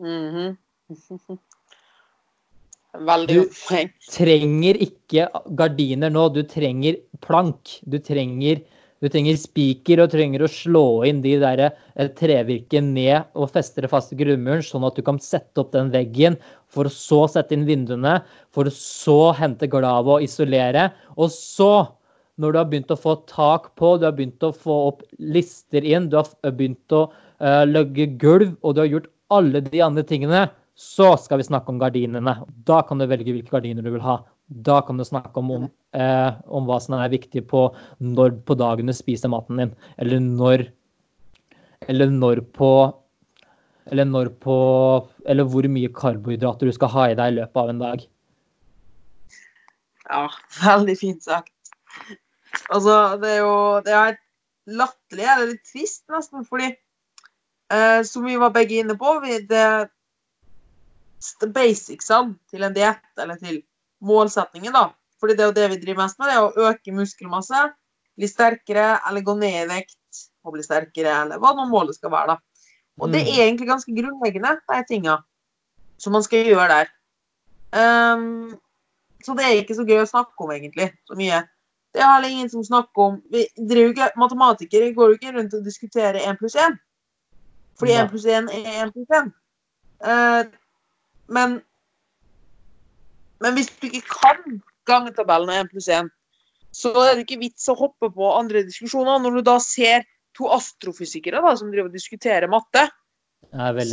Mm 0.01 0.31
-hmm. 0.35 0.57
Veldig 2.95 3.35
Du- 3.35 3.51
trenger 4.13 4.77
ikke 4.79 5.27
gardiner 5.57 6.11
nå, 6.11 6.29
du 6.33 6.43
trenger 6.43 6.97
plank. 7.21 7.81
Du 7.89 7.99
trenger, 7.99 8.63
du 9.05 9.11
trenger 9.13 9.37
spiker 9.37 10.01
og 10.01 10.13
trenger 10.15 10.45
å 10.45 10.49
slå 10.49 10.85
inn 11.05 11.21
de 11.25 11.35
der 11.43 11.61
eh, 11.67 12.09
trevirket 12.17 12.87
ned 12.87 13.27
og 13.37 13.51
feste 13.53 13.85
det 13.85 13.91
fast 13.93 14.15
i 14.15 14.19
grunnmuren, 14.19 14.65
sånn 14.65 14.87
at 14.89 14.97
du 14.97 15.05
kan 15.05 15.21
sette 15.21 15.61
opp 15.61 15.75
den 15.75 15.93
veggen, 15.93 16.39
for 16.73 16.89
å 16.89 16.93
så 16.93 17.25
sette 17.31 17.53
inn 17.57 17.67
vinduene, 17.69 18.17
for 18.55 18.71
å 18.71 18.73
så 18.73 19.35
hente 19.37 19.69
glavet 19.69 20.17
og 20.17 20.25
isolere. 20.25 20.89
Og 21.19 21.29
så, 21.35 21.85
når 22.41 22.55
du 22.55 22.61
har 22.63 22.71
begynt 22.73 22.95
å 22.95 23.01
få 23.01 23.19
tak 23.29 23.75
på, 23.77 23.95
du 24.01 24.09
har 24.09 24.17
begynt 24.17 24.47
å 24.47 24.55
få 24.57 24.81
opp 24.89 25.05
lister 25.21 25.85
inn, 25.85 26.09
du 26.09 26.19
har 26.23 26.57
begynt 26.57 26.97
å 26.97 27.07
uh, 27.13 27.63
legge 27.69 28.09
gulv, 28.23 28.57
og 28.65 28.75
du 28.75 28.83
har 28.87 28.91
gjort 28.91 29.11
alle 29.35 29.61
de 29.69 29.85
andre 29.85 30.07
tingene, 30.09 30.47
så 30.75 31.13
skal 31.21 31.39
vi 31.39 31.47
snakke 31.47 31.71
om 31.71 31.79
gardinene. 31.79 32.41
Da 32.67 32.81
kan 32.89 32.99
du 32.99 33.07
velge 33.07 33.37
hvilke 33.37 33.53
gardiner 33.53 33.85
du 33.85 33.93
vil 33.95 34.03
ha. 34.03 34.23
Da 34.47 34.81
kan 34.85 34.99
du 35.01 35.05
snakke 35.05 35.41
om, 35.41 35.51
om, 35.51 35.69
eh, 35.97 36.33
om 36.47 36.67
hva 36.69 36.77
som 36.83 36.99
er 36.99 37.13
viktig 37.13 37.47
på 37.49 37.67
når 38.03 38.37
på 38.45 38.57
dagen 38.61 38.91
du 38.91 38.95
spiser 38.97 39.33
maten 39.33 39.63
din, 39.63 39.73
eller 39.99 40.21
når 40.21 40.69
Eller 41.89 42.09
når 42.09 42.41
på 42.53 42.93
Eller 43.87 44.05
når 44.05 44.29
på 44.41 44.57
Eller 45.27 45.45
hvor 45.45 45.69
mye 45.69 45.89
karbohydrater 45.93 46.67
du 46.67 46.73
skal 46.73 46.89
ha 46.89 47.09
i 47.09 47.17
deg 47.17 47.33
i 47.33 47.37
løpet 47.41 47.57
av 47.57 47.69
en 47.69 47.79
dag. 47.79 48.05
Ja, 50.05 50.29
veldig 50.61 50.97
fint 50.99 51.25
sagt. 51.25 51.53
Altså, 52.69 53.17
det 53.21 53.31
er 53.31 53.41
jo 53.45 53.81
Det 53.85 53.93
er 53.97 54.17
latterlig, 54.67 55.25
eller 55.29 55.47
litt 55.53 55.67
trist 55.69 56.05
nesten, 56.09 56.45
fordi 56.49 56.71
eh, 56.73 58.01
som 58.09 58.25
vi 58.25 58.37
var 58.41 58.53
begge 58.53 58.81
inne 58.81 58.97
på, 58.97 59.21
vi, 59.21 59.39
det 59.45 59.91
basicsene 61.53 62.37
til 62.49 62.65
en 62.65 62.77
diett, 62.77 63.05
eller 63.21 63.37
til 63.41 63.63
målsettingen, 64.05 64.73
da. 64.75 64.89
Fordi 65.21 65.37
det 65.37 65.45
er 65.45 65.51
jo 65.51 65.57
det 65.57 65.69
vi 65.73 65.81
driver 65.83 66.03
mest 66.05 66.19
med, 66.21 66.29
det 66.29 66.37
er 66.37 66.45
å 66.45 66.71
øke 66.71 66.95
muskelmasse, 66.95 67.61
bli 68.19 68.29
sterkere, 68.31 68.89
eller 69.09 69.25
gå 69.27 69.35
ned 69.39 69.61
i 69.65 69.69
vekt 69.71 70.25
og 70.45 70.55
bli 70.57 70.63
sterkere, 70.63 71.15
eller 71.25 71.41
hva 71.43 71.55
nå 71.57 71.65
målet 71.71 71.97
skal 71.97 72.13
være, 72.13 72.35
da. 72.35 72.69
Og 73.01 73.11
det 73.11 73.25
Mm. 73.25 73.29
er 73.29 73.41
egentlig 73.47 73.69
ganske 73.69 73.95
grunnleggende, 73.97 74.59
de 74.71 74.85
tinga 74.89 75.17
som 75.99 76.13
man 76.13 76.23
skal 76.23 76.45
gjøre 76.45 76.69
der. 76.69 76.93
Um, 77.75 78.55
så 79.25 79.35
det 79.35 79.45
er 79.45 79.63
ikke 79.63 79.75
så 79.75 79.87
gøy 79.87 80.03
å 80.03 80.07
snakke 80.07 80.39
om, 80.39 80.51
egentlig. 80.51 80.93
Så 81.09 81.17
mye. 81.17 81.43
Det 81.95 82.03
er 82.03 82.13
heller 82.13 82.29
ingen 82.29 82.51
som 82.51 82.63
snakker 82.63 82.99
om 82.99 83.23
vi 83.33 83.47
driver 83.57 83.93
ikke, 83.95 84.11
Matematikere 84.17 84.95
går 84.95 85.09
jo 85.09 85.19
ikke 85.19 85.33
rundt 85.37 85.55
og 85.55 85.65
diskuterer 85.65 86.21
1 86.21 86.39
pluss 86.39 86.55
1. 86.55 86.79
Fordi 87.79 87.95
Nei. 87.95 88.03
1 88.05 88.11
pluss 88.11 88.27
1 88.27 88.49
er 88.51 88.85
1 88.85 88.93
pluss 88.93 89.11
1. 89.11 89.33
Uh, 90.05 90.45
men 91.29 91.63
Men 93.43 93.57
hvis 93.57 93.71
du 93.81 93.89
ikke 93.89 94.19
kan 94.21 94.61
gangetabellen 94.89 95.51
av 95.51 95.65
1 95.65 95.73
pluss 95.73 95.89
1, 95.91 96.11
så 96.75 96.91
er 97.05 97.15
det 97.15 97.25
ikke 97.25 97.43
vits 97.43 97.71
å 97.71 97.77
hoppe 97.79 98.11
på 98.13 98.31
andre 98.35 98.65
diskusjoner. 98.67 99.23
Når 99.23 99.39
du 99.39 99.47
da 99.47 99.57
ser 99.63 100.05
to 100.35 100.49
astrofysikere 100.55 101.43
da, 101.43 101.55
som 101.59 101.71
driver 101.71 101.91
og 101.91 101.97
diskuterer 101.97 102.51
matte, 102.51 102.89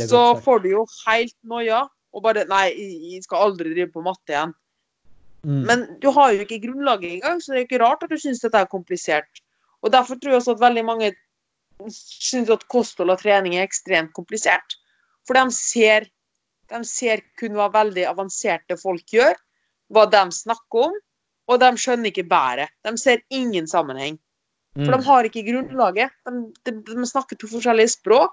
så 0.08 0.22
får 0.42 0.64
du 0.64 0.72
jo 0.72 0.86
helt 1.04 1.36
noia 1.46 1.84
og 2.12 2.24
bare 2.24 2.44
Nei, 2.48 2.66
jeg 3.14 3.22
skal 3.24 3.46
aldri 3.46 3.72
drive 3.72 3.92
på 3.94 4.02
matte 4.04 4.34
igjen. 4.34 4.54
Mm. 5.42 5.62
Men 5.68 5.84
du 6.02 6.10
har 6.14 6.34
jo 6.34 6.44
ikke 6.44 6.60
grunnlaget 6.62 7.16
engang, 7.16 7.40
så 7.40 7.52
det 7.52 7.62
er 7.62 7.66
ikke 7.66 7.80
rart 7.82 8.04
at 8.04 8.12
du 8.12 8.18
syns 8.20 8.42
dette 8.44 8.60
er 8.60 8.70
komplisert. 8.70 9.42
Og 9.82 9.90
Derfor 9.94 10.18
tror 10.18 10.34
jeg 10.34 10.42
også 10.42 10.56
at 10.56 10.62
veldig 10.62 10.84
mange 10.86 11.12
syns 11.90 12.50
at 12.52 12.66
kosthold 12.70 13.10
og 13.14 13.22
trening 13.22 13.56
er 13.56 13.66
ekstremt 13.66 14.12
komplisert. 14.14 14.76
For 15.26 15.38
de 15.38 15.54
ser, 15.56 16.06
de 16.72 16.84
ser 16.88 17.22
kun 17.38 17.56
hva 17.58 17.68
veldig 17.72 18.04
avanserte 18.08 18.76
folk 18.80 19.04
gjør, 19.12 19.34
hva 19.92 20.06
de 20.10 20.22
snakker 20.32 20.86
om, 20.88 20.94
og 21.48 21.60
de 21.60 21.70
skjønner 21.76 22.10
ikke 22.12 22.28
bæret. 22.30 22.70
De 22.86 22.96
ser 22.98 23.22
ingen 23.30 23.66
sammenheng. 23.66 24.18
For 24.74 24.88
Mm. 24.88 24.96
de 24.96 25.04
har 25.04 25.24
ikke 25.28 25.42
grunnlaget. 25.44 26.10
De, 26.24 26.52
de, 26.64 26.72
de 26.94 27.06
snakker 27.06 27.36
to 27.36 27.46
forskjellige 27.46 27.90
språk. 27.92 28.32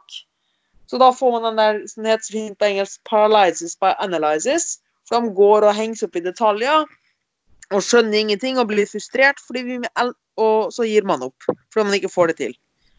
Så 0.87 0.97
da 0.97 1.09
får 1.11 1.31
man 1.35 1.43
den 1.49 1.57
der 1.59 1.87
som 1.87 2.05
heter 2.05 2.31
fint 2.31 2.57
på 2.57 2.65
engelsk 2.69 3.01
'paralysis 3.03 3.75
by 3.81 3.91
analysis'. 3.99 4.79
For 5.07 5.19
de 5.19 5.33
går 5.35 5.67
og 5.67 5.75
henger 5.75 5.95
seg 5.95 6.07
opp 6.09 6.15
i 6.15 6.19
detaljer 6.21 6.85
og 7.71 7.81
skjønner 7.83 8.17
ingenting 8.19 8.57
og 8.57 8.67
blir 8.69 8.85
frustrert, 8.87 9.35
vi, 9.53 9.77
og 10.37 10.71
så 10.71 10.85
gir 10.87 11.03
man 11.03 11.21
opp 11.23 11.35
fordi 11.73 11.83
man 11.85 11.93
ikke 11.99 12.13
får 12.13 12.27
det 12.27 12.37
til. 12.37 12.53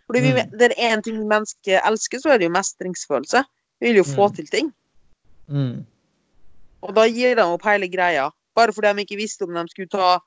Fordi 0.06 0.20
vi, 0.20 0.32
Mm. 0.32 0.58
Det 0.58 0.72
er 0.72 0.96
én 0.96 1.02
ting 1.02 1.16
mennesket 1.26 1.80
elsker, 1.86 2.18
så 2.18 2.30
er 2.34 2.38
det 2.38 2.44
jo 2.48 2.52
mestringsfølelse. 2.58 3.44
Vi 3.80 3.86
vil 3.86 3.96
jo 3.96 4.02
få 4.04 4.28
Mm. 4.28 4.34
til 4.36 4.46
ting. 4.46 4.74
Mm. 5.50 5.82
Og 6.86 6.94
da 6.96 7.06
gir 7.10 7.36
de 7.36 7.44
opp 7.44 7.66
hele 7.68 7.90
greia. 7.92 8.30
Bare 8.56 8.74
fordi 8.74 8.92
de 8.94 9.04
ikke 9.04 9.20
visste 9.20 9.46
om 9.46 9.56
de 9.56 9.66
skulle 9.70 9.90
ta 9.92 10.18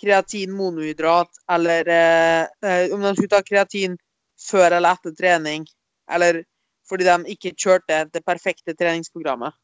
kreatin 0.00 0.52
monohydrat, 0.56 1.28
eller 1.52 1.88
eh, 1.92 2.46
eh, 2.64 2.94
om 2.94 3.02
de 3.04 3.12
skulle 3.14 3.32
ta 3.34 3.42
kreatin 3.44 3.98
før 4.40 4.78
eller 4.78 4.96
etter 4.96 5.14
trening. 5.16 5.66
Eller 6.10 6.42
fordi 6.88 7.06
de 7.06 7.34
ikke 7.36 7.54
kjørte 7.54 8.04
det 8.12 8.24
perfekte 8.26 8.74
treningsprogrammet. 8.74 9.54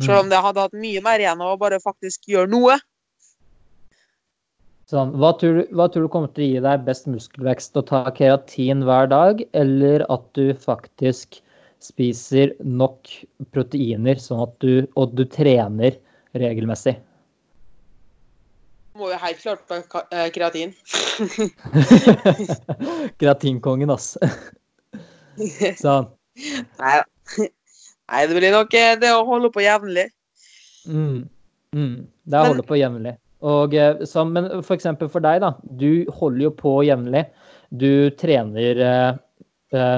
Selv 0.00 0.22
om 0.24 0.30
det 0.30 0.40
hadde 0.40 0.62
hatt 0.64 0.76
mye 0.80 1.02
mer 1.04 1.20
igjen 1.20 1.42
av 1.42 1.54
å 1.54 1.60
bare 1.60 1.80
faktisk 1.82 2.28
gjøre 2.30 2.48
noe. 2.52 2.78
Sånn, 4.90 5.12
hva, 5.22 5.32
tror 5.38 5.60
du, 5.60 5.74
hva 5.76 5.86
tror 5.90 6.06
du 6.06 6.10
kommer 6.10 6.30
til 6.34 6.44
å 6.44 6.48
gi 6.48 6.62
deg 6.64 6.86
best 6.86 7.06
muskelvekst? 7.10 7.76
Å 7.78 7.84
ta 7.86 8.00
keratin 8.16 8.82
hver 8.86 9.10
dag, 9.10 9.42
eller 9.54 10.02
at 10.10 10.24
du 10.38 10.50
faktisk 10.58 11.38
spiser 11.84 12.54
nok 12.60 13.08
proteiner 13.54 14.20
sånn 14.20 14.44
at 14.44 14.56
du, 14.62 14.86
og 15.00 15.14
du 15.16 15.24
trener 15.28 15.96
regelmessig? 16.36 16.96
Må 18.98 19.12
jo 19.12 19.18
helt 19.22 19.40
klart 19.40 19.62
på 19.70 19.78
eh, 20.12 20.28
kreatin. 20.34 20.74
Kreatinkongen, 23.20 23.92
ass. 23.94 24.12
Sånn. 25.80 26.10
Nei 26.80 26.98
da. 26.98 27.04
Nei, 28.10 28.22
det 28.26 28.36
blir 28.36 28.52
nok 28.54 28.74
eh, 28.74 28.96
det 28.98 29.12
å 29.14 29.26
holde 29.28 29.52
på 29.54 29.62
jevnlig. 29.62 30.08
Mm. 30.90 31.28
Mm. 31.76 31.96
Det 32.26 32.36
er 32.36 32.42
å 32.42 32.50
holde 32.50 32.66
på 32.66 32.78
jevnlig. 32.80 33.14
Og, 33.46 33.74
eh, 33.78 34.02
så, 34.08 34.24
men 34.26 34.48
for 34.66 34.74
eksempel 34.74 35.10
for 35.12 35.22
deg, 35.24 35.40
da. 35.44 35.54
Du 35.62 36.10
holder 36.18 36.48
jo 36.48 36.52
på 36.58 36.74
jevnlig. 36.88 37.24
Du 37.70 38.10
trener 38.18 38.82
eh, 38.82 39.20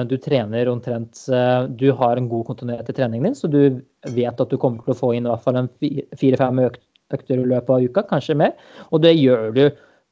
du 0.05 0.17
trener 0.21 0.69
omtrent 0.69 1.23
eh, 1.33 1.63
Du 1.79 1.87
har 1.97 2.17
en 2.17 2.29
god 2.29 2.45
kontinuitet 2.51 2.91
i 2.91 2.97
treningen 2.99 3.31
din, 3.31 3.37
så 3.37 3.49
du 3.49 3.81
vet 4.13 4.41
at 4.41 4.51
du 4.51 4.57
kommer 4.61 4.83
til 4.83 4.93
å 4.93 4.99
få 4.99 5.13
inn 5.17 5.25
i 5.25 5.31
hvert 5.31 5.45
fall 5.45 5.57
en 5.63 5.71
fi- 5.81 6.05
fire-fem 6.19 6.61
økter 6.67 7.41
i 7.41 7.47
løpet 7.47 7.73
av 7.73 7.87
uka, 7.87 8.05
kanskje 8.11 8.37
mer. 8.37 8.53
Og 8.91 9.01
det 9.05 9.15
gjør 9.17 9.49
du 9.55 9.63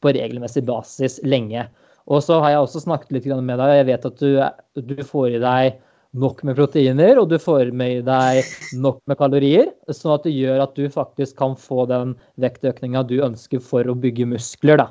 på 0.01 0.13
regelmessig 0.17 0.63
basis 0.65 1.19
lenge. 1.27 1.67
Og 2.09 2.23
så 2.25 2.39
har 2.41 2.55
jeg 2.55 2.65
også 2.65 2.81
snakket 2.87 3.13
litt 3.13 3.29
med 3.29 3.61
deg. 3.61 3.75
Jeg 3.77 3.89
vet 3.91 4.07
at 4.09 4.21
du, 4.21 4.41
du 4.81 5.03
får 5.05 5.37
i 5.37 5.41
deg 5.41 5.79
nok 6.21 6.41
med 6.43 6.57
proteiner, 6.57 7.19
og 7.21 7.29
du 7.31 7.37
får 7.39 7.69
med 7.77 8.03
deg 8.09 8.41
nok 8.81 8.99
med 9.07 9.19
kalorier, 9.19 9.69
sånn 9.87 10.17
at 10.17 10.25
det 10.27 10.33
gjør 10.35 10.65
at 10.65 10.73
du 10.75 10.89
faktisk 10.91 11.37
kan 11.39 11.55
få 11.55 11.85
den 11.87 12.17
vektøkninga 12.41 13.05
du 13.07 13.21
ønsker 13.23 13.61
for 13.63 13.87
å 13.87 13.95
bygge 13.95 14.27
muskler. 14.33 14.81
da, 14.81 14.89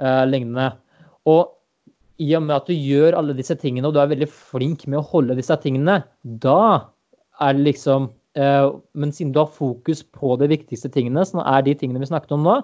eh, 0.00 0.24
lignende. 0.26 0.72
Og 1.26 1.52
i 2.22 2.30
og 2.36 2.46
med 2.46 2.56
at 2.56 2.68
du 2.68 2.74
gjør 2.74 3.16
alle 3.18 3.36
disse 3.36 3.56
tingene, 3.60 3.88
og 3.88 3.96
du 3.96 4.00
er 4.02 4.12
veldig 4.12 4.28
flink 4.32 4.86
med 4.88 5.00
å 5.00 5.08
holde 5.10 5.36
disse 5.38 5.56
tingene, 5.62 6.00
da 6.22 6.60
er 7.44 7.56
det 7.56 7.66
liksom 7.66 8.08
eh, 8.40 8.70
Men 8.96 9.12
siden 9.12 9.34
du 9.34 9.42
har 9.42 9.52
fokus 9.52 10.00
på 10.02 10.38
de 10.40 10.48
viktigste 10.48 10.88
tingene, 10.92 11.24
som 11.28 11.42
er 11.44 11.66
de 11.66 11.76
tingene 11.76 12.00
vi 12.00 12.08
snakket 12.08 12.32
om 12.38 12.46
nå, 12.46 12.56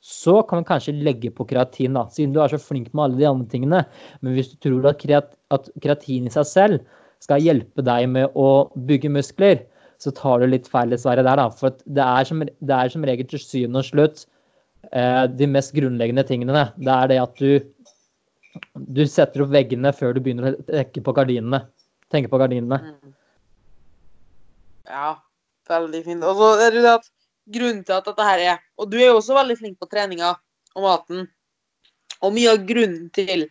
så 0.00 0.38
kan 0.48 0.62
du 0.62 0.68
kanskje 0.68 0.96
legge 0.96 1.32
på 1.34 1.44
kreatin, 1.48 1.98
da, 1.98 2.06
siden 2.08 2.32
du 2.32 2.40
er 2.40 2.52
så 2.52 2.60
flink 2.60 2.88
med 2.94 3.04
alle 3.04 3.20
de 3.20 3.28
andre 3.28 3.50
tingene. 3.52 3.82
Men 4.24 4.36
hvis 4.36 4.54
du 4.54 4.56
tror 4.64 4.88
at, 4.88 5.02
kreat 5.02 5.34
at 5.52 5.68
kreatin 5.82 6.30
i 6.30 6.32
seg 6.32 6.48
selv 6.48 6.80
skal 7.20 7.42
hjelpe 7.44 7.84
deg 7.84 8.06
med 8.08 8.38
å 8.38 8.70
bygge 8.88 9.12
muskler, 9.12 9.60
så 10.00 10.12
tar 10.16 10.40
du 10.40 10.48
litt 10.48 10.68
feil 10.72 10.94
dessverre 10.94 11.24
der, 11.26 11.36
da. 11.36 11.50
For 11.52 11.76
det 11.84 12.04
er 12.04 12.28
som, 12.28 12.40
det 12.40 12.76
er 12.76 12.92
som 12.92 13.04
regel 13.04 13.28
til 13.28 13.42
syvende 13.42 13.82
og 13.82 13.90
slutt 13.90 14.24
eh, 14.96 15.26
de 15.28 15.48
mest 15.50 15.74
grunnleggende 15.76 16.24
tingene. 16.24 16.64
Det 16.80 16.94
er 16.94 17.12
det 17.12 17.18
at 17.20 17.42
du, 17.42 17.60
du 18.74 19.04
setter 19.06 19.44
opp 19.44 19.52
veggene 19.54 19.92
før 19.94 20.14
du 20.16 20.22
begynner 20.24 20.50
å 20.50 20.66
trekke 20.66 21.02
på 21.06 21.14
gardinene. 21.16 21.64
Tenke 22.10 22.30
på 22.32 22.40
gardinene. 22.40 22.80
Mm. 22.82 23.14
Ja, 24.90 25.14
veldig 25.70 26.02
fint. 26.06 26.26
Og 26.26 26.38
så 26.40 26.50
er 26.66 26.74
det 26.74 26.86
at 26.90 27.06
grunnen 27.54 27.84
til 27.86 27.96
at 27.96 28.06
dette 28.06 28.26
her 28.26 28.42
er 28.42 28.58
Og 28.78 28.90
du 28.90 28.98
er 28.98 29.10
jo 29.10 29.18
også 29.20 29.36
veldig 29.36 29.56
flink 29.58 29.78
på 29.78 29.88
treninga 29.90 30.34
og 30.74 30.84
maten. 30.86 31.26
Og 32.20 32.34
mye 32.36 32.52
av 32.54 32.62
grunnen 32.68 33.08
til 33.16 33.46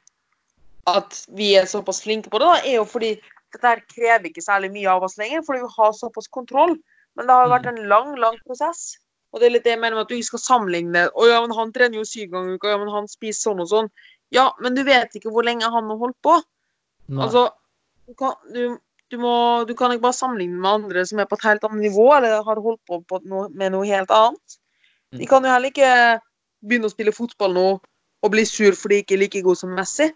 at 0.89 1.19
vi 1.37 1.53
er 1.57 1.67
såpass 1.69 2.01
flinke 2.03 2.31
på 2.31 2.39
det, 2.41 2.47
da, 2.47 2.61
er 2.65 2.79
jo 2.79 2.85
fordi 2.87 3.13
dette 3.53 3.65
her 3.65 3.81
krever 3.89 4.29
ikke 4.29 4.45
særlig 4.45 4.71
mye 4.73 4.89
av 4.89 5.05
oss 5.05 5.17
lenger, 5.21 5.43
fordi 5.45 5.61
vi 5.63 5.75
har 5.75 5.93
såpass 5.97 6.29
kontroll. 6.33 6.75
Men 7.17 7.29
det 7.29 7.35
har 7.35 7.51
vært 7.51 7.69
en 7.71 7.81
lang, 7.91 8.13
lang 8.21 8.37
prosess. 8.45 8.97
Og 9.33 9.41
det 9.41 9.49
er 9.49 9.53
litt 9.53 9.65
det 9.65 9.75
jeg 9.75 9.81
mener 9.81 9.97
med 9.97 10.07
at 10.07 10.11
du 10.11 10.17
ikke 10.17 10.31
skal 10.31 10.45
sammenligne. 10.45 11.05
Å 11.09 11.27
ja, 11.29 11.39
men 11.43 11.53
han 11.57 11.73
trener 11.73 11.99
jo 11.99 12.07
syv 12.07 12.31
ganger 12.33 12.55
i 12.55 12.57
uka, 12.57 12.71
ja, 12.73 12.79
men 12.81 12.93
han 12.93 13.09
spiser 13.09 13.49
sånn 13.49 13.63
og 13.65 13.69
sånn. 13.69 13.89
Ja, 14.35 14.51
men 14.61 14.75
du 14.77 14.83
vet 14.85 15.15
ikke 15.17 15.31
hvor 15.33 15.45
lenge 15.47 15.69
han 15.69 15.89
har 15.89 15.97
holdt 15.97 16.17
på. 16.25 16.35
Nei. 17.09 17.25
Altså, 17.25 17.49
du 18.07 18.13
kan, 18.17 18.37
du, 18.53 18.77
Du, 19.09 19.17
må, 19.17 19.65
du 19.65 19.73
kan 19.73 19.89
ikke 19.89 20.05
bare 20.05 20.13
sammenligne 20.13 20.59
med 20.61 20.69
andre 20.69 21.01
som 21.09 21.17
er 21.17 21.25
på 21.25 21.33
et 21.39 21.45
helt 21.47 21.63
annet 21.65 21.81
nivå, 21.87 22.11
eller 22.13 22.43
har 22.45 22.59
holdt 22.61 22.81
på, 22.85 22.99
på 23.09 23.17
noe, 23.25 23.47
med 23.49 23.73
noe 23.73 23.87
helt 23.89 24.11
annet. 24.13 24.59
De 25.17 25.25
kan 25.25 25.41
jo 25.41 25.49
heller 25.49 25.73
ikke 25.73 26.19
begynne 26.61 26.85
å 26.85 26.93
spille 26.93 27.15
fotball 27.15 27.55
nå 27.55 27.67
og 28.19 28.31
bli 28.33 28.43
sur 28.45 28.75
fordi 28.77 28.99
de 28.99 29.01
ikke 29.01 29.15
er 29.15 29.21
like 29.23 29.41
god 29.47 29.57
som 29.57 29.71
Messi. 29.73 30.11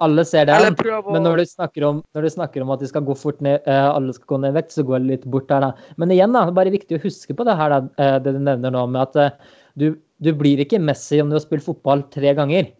Alle 0.00 0.24
ser 0.28 0.48
det, 0.48 0.56
å 0.56 1.12
men 1.12 1.24
når 1.24 1.40
du, 1.40 1.44
om, 1.88 2.02
når 2.12 2.26
du 2.26 2.30
snakker 2.32 2.64
om 2.64 2.72
at 2.72 2.80
de 2.80 2.88
skal 2.88 3.04
gå 3.04 3.14
fort 3.16 3.38
ned, 3.44 3.62
eh, 3.64 3.86
alle 3.88 4.12
skal 4.12 4.28
gå 4.32 4.38
ned 4.42 4.52
i 4.52 4.58
vekt, 4.58 4.74
så 4.74 4.84
går 4.84 5.00
det 5.00 5.08
litt 5.08 5.28
bort 5.32 5.48
der, 5.48 5.64
da. 5.64 5.92
Men 5.96 6.12
igjen, 6.12 6.32
da, 6.36 6.42
det 6.44 6.52
er 6.52 6.58
bare 6.58 6.72
viktig 6.74 6.98
å 6.98 7.04
huske 7.04 7.36
på 7.36 7.46
det 7.48 7.54
her, 7.56 7.72
da, 7.72 7.78
eh, 8.04 8.18
det 8.20 8.34
du 8.36 8.40
nevner 8.44 8.74
nå, 8.74 8.82
med 8.92 9.00
at 9.06 9.16
eh, 9.22 9.54
du, 9.80 9.86
du 10.22 10.32
blir 10.36 10.62
ikke 10.62 10.80
Messi 10.80 11.20
om 11.20 11.28
du 11.30 11.36
har 11.36 11.44
spilt 11.44 11.64
fotball 11.66 12.06
tre 12.12 12.32
ganger. 12.36 12.70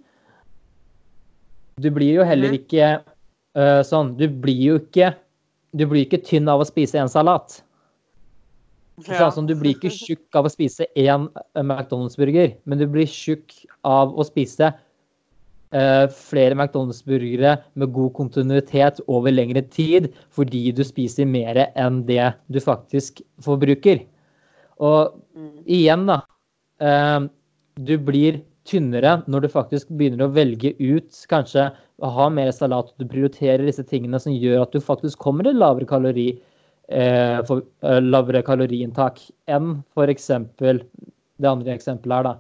Du 1.77 1.91
blir 1.93 2.17
jo 2.17 2.25
heller 2.25 2.55
ikke 2.57 2.87
uh, 3.05 3.83
sånn 3.85 4.15
Du 4.17 4.25
blir 4.33 4.63
jo 4.65 4.79
ikke 4.81 5.11
Du 5.77 5.85
blir 5.85 6.07
ikke 6.07 6.23
tynn 6.25 6.49
av 6.49 6.63
å 6.63 6.69
spise 6.69 6.97
en 6.97 7.11
salat. 7.13 7.59
Ja. 9.05 9.29
Sånn 9.29 9.45
du 9.45 9.53
blir 9.59 9.75
ikke 9.75 9.93
tjukk 9.93 10.39
av 10.41 10.49
å 10.49 10.53
spise 10.53 10.87
én 10.97 11.27
McDonald's-burger, 11.61 12.55
men 12.65 12.81
du 12.81 12.87
blir 12.89 13.05
tjukk 13.05 13.53
av 13.85 14.15
å 14.17 14.25
spise 14.25 14.71
uh, 14.73 16.07
flere 16.09 16.57
McDonald's-burgere 16.57 17.59
med 17.77 17.93
god 17.93 18.15
kontinuitet 18.17 19.03
over 19.05 19.37
lengre 19.37 19.61
tid, 19.69 20.09
fordi 20.33 20.71
du 20.73 20.81
spiser 20.89 21.29
mer 21.29 21.61
enn 21.77 22.07
det 22.09 22.31
du 22.49 22.57
faktisk 22.65 23.21
forbruker. 23.45 24.01
Og 24.81 25.21
Mm. 25.37 25.61
igjen, 25.69 26.07
da. 26.09 26.23
Eh, 26.81 27.21
du 27.77 27.97
blir 28.01 28.41
tynnere 28.67 29.21
når 29.31 29.45
du 29.45 29.53
faktisk 29.53 29.93
begynner 29.95 30.27
å 30.27 30.33
velge 30.35 30.73
ut 30.81 31.23
kanskje 31.31 31.69
å 32.03 32.11
ha 32.19 32.29
mer 32.33 32.51
salat. 32.55 32.93
Du 33.01 33.07
prioriterer 33.09 33.65
disse 33.67 33.85
tingene 33.87 34.21
som 34.23 34.35
gjør 34.35 34.65
at 34.65 34.75
du 34.75 34.83
faktisk 34.83 35.21
kommer 35.23 35.47
til 35.47 35.59
lavere 35.61 35.89
kalori 35.89 36.29
eh, 36.89 37.39
for, 37.49 37.65
eh, 37.87 38.01
lavere 38.03 38.45
kaloriinntak 38.47 39.23
enn 39.49 39.79
f.eks. 39.95 40.29
det 40.61 41.51
andre 41.51 41.77
eksempelet 41.77 42.17
her. 42.17 42.31
da. 42.31 42.37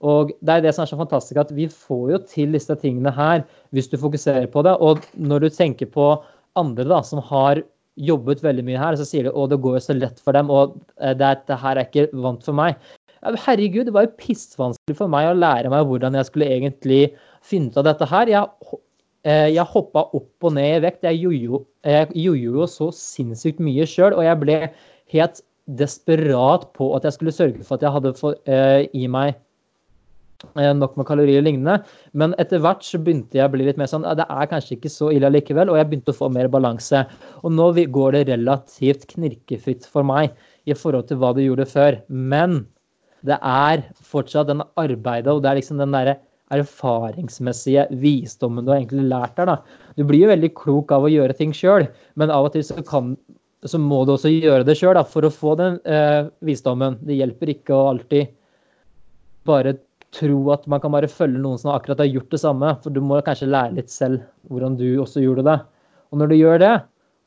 Og 0.00 0.30
det 0.40 0.54
er 0.54 0.62
det 0.64 0.74
som 0.74 0.86
er 0.86 0.92
så 0.92 1.00
fantastisk, 1.00 1.36
at 1.40 1.50
vi 1.52 1.66
får 1.68 2.06
jo 2.14 2.20
til 2.28 2.54
disse 2.56 2.74
tingene 2.80 3.12
her 3.12 3.42
hvis 3.76 3.90
du 3.90 3.98
fokuserer 4.00 4.48
på 4.52 4.64
det. 4.64 4.76
Og 4.80 5.04
når 5.16 5.44
du 5.44 5.50
tenker 5.52 5.90
på 5.92 6.14
andre 6.58 6.86
da, 6.88 7.02
som 7.04 7.20
har 7.30 7.60
jobbet 8.00 8.42
veldig 8.44 8.64
mye 8.64 8.80
her, 8.80 8.96
så 8.96 9.04
sier 9.04 9.26
de 9.26 9.32
at 9.34 9.52
det 9.52 9.60
går 9.60 9.76
jo 9.76 9.82
så 9.84 9.96
lett 9.96 10.20
for 10.22 10.36
dem, 10.36 10.50
og 10.52 10.78
eh, 11.02 11.12
dette 11.18 11.58
her 11.62 11.76
er 11.76 11.88
ikke 11.88 12.08
vant 12.24 12.44
for 12.46 12.56
meg. 12.56 12.78
Herregud, 13.20 13.84
det 13.84 13.92
var 13.92 14.06
jo 14.06 14.16
pissvanskelig 14.16 14.96
for 14.96 15.12
meg 15.12 15.28
å 15.28 15.36
lære 15.36 15.70
meg 15.72 15.84
hvordan 15.88 16.14
jeg 16.16 16.28
skulle 16.30 16.48
egentlig 16.48 17.00
finne 17.44 17.68
ut 17.68 17.76
av 17.76 17.84
dette 17.90 18.08
her. 18.08 18.30
Jeg, 18.32 18.78
eh, 19.28 19.50
jeg 19.52 19.72
hoppa 19.74 20.06
opp 20.16 20.48
og 20.48 20.56
ned 20.56 20.78
i 20.78 20.80
vekt. 20.86 21.04
Jeg 21.04 21.20
jojo 21.20 22.46
jo 22.56 22.70
så 22.70 22.88
sinnssykt 22.96 23.60
mye 23.60 23.84
sjøl, 23.88 24.16
og 24.16 24.24
jeg 24.24 24.40
ble 24.40 24.58
helt 25.12 25.44
desperat 25.76 26.64
på 26.74 26.90
at 26.96 27.04
jeg 27.06 27.18
skulle 27.18 27.36
sørge 27.36 27.66
for 27.66 27.76
at 27.76 27.84
jeg 27.84 27.94
hadde 27.98 28.14
for, 28.16 28.40
eh, 28.48 28.88
i 28.96 29.04
meg 29.06 29.36
eh, 30.56 30.72
nok 30.72 30.96
med 30.96 31.06
kalorier 31.12 31.44
og 31.44 31.46
lignende. 31.50 31.76
Men 32.16 32.34
etter 32.40 32.64
hvert 32.64 32.80
så 32.88 32.96
begynte 32.96 33.36
jeg 33.36 33.44
å 33.44 33.52
bli 33.52 33.68
litt 33.68 33.76
mer 33.76 33.92
sånn 33.92 34.08
Det 34.16 34.24
er 34.24 34.48
kanskje 34.48 34.78
ikke 34.78 34.96
så 34.96 35.12
ille 35.12 35.28
likevel, 35.28 35.68
og 35.68 35.76
jeg 35.76 35.92
begynte 35.92 36.16
å 36.16 36.20
få 36.24 36.32
mer 36.32 36.48
balanse. 36.48 37.04
Og 37.44 37.52
nå 37.52 37.68
går 37.92 38.16
det 38.16 38.28
relativt 38.32 39.10
knirkefritt 39.12 39.84
for 39.84 40.08
meg 40.08 40.32
i 40.64 40.72
forhold 40.72 41.12
til 41.12 41.20
hva 41.20 41.34
det 41.36 41.44
gjorde 41.44 41.68
før. 41.68 42.00
Men 42.08 42.64
det 43.26 43.36
er 43.36 43.84
fortsatt 44.06 44.48
den 44.50 44.62
arbeidet, 44.80 45.32
og 45.32 45.42
det 45.44 45.50
er 45.50 45.60
liksom 45.60 45.80
den 45.80 45.94
derre 45.94 46.16
erfaringsmessige 46.50 47.84
visdommen 48.02 48.66
du 48.66 48.72
har 48.72 48.80
egentlig 48.80 49.06
lært 49.10 49.36
der. 49.38 49.52
da. 49.52 49.56
Du 49.96 50.02
blir 50.06 50.24
jo 50.24 50.32
veldig 50.32 50.50
klok 50.58 50.94
av 50.94 51.06
å 51.06 51.12
gjøre 51.12 51.36
ting 51.38 51.52
sjøl, 51.54 51.86
men 52.18 52.32
av 52.34 52.48
og 52.48 52.56
til 52.56 52.64
så, 52.66 52.80
kan, 52.86 53.14
så 53.62 53.78
må 53.78 54.02
du 54.04 54.16
også 54.16 54.32
gjøre 54.32 54.66
det 54.66 54.78
sjøl 54.80 54.98
for 55.06 55.26
å 55.26 55.32
få 55.34 55.54
den 55.60 55.78
eh, 55.84 56.26
visdommen. 56.46 56.98
Det 57.06 57.18
hjelper 57.20 57.54
ikke 57.54 57.76
å 57.76 57.92
alltid 57.92 58.32
bare 59.48 59.76
tro 60.16 60.40
at 60.50 60.64
man 60.70 60.82
kan 60.82 60.90
bare 60.90 61.10
følge 61.10 61.38
noen 61.38 61.60
som 61.60 61.70
akkurat 61.72 62.02
har 62.02 62.10
gjort 62.10 62.32
det 62.34 62.42
samme, 62.42 62.72
for 62.82 62.94
du 62.94 62.98
må 63.04 63.20
kanskje 63.26 63.50
lære 63.50 63.76
litt 63.76 63.92
selv 63.92 64.24
hvordan 64.50 64.74
du 64.80 64.88
også 65.02 65.22
gjorde 65.22 65.46
det. 65.46 65.60
Og 66.10 66.18
når 66.18 66.32
du 66.32 66.36
gjør 66.40 66.58
det, 66.64 66.74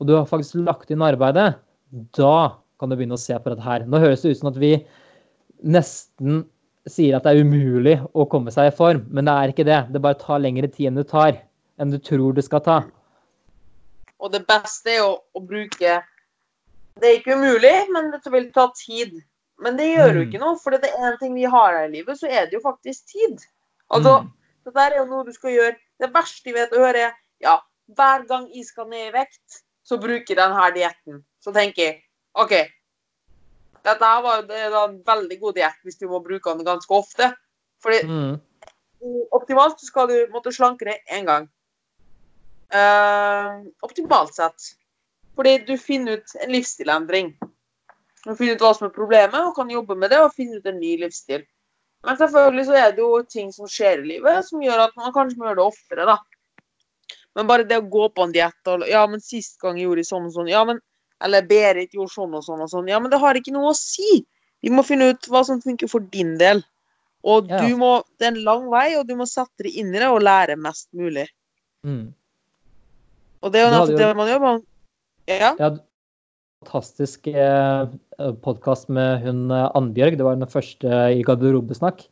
og 0.00 0.08
du 0.08 0.12
har 0.18 0.28
faktisk 0.28 0.60
lagt 0.66 0.92
inn 0.92 1.04
arbeidet, 1.04 1.54
da 2.18 2.36
kan 2.80 2.90
du 2.90 2.98
begynne 2.98 3.16
å 3.16 3.22
se 3.22 3.36
på 3.40 3.52
dette 3.52 3.64
her. 3.64 3.86
Nå 3.88 4.00
høres 4.02 4.24
det 4.24 4.34
ut 4.34 4.42
som 4.42 4.50
at 4.50 4.60
vi 4.60 4.74
nesten 5.64 6.44
sier 6.86 7.16
at 7.16 7.24
det 7.24 7.32
er 7.32 7.44
umulig 7.44 7.96
å 8.12 8.26
komme 8.28 8.52
seg 8.52 8.68
i 8.68 8.76
form, 8.76 9.06
men 9.08 9.24
det 9.24 9.34
er 9.34 9.52
ikke 9.52 9.66
det. 9.66 9.80
Det 9.92 10.02
bare 10.04 10.18
tar 10.20 10.42
lengre 10.44 10.68
tid 10.68 10.90
enn 10.90 10.98
du 11.00 11.04
tar, 11.08 11.38
enn 11.80 11.92
du 11.92 11.98
tror 11.98 12.34
det 12.36 12.44
skal 12.44 12.60
ta. 12.64 12.78
Og 14.20 14.32
det 14.32 14.44
beste 14.48 14.92
er 14.92 15.00
jo 15.02 15.14
å 15.36 15.44
bruke 15.44 16.02
Det 16.94 17.08
er 17.08 17.16
ikke 17.18 17.34
umulig, 17.34 17.72
men 17.90 18.12
det 18.12 18.30
vil 18.30 18.52
ta 18.54 18.68
tid. 18.78 19.16
Men 19.58 19.74
det 19.76 19.88
gjør 19.96 20.12
jo 20.14 20.20
Mm. 20.20 20.28
ikke 20.28 20.40
noe, 20.40 20.56
for 20.62 20.70
det 20.70 20.84
er 20.84 21.12
en 21.12 21.18
ting 21.18 21.34
vi 21.34 21.42
har 21.42 21.72
her 21.74 21.88
i 21.88 21.90
livet, 21.90 22.16
så 22.20 22.28
er 22.30 22.46
det 22.46 22.52
jo 22.54 22.60
faktisk 22.60 23.06
tid. 23.10 23.38
Altså, 23.90 24.22
Mm. 24.22 24.30
det 24.64 24.74
der 24.74 24.90
er 24.92 24.96
jo 24.98 25.06
noe 25.06 25.24
du 25.24 25.32
skal 25.32 25.50
gjøre. 25.50 25.76
Det 25.98 26.12
verste 26.12 26.44
jeg 26.46 26.54
vet 26.54 26.70
å 26.70 26.78
høre, 26.86 26.96
er 27.08 27.12
ja, 27.40 27.58
hver 27.90 28.28
gang 28.28 28.48
jeg 28.54 28.64
skal 28.64 28.86
ned 28.86 29.08
i 29.08 29.10
vekt, 29.10 29.64
så 29.84 29.98
bruker 29.98 30.24
jeg 30.28 30.36
denne 30.36 30.70
dietten. 30.72 31.24
Så 31.42 31.52
tenker 31.52 31.82
jeg 31.82 32.02
OK, 32.36 32.52
dette 33.84 34.08
her 34.08 34.22
var 34.24 34.42
det 34.48 34.58
er 34.66 34.76
en 34.80 34.98
veldig 35.04 35.38
god 35.40 35.58
diett 35.58 35.80
hvis 35.84 35.98
du 36.00 36.06
må 36.08 36.22
bruke 36.24 36.54
den 36.56 36.66
ganske 36.66 36.94
ofte. 36.96 37.30
Fordi 37.84 38.00
Mm. 38.06 38.40
optimalt 39.32 39.80
skal 39.84 40.08
du 40.08 40.26
måtte 40.32 40.52
slanke 40.52 40.84
deg 40.88 41.00
én 41.12 41.26
gang. 41.28 41.48
Uh, 42.74 43.66
optimalt 43.82 44.34
sett. 44.34 44.74
Fordi 45.36 45.58
du 45.66 45.76
finner 45.76 46.18
ut 46.18 46.36
en 46.40 46.50
livsstilendring. 46.54 47.34
Du 48.24 48.34
finner 48.34 48.54
ut 48.56 48.62
hva 48.64 48.72
som 48.74 48.86
er 48.88 48.94
problemet, 48.94 49.36
og 49.36 49.54
kan 49.54 49.68
jobbe 49.68 49.96
med 49.98 50.10
det 50.10 50.20
og 50.22 50.32
finne 50.32 50.56
ut 50.56 50.66
en 50.66 50.80
ny 50.80 50.96
livsstil. 51.02 51.44
Men 52.04 52.16
selvfølgelig 52.16 52.66
så 52.68 52.76
er 52.78 52.90
det 52.92 53.02
jo 53.04 53.22
ting 53.28 53.52
som 53.52 53.68
skjer 53.68 54.00
i 54.02 54.08
livet 54.14 54.44
som 54.48 54.62
gjør 54.62 54.86
at 54.86 54.96
man 54.96 55.12
kanskje 55.12 55.38
må 55.40 55.48
gjøre 55.48 55.60
det 55.60 55.66
oftere, 55.66 56.06
da. 56.08 56.18
Men 57.34 57.48
bare 57.50 57.66
det 57.68 57.80
å 57.80 57.90
gå 57.90 58.08
på 58.14 58.24
en 58.24 58.32
diett 58.32 58.70
og 58.70 58.86
Ja, 58.88 59.06
men 59.10 59.20
sist 59.20 59.58
gang 59.60 59.76
jeg 59.76 59.88
gjorde 59.88 60.04
jeg 60.04 60.10
sånn 60.10 60.28
og 60.28 60.32
sånn. 60.36 60.50
Ja, 60.52 60.64
men 60.64 60.80
Eller 61.22 61.42
Berit 61.46 61.92
gjorde 61.94 62.10
sånn 62.12 62.34
og 62.34 62.42
sånn 62.44 62.60
og 62.60 62.68
sånn. 62.70 62.88
Ja, 62.88 62.98
men 63.00 63.10
det 63.10 63.20
har 63.20 63.34
ikke 63.34 63.52
noe 63.52 63.70
å 63.72 63.76
si. 63.76 64.24
Vi 64.62 64.70
må 64.70 64.82
finne 64.84 65.10
ut 65.12 65.28
hva 65.28 65.44
som 65.44 65.60
funker 65.60 65.88
for 65.88 66.00
din 66.00 66.36
del. 66.38 66.62
Og 67.24 67.48
Ja. 67.48 67.60
du 67.66 67.76
må 67.76 68.02
Det 68.18 68.26
er 68.26 68.32
en 68.36 68.44
lang 68.44 68.68
vei, 68.70 68.96
og 68.98 69.06
du 69.06 69.14
må 69.16 69.26
sette 69.26 69.62
deg 69.62 69.74
inn 69.76 69.94
i 69.94 69.98
det 69.98 70.08
og 70.08 70.20
lære 70.22 70.56
mest 70.58 70.88
mulig. 70.92 71.28
Mm. 71.84 72.12
Og 73.42 73.52
det 73.52 73.60
er 73.60 73.70
jo 73.70 73.74
nettopp 73.78 73.98
det 73.98 74.16
man 74.16 74.28
gjør. 74.28 74.40
Man, 74.40 74.62
ja. 75.28 75.54
Ja, 75.58 75.70
fantastisk 76.64 77.26
eh, 77.28 77.86
podkast 78.42 78.88
med 78.88 79.22
hun 79.24 79.50
eh, 79.50 79.70
Annbjørg. 79.74 80.16
Det 80.16 80.24
var 80.24 80.36
den 80.36 80.48
første 80.48 80.88
i 81.12 81.22
garderobesnakk. 81.22 82.06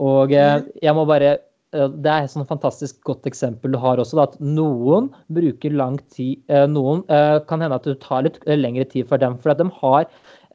Og 0.00 0.32
eh, 0.32 0.58
Mhm. 0.60 0.70
jeg 0.82 0.94
må 0.94 1.06
bare 1.06 1.38
Det 1.74 2.08
er 2.08 2.24
et 2.24 2.30
sånn 2.30 2.46
fantastisk 2.46 3.00
godt 3.04 3.26
eksempel 3.28 3.72
du 3.74 3.78
har 3.82 3.98
også, 3.98 4.16
da, 4.16 4.26
at 4.28 4.36
noen 4.40 5.08
bruker 5.34 5.74
lang 5.74 5.96
tid 6.14 6.38
eh, 6.52 6.64
Noen 6.70 7.02
eh, 7.12 7.40
kan 7.50 7.60
hende 7.64 7.76
at 7.76 7.88
det 7.88 7.98
tar 8.04 8.22
litt 8.24 8.38
eh, 8.46 8.56
lengre 8.56 8.86
tid 8.88 9.08
for 9.10 9.20
dem, 9.20 9.34
for 9.42 9.52
at 9.52 9.58
de 9.60 9.66
har 9.80 10.06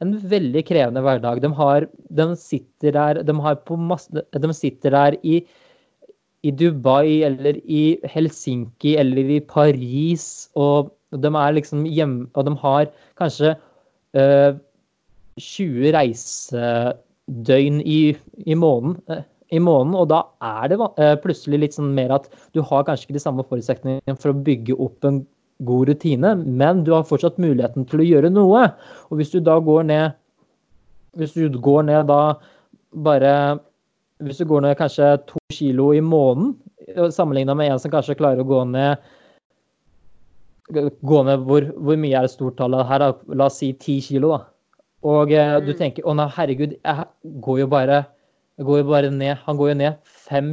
en 0.02 0.14
veldig 0.16 0.64
krevende 0.66 1.02
hverdag. 1.04 1.42
De, 1.44 1.50
har, 1.58 1.86
de 2.16 2.26
sitter 2.40 2.96
der 2.96 3.20
de, 3.28 3.36
har 3.44 3.60
på 3.68 3.76
masse, 3.78 4.08
de 4.10 4.56
sitter 4.56 4.96
der 4.96 5.18
i 5.22 5.42
i 6.42 6.50
Dubai 6.50 7.22
eller 7.22 7.60
i 7.70 7.98
Helsinki 8.10 8.96
eller 8.98 9.28
i 9.36 9.38
Paris, 9.46 10.48
og 10.58 10.90
de 11.12 11.28
er 11.28 11.54
liksom 11.54 11.84
hjemme 11.86 12.26
Og 12.34 12.46
de 12.48 12.54
har 12.58 12.88
kanskje 13.20 13.54
øh, 14.16 14.58
20 15.38 15.92
reisedøgn 15.96 17.80
i, 17.80 18.16
i, 18.46 18.54
måneden, 18.54 18.96
eh, 19.08 19.22
i 19.52 19.60
måneden, 19.60 19.94
og 20.00 20.08
da 20.10 20.22
er 20.48 20.72
det 20.72 20.78
eh, 20.96 21.14
plutselig 21.20 21.58
litt 21.60 21.76
sånn 21.76 21.92
mer 21.94 22.14
at 22.16 22.30
du 22.56 22.62
har 22.64 22.86
kanskje 22.88 23.08
ikke 23.08 23.18
de 23.18 23.24
samme 23.24 23.44
forutsetningene 23.48 24.16
for 24.20 24.32
å 24.32 24.40
bygge 24.46 24.78
opp 24.80 25.04
en 25.08 25.20
god 25.68 25.92
rutine, 25.92 26.32
men 26.42 26.80
du 26.86 26.90
har 26.96 27.04
fortsatt 27.06 27.36
muligheten 27.42 27.84
til 27.90 28.00
å 28.02 28.06
gjøre 28.08 28.30
noe. 28.32 28.64
Og 29.12 29.20
hvis 29.20 29.30
du 29.34 29.38
da 29.44 29.58
går 29.62 29.84
ned 29.90 30.18
Hvis 31.20 31.34
du 31.36 31.58
går 31.60 31.82
ned 31.84 32.06
da 32.08 32.38
bare 33.04 33.32
hvis 34.24 34.38
du 34.40 34.46
går 34.48 34.62
ned 34.64 34.78
kanskje 34.78 35.10
to 35.28 35.40
kilo 35.52 35.90
i 35.92 36.00
måneden, 36.00 36.54
sammenligna 37.12 37.52
med 37.58 37.72
en 37.74 37.82
som 37.82 37.92
kanskje 37.92 38.16
klarer 38.16 38.40
å 38.40 38.46
gå 38.48 38.62
ned 38.70 38.96
gå 40.72 41.20
ned 41.26 41.44
hvor, 41.44 41.66
hvor 41.76 41.98
mye 42.00 42.16
er 42.16 42.24
det 42.24 42.32
stortallet 42.32 42.86
her? 42.88 43.02
Da? 43.02 43.36
La 43.36 43.50
oss 43.50 43.58
si 43.60 43.72
ti 43.76 43.98
kilo, 44.00 44.30
da. 44.36 44.40
Og 45.04 45.32
eh, 45.34 45.58
du 45.60 45.72
Mm. 45.72 45.78
tenker 45.78 46.06
å 46.06 46.14
nei, 46.16 46.28
herregud, 46.32 46.76
jeg 46.78 47.06
går 47.42 47.58
jo 47.58 47.66
bare, 47.66 48.04
går 48.60 48.82
jo 48.82 48.88
bare 48.90 49.10
ned 49.10 49.38
Han 49.46 49.56
går 49.56 49.72
jo 49.72 49.78
ned 49.80 49.98
fem, 50.04 50.52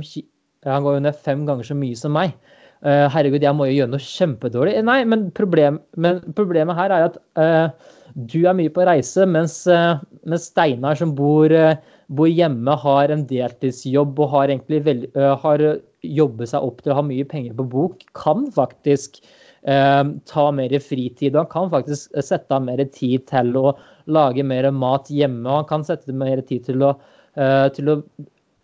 går 0.63 0.97
jo 0.97 1.03
ned 1.03 1.15
fem 1.15 1.45
ganger 1.47 1.67
så 1.67 1.75
mye 1.75 1.99
som 1.99 2.15
meg. 2.15 2.35
Uh, 2.79 3.11
herregud, 3.11 3.43
jeg 3.43 3.55
må 3.57 3.67
jo 3.67 3.75
gjøre 3.81 3.91
noe 3.91 4.03
kjempedårlig. 4.03 4.77
Nei, 4.87 5.01
men, 5.03 5.27
problem, 5.35 5.81
men 5.99 6.21
problemet 6.37 6.77
her 6.79 6.93
er 6.95 7.09
at 7.09 7.17
uh, 7.35 7.95
du 8.15 8.45
er 8.47 8.55
mye 8.55 8.71
på 8.71 8.85
reise, 8.87 9.25
mens, 9.27 9.61
uh, 9.67 9.99
mens 10.29 10.47
Steinar 10.47 10.95
som 10.99 11.11
bor, 11.15 11.51
eh, 11.51 11.75
bor 12.09 12.29
hjemme, 12.29 12.75
har 12.83 13.11
en 13.13 13.25
deltidsjobb 13.29 14.19
og 14.19 14.31
har 14.33 14.47
egentlig 14.49 14.81
veld, 14.85 15.05
eh, 15.15 15.35
har 15.43 15.63
jobbet 16.03 16.49
seg 16.49 16.63
opp 16.63 16.81
til 16.81 16.93
å 16.93 16.99
ha 16.99 17.05
mye 17.05 17.27
penger 17.27 17.53
på 17.57 17.67
bok, 17.69 18.03
kan 18.17 18.47
faktisk 18.55 19.19
eh, 19.67 20.03
ta 20.25 20.51
mer 20.55 20.73
fritid. 20.79 21.35
Han 21.35 21.49
kan 21.51 21.69
faktisk 21.69 22.15
sette 22.23 22.55
av 22.55 22.63
mer 22.63 22.83
tid 22.95 23.27
til 23.27 23.55
å 23.59 23.75
lage 24.07 24.43
mer 24.43 24.71
mat 24.71 25.11
hjemme. 25.11 25.45
og 25.45 25.55
Han 25.55 25.65
kan 25.65 25.83
sette 25.83 26.15
mer 26.15 26.41
tid 26.41 26.65
til 26.65 26.79
å, 26.81 26.95
eh, 26.95 26.97
til 27.75 27.93
å 27.93 28.01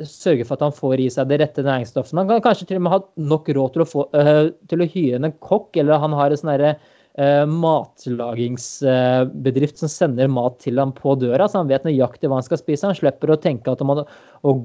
sørge 0.03 0.43
for 0.45 0.53
at 0.57 0.63
han 0.65 0.73
får 0.75 0.99
i 0.99 1.09
seg 1.13 1.29
det 1.29 1.37
rette 1.41 1.63
næringsstoffet. 1.63 2.17
Han 2.19 2.27
kan 2.29 2.41
kanskje 2.43 2.67
til 2.69 2.77
og 2.79 2.83
med 2.85 2.93
ha 2.95 2.99
nok 3.31 3.45
råd 3.55 3.69
til 3.75 3.83
å, 3.85 3.87
få, 3.87 4.01
uh, 4.15 4.45
til 4.69 4.79
å 4.83 4.91
hyre 4.91 5.17
en 5.21 5.37
kokk, 5.43 5.69
eller 5.79 6.03
han 6.03 6.13
har 6.17 6.29
en 6.31 6.41
sånn 6.41 6.65
uh, 6.65 7.45
matlagingsbedrift 7.51 9.77
som 9.79 9.89
sender 9.91 10.27
mat 10.31 10.55
til 10.63 10.75
ham 10.81 10.91
på 10.97 11.09
døra, 11.21 11.45
så 11.47 11.55
han 11.61 11.71
vet 11.71 11.87
nøyaktig 11.87 12.27
hva 12.27 12.37
han 12.41 12.47
skal 12.47 12.61
spise. 12.61 12.89
Han 12.89 12.99
slipper 12.99 13.27
å 13.31 13.41
tenke 13.41 13.71
at 13.71 13.81
han 13.83 13.91
må 13.91 13.95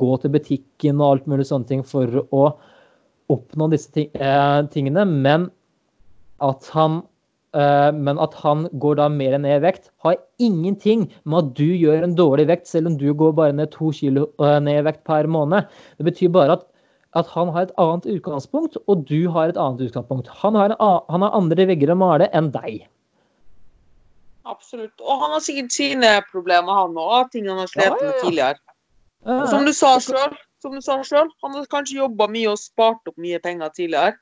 gå 0.02 0.12
til 0.22 0.34
butikken 0.34 0.96
og 0.98 1.10
alt 1.12 1.26
mulig 1.30 1.46
sånne 1.50 1.68
ting 1.70 1.82
for 1.86 2.06
å 2.26 2.44
oppnå 3.30 3.64
disse 3.70 3.90
ting, 3.94 4.08
uh, 4.18 4.60
tingene. 4.72 5.02
Men 5.06 5.40
at 6.42 6.62
han 6.74 6.92
Eh, 7.02 7.06
men 7.52 8.18
at 8.22 8.34
han 8.38 8.68
går 8.78 8.98
da 9.00 9.08
mer 9.10 9.34
ned 9.42 9.56
i 9.56 9.62
vekt, 9.64 9.88
har 10.04 10.18
ingenting 10.38 11.08
med 11.24 11.38
at 11.38 11.48
du 11.58 11.66
gjør 11.66 12.04
en 12.06 12.14
dårlig 12.14 12.46
vekt, 12.50 12.68
selv 12.70 12.92
om 12.92 12.98
du 13.00 13.08
går 13.14 13.32
bare 13.38 13.56
ned 13.56 13.72
to 13.74 13.90
kilo 13.96 14.28
eh, 14.38 14.58
ned 14.62 14.82
i 14.82 14.84
vekt 14.86 15.02
per 15.08 15.26
måned. 15.26 15.66
Det 15.98 16.06
betyr 16.06 16.30
bare 16.34 16.58
at, 16.58 16.64
at 17.18 17.26
han 17.34 17.50
har 17.50 17.66
et 17.66 17.74
annet 17.82 18.06
utgangspunkt, 18.06 18.78
og 18.86 19.02
du 19.08 19.28
har 19.34 19.50
et 19.50 19.58
annet 19.58 19.82
utgangspunkt. 19.88 20.30
Han 20.44 20.54
har, 20.54 20.70
en, 20.70 21.02
han 21.10 21.26
har 21.26 21.36
andre 21.36 21.66
vegger 21.72 21.90
å 21.90 21.98
male 21.98 22.30
enn 22.30 22.52
deg. 22.54 22.84
Absolutt. 24.46 24.94
Og 25.02 25.24
han 25.24 25.34
har 25.34 25.42
sikkert 25.44 25.74
sine 25.74 26.14
problemer, 26.30 26.70
han 26.70 26.96
òg. 26.98 27.32
Ting 27.34 27.50
han 27.50 27.60
har 27.60 27.70
slitt 27.70 27.92
med 27.92 28.06
ja, 28.06 28.14
ja. 28.14 28.22
tidligere. 28.22 28.62
Ja, 29.26 29.42
som 29.50 29.66
du 29.66 29.74
sa 29.76 29.98
sjøl, 30.00 30.32
som 30.62 30.74
du 30.76 30.80
sa 30.84 30.96
selv, 31.04 31.32
han 31.44 31.56
har 31.56 31.68
kanskje 31.72 32.00
jobba 32.00 32.28
mye 32.30 32.54
og 32.54 32.60
spart 32.60 33.10
opp 33.10 33.18
mye 33.20 33.40
penger 33.42 33.72
tidligere. 33.76 34.16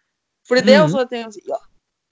For 0.48 0.58
det 0.58 0.74
er 0.74 0.80
mm. 0.80 0.86
også 0.88 1.04
et 1.04 1.12
ting 1.12 1.50
ja, 1.50 1.58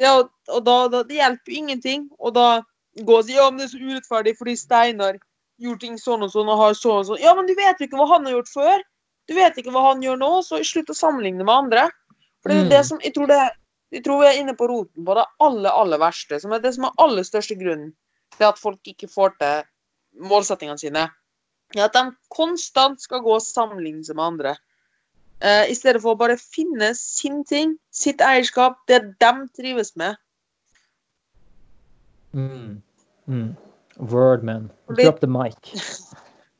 ja, 0.02 0.16
og 0.22 0.64
da, 0.64 0.76
da, 0.92 1.02
Det 1.06 1.16
hjelper 1.18 1.52
jo 1.52 1.62
ingenting. 1.62 2.08
Og 2.18 2.34
da 2.36 2.48
gå 2.96 3.18
og 3.18 3.26
si 3.26 3.36
ja, 3.36 3.48
men 3.50 3.60
det 3.60 3.68
er 3.68 3.72
så 3.74 3.82
urettferdig 3.82 4.36
fordi 4.38 4.56
Steinar 4.56 5.18
gjorde 5.60 5.82
ting 5.84 5.98
sånn 6.00 6.24
og 6.24 6.32
sånn 6.32 6.48
og 6.52 6.60
har 6.60 6.76
sånn 6.76 7.02
og 7.02 7.06
sånn. 7.10 7.22
Ja, 7.22 7.34
men 7.36 7.48
du 7.48 7.54
vet 7.56 7.80
jo 7.80 7.88
ikke 7.88 8.00
hva 8.00 8.08
han 8.14 8.28
har 8.28 8.38
gjort 8.38 8.52
før. 8.52 8.84
Du 9.26 9.34
vet 9.36 9.56
ikke 9.58 9.72
hva 9.74 9.88
han 9.88 10.02
gjør 10.04 10.18
nå, 10.20 10.32
så 10.46 10.60
slutt 10.64 10.92
å 10.92 10.96
sammenligne 10.96 11.44
med 11.44 11.54
andre. 11.54 11.86
For 12.42 12.52
det 12.52 12.58
er 12.58 12.66
mm. 12.66 12.72
det 12.74 12.82
som, 12.86 13.00
jeg 13.02 13.14
tror, 13.16 13.30
det, 13.32 13.40
jeg 13.96 14.04
tror 14.06 14.20
vi 14.22 14.28
er 14.28 14.40
inne 14.40 14.54
på 14.58 14.68
roten 14.70 15.06
på 15.06 15.16
det 15.18 15.24
aller, 15.42 15.70
aller 15.72 16.02
verste. 16.02 16.38
Som 16.42 16.54
er 16.54 16.62
det 16.62 16.76
som 16.76 16.86
er 16.86 17.00
aller 17.02 17.26
største 17.26 17.56
grunnen 17.58 17.90
til 18.36 18.48
at 18.48 18.60
folk 18.60 18.92
ikke 18.92 19.10
får 19.10 19.34
til 19.40 19.64
målsettingene 20.30 20.80
sine. 20.80 21.08
Er 21.74 21.88
at 21.88 21.96
de 21.96 22.04
konstant 22.32 23.02
skal 23.02 23.24
gå 23.24 23.34
og 23.34 23.42
sammenligne 23.42 24.04
seg 24.06 24.18
med 24.18 24.28
andre. 24.28 24.54
Uh, 25.44 25.68
I 25.68 25.74
stedet 25.76 26.00
for 26.00 26.14
å 26.14 26.18
bare 26.18 26.38
finne 26.40 26.94
sin 26.96 27.42
ting, 27.44 27.74
sitt 27.92 28.22
eierskap, 28.24 28.78
det 28.88 29.02
de 29.20 29.32
trives 29.58 29.92
med. 30.00 30.16
Mm. 32.32 32.80
Mm. 33.28 33.50
Word, 33.98 34.44
man. 34.44 34.70
Drop 34.96 35.20
the 35.20 35.28
mic. 35.28 35.56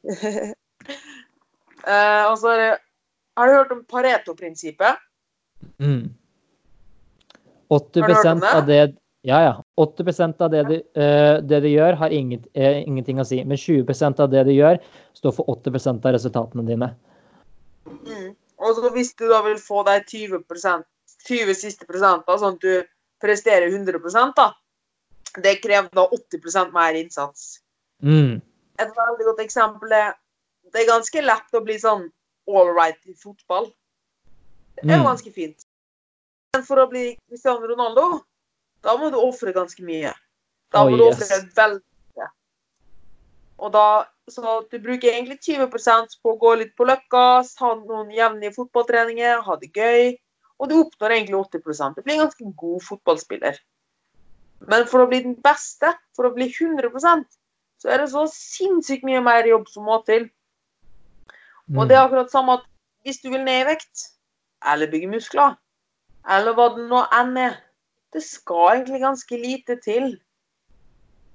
uh, 0.13 0.53
altså, 1.87 2.77
Har 3.37 3.47
du 3.47 3.53
hørt 3.53 3.73
om 3.73 3.83
Pareto-prinsippet? 3.89 5.01
Mm. 5.81 6.15
80% 7.73 8.45
av 8.45 8.67
det 8.67 8.95
ja, 9.27 9.41
ja. 9.43 9.65
80% 9.77 10.43
av 10.43 10.51
det 10.51 10.63
de, 10.69 10.77
uh, 11.01 11.43
det 11.43 11.61
de 11.65 11.73
gjør, 11.73 11.97
har 11.99 12.13
inget, 12.15 12.45
uh, 12.55 12.77
ingenting 12.87 13.19
å 13.19 13.25
si. 13.27 13.41
Men 13.45 13.59
20% 13.59 14.21
av 14.23 14.31
det 14.31 14.45
de 14.47 14.55
gjør, 14.55 14.79
står 15.19 15.35
for 15.35 15.49
80% 15.57 16.07
av 16.07 16.15
resultatene 16.15 16.63
dine. 16.69 16.93
Mm. 18.07 18.37
Og 18.67 18.77
så 18.77 18.91
hvis 18.95 19.15
du 19.15 19.27
da 19.31 19.41
vil 19.47 19.59
få 19.63 19.83
deg 19.87 20.07
20% 20.11 20.87
20 21.27 21.57
siste 21.59 21.87
prosentene, 21.89 22.39
sånn 22.39 22.57
at 22.57 22.63
du 22.63 22.87
presterer 23.23 23.73
100 23.73 24.33
da, 24.37 24.51
det 25.43 25.57
krever 25.63 25.91
da 25.95 26.07
80% 26.07 26.75
mer 26.75 26.99
innsats. 26.99 27.61
Mm. 28.03 28.39
Et 28.79 28.93
veldig 29.01 29.27
godt 29.31 29.43
eksempel 29.43 29.93
er 29.97 30.15
det 30.73 30.83
er 30.83 30.91
ganske 30.91 31.23
lett 31.23 31.57
å 31.57 31.63
bli 31.65 31.79
sånn 31.81 32.07
all 32.51 32.71
right 32.75 32.99
i 33.07 33.15
fotball. 33.17 33.71
Det 34.77 34.91
er 34.91 34.99
jo 34.99 35.05
mm. 35.05 35.11
ganske 35.11 35.33
fint. 35.33 35.67
Men 36.55 36.65
for 36.67 36.83
å 36.83 36.89
bli 36.91 37.09
Cristiano 37.29 37.69
Ronaldo, 37.69 38.21
da 38.85 38.97
må 39.01 39.11
du 39.11 39.19
ofre 39.21 39.55
ganske 39.57 39.83
mye. 39.87 40.13
Da 40.75 40.85
må 40.85 40.95
oh, 40.95 40.99
du 40.99 41.05
ofre 41.07 41.41
veldig 41.57 41.83
mye. 41.83 42.29
Og 43.63 43.73
da 43.73 43.87
så 44.31 44.61
du 44.71 44.79
bruker 44.83 45.13
egentlig 45.13 45.39
20% 45.45 46.19
på 46.23 46.33
å 46.33 46.39
gå 46.41 46.55
litt 46.59 46.75
på 46.79 46.87
løkka, 46.89 47.25
ha 47.61 47.73
noen 47.79 48.11
jevnlige 48.15 48.57
fotballtreninger, 48.57 49.43
ha 49.47 49.57
det 49.61 49.71
gøy. 49.77 50.17
Og 50.59 50.71
du 50.71 50.79
oppnår 50.81 51.13
egentlig 51.19 51.37
80% 51.37 51.99
Du 51.99 52.03
blir 52.03 52.17
en 52.17 52.25
ganske 52.25 52.53
god 52.59 52.83
fotballspiller. 52.83 53.59
Men 54.67 54.87
for 54.89 55.05
å 55.05 55.09
bli 55.11 55.21
den 55.27 55.37
beste, 55.45 55.93
for 56.17 56.29
å 56.29 56.35
bli 56.35 56.49
100% 56.49 57.27
så 57.77 57.93
er 57.93 58.01
det 58.01 58.09
så 58.13 58.25
sinnssykt 58.33 59.05
mye 59.05 59.21
mer 59.21 59.47
jobb 59.47 59.69
som 59.69 59.85
må 59.89 60.01
til. 60.09 60.31
Og 61.75 61.89
det 61.89 61.97
er 61.97 62.03
mm. 62.03 62.07
akkurat 62.07 62.33
samme 62.33 62.57
at 62.59 62.67
hvis 63.05 63.21
du 63.23 63.29
vil 63.31 63.45
ned 63.45 63.65
i 63.65 63.69
vekt, 63.69 64.07
eller 64.67 64.91
bygge 64.91 65.11
muskler, 65.13 65.59
eller 66.27 66.57
hva 66.57 66.71
det 66.75 66.87
nå 66.91 67.05
enn 67.15 67.37
er 67.39 67.63
Det 68.15 68.23
skal 68.25 68.79
egentlig 68.79 69.03
ganske 69.03 69.37
lite 69.37 69.75
til 69.85 70.15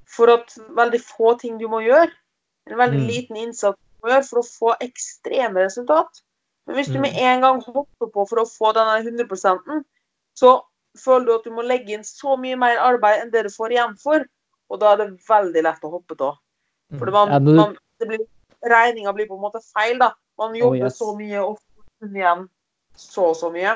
for 0.09 0.31
at 0.33 0.55
veldig 0.73 0.99
få 1.03 1.35
ting 1.37 1.59
du 1.59 1.67
må 1.69 1.83
gjøre. 1.83 2.09
En 2.70 2.78
veldig 2.78 2.99
mm. 2.99 3.07
liten 3.07 3.39
innsats 3.41 3.80
for 4.30 4.41
å 4.41 4.45
få 4.45 4.74
ekstreme 4.82 5.64
resultat. 5.66 6.22
Men 6.66 6.78
hvis 6.78 6.91
du 6.91 6.99
med 6.99 7.16
mm. 7.16 7.24
en 7.28 7.45
gang 7.45 7.64
hopper 7.66 8.09
på 8.14 8.26
for 8.30 8.43
å 8.43 8.47
få 8.49 8.74
denne 8.78 8.99
100 9.01 9.82
så 10.38 10.51
føler 10.99 11.26
du 11.26 11.34
at 11.36 11.47
du 11.47 11.55
må 11.55 11.66
legge 11.66 11.95
inn 11.95 12.05
så 12.05 12.36
mye 12.39 12.57
mer 12.59 12.80
arbeid 12.82 13.24
enn 13.24 13.34
det 13.34 13.45
du 13.47 13.51
får 13.53 13.76
igjen 13.76 13.97
for. 14.01 14.26
Og 14.72 14.80
da 14.80 14.93
er 14.93 15.01
det 15.01 15.09
veldig 15.28 15.64
lett 15.68 15.86
å 15.88 15.91
hoppe 15.91 16.16
av. 16.20 16.39
For 16.97 17.07
det, 17.07 17.14
man, 17.16 17.32
man, 17.47 17.76
det 17.99 18.07
blir, 18.07 18.26
regninga 18.68 19.14
blir 19.16 19.28
på 19.28 19.38
en 19.38 19.43
måte 19.43 19.62
feil, 19.64 19.97
da. 19.99 20.12
Man 20.39 20.55
jobber 20.55 20.84
oh, 20.84 20.88
yes. 20.88 20.99
så 20.99 21.12
mye 21.16 21.43
og 21.43 21.57
får 21.59 22.12
igjen 22.12 22.45
så 22.97 23.32
og 23.32 23.36
så 23.39 23.51
mye. 23.53 23.76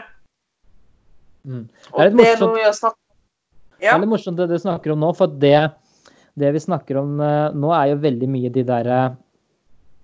Mm. 1.46 1.66
Det 1.68 2.04
er 2.04 2.12
litt 2.12 2.18
morsomt, 2.42 2.60
ja. 2.60 2.94
det 3.80 3.92
er 3.92 4.02
litt 4.02 4.12
morsomt 4.12 4.40
det 4.40 4.48
du 4.50 4.56
snakker 4.60 4.96
om 4.96 5.04
nå, 5.04 5.12
for 5.18 5.32
det 5.44 5.60
det 6.40 6.52
vi 6.56 6.64
snakker 6.64 7.00
om 7.00 7.20
uh, 7.22 7.54
nå, 7.56 7.72
er 7.76 7.92
jo 7.92 8.02
veldig 8.04 8.30
mye 8.32 8.52
de 8.54 8.64
der 8.68 8.90
uh, 8.92 9.14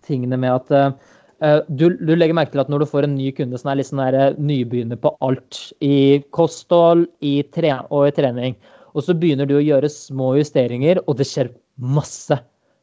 tingene 0.07 0.39
med 0.39 0.57
at 0.59 1.01
uh, 1.41 1.63
du, 1.67 1.89
du, 1.97 2.13
legger 2.13 2.37
merke 2.37 2.53
til 2.53 2.61
at 2.63 2.69
når 2.69 2.83
du 2.83 2.91
får 2.91 3.07
en 3.07 3.15
ny 3.17 3.31
kunde 3.35 3.57
som 3.57 3.71
er 3.71 3.79
litt 3.79 3.89
sånn 3.89 4.37
nybegynner 4.37 4.99
på 5.01 5.13
alt, 5.25 5.57
i 5.81 6.21
kosthold 6.37 7.07
i 7.25 7.39
og 7.89 8.05
i 8.05 8.13
trening, 8.13 8.55
og 8.93 9.07
så 9.07 9.15
begynner 9.17 9.49
du 9.49 9.55
å 9.57 9.63
gjøre 9.63 9.89
små 9.89 10.35
justeringer, 10.37 11.01
og 11.07 11.17
det 11.17 11.27
skjer 11.29 11.49
masse 11.81 12.37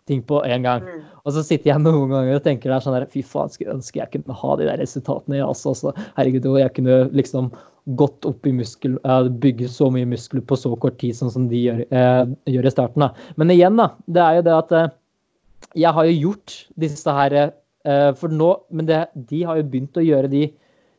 ting 0.09 0.23
på 0.25 0.41
en 0.45 0.65
gang. 0.65 0.85
Mm. 0.85 1.05
Og 1.23 1.35
så 1.37 1.45
sitter 1.45 1.73
jeg 1.73 1.85
noen 1.85 2.11
ganger 2.15 2.39
og 2.39 2.45
tenker 2.47 2.73
der 2.73 2.83
sånn 2.83 2.97
der, 2.97 3.07
fy 3.13 3.23
faen, 3.27 3.53
skulle 3.53 3.77
ønske 3.77 4.01
jeg 4.01 4.11
kunne 4.15 4.37
ha 4.41 4.55
de 4.59 4.69
der 4.69 4.81
resultatene. 4.81 5.39
Jeg 5.39 5.49
også, 5.49 5.75
også. 5.75 5.93
Herregud, 6.17 6.49
jeg 6.59 6.75
kunne 6.79 7.01
liksom 7.17 7.53
gått 7.97 8.27
opp 8.29 8.47
i 8.47 8.53
muskel, 8.53 8.99
bygge 9.41 9.69
så 9.73 9.89
mye 9.93 10.09
muskler 10.09 10.43
på 10.45 10.57
så 10.61 10.75
kort 10.81 10.99
tid 11.01 11.17
sånn 11.17 11.33
som 11.33 11.47
de 11.49 11.63
gjør, 11.63 11.85
eh, 11.89 12.25
gjør, 12.53 12.69
i 12.69 12.73
starten. 12.73 13.05
Da. 13.07 13.33
Men 13.41 13.53
igjen, 13.55 13.79
da. 13.81 13.91
Det 14.07 14.25
er 14.25 14.39
jo 14.39 14.45
det 14.49 14.57
at 14.57 14.75
eh, 14.77 14.91
jeg 15.85 15.93
har 15.97 16.09
jo 16.09 16.17
gjort 16.29 16.57
disse 16.81 17.13
her 17.13 17.35
eh, 17.39 18.11
For 18.17 18.33
nå 18.33 18.49
Men 18.73 18.87
det, 18.89 18.99
de 19.29 19.43
har 19.45 19.59
jo 19.59 19.67
begynt 19.69 19.99
å 19.99 20.05
gjøre 20.05 20.31
de 20.33 20.49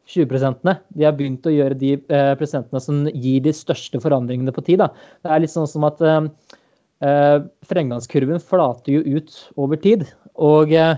20 0.10 0.26
-prosentene. 0.26 0.80
De 0.90 1.06
har 1.06 1.14
begynt 1.14 1.46
å 1.46 1.54
gjøre 1.54 1.78
de 1.78 1.94
eh, 2.10 2.34
prosentene 2.36 2.82
som 2.82 3.06
gir 3.14 3.44
de 3.46 3.54
største 3.54 4.00
forandringene 4.02 4.52
på 4.52 4.66
tid. 4.66 4.80
Da. 4.80 4.90
Det 5.24 5.30
er 5.32 5.40
litt 5.44 5.54
sånn 5.54 5.70
som 5.70 5.86
at 5.86 6.02
eh, 6.02 7.38
fremgangskurven 7.70 8.42
flater 8.42 8.92
jo 8.98 9.20
ut 9.20 9.36
over 9.56 9.78
tid. 9.78 10.08
Og 10.36 10.74
eh, 10.74 10.98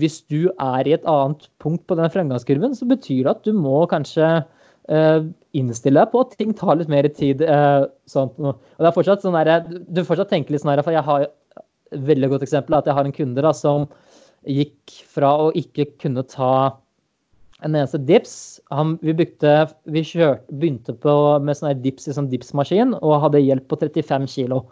hvis 0.00 0.22
du 0.32 0.48
er 0.56 0.88
i 0.88 0.96
et 0.96 1.04
annet 1.04 1.44
punkt 1.60 1.84
på 1.86 1.98
den 1.98 2.08
fremgangskurven, 2.08 2.72
så 2.72 2.88
betyr 2.88 3.26
det 3.26 3.34
at 3.36 3.44
du 3.44 3.52
må 3.52 3.84
kanskje 3.90 4.40
innstille 4.90 6.00
deg 6.00 6.12
på 6.12 6.22
at 6.24 6.36
ting 6.38 6.54
tar 6.56 6.78
litt 6.78 6.90
mer 6.90 7.06
tid. 7.14 7.42
Uh, 7.46 7.86
sånt. 8.10 8.36
Og 8.38 8.58
det 8.78 8.88
er 8.88 8.96
fortsatt 8.96 9.24
sånn 9.24 9.38
der, 9.38 9.66
Du 9.88 10.02
fortsatt 10.06 10.30
tenker 10.32 10.54
litt 10.54 10.64
sånn 10.64 10.72
her, 10.74 10.82
for 10.86 10.94
jeg 10.94 11.06
har 11.06 11.26
et 11.26 12.04
veldig 12.06 12.30
godt 12.32 12.46
eksempel 12.46 12.78
at 12.78 12.86
jeg 12.86 12.96
har 12.96 13.06
en 13.06 13.14
kunde 13.14 13.44
da, 13.44 13.52
som 13.56 13.88
gikk 14.48 14.94
fra 15.10 15.32
å 15.46 15.50
ikke 15.58 15.88
kunne 16.00 16.24
ta 16.26 16.52
en 17.66 17.74
eneste 17.74 18.00
dips. 18.08 18.34
Han, 18.72 18.94
vi, 19.04 19.14
bygde, 19.16 19.54
vi 19.92 20.04
kjørte, 20.06 20.46
begynte 20.62 20.94
på, 20.96 21.14
med 21.44 21.58
sånn 21.58 21.82
dips 21.84 22.08
i 22.08 22.16
sånn 22.16 22.30
dipsmaskin 22.32 22.94
og 23.00 23.18
hadde 23.26 23.42
hjelp 23.42 23.66
på 23.68 23.80
35 23.82 24.28
kg. 24.32 24.62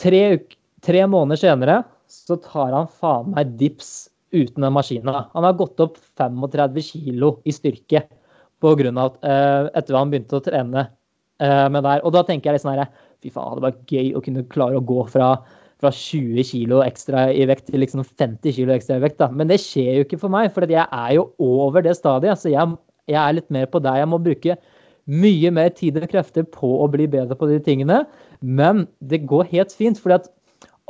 Tre, 0.00 0.22
tre 0.84 1.06
måneder 1.08 1.40
senere 1.40 1.78
så 2.10 2.36
tar 2.42 2.74
han 2.74 2.90
faen 2.90 3.32
meg 3.34 3.54
dips 3.60 4.08
uten 4.34 4.64
den 4.64 4.74
maskina. 4.74 5.26
Han 5.32 5.46
har 5.46 5.56
gått 5.58 5.80
opp 5.80 6.00
35 6.18 6.82
kg 6.90 7.30
i 7.46 7.54
styrke 7.54 8.02
pga. 8.62 8.92
at 9.02 9.18
uh, 9.22 9.68
etter 9.76 9.98
han 9.98 10.12
begynte 10.12 10.38
å 10.38 10.44
trene 10.44 10.86
uh, 11.42 11.68
med 11.72 11.82
der. 11.82 12.02
Og 12.04 12.14
da 12.16 12.24
tenker 12.26 12.50
jeg 12.50 12.58
litt 12.58 12.66
sånn 12.66 12.76
her 12.76 12.88
Fy 13.24 13.30
faen, 13.32 13.56
det 13.56 13.64
var 13.64 13.78
gøy 13.88 14.10
å 14.12 14.20
kunne 14.20 14.44
klare 14.52 14.76
å 14.76 14.84
gå 14.84 15.02
fra, 15.08 15.30
fra 15.80 15.90
20 15.90 16.44
kg 16.50 16.82
ekstra 16.84 17.30
i 17.32 17.46
vekt 17.48 17.70
til 17.70 17.80
liksom 17.80 18.04
50 18.04 18.52
kg 18.58 18.74
ekstra 18.74 18.98
i 19.00 19.04
vekt. 19.06 19.18
da. 19.22 19.30
Men 19.32 19.48
det 19.48 19.62
skjer 19.64 19.96
jo 19.96 20.06
ikke 20.06 20.20
for 20.20 20.32
meg, 20.32 20.50
for 20.52 20.68
jeg 20.68 20.84
er 20.84 21.14
jo 21.16 21.30
over 21.42 21.84
det 21.86 21.96
stadiet. 21.96 22.36
Så 22.42 22.52
jeg, 22.52 22.76
jeg 23.08 23.20
er 23.22 23.38
litt 23.38 23.48
mer 23.48 23.70
på 23.72 23.80
deg. 23.80 24.02
jeg 24.02 24.10
må 24.12 24.20
bruke 24.20 24.58
mye 25.06 25.50
mer 25.54 25.70
tid 25.74 25.96
og 25.96 26.08
krefter 26.10 26.46
på 26.50 26.68
å 26.82 26.88
bli 26.92 27.06
bedre 27.08 27.38
på 27.38 27.48
de 27.48 27.58
tingene. 27.62 28.02
Men 28.42 28.86
det 29.00 29.24
går 29.30 29.48
helt 29.54 29.72
fint, 29.72 29.98
fordi 30.02 30.20
at 30.20 30.30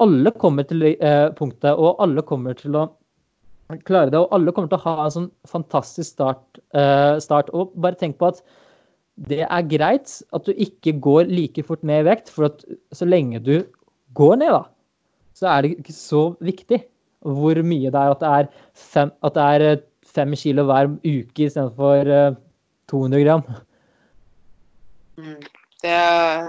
alle 0.02 0.32
kommer 0.36 0.66
til 0.68 0.82
eh, 0.90 1.28
punktet, 1.36 1.72
og 1.72 2.00
alle 2.02 2.24
kommer 2.26 2.56
til 2.58 2.76
å 2.76 2.88
klare 3.86 4.12
det. 4.12 4.20
Og 4.20 4.32
alle 4.34 4.52
kommer 4.54 4.70
til 4.70 4.78
å 4.78 4.86
ha 4.86 5.06
en 5.06 5.14
sånn 5.14 5.32
fantastisk 5.50 6.14
start. 6.14 6.60
uh, 6.76 7.18
start. 7.22 7.50
Og 7.52 7.74
bare 7.74 7.98
tenk 7.98 8.18
på 8.20 8.30
at 8.30 8.42
det 9.16 9.42
er 9.46 9.68
greit 9.70 10.22
at 10.36 10.44
du 10.44 10.52
ikke 10.52 10.98
går 11.00 11.30
like 11.32 11.62
fort 11.64 11.82
ned 11.82 12.04
i 12.04 12.08
vekt, 12.10 12.28
for 12.28 12.50
at 12.50 12.64
så 12.92 13.08
lenge 13.08 13.40
du 13.40 13.64
går 14.16 14.36
ned, 14.42 14.52
da, 14.52 14.64
så 15.36 15.48
er 15.52 15.62
det 15.64 15.76
ikke 15.80 15.96
så 15.96 16.22
viktig 16.44 16.82
hvor 17.26 17.58
mye 17.64 17.90
det 17.90 18.00
er 18.00 18.12
at 18.12 18.20
det 18.22 18.32
er 18.38 18.48
fem, 18.76 19.10
at 19.24 19.34
det 19.34 19.46
er 19.54 19.64
eh, 19.66 19.84
fem 20.06 20.34
kilo 20.38 20.66
hver 20.68 20.90
uke 21.02 21.46
istedenfor 21.48 22.10
uh, 22.12 22.36
200 22.92 23.24
gram. 23.24 23.42
Mm, 25.16 25.40
det 25.82 25.96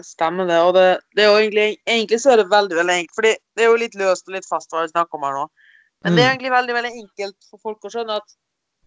stemmer, 0.06 0.46
det. 0.46 0.60
Og 0.68 0.76
det, 0.76 0.86
det 1.16 1.24
er 1.24 1.32
jo 1.32 1.40
egentlig, 1.40 1.70
egentlig 1.88 2.20
så 2.22 2.36
er 2.36 2.44
det 2.44 2.52
veldig 2.52 2.78
veldig 2.78 2.98
enkelt. 3.00 3.16
fordi 3.16 3.34
det 3.56 3.64
er 3.64 3.72
jo 3.72 3.82
litt 3.82 3.98
løst 3.98 4.28
og 4.28 4.38
litt 4.38 4.50
fast 4.50 4.72
hva 4.72 4.84
vi 4.86 4.94
snakker 4.94 5.18
om 5.18 5.26
her 5.26 5.40
nå. 5.40 5.48
Men 6.06 6.18
det 6.18 6.24
er 6.24 6.28
mm. 6.28 6.34
egentlig 6.34 6.54
veldig 6.54 6.76
veldig 6.78 6.92
enkelt 7.04 7.48
for 7.50 7.62
folk 7.70 7.88
å 7.88 7.92
skjønne 7.94 8.18
at 8.22 8.36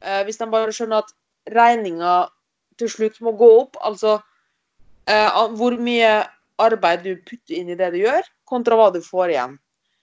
eh, 0.04 0.20
hvis 0.26 0.38
de 0.40 0.50
bare 0.52 0.74
skjønner 0.74 1.04
at 1.04 1.14
regninga 1.50 2.12
til 2.80 2.90
slutt 2.92 3.18
må 3.24 3.32
gå 3.38 3.48
opp, 3.62 3.80
altså 3.84 4.18
eh, 5.11 5.40
hvor 5.58 5.76
mye 5.80 6.12
arbeid 6.61 7.04
du 7.04 7.14
putter 7.26 7.56
inn 7.58 7.72
i 7.72 7.78
det 7.78 7.90
du 7.94 8.00
gjør, 8.02 8.26
kontra 8.48 8.78
hva 8.78 8.90
du 8.94 9.00
får 9.04 9.34
igjen. 9.34 9.58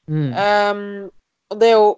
Mm. 0.08 0.30
Um, 0.34 0.84
og 1.52 1.60
det 1.62 1.72
er 1.72 1.76
jo 1.76 1.90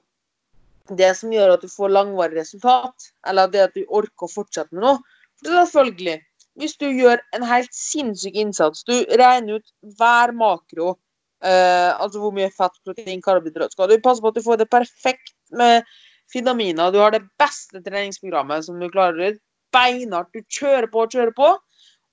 det 1.00 1.12
som 1.18 1.34
gjør 1.34 1.56
at 1.56 1.64
du 1.64 1.70
får 1.72 1.94
langvarig 1.94 2.40
resultat, 2.40 3.12
eller 3.30 3.52
det 3.52 3.66
at 3.68 3.78
du 3.78 3.84
orker 3.86 4.28
å 4.28 4.32
fortsette 4.32 4.76
med 4.76 4.84
noe. 4.86 4.98
For 5.40 5.50
det 5.50 5.60
er 5.60 5.70
selvfølgelig, 5.70 6.16
hvis 6.60 6.76
du 6.82 6.88
gjør 6.90 7.22
en 7.38 7.46
helt 7.48 7.76
sinnssyk 7.76 8.40
innsats, 8.42 8.84
du 8.88 8.96
regner 9.22 9.60
ut 9.60 9.98
hver 10.00 10.34
makro 10.36 10.96
Uh, 11.40 11.96
altså 11.96 12.20
hvor 12.20 12.34
mye 12.36 12.50
fett, 12.52 12.74
protein, 12.84 13.22
karbohydrat 13.24 13.72
skal 13.72 13.88
du 13.88 14.02
passe 14.04 14.20
på 14.20 14.28
at 14.28 14.36
du 14.36 14.44
får 14.44 14.58
det 14.60 14.66
perfekt 14.68 15.38
med 15.56 15.88
vitaminer. 16.34 16.92
Du 16.92 17.00
har 17.00 17.14
det 17.16 17.24
beste 17.40 17.82
treningsprogrammet 17.86 18.66
som 18.66 18.80
du 18.80 18.90
klarer. 18.92 19.38
Beinhardt. 19.74 20.34
Du 20.34 20.42
kjører 20.50 20.90
på 20.92 21.06
og 21.06 21.14
kjører 21.14 21.34
på. 21.38 21.54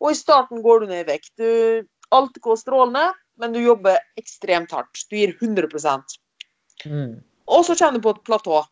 Og 0.03 0.13
i 0.13 0.19
starten 0.19 0.63
går 0.65 0.83
du 0.83 0.91
ned 0.91 1.05
i 1.05 1.09
vekt. 1.09 1.33
Du, 1.41 1.87
alt 2.15 2.39
går 2.45 2.61
strålende, 2.61 3.09
men 3.41 3.55
du 3.55 3.61
jobber 3.63 3.99
ekstremt 4.21 4.73
hardt. 4.77 5.07
Du 5.11 5.17
gir 5.17 5.35
100 5.41 5.69
mm. 6.85 7.15
Og 7.47 7.65
så 7.65 7.77
kommer 7.79 7.99
du 7.99 8.05
på 8.05 8.15
et 8.17 8.25
platå. 8.29 8.63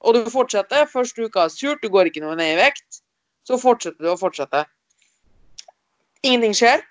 Og 0.00 0.14
du 0.14 0.30
fortsetter. 0.30 0.88
Første 0.92 1.26
uka 1.26 1.46
er 1.46 1.54
surt, 1.54 1.82
du 1.82 1.88
går 1.92 2.10
ikke 2.10 2.24
noe 2.24 2.36
ned 2.38 2.54
i 2.54 2.60
vekt. 2.60 3.02
Så 3.46 3.58
fortsetter 3.58 4.04
du 4.04 4.12
og 4.12 4.20
fortsetter. 4.20 4.68
Ingenting 6.22 6.56
skjer. 6.56 6.84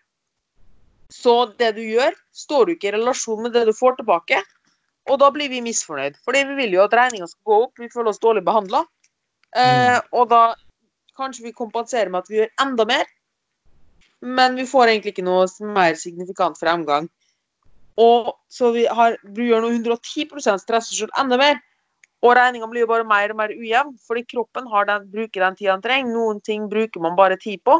Så 1.13 1.33
det 1.59 1.75
du 1.77 1.83
gjør, 1.83 2.13
står 2.33 2.65
du 2.65 2.75
ikke 2.75 2.89
i 2.89 2.95
relasjon 2.95 3.43
med 3.45 3.53
det 3.55 3.65
du 3.67 3.73
får 3.75 3.99
tilbake. 3.99 4.41
Og 5.11 5.19
da 5.21 5.29
blir 5.33 5.51
vi 5.51 5.61
misfornøyd. 5.61 6.17
Fordi 6.25 6.45
vi 6.49 6.55
vil 6.61 6.77
jo 6.77 6.85
at 6.85 6.95
regninga 6.97 7.27
skal 7.29 7.51
gå 7.51 7.59
opp, 7.67 7.81
vi 7.81 7.91
føler 7.93 8.09
oss 8.11 8.21
dårlig 8.23 8.45
behandla. 8.45 8.81
Eh, 9.55 9.91
mm. 9.95 10.07
og 10.17 10.31
da 10.31 10.41
kanskje 11.15 11.45
vi 11.45 11.53
kompenserer 11.55 12.09
med 12.11 12.25
at 12.25 12.31
vi 12.31 12.41
gjør 12.41 12.49
enda 12.65 12.85
mer, 12.89 13.05
men 14.25 14.57
vi 14.57 14.65
får 14.67 14.89
egentlig 14.89 15.13
ikke 15.13 15.27
noe 15.27 15.45
mer 15.75 15.95
signifikant 15.99 16.57
fremgang. 16.59 17.07
Og 18.01 18.33
så 18.51 18.73
vi, 18.75 18.83
har, 18.91 19.15
gjør 19.23 19.63
noe 19.63 19.77
110 19.77 20.41
stresser 20.41 20.81
og 20.81 20.89
selv 20.89 21.19
enda 21.21 21.39
mer. 21.39 21.61
Og 22.25 22.33
regninga 22.35 22.67
blir 22.71 22.83
jo 22.83 22.89
bare 22.89 23.05
mer 23.07 23.31
og 23.31 23.37
mer 23.39 23.53
ujevn, 23.53 23.93
fordi 24.07 24.25
kroppen 24.33 24.67
den, 24.89 25.05
bruker 25.11 25.45
den 25.45 25.55
tida 25.59 25.75
den 25.75 25.85
trenger. 25.85 26.11
Noen 26.11 26.41
ting 26.41 26.65
bruker 26.71 27.03
man 27.03 27.15
bare 27.15 27.37
tid 27.37 27.61
på 27.63 27.77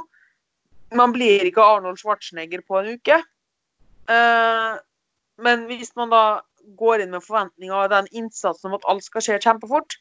man 0.98 1.14
blir 1.16 1.46
ikke 1.48 1.64
Arnold 1.64 2.00
Schwarzenegger 2.02 2.64
på 2.66 2.80
en 2.80 2.96
uke. 2.98 3.20
Uh, 4.10 4.76
men 5.41 5.66
hvis 5.70 5.96
man 5.98 6.12
da 6.14 6.26
går 6.80 7.04
inn 7.04 7.14
med 7.14 7.24
forventninger 7.26 7.76
og 7.76 7.91
den 7.93 8.10
innsatsen 8.16 8.72
om 8.72 8.78
at 8.78 8.88
alt 8.89 9.06
skal 9.06 9.24
skje 9.24 9.39
kjempefort, 9.43 9.98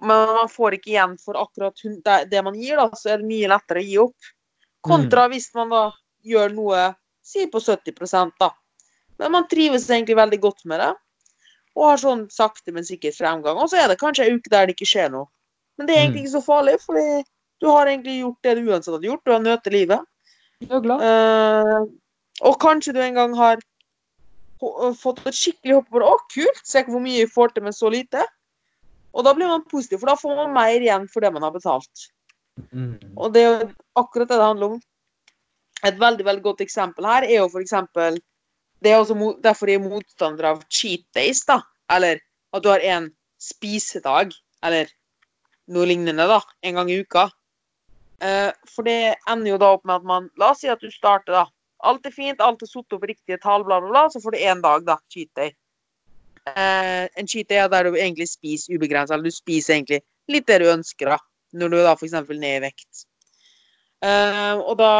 men 0.00 0.32
man 0.36 0.50
får 0.52 0.76
ikke 0.76 0.92
igjen 0.92 1.14
for 1.20 1.38
akkurat 1.40 2.28
det 2.30 2.42
man 2.44 2.56
gir, 2.58 2.76
da, 2.76 2.90
så 2.92 3.14
er 3.14 3.22
det 3.22 3.30
mye 3.30 3.48
lettere 3.48 3.80
å 3.80 3.86
gi 3.86 3.96
opp. 4.02 4.32
Kontra 4.84 5.24
mm. 5.26 5.32
hvis 5.32 5.48
man 5.56 5.72
da 5.72 5.82
gjør 6.26 6.52
noe 6.52 6.82
si 7.24 7.46
på 7.50 7.60
70 7.62 8.34
da. 8.38 8.50
Men 9.18 9.32
man 9.32 9.48
trives 9.48 9.88
egentlig 9.90 10.18
veldig 10.18 10.40
godt 10.40 10.66
med 10.68 10.82
det. 10.82 10.92
Og 11.76 11.90
har 11.90 12.00
sånn 12.00 12.26
sakte, 12.32 12.72
men 12.72 12.84
sikkert 12.84 13.16
fremgang. 13.16 13.56
Og 13.60 13.70
så 13.72 13.80
er 13.80 13.88
det 13.90 14.00
kanskje 14.00 14.26
en 14.26 14.38
uke 14.38 14.52
der 14.52 14.68
det 14.68 14.76
ikke 14.76 14.88
skjer 14.88 15.10
noe. 15.12 15.28
Men 15.76 15.88
det 15.88 15.96
er 15.96 16.04
egentlig 16.04 16.22
mm. 16.22 16.26
ikke 16.26 16.36
så 16.36 16.44
farlig, 16.44 16.76
fordi 16.84 17.24
du 17.60 17.68
har 17.68 17.88
egentlig 17.88 18.18
gjort 18.20 18.46
det 18.46 18.54
du 18.56 18.70
uansett 18.70 18.94
hadde 18.94 19.10
gjort. 19.10 19.24
Du 19.24 19.32
har 19.32 19.42
nøtt 19.44 19.72
livet. 19.72 20.04
Du 20.64 20.72
er 20.78 20.82
glad. 20.84 21.02
Uh, 21.04 21.86
og 22.48 22.58
kanskje 22.62 22.94
du 22.96 23.00
en 23.02 23.18
gang 23.18 23.36
har 23.36 23.62
fått 24.96 25.20
et 25.28 25.36
skikkelig 25.36 25.78
hopp 25.78 25.88
på. 25.92 26.02
Å, 26.02 26.16
kult! 26.32 26.62
Se 26.64 26.82
hvor 26.88 27.02
mye 27.04 27.24
vi 27.24 27.30
får 27.32 27.54
til 27.54 27.66
med 27.66 27.76
så 27.76 27.90
lite. 27.92 28.24
Og 29.16 29.24
da 29.24 29.32
blir 29.36 29.48
man 29.48 29.64
positiv, 29.68 30.02
for 30.02 30.12
da 30.12 30.16
får 30.20 30.36
man 30.36 30.54
mer 30.56 30.76
igjen 30.76 31.06
for 31.12 31.24
det 31.24 31.32
man 31.32 31.44
har 31.46 31.54
betalt. 31.54 32.08
Mm. 32.72 32.96
Og 33.16 33.32
det 33.32 33.42
er 33.42 33.48
jo 33.48 33.68
akkurat 34.00 34.28
det 34.28 34.36
det 34.36 34.48
handler 34.48 34.76
om. 34.76 34.82
Et 35.84 36.00
veldig 36.00 36.24
veldig 36.24 36.44
godt 36.44 36.64
eksempel 36.64 37.06
her 37.08 37.26
er 37.28 37.38
jo 37.38 37.48
f.eks. 37.48 37.74
Det 38.84 38.92
er 38.92 39.00
også 39.00 39.32
derfor 39.44 39.70
jeg 39.70 39.80
er 39.80 39.88
motstander 39.88 40.50
av 40.52 40.62
cheat 40.72 41.04
days, 41.16 41.42
da. 41.48 41.60
Eller 41.92 42.20
at 42.56 42.64
du 42.64 42.70
har 42.72 42.84
en 42.84 43.10
spisedag, 43.40 44.32
eller 44.64 44.90
noe 45.72 45.88
lignende, 45.88 46.26
da, 46.28 46.40
en 46.64 46.80
gang 46.80 46.92
i 46.92 47.00
uka. 47.04 47.28
Uh, 48.22 48.48
for 48.72 48.86
det 48.88 49.16
ender 49.28 49.52
jo 49.52 49.60
da 49.60 49.74
opp 49.76 49.82
med 49.84 49.98
at 49.98 50.04
man 50.08 50.28
La 50.40 50.54
oss 50.54 50.62
si 50.64 50.70
at 50.72 50.80
du 50.80 50.88
starter, 50.92 51.34
da. 51.34 51.44
Alt 51.84 52.06
er 52.08 52.14
fint, 52.14 52.40
alt 52.40 52.62
er 52.64 52.70
satt 52.70 52.96
opp 52.96 53.04
riktige 53.04 53.38
tall, 53.42 53.64
bla, 53.66 53.80
bla, 53.82 53.90
bla. 53.92 54.04
Så 54.12 54.22
får 54.24 54.36
du 54.36 54.38
én 54.40 54.62
dag, 54.64 54.86
da. 54.86 54.96
Cheat 55.12 55.30
day. 55.36 55.52
Eh, 56.46 57.04
en 57.18 57.28
cheat 57.28 57.48
day 57.50 57.60
er 57.60 57.68
der 57.68 57.90
du 57.90 57.98
egentlig 57.98 58.28
spiser 58.30 58.78
ubegrenset, 58.78 59.14
eller 59.14 59.28
du 59.28 59.34
spiser 59.34 59.76
egentlig 59.76 60.00
litt 60.32 60.46
det 60.48 60.62
du 60.62 60.70
ønsker, 60.72 61.12
da. 61.12 61.18
Når 61.56 61.72
du 61.72 61.78
da 61.82 61.92
f.eks. 61.94 62.16
ned 62.32 62.48
i 62.56 62.64
vekt. 62.64 63.06
Eh, 64.06 64.56
og 64.56 64.76
da 64.80 64.92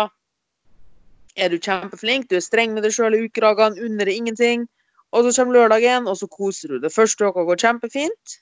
er 1.36 1.52
du 1.52 1.58
kjempeflink, 1.60 2.28
du 2.28 2.38
er 2.38 2.44
streng 2.44 2.72
med 2.74 2.84
deg 2.86 2.94
sjøl 2.96 3.16
i 3.16 3.22
ukedagene, 3.26 3.80
unner 3.84 4.08
deg 4.08 4.20
ingenting. 4.20 4.66
Og 5.14 5.24
så 5.24 5.40
kommer 5.40 5.60
lørdagen, 5.60 6.08
og 6.10 6.18
så 6.18 6.28
koser 6.28 6.74
du 6.74 6.80
deg. 6.82 6.92
Første 6.92 7.28
uka 7.28 7.44
går 7.46 7.60
kjempefint. 7.62 8.38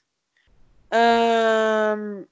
Uh, 0.95 2.25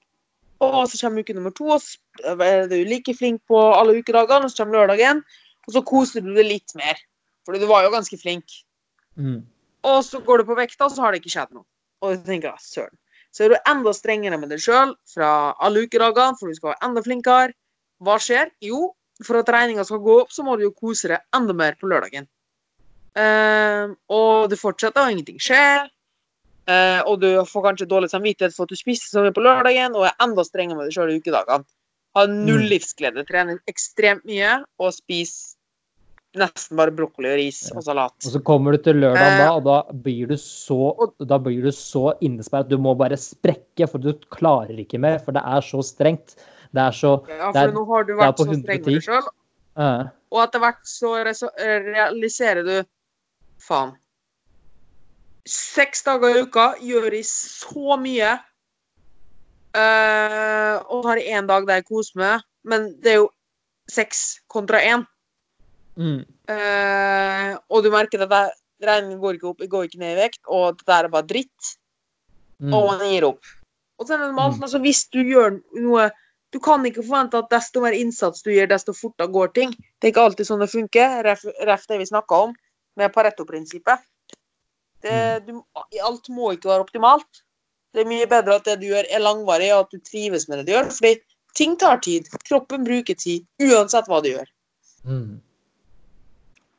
og 0.64 0.88
så 0.90 0.98
kommer 1.00 1.24
uke 1.24 1.34
nummer 1.36 1.54
to, 1.56 1.68
og 1.74 1.82
så 1.82 2.36
er 2.38 2.68
du 2.70 2.76
like 2.88 3.14
flink 3.18 3.42
på 3.50 3.58
alle 3.74 3.98
ukedagene. 3.98 4.46
Og 4.46 4.52
så 4.52 4.62
kommer 4.62 4.80
lørdagen, 4.80 5.22
og 5.66 5.76
så 5.76 5.82
koser 5.86 6.24
du 6.24 6.32
deg 6.36 6.48
litt 6.48 6.74
mer. 6.78 7.00
Fordi 7.46 7.62
du 7.62 7.68
var 7.70 7.86
jo 7.86 7.92
ganske 7.94 8.18
flink. 8.20 8.58
Mm. 9.18 9.42
Og 9.88 10.00
så 10.06 10.20
går 10.22 10.42
du 10.42 10.50
på 10.50 10.58
vekta, 10.58 10.86
og 10.86 10.94
så 10.94 11.04
har 11.04 11.12
det 11.12 11.22
ikke 11.22 11.34
skjedd 11.34 11.54
noe. 11.56 11.66
Og 12.02 12.16
du 12.16 12.26
tenker 12.26 12.54
søren. 12.62 12.94
Så 13.32 13.46
er 13.46 13.54
du 13.54 13.70
enda 13.70 13.94
strengere 13.96 14.36
med 14.38 14.52
deg 14.52 14.60
sjøl 14.60 14.92
fra 15.08 15.28
alle 15.64 15.86
ukedagene, 15.86 16.36
for 16.38 16.50
du 16.50 16.58
skal 16.58 16.74
være 16.74 16.88
enda 16.88 17.02
flinkere. 17.04 17.56
Hva 18.02 18.18
skjer? 18.20 18.52
Jo, 18.62 18.90
for 19.24 19.40
at 19.40 19.50
regninga 19.54 19.84
skal 19.88 20.02
gå 20.04 20.18
opp, 20.24 20.32
så 20.34 20.44
må 20.44 20.58
du 20.58 20.66
jo 20.66 20.74
kose 20.76 21.10
deg 21.12 21.22
enda 21.36 21.56
mer 21.56 21.78
på 21.80 21.88
lørdagen. 21.90 22.28
Uh, 23.16 23.92
og 24.12 24.52
du 24.52 24.56
fortsetter, 24.60 25.04
og 25.04 25.14
ingenting 25.14 25.40
skjer. 25.42 25.88
Eh, 26.70 27.00
og 27.10 27.18
du 27.22 27.28
får 27.48 27.64
kanskje 27.66 27.88
dårlig 27.90 28.10
samvittighet 28.12 28.54
for 28.54 28.68
at 28.68 28.74
du 28.74 28.78
spiste 28.78 29.10
så 29.10 29.24
mye 29.24 29.34
på 29.34 29.42
lørdagen, 29.42 29.96
og 29.98 30.06
er 30.06 30.18
enda 30.22 30.44
strengere 30.46 30.78
med 30.78 30.88
deg 30.88 30.96
sjøl 30.96 31.10
i 31.10 31.18
ukedagene. 31.18 31.66
Har 32.12 32.28
null 32.30 32.62
mm. 32.66 32.68
livsglede, 32.70 33.24
trener 33.26 33.58
ekstremt 33.70 34.26
mye 34.28 34.60
og 34.82 34.92
spiser 34.94 35.58
nesten 36.38 36.78
bare 36.78 36.94
brokkoli 36.96 37.28
og 37.28 37.36
ris 37.36 37.60
og 37.74 37.82
salat. 37.84 38.14
Og 38.24 38.34
så 38.34 38.40
kommer 38.44 38.76
du 38.76 38.80
til 38.84 39.00
lørdag 39.02 39.34
da, 39.40 39.48
eh, 39.48 39.56
og 39.56 39.66
da 39.66 39.98
blir 40.04 40.30
du 40.30 40.38
så, 40.40 40.78
da 41.28 41.38
blir 41.42 41.66
du 41.66 41.72
så 41.76 42.14
innesperret 42.24 42.70
du 42.70 42.78
må 42.80 42.94
bare 42.96 43.18
sprekke, 43.20 43.88
for 43.90 44.00
du 44.00 44.14
klarer 44.32 44.78
ikke 44.80 45.00
mer, 45.02 45.18
for 45.24 45.36
det 45.36 45.42
er 45.44 45.66
så 45.66 45.82
strengt. 45.84 46.36
Det 46.72 46.80
er 46.80 46.96
så 46.96 47.18
Ja, 47.28 47.50
for 47.50 47.60
er, 47.60 47.74
nå 47.74 47.84
har 47.90 48.06
du 48.08 48.14
vært 48.16 48.40
så 48.40 48.48
streng 48.48 48.86
med 48.86 48.86
deg 48.86 49.04
sjøl, 49.04 49.32
og 50.32 50.38
etter 50.46 50.62
hvert 50.62 50.86
så 50.88 51.16
realiserer 51.26 52.64
du 52.64 52.76
Faen 53.62 53.92
seks 55.48 56.04
dager 56.06 56.36
i 56.36 56.42
uka 56.46 56.66
gjør 56.80 57.12
jeg 57.16 57.26
så 57.28 57.98
mye. 58.00 58.32
Uh, 59.72 60.76
og 60.92 61.06
har 61.08 61.22
én 61.22 61.48
dag 61.48 61.64
der 61.66 61.80
jeg 61.80 61.88
koser 61.88 62.18
meg, 62.20 62.42
men 62.68 62.90
det 63.00 63.14
er 63.14 63.22
jo 63.22 63.30
seks 63.90 64.42
kontra 64.52 64.82
én. 64.84 65.06
Mm. 65.96 66.24
Uh, 66.48 67.56
og 67.72 67.84
du 67.84 67.88
merker 67.92 68.24
at 68.26 68.52
regningen 68.82 69.20
går 69.22 69.38
ikke 69.38 69.48
opp, 69.52 69.62
jeg 69.64 69.72
går 69.72 69.88
ikke 69.88 70.02
ned 70.02 70.14
i 70.16 70.20
vekt, 70.20 70.42
og 70.46 70.78
det 70.78 70.88
der 70.90 71.08
er 71.08 71.14
bare 71.14 71.28
dritt. 71.28 71.72
Mm. 72.60 72.74
Og 72.76 72.90
man 72.90 73.06
gir 73.08 73.26
opp. 73.32 73.54
Og 73.98 74.06
så 74.06 74.14
er 74.14 74.22
det 74.22 74.28
normalt, 74.28 74.58
mm. 74.58 74.66
altså, 74.66 74.82
hvis 74.82 75.06
du 75.14 75.22
gjør 75.22 75.58
noe 75.80 76.10
Du 76.52 76.58
kan 76.60 76.82
ikke 76.84 77.00
forvente 77.00 77.38
at 77.40 77.46
desto 77.48 77.80
mer 77.80 77.94
innsats 77.96 78.42
du 78.44 78.50
gjør, 78.52 78.66
desto 78.68 78.92
fortere 78.92 79.30
går 79.32 79.54
ting. 79.56 79.70
Det 79.72 80.04
er 80.04 80.10
ikke 80.12 80.24
alltid 80.26 80.44
sånn 80.44 80.60
det 80.60 80.66
funker. 80.68 81.14
Ref, 81.24 81.46
ref 81.64 81.86
det 81.88 81.96
vi 82.02 82.06
snakka 82.10 82.40
om 82.44 82.50
med 83.00 83.14
Pareto-prinsippet. 83.14 84.02
Det, 85.02 85.14
mm. 85.14 85.46
du, 85.46 86.00
alt 86.06 86.28
må 86.32 86.52
ikke 86.54 86.70
være 86.70 86.86
optimalt. 86.86 87.42
Det 87.92 88.04
er 88.04 88.08
mye 88.08 88.28
bedre 88.28 88.56
at 88.56 88.66
det 88.68 88.78
du 88.80 88.88
gjør, 88.88 89.08
er 89.10 89.22
langvarig, 89.22 89.68
og 89.74 89.86
at 89.86 89.94
du 89.94 90.00
trives 90.06 90.48
med 90.48 90.60
det 90.62 90.66
du 90.68 90.74
gjør. 90.76 90.90
Fordi 90.96 91.14
ting 91.58 91.76
tar 91.80 92.00
tid. 92.04 92.30
Kroppen 92.48 92.86
bruker 92.86 93.18
tid, 93.18 93.44
uansett 93.60 94.08
hva 94.08 94.22
du 94.24 94.30
gjør. 94.32 94.48
Mm. 95.04 95.40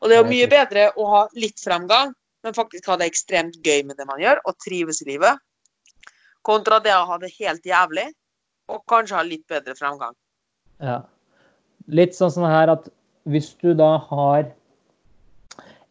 Og 0.01 0.09
det 0.09 0.17
er 0.17 0.23
jo 0.23 0.31
mye 0.31 0.49
bedre 0.51 0.89
å 0.99 1.07
ha 1.11 1.21
litt 1.39 1.61
fremgang, 1.63 2.11
men 2.43 2.55
faktisk 2.55 2.89
ha 2.91 2.97
det 2.99 3.07
ekstremt 3.11 3.55
gøy 3.63 3.85
med 3.87 3.99
det 3.99 4.07
man 4.09 4.19
gjør, 4.19 4.41
og 4.43 4.57
trives 4.59 4.99
i 5.03 5.13
livet, 5.13 5.39
kontra 6.43 6.81
det 6.83 6.91
å 6.95 7.05
ha 7.07 7.19
det 7.21 7.31
helt 7.37 7.63
jævlig, 7.67 8.09
og 8.71 8.83
kanskje 8.89 9.15
ha 9.15 9.23
litt 9.27 9.45
bedre 9.51 9.75
fremgang. 9.79 10.15
Ja. 10.83 11.03
Litt 11.87 12.17
sånn 12.17 12.33
sånn 12.33 12.49
her 12.51 12.71
at 12.73 12.89
hvis 13.31 13.53
du 13.63 13.71
da 13.79 13.95
har 14.09 14.49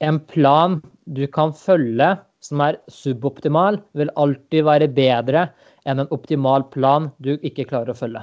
en 0.05 0.19
plan 0.29 0.81
du 1.15 1.27
kan 1.31 1.53
følge 1.57 2.15
som 2.43 2.63
er 2.65 2.79
suboptimal, 2.91 3.79
vil 3.95 4.11
alltid 4.19 4.67
være 4.67 4.91
bedre 4.91 5.47
enn 5.87 6.03
en 6.03 6.11
optimal 6.15 6.65
plan 6.75 7.11
du 7.23 7.37
ikke 7.41 7.69
klarer 7.71 7.93
å 7.93 7.99
følge. 7.99 8.23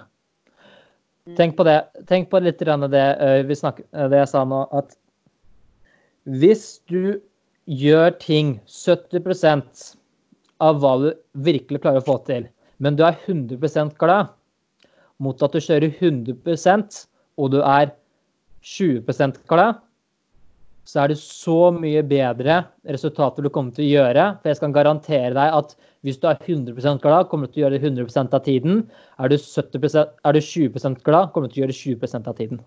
Tenk 1.38 1.56
på 1.58 1.66
det. 1.68 1.78
Tenk 2.10 2.30
på 2.32 2.42
litt 2.42 2.60
det, 2.60 3.08
eh, 3.20 3.44
vi 3.44 3.56
snakker, 3.56 3.86
eh, 3.94 4.08
det 4.10 4.18
jeg 4.18 4.28
sa 4.28 4.44
nå, 4.44 4.68
at 4.74 4.96
hvis 6.26 6.80
du 6.88 7.22
gjør 7.68 8.18
ting 8.20 8.60
70% 8.66 9.96
av 10.60 10.80
hva 10.82 10.98
du 11.02 11.14
virkelig 11.36 11.82
klarer 11.82 12.02
å 12.02 12.06
få 12.06 12.26
til, 12.26 12.48
men 12.80 12.96
du 12.96 13.04
er 13.04 13.18
100% 13.28 13.98
glad, 13.98 14.30
mot 15.20 15.42
at 15.44 15.52
du 15.52 15.60
kjører 15.60 15.94
100% 16.00 17.06
og 17.38 17.52
du 17.52 17.62
er 17.62 17.92
20% 18.64 19.40
glad, 19.48 19.80
så 20.90 21.04
er 21.04 21.12
det 21.12 21.20
så 21.22 21.70
mye 21.76 22.02
bedre 22.08 22.64
resultater 22.90 23.46
du 23.46 23.52
kommer 23.54 23.76
til 23.76 23.86
å 23.86 23.90
gjøre. 23.90 24.24
For 24.40 24.50
jeg 24.50 24.58
skal 24.58 24.74
garantere 24.74 25.36
deg 25.38 25.58
at 25.60 25.76
hvis 26.08 26.18
du 26.18 26.26
er 26.30 26.40
100% 26.40 27.02
glad, 27.04 27.28
kommer 27.30 27.46
du 27.46 27.54
til 27.54 27.62
å 27.62 27.66
gjøre 27.68 27.78
det 27.78 27.92
100% 27.92 28.34
av 28.34 28.42
tiden. 28.48 28.80
Er 29.22 29.30
du, 29.30 29.36
70%, 29.38 30.16
er 30.26 30.34
du 30.34 30.42
20 30.42 31.04
glad, 31.06 31.30
kommer 31.36 31.50
du 31.50 31.54
til 31.54 31.62
å 31.62 31.64
gjøre 31.66 31.76
det 31.76 31.82
20 31.84 32.18
av 32.32 32.40
tiden. 32.40 32.62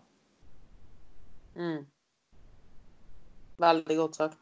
Mm. 1.59 1.81
Veldig 3.67 3.97
godt 3.99 4.21
sagt. 4.21 4.39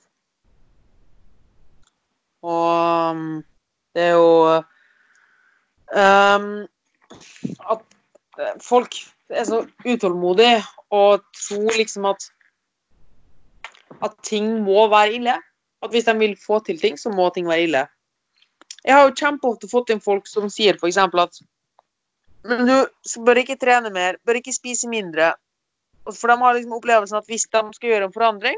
Og 2.45 3.17
um, 3.17 3.41
det 3.97 4.05
er 4.09 4.15
jo 4.17 4.29
um, 5.93 6.53
At 7.69 7.83
eh, 8.41 8.55
folk 8.65 8.97
er 9.29 9.45
så 9.45 9.59
utålmodige 9.85 10.63
og 10.97 11.27
tror 11.37 11.77
liksom 11.77 12.09
at 12.09 12.31
at 14.05 14.17
ting 14.27 14.53
må 14.65 14.89
være 14.93 15.17
ille. 15.21 15.37
At 15.81 15.95
hvis 15.95 16.05
de 16.09 16.17
vil 16.19 16.37
få 16.37 16.61
til 16.65 16.81
ting, 16.81 16.99
så 17.01 17.13
må 17.13 17.31
ting 17.35 17.49
være 17.49 17.67
ille. 17.69 17.87
Jeg 18.85 18.97
har 18.97 19.07
jo 19.07 19.17
kjempeofte 19.17 19.69
fått 19.69 19.93
inn 19.93 20.01
folk 20.01 20.29
som 20.29 20.49
sier 20.53 20.77
f.eks. 20.81 20.99
at 21.01 21.41
men 22.49 22.65
du 22.65 22.77
bør 23.25 23.43
ikke 23.43 23.59
trene 23.61 23.91
mer, 23.93 24.17
bør 24.25 24.39
ikke 24.41 24.55
spise 24.57 24.89
mindre. 24.89 25.35
For 26.09 26.33
de 26.33 26.37
har 26.41 26.57
liksom 26.57 26.77
opplevelsen 26.79 27.19
at 27.19 27.29
hvis 27.29 27.45
de 27.53 27.63
skal 27.77 27.93
gjøre 27.93 28.09
en 28.09 28.15
forandring, 28.15 28.57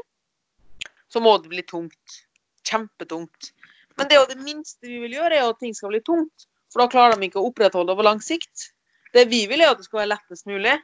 så 1.11 1.21
må 1.21 1.35
det 1.41 1.51
bli 1.51 1.63
tungt. 1.67 2.21
Kjempetungt. 2.67 3.51
Men 3.99 4.07
det 4.07 4.15
er 4.15 4.23
jo 4.23 4.31
det 4.31 4.45
minste 4.45 4.87
vi 4.87 5.01
vil 5.03 5.17
gjøre, 5.17 5.35
er 5.35 5.43
jo 5.43 5.51
at 5.53 5.59
ting 5.61 5.75
skal 5.75 5.91
bli 5.91 6.01
tungt. 6.05 6.47
For 6.71 6.81
da 6.81 6.89
klarer 6.89 7.19
de 7.19 7.27
ikke 7.27 7.41
å 7.41 7.49
opprettholde 7.51 7.91
det 7.91 7.97
over 7.97 8.07
lang 8.07 8.23
sikt. 8.23 8.71
Det 9.13 9.27
vi 9.29 9.43
vil, 9.51 9.61
er 9.61 9.73
at 9.73 9.81
det 9.81 9.85
skal 9.85 10.01
være 10.01 10.13
lettest 10.15 10.47
mulig. 10.49 10.77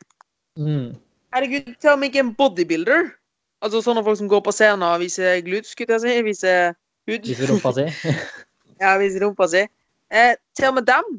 Mm. 0.60 0.92
Herregud, 1.34 1.72
til 1.80 1.94
og 1.94 2.02
med 2.02 2.12
ikke 2.12 2.26
en 2.28 2.36
bodybuilder. 2.38 3.10
Altså 3.64 3.82
sånne 3.84 4.04
folk 4.06 4.20
som 4.22 4.30
går 4.32 4.44
på 4.46 4.54
scenen 4.56 4.86
og 4.88 5.02
viser 5.02 5.42
glutes, 5.44 5.74
skulle 5.76 5.98
jeg 5.98 6.04
si. 6.06 6.22
Viser 6.28 6.70
hud. 7.10 7.26
Viser 7.28 7.52
rumpa 7.54 7.74
si. 7.76 7.88
Ja, 8.80 8.94
viser 8.96 9.26
rumpa 9.26 9.44
si. 9.52 9.66
Eh, 10.08 10.38
til 10.56 10.70
og 10.70 10.78
med 10.78 10.86
dem 10.88 11.18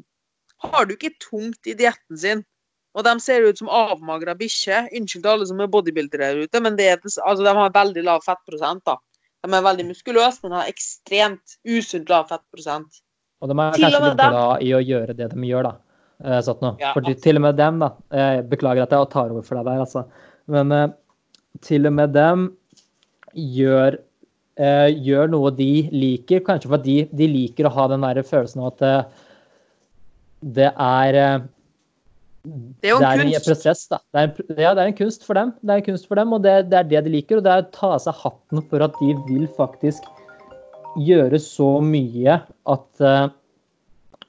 har 0.65 0.87
du 0.89 0.95
ikke 0.95 1.11
tungt 1.21 1.67
i 1.69 1.75
dietten 1.77 2.17
sin. 2.17 2.41
Og 2.97 3.05
de 3.05 3.13
ser 3.23 3.45
ut 3.45 3.59
som 3.61 3.69
avmagra 3.71 4.33
bikkjer. 4.39 4.89
Unnskyld 4.97 5.21
til 5.23 5.29
alle 5.31 5.45
som 5.47 5.61
er 5.61 5.69
bodybuildere 5.71 6.31
der 6.33 6.41
ute, 6.47 6.61
men 6.65 6.75
det 6.79 6.87
er, 6.91 6.97
altså, 6.99 7.45
de 7.45 7.53
har 7.55 7.75
veldig 7.75 8.03
lav 8.07 8.25
fettprosent. 8.25 8.81
da. 8.89 8.97
De 9.45 9.53
er 9.57 9.63
veldig 9.65 9.85
muskuløse, 9.91 10.41
men 10.43 10.57
har 10.57 10.69
ekstremt 10.73 11.55
usunt 11.69 12.09
lav 12.11 12.27
fettprosent. 12.33 12.99
Og 13.41 13.49
de 13.49 13.55
er 13.57 13.77
kanskje 13.77 14.11
glad 14.17 14.65
i 14.65 14.73
å 14.77 14.81
gjøre 14.81 15.15
det 15.17 15.29
de 15.31 15.47
gjør, 15.47 15.69
da. 15.69 15.75
Eh, 16.25 16.41
Sånn 16.45 16.59
nå. 16.61 16.73
Ja, 16.81 16.91
Fordi 16.97 17.15
til 17.21 17.39
og 17.39 17.45
med 17.45 17.57
dem, 17.61 17.79
da. 17.81 17.93
Jeg 18.13 18.43
beklager 18.51 18.85
at 18.85 18.97
jeg 18.97 19.09
tar 19.13 19.31
over 19.33 19.45
for 19.45 19.61
deg 19.61 19.69
der, 19.71 19.85
altså. 19.85 20.03
Men 20.51 20.75
eh, 20.75 20.89
til 21.65 21.87
og 21.89 21.95
med 21.97 22.13
dem 22.15 22.49
gjør, 23.37 23.97
eh, 24.57 24.89
gjør 25.05 25.31
noe 25.31 25.51
de 25.55 25.87
liker. 25.93 26.43
Kanskje 26.45 26.71
fordi 26.73 26.97
de 27.13 27.27
liker 27.31 27.67
å 27.69 27.73
ha 27.75 27.87
den 27.91 28.05
der 28.05 28.21
følelsen 28.27 28.63
av 28.63 28.73
at 28.73 28.85
eh, 28.87 29.25
det 30.41 30.71
er 30.73 31.19
eh, 31.21 31.43
Det 32.43 32.89
er 32.89 32.95
jo 32.95 33.01
det 33.01 33.05
en 33.05 33.19
er 33.19 33.25
en 33.25 33.33
kunst. 33.35 33.47
prosess, 33.47 33.83
da. 33.91 33.99
Det 34.11 34.21
er 34.21 34.29
en, 34.29 34.55
ja, 34.57 34.71
det 34.73 34.81
er 34.83 34.87
en 34.89 34.97
kunst 34.97 35.27
for 35.27 35.37
dem. 35.37 35.53
Det 35.61 35.73
er 35.75 35.83
en 35.83 35.89
kunst 35.91 36.07
for 36.09 36.17
dem, 36.17 36.33
og 36.33 36.41
det, 36.43 36.55
det 36.71 36.79
er 36.79 36.89
det 36.89 37.03
de 37.05 37.13
liker. 37.17 37.37
Og 37.37 37.45
det 37.45 37.53
er 37.53 37.67
å 37.67 37.69
ta 37.75 37.91
av 37.97 38.01
seg 38.01 38.17
hatten 38.23 38.65
for 38.71 38.87
at 38.87 38.97
de 39.01 39.13
vil 39.27 39.45
faktisk 39.57 40.09
gjøre 40.99 41.39
så 41.39 41.77
mye 41.85 42.41
at 42.69 43.05
eh, 43.05 43.29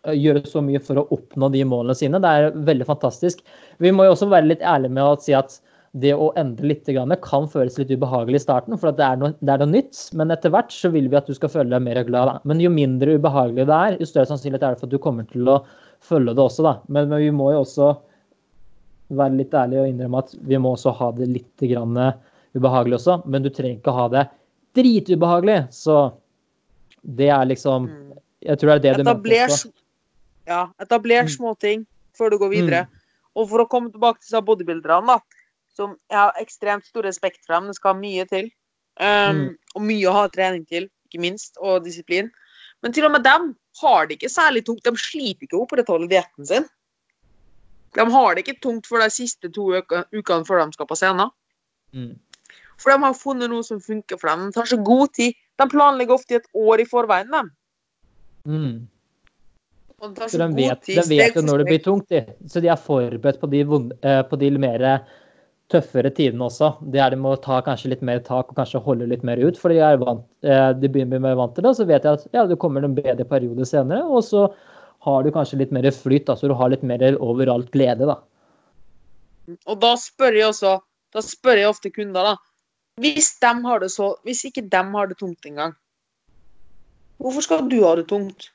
Gjøre 0.03 0.41
så 0.51 0.59
mye 0.59 0.80
for 0.83 0.99
å 0.99 1.05
oppnå 1.14 1.47
de 1.55 1.61
målene 1.62 1.95
sine. 1.95 2.18
Det 2.18 2.26
er 2.26 2.57
veldig 2.66 2.89
fantastisk. 2.89 3.39
Vi 3.78 3.93
må 3.95 4.03
jo 4.03 4.16
også 4.16 4.26
være 4.33 4.49
litt 4.49 4.64
ærlige 4.66 4.97
med 4.97 5.05
å 5.07 5.12
si 5.22 5.30
at 5.39 5.55
det 5.93 6.14
å 6.16 6.30
endre 6.40 6.70
litt 6.70 6.86
kan 7.20 7.49
føles 7.53 7.76
litt 7.76 7.90
ubehagelig 7.93 8.38
i 8.40 8.45
starten, 8.47 8.78
for 8.80 8.88
at 8.88 8.97
det, 8.97 9.05
er 9.05 9.18
noe, 9.20 9.34
det 9.45 9.53
er 9.53 9.61
noe 9.61 9.72
nytt. 9.74 9.99
Men 10.16 10.32
etter 10.32 10.51
hvert 10.55 10.72
så 10.72 10.88
vil 10.88 11.11
vi 11.12 11.18
at 11.18 11.26
du 11.28 11.34
skal 11.36 11.53
føle 11.53 11.68
deg 11.68 11.82
mer 11.84 12.01
glad. 12.09 12.40
Men 12.49 12.62
jo 12.64 12.70
mindre 12.72 13.18
ubehagelig 13.18 13.66
det 13.68 13.76
er, 13.76 13.99
jo 14.01 14.09
større 14.09 14.30
sannsynlighet 14.30 14.64
er 14.64 14.72
det 14.72 14.80
for 14.80 14.88
at 14.88 14.95
du 14.95 15.03
kommer 15.03 15.26
til 15.28 15.51
å 15.53 15.59
følge 16.01 16.32
det 16.32 16.43
også. 16.47 16.64
Da. 16.64 16.74
Men, 16.88 17.11
men 17.12 17.20
vi 17.20 17.30
må 17.36 17.51
jo 17.53 17.61
også 17.66 17.90
være 19.12 19.36
litt 19.43 19.53
ærlige 19.53 19.82
og 19.84 19.90
innrømme 19.93 20.22
at 20.24 20.32
vi 20.49 20.61
må 20.64 20.72
også 20.72 20.95
ha 20.97 21.11
det 21.18 21.28
litt 21.28 21.66
grann 21.68 22.01
ubehagelig 22.57 22.97
også. 23.03 23.18
Men 23.28 23.45
du 23.45 23.51
trenger 23.53 23.76
ikke 23.76 23.97
ha 23.99 24.09
det 24.16 24.24
dritubehagelig. 24.78 25.59
Så 25.76 26.07
det 27.03 27.28
er 27.34 27.45
liksom 27.53 27.90
Mm. 27.93 27.99
Jeg 28.43 28.59
tror 28.59 28.72
det 28.72 28.74
er 28.74 28.82
det 28.82 29.05
du 29.05 29.11
Etabler, 29.11 29.45
også. 29.47 29.68
ja, 30.49 30.62
etabler 30.80 31.22
Mm. 31.22 31.28
små 31.30 31.53
ting 31.61 31.86
før 32.18 32.30
du 32.30 32.38
går 32.38 32.51
videre. 32.51 32.88
Og 33.36 33.49
for 33.49 33.62
å 33.62 33.68
komme 33.68 33.93
tilbake 33.93 34.18
til 34.18 34.26
disse 34.32 34.43
bodybuilderne, 34.43 35.07
da, 35.07 35.18
som 35.77 35.97
jeg 36.11 36.18
har 36.18 36.33
ekstremt 36.41 36.85
stor 36.87 37.03
respekt 37.09 37.45
for 37.47 37.55
dem, 37.57 37.66
det 37.70 37.77
skal 37.79 37.95
mye 37.99 38.27
til. 38.29 38.51
Um, 39.01 39.39
Mm. 39.39 39.57
Og 39.75 39.83
mye 39.89 40.09
å 40.11 40.12
ha 40.12 40.27
trening 40.29 40.66
til, 40.68 40.91
ikke 41.09 41.20
minst, 41.20 41.57
og 41.61 41.85
disiplin. 41.85 42.31
Men 42.83 42.93
til 42.93 43.07
og 43.07 43.12
med 43.14 43.23
dem 43.25 43.55
har 43.81 44.07
det 44.07 44.18
ikke 44.18 44.29
særlig 44.29 44.64
tungt. 44.66 44.83
De 44.85 44.93
sliter 45.01 45.47
ikke 45.47 45.57
å 45.57 45.62
opprettholde 45.64 46.09
dietten 46.11 46.45
sin. 46.47 46.66
De 47.95 48.05
har 48.11 48.35
det 48.35 48.45
ikke 48.45 48.61
tungt 48.61 48.87
for 48.87 48.99
de 49.01 49.09
siste 49.12 49.49
to 49.53 49.70
ukene 50.12 50.45
før 50.45 50.64
de 50.66 50.73
skal 50.77 50.87
på 50.91 50.97
scenen. 50.99 51.31
Mm. 51.95 52.18
For 52.77 52.91
de 52.93 52.99
har 53.05 53.14
funnet 53.14 53.49
noe 53.53 53.62
som 53.64 53.81
funker 53.81 54.18
for 54.20 54.29
dem. 54.29 54.47
De 54.51 54.53
tar 54.59 54.68
så 54.68 54.77
god 54.85 55.12
tid. 55.14 55.35
De 55.61 55.68
planlegger 55.68 56.12
ofte 56.16 56.35
i 56.35 56.41
et 56.41 56.49
år 56.55 56.81
i 56.81 56.89
forveien. 56.89 57.31
dem. 57.31 57.51
Mm. 58.49 58.89
Så 60.03 60.29
så 60.33 60.39
de 60.43 60.55
vet, 60.57 60.83
de 60.85 61.03
vet 61.07 61.37
jo 61.37 61.43
når 61.47 61.59
det 61.62 61.66
blir 61.68 61.83
tungt, 61.85 62.09
de. 62.11 62.25
Så 62.51 62.61
de 62.61 62.68
er 62.73 62.77
forberedt 62.81 63.39
på 63.41 63.49
de, 63.53 63.61
vond- 63.64 63.93
eh, 64.03 64.23
på 64.27 64.37
de 64.41 64.51
mer 64.59 64.83
tøffere 65.71 66.11
tidene 66.15 66.47
også. 66.49 66.73
Det 66.93 67.01
er 67.01 67.13
de 67.13 67.21
må 67.21 67.35
ta 67.41 67.61
kanskje 67.65 67.93
litt 67.95 68.05
mer 68.05 68.21
tak 68.25 68.51
og 68.51 68.59
kanskje 68.59 68.83
holde 68.85 69.09
litt 69.11 69.25
mer 69.27 69.41
ut, 69.41 69.59
for 69.59 69.73
de 69.73 69.81
er 69.85 70.01
vant, 70.01 70.25
eh, 70.45 70.71
de 70.77 70.91
begynner 70.91 71.23
mer 71.23 71.39
vant 71.39 71.55
til 71.57 71.67
det. 71.67 71.75
Så 71.79 71.87
vet 71.89 72.05
jeg 72.05 72.21
at 72.21 72.27
ja, 72.37 72.45
det 72.49 72.61
kommer 72.63 72.85
en 72.85 72.97
bedre 72.97 73.27
periode 73.29 73.67
senere, 73.69 74.05
og 74.05 74.25
så 74.27 74.49
har 75.07 75.25
du 75.25 75.33
kanskje 75.35 75.59
litt 75.63 75.73
mer 75.75 75.89
flyt, 75.95 76.31
så 76.31 76.49
du 76.49 76.55
har 76.59 76.71
litt 76.71 76.85
mer 76.87 77.03
overalt 77.19 77.73
glede, 77.75 78.07
da. 78.11 78.19
Og 79.67 79.79
da 79.83 79.97
spør 79.99 80.37
jeg 80.39 80.53
også 80.53 80.77
Da 81.13 81.21
spør 81.21 81.59
jeg 81.59 81.69
ofte 81.69 81.91
kunder, 81.91 82.25
da. 82.25 82.37
Hvis 83.03 83.33
de 83.43 83.51
har 83.65 83.81
det 83.83 83.89
så 83.91 84.13
Hvis 84.23 84.45
ikke 84.47 84.63
de 84.71 84.83
har 84.95 85.09
det 85.11 85.19
tungt 85.19 85.45
engang, 85.49 85.75
hvorfor 87.19 87.43
skal 87.45 87.67
du 87.69 87.83
ha 87.83 87.97
det 87.99 88.07
tungt? 88.09 88.53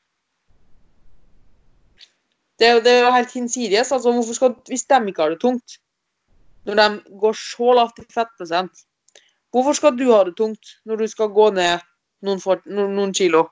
Det 2.57 2.71
det 2.85 2.93
er 2.93 3.03
jo 3.05 3.11
helt 3.13 3.33
hinsides. 3.33 3.91
Altså, 3.91 4.11
hvorfor 4.11 4.33
skal, 4.33 4.55
hvis 4.67 4.87
de 4.89 4.97
ikke 5.07 5.21
har 5.21 5.29
det 5.29 5.41
tungt, 5.41 5.77
når 6.67 6.79
de 6.81 7.17
går 7.21 7.37
så 7.39 7.73
lavt 7.77 8.01
i 8.01 8.05
fettprosent, 8.11 8.83
hvorfor 9.55 9.77
skal 9.77 9.95
du 9.95 10.09
ha 10.11 10.23
det 10.27 10.35
tungt 10.37 10.75
når 10.85 11.03
du 11.03 11.07
skal 11.07 11.31
gå 11.33 11.49
ned 11.55 11.79
noen, 12.27 12.41
for, 12.43 12.61
noen, 12.67 13.13
kilo 13.15 13.45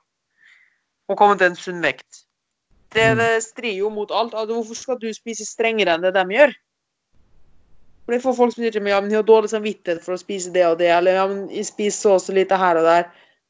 og 1.08 1.18
komme 1.18 1.38
til 1.38 1.50
en 1.50 1.58
sunn 1.58 1.82
vekt? 1.84 2.24
Det, 2.92 3.12
Mm. 3.12 3.18
det 3.18 3.42
strider 3.42 3.78
jo 3.78 3.90
mot 3.90 4.10
alt. 4.10 4.34
Altså, 4.34 4.54
hvorfor 4.54 4.74
skal 4.74 4.98
du 5.00 5.08
spise 5.14 5.44
strengere 5.44 5.94
enn 5.94 6.04
det 6.04 6.14
de 6.14 6.24
gjør? 6.32 6.54
For 8.04 8.14
det 8.14 8.22
får 8.22 8.36
folk 8.38 8.54
som 8.54 8.62
sier 8.62 8.72
til 8.72 8.84
meg 8.86 8.94
ja, 8.94 9.00
men 9.02 9.10
jeg 9.10 9.18
har 9.18 9.26
dårlig 9.26 9.50
samvittighet 9.50 10.04
for 10.04 10.14
å 10.14 10.20
spise 10.20 10.52
det 10.54 10.62
og 10.68 10.78
det, 10.78 10.92
eller 10.94 11.18
ja, 11.18 11.26
men 11.26 11.48
jeg 11.50 11.66
spiser 11.66 11.98
så 11.98 12.12
og 12.14 12.22
så 12.22 12.34
lite 12.36 12.58
her 12.60 12.78
og 12.78 12.86
der. 12.86 13.08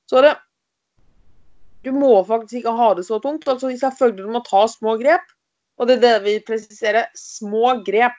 Så 0.09 0.23
det 0.25 0.37
Du 1.85 1.93
må 1.93 2.25
faktisk 2.27 2.65
ikke 2.65 2.73
ha 2.75 2.95
det 2.95 3.05
så 3.07 3.21
tungt. 3.23 3.47
altså 3.49 3.69
Selvfølgelig 3.71 4.25
du 4.25 4.33
må 4.33 4.41
ta 4.43 4.67
små 4.67 4.97
grep, 4.99 5.23
og 5.79 5.87
det 5.87 5.97
er 5.97 6.01
det 6.01 6.25
vi 6.25 6.39
presiserer. 6.47 7.07
Små 7.15 7.85
grep. 7.87 8.19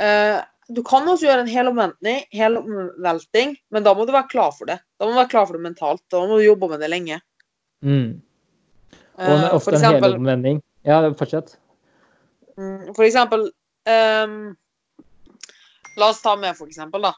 Eh, 0.00 0.38
du 0.70 0.82
kan 0.86 1.08
også 1.08 1.26
gjøre 1.26 1.44
en 1.44 1.50
hel 1.50 1.68
omveltning, 1.70 2.22
hel 2.32 2.58
omvelting, 2.60 3.56
men 3.74 3.84
da 3.86 3.94
må 3.96 4.06
du 4.06 4.12
være 4.14 4.30
klar 4.30 4.52
for 4.54 4.70
det. 4.70 4.78
Da 4.98 5.06
må 5.06 5.14
du 5.14 5.20
være 5.20 5.32
klar 5.32 5.48
for 5.48 5.58
det 5.58 5.64
mentalt. 5.64 6.02
Da 6.12 6.22
må 6.22 6.38
du 6.38 6.46
jobbe 6.46 6.70
med 6.70 6.82
det 6.82 6.90
lenge. 6.92 7.20
Mm. 7.84 8.20
Og 9.20 9.26
Eh, 9.26 9.26
det 9.26 9.46
er 9.46 9.54
ofte 9.56 9.70
for 9.70 9.76
en 9.76 9.84
hel 9.84 10.04
helomvending. 10.04 10.62
Ja, 10.86 11.00
fortsett. 11.12 11.56
Mm, 12.56 12.94
For 12.96 13.04
eksempel, 13.04 13.50
um, 13.88 14.56
La 15.96 16.08
oss 16.08 16.22
ta 16.22 16.36
med, 16.36 16.56
for 16.56 16.70
eksempel, 16.70 17.02
da. 17.02 17.14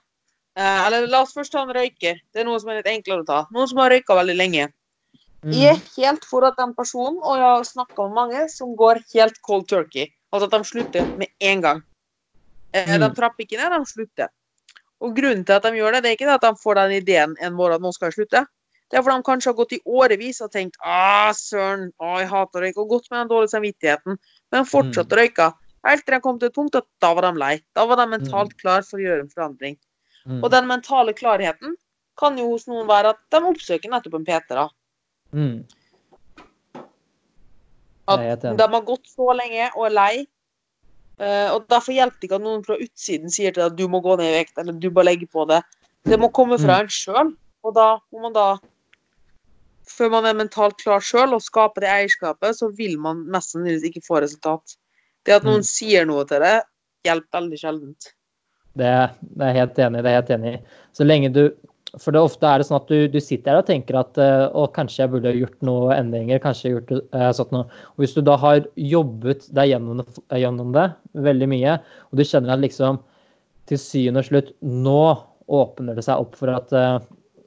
Uh, 0.59 0.87
eller 0.87 1.07
la 1.07 1.23
oss 1.23 1.35
først 1.37 1.53
ta 1.53 1.63
en 1.63 1.75
røyker. 1.75 2.19
Det 2.33 2.43
er 2.43 2.47
noe 2.49 2.59
som 2.61 2.73
er 2.73 2.81
litt 2.81 2.91
enklere 2.91 3.23
å 3.23 3.29
ta. 3.29 3.39
Noen 3.55 3.69
som 3.71 3.79
har 3.79 3.93
røyka 3.93 4.17
veldig 4.19 4.35
lenge. 4.37 4.67
Mm. 5.45 5.53
Jeg 5.55 5.77
er 5.77 5.81
helt 5.97 6.27
for 6.29 6.47
at 6.47 6.59
den 6.59 6.75
personen, 6.75 7.21
og 7.23 7.39
jeg 7.39 7.47
har 7.47 7.65
snakka 7.69 8.09
med 8.09 8.19
mange, 8.19 8.43
som 8.51 8.75
går 8.79 9.03
helt 9.15 9.39
cold 9.47 9.69
turkey. 9.71 10.11
Altså 10.33 10.49
at 10.49 10.57
de 10.57 10.69
slutter 10.69 11.09
med 11.21 11.31
en 11.41 11.63
gang. 11.65 11.83
Eh, 12.75 12.87
De 12.99 13.09
Mm. 13.09 13.15
trapper 13.15 13.45
ikke 13.45 13.59
ned, 13.61 13.71
de 13.79 13.87
slutter. 13.87 14.29
Og 15.03 15.15
grunnen 15.17 15.45
til 15.45 15.53
at 15.55 15.63
de 15.63 15.71
gjør 15.77 15.93
det, 15.93 16.03
det 16.03 16.11
er 16.11 16.17
ikke 16.17 16.35
at 16.35 16.41
de 16.41 16.53
får 16.63 16.75
den 16.75 16.93
ideen 17.03 17.37
en 17.41 17.53
morgen 17.55 17.75
at 17.75 17.81
nå 17.83 17.93
skal 17.93 18.11
jeg 18.11 18.15
slutte. 18.15 18.47
Det 18.91 18.99
er 18.99 19.03
fordi 19.03 19.17
de 19.17 19.23
kanskje 19.25 19.49
har 19.51 19.57
gått 19.57 19.73
i 19.73 19.81
årevis 19.87 20.41
og 20.45 20.51
tenkt 20.53 20.77
ah, 20.85 21.33
søren, 21.33 21.93
å, 21.99 22.19
jeg 22.21 22.29
hater 22.29 22.61
å 22.61 22.63
røyke, 22.63 22.79
og 22.79 22.89
gått 22.89 23.11
med 23.11 23.21
den 23.21 23.29
dårlige 23.29 23.53
samvittigheten, 23.55 24.19
men 24.53 24.65
fortsatt 24.69 25.13
å 25.13 25.17
røyke. 25.17 25.53
Helt 25.85 26.05
til 26.07 26.15
de 26.15 26.21
kom 26.21 26.39
til 26.39 26.47
et 26.49 26.55
punkt 26.55 26.77
at 26.77 26.87
da 27.01 27.13
var 27.15 27.23
de 27.23 27.39
lei. 27.41 27.61
Da 27.75 27.87
var 27.87 27.97
de 27.97 28.07
mentalt 28.07 28.53
klar 28.61 28.83
for 28.87 28.99
å 28.99 29.03
gjøre 29.03 29.21
en 29.25 29.29
forandring. 29.33 29.79
Mm. 30.27 30.45
Og 30.45 30.51
den 30.51 30.67
mentale 30.69 31.13
klarheten 31.13 31.75
kan 32.17 32.37
jo 32.39 32.51
hos 32.53 32.69
noen 32.69 32.87
være 32.87 33.09
at 33.17 33.19
de 33.31 33.41
oppsøker 33.49 33.91
nettopp 33.91 34.15
en 34.15 34.25
PT. 34.25 34.49
da. 34.55 34.69
Mm. 35.33 35.65
At 38.09 38.41
de 38.43 38.63
har 38.77 38.83
gått 38.87 39.07
så 39.09 39.33
lenge 39.35 39.71
og 39.77 39.87
er 39.87 39.91
lei. 39.97 40.27
Eh, 41.23 41.49
og 41.55 41.69
Derfor 41.71 41.95
hjelper 41.97 42.19
det 42.21 42.29
ikke 42.29 42.41
at 42.41 42.45
noen 42.45 42.65
fra 42.67 42.77
utsiden 42.83 43.31
sier 43.33 43.55
til 43.55 43.63
deg 43.63 43.71
at 43.73 43.79
du 43.79 43.87
må 43.89 44.01
gå 44.05 44.17
ned 44.21 44.29
i 44.33 44.37
vekt, 44.41 44.59
eller 44.59 44.77
du 44.83 44.91
må 44.91 45.05
legge 45.07 45.29
på 45.31 45.47
det. 45.49 45.63
Det 46.05 46.19
må 46.19 46.33
komme 46.35 46.59
fra 46.59 46.81
Mm. 46.81 46.81
en 46.83 46.93
sjøl. 46.93 47.33
Og 47.63 47.75
da 47.79 47.89
må 48.13 48.23
man 48.27 48.33
da 48.37 48.59
Før 49.93 50.11
man 50.11 50.25
er 50.25 50.35
mentalt 50.39 50.79
klar 50.79 51.01
sjøl 51.03 51.35
og 51.35 51.43
skaper 51.43 51.83
det 51.83 51.89
eierskapet, 51.91 52.55
så 52.57 52.69
vil 52.75 52.95
man 53.03 53.25
mest 53.29 53.51
sannsynligvis 53.53 53.89
ikke 53.91 54.05
få 54.07 54.21
resultat. 54.23 54.77
Det 55.27 55.35
at 55.35 55.43
noen 55.45 55.59
Mm. 55.59 55.67
sier 55.67 56.07
noe 56.07 56.25
til 56.25 56.39
deg, 56.41 56.63
hjelper 57.05 57.41
veldig 57.41 57.59
sjeldent. 57.59 58.13
Det, 58.79 59.11
det 59.21 59.43
er 59.49 59.53
helt 59.59 59.77
enig 59.79 60.03
det 60.03 60.11
er 60.13 60.21
helt 60.23 60.31
enig. 60.31 60.55
Så 60.95 61.05
lenge 61.05 61.33
du 61.35 61.51
For 62.01 62.15
det 62.15 62.23
ofte 62.25 62.49
er 62.49 62.61
det 62.61 62.67
sånn 62.69 62.79
at 62.79 62.89
du, 62.89 63.05
du 63.13 63.19
sitter 63.21 63.53
her 63.53 63.61
og 63.61 63.69
tenker 63.69 63.99
at 64.01 64.19
eh, 64.21 64.47
å, 64.57 64.65
kanskje 64.73 65.03
jeg 65.03 65.13
burde 65.13 65.35
gjort 65.37 65.59
noe 65.67 65.93
endringer. 65.93 66.41
kanskje 66.41 66.71
jeg 66.71 66.77
gjort 66.79 66.93
eh, 67.01 67.31
sånt 67.37 67.53
noe. 67.53 67.67
Og 67.93 68.05
Hvis 68.05 68.15
du 68.17 68.23
da 68.25 68.39
har 68.41 68.63
jobbet 68.81 69.45
deg 69.53 69.75
gjennom 69.75 70.01
det, 70.01 70.07
gjennom 70.41 70.71
det 70.77 70.87
veldig 71.29 71.49
mye, 71.53 71.75
og 72.09 72.21
du 72.21 72.25
kjenner 72.25 72.55
at 72.55 72.63
liksom 72.65 73.03
til 73.69 73.81
syvende 73.81 74.23
og 74.23 74.31
slutt 74.31 74.55
nå 74.65 75.03
åpner 75.53 75.99
det 75.99 76.07
seg 76.07 76.23
opp 76.25 76.39
for 76.39 76.55
at 76.55 76.73
eh, 76.77 77.03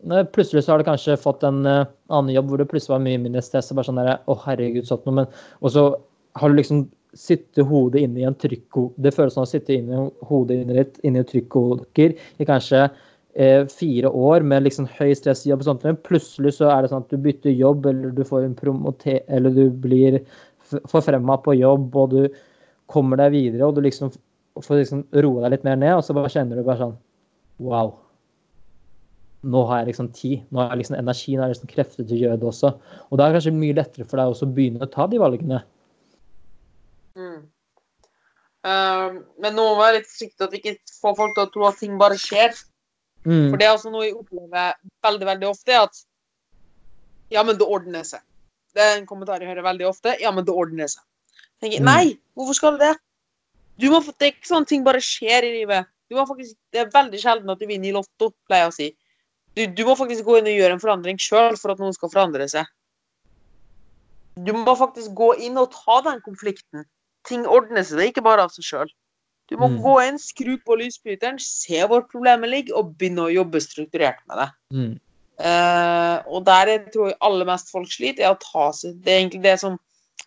Plutselig 0.05 0.61
så 0.61 0.75
har 0.75 0.77
du 0.77 0.85
kanskje 0.85 1.15
fått 1.17 1.41
en 1.47 1.63
uh, 1.65 1.87
annen 2.13 2.35
jobb 2.35 2.51
hvor 2.51 2.59
det 2.61 2.67
plutselig 2.69 2.93
var 2.93 2.99
mye 3.01 3.17
mindre 3.23 3.41
stress. 3.41 3.71
og 3.71 3.79
bare 3.79 3.87
sånn 3.87 3.97
der, 3.97 4.19
å 4.29 4.35
herregud, 4.43 4.85
sånn 4.85 5.01
noe, 5.07 5.15
men 5.23 5.39
Og 5.65 5.73
så 5.73 5.85
har 6.37 6.51
du 6.51 6.59
liksom 6.59 6.83
sitte 7.17 7.65
hodet 7.65 8.03
inne 8.05 8.21
i 8.21 8.27
en 8.27 8.37
trykko... 8.37 8.91
Det 9.01 9.15
føles 9.15 9.33
som 9.33 9.47
å 9.47 9.49
sitte 9.49 9.73
inne, 9.73 10.03
hodet 10.29 10.59
inni 10.61 10.77
et, 10.83 10.99
inni 11.07 11.23
en 11.23 11.29
trykkoker 11.31 12.13
i 12.13 12.45
kanskje 12.45 12.83
fire 13.35 14.07
år 14.07 14.45
med 14.47 14.63
liksom 14.63 14.85
høy 14.95 15.09
stressjobb 15.17 15.59
og 15.59 15.67
sånt, 15.67 15.81
men 15.83 15.97
plutselig 16.07 16.53
så 16.55 16.69
er 16.71 16.83
det 16.85 16.91
sånn 16.93 17.03
at 17.03 17.11
du 17.11 17.19
bytter 17.19 17.51
jobb, 17.51 17.87
eller 17.89 18.13
du 18.15 18.23
får 18.27 18.45
en 18.45 18.55
promote... 18.55 19.17
Eller 19.27 19.51
du 19.51 19.65
blir 19.69 20.21
forfremma 20.91 21.35
på 21.43 21.57
jobb, 21.59 21.89
og 21.99 22.13
du 22.13 22.21
kommer 22.91 23.19
deg 23.19 23.33
videre, 23.35 23.67
og 23.67 23.75
du 23.75 23.83
liksom 23.83 24.13
får 24.63 24.81
liksom 24.81 25.03
roe 25.25 25.43
deg 25.43 25.55
litt 25.55 25.67
mer 25.67 25.79
ned, 25.81 25.97
og 25.97 26.05
så 26.05 26.15
bare 26.15 26.31
kjenner 26.31 26.59
du 26.59 26.65
bare 26.65 26.83
sånn 26.85 26.97
Wow. 27.63 27.93
Nå 29.47 29.61
har 29.69 29.81
jeg 29.81 29.91
liksom 29.91 30.07
tid, 30.15 30.41
nå 30.51 30.59
har 30.59 30.73
jeg 30.73 30.81
liksom 30.81 30.97
energi, 30.97 31.35
nå 31.35 31.43
har 31.43 31.51
jeg 31.51 31.55
liksom 31.55 31.71
krefter 31.71 32.03
til 32.03 32.17
å 32.17 32.21
gjøre 32.23 32.39
det 32.41 32.47
også. 32.49 32.71
Og 33.07 33.19
da 33.19 33.25
er 33.25 33.31
det 33.31 33.37
kanskje 33.37 33.53
mye 33.55 33.77
lettere 33.77 34.07
for 34.09 34.19
deg 34.19 34.31
også 34.31 34.47
å 34.47 34.55
begynne 34.57 34.83
å 34.83 34.91
ta 34.91 35.05
de 35.07 35.19
valgene. 35.21 35.61
Mm. 37.15 37.37
Uh, 38.65 39.21
men 39.39 39.55
nå 39.55 39.61
må 39.61 39.75
vi 39.77 39.83
være 39.83 39.99
litt 39.99 40.09
forsiktige 40.09 40.47
at 40.47 40.55
vi 40.55 40.61
ikke 40.63 40.97
får 40.97 41.17
folk 41.21 41.35
til 41.37 41.45
å 41.45 41.51
tro 41.53 41.67
at 41.69 41.79
ting 41.79 41.95
bare 42.01 42.17
skjer. 42.19 42.57
Mm. 43.25 43.49
For 43.49 43.57
det 43.57 43.65
er 43.65 43.73
altså 43.73 43.91
noe 43.93 44.05
jeg 44.05 44.15
opplever 44.15 44.75
veldig 45.05 45.27
veldig 45.31 45.49
ofte, 45.49 45.79
at 45.87 46.03
ja, 47.33 47.41
men 47.43 47.57
det 47.57 47.65
ordner 47.65 48.05
seg. 48.05 48.21
Det 48.75 48.83
er 48.83 48.99
en 48.99 49.07
kommentar 49.09 49.41
jeg 49.41 49.49
hører 49.49 49.65
veldig 49.65 49.87
ofte. 49.89 50.13
Ja, 50.21 50.31
men 50.35 50.45
det 50.45 50.53
ordner 50.53 50.89
seg. 50.91 51.03
Tenker, 51.63 51.81
Mm. 51.81 51.85
Nei, 51.87 52.17
hvorfor 52.35 52.57
skal 52.57 52.77
det 52.77 52.89
det? 52.89 52.95
Du 53.81 53.89
må, 53.91 53.99
det 54.03 54.27
er 54.27 54.33
ikke 54.33 54.51
sånn 54.51 54.67
ting 54.67 54.83
bare 54.85 55.01
skjer 55.03 55.47
i 55.47 55.53
livet. 55.59 55.87
Du 56.09 56.15
må 56.15 56.25
faktisk, 56.29 56.55
det 56.71 56.83
er 56.83 56.91
veldig 56.93 57.19
sjelden 57.19 57.49
at 57.49 57.59
du 57.59 57.65
vinner 57.65 57.89
i 57.89 57.95
Lotto, 57.95 58.31
pleier 58.47 58.67
jeg 58.67 58.71
å 58.71 58.75
si. 58.75 58.89
Du, 59.55 59.65
du 59.71 59.83
må 59.87 59.95
faktisk 59.95 60.27
gå 60.27 60.37
inn 60.39 60.49
og 60.51 60.57
gjøre 60.59 60.75
en 60.75 60.83
forandring 60.83 61.19
sjøl 61.21 61.57
for 61.57 61.73
at 61.73 61.81
noen 61.81 61.95
skal 61.95 62.11
forandre 62.11 62.47
seg. 62.51 62.67
Du 64.35 64.51
må 64.53 64.75
faktisk 64.75 65.15
gå 65.15 65.31
inn 65.47 65.57
og 65.57 65.71
ta 65.71 66.01
den 66.09 66.19
konflikten. 66.23 66.83
Ting 67.27 67.45
ordner 67.47 67.83
seg 67.87 67.97
det 67.97 68.05
er 68.05 68.11
ikke 68.11 68.25
bare 68.25 68.45
av 68.45 68.53
seg 68.53 68.67
sjøl. 68.67 68.91
Du 69.49 69.57
må 69.57 69.67
Mm. 69.69 69.81
gå 69.83 69.95
inn, 70.07 70.17
skru 70.17 70.57
på 70.65 70.77
lysbryteren, 70.79 71.39
se 71.39 71.81
hvor 71.85 72.01
problemet 72.09 72.49
ligger, 72.49 72.77
og 72.77 72.97
begynne 72.97 73.27
å 73.27 73.33
jobbe 73.33 73.61
strukturert 73.61 74.17
med 74.27 74.37
det. 74.37 74.49
Mm. 74.73 74.99
Uh, 75.37 76.23
og 76.31 76.45
der 76.47 76.65
jeg 76.71 76.91
tror 76.93 77.09
jeg 77.09 77.17
aller 77.27 77.45
mest 77.45 77.69
folk 77.69 77.89
sliter, 77.91 78.23
er 78.23 78.33
å 78.33 78.39
ta 78.39 78.69
seg 78.71 79.01
Det 79.03 79.11
er 79.11 79.19
egentlig 79.19 79.41
det 79.43 79.59
som 79.59 79.77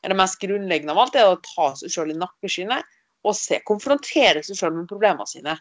er 0.04 0.08
det 0.12 0.16
mest 0.18 0.38
grunnleggende 0.38 0.90
av 0.92 0.98
alt, 0.98 1.16
er 1.16 1.30
å 1.32 1.40
ta 1.42 1.74
seg 1.74 1.88
sjøl 1.90 2.10
i 2.12 2.18
nakkeskinnet 2.18 2.84
og 3.24 3.34
se, 3.34 3.58
konfrontere 3.66 4.44
seg 4.44 4.54
sjøl 4.60 4.74
med 4.76 4.86
problemene 4.90 5.26
sine. 5.26 5.56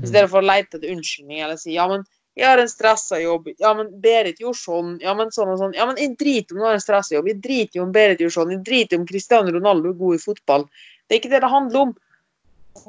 I 0.00 0.04
Mm. 0.04 0.08
stedet 0.08 0.30
for 0.30 0.40
å 0.42 0.46
lete 0.46 0.76
etter 0.78 0.92
unnskyldning 0.94 1.40
eller 1.40 1.56
si 1.56 1.72
ja, 1.72 1.88
men 1.88 2.04
jeg 2.36 2.46
har 2.46 2.58
en 2.58 2.68
stressa 2.68 3.18
jobb. 3.20 3.48
Ja, 3.58 3.74
men 3.74 3.88
Berit 4.00 4.38
gjorde 4.38 4.56
sånn. 4.60 5.00
Ja, 5.02 5.12
men 5.14 5.28
sånn 5.28 5.48
og 5.48 5.58
sånn. 5.58 5.74
Ja, 5.74 5.84
men 5.84 5.96
jeg 5.96 6.16
driter 6.16 6.52
om 6.52 6.58
du 6.58 6.64
har 6.64 6.74
en 6.74 6.80
stressa 6.80 7.16
jobb. 7.16 7.26
Jeg 7.26 7.40
driter 7.42 7.72
jo 7.80 7.82
om 7.82 7.92
Berit 7.92 8.18
gjorde 8.20 8.36
sånn. 8.36 8.50
Jeg 8.52 8.64
driter 8.64 8.98
om 9.00 9.06
Cristiano 9.06 9.50
Ronaldo 9.50 9.90
er 9.90 9.98
god 9.98 10.14
i 10.14 10.18
fotball. 10.22 10.64
Det 11.08 11.16
er 11.16 11.20
ikke 11.20 11.30
det 11.34 11.40
det 11.42 11.50
handler 11.50 11.80
om. 11.80 11.96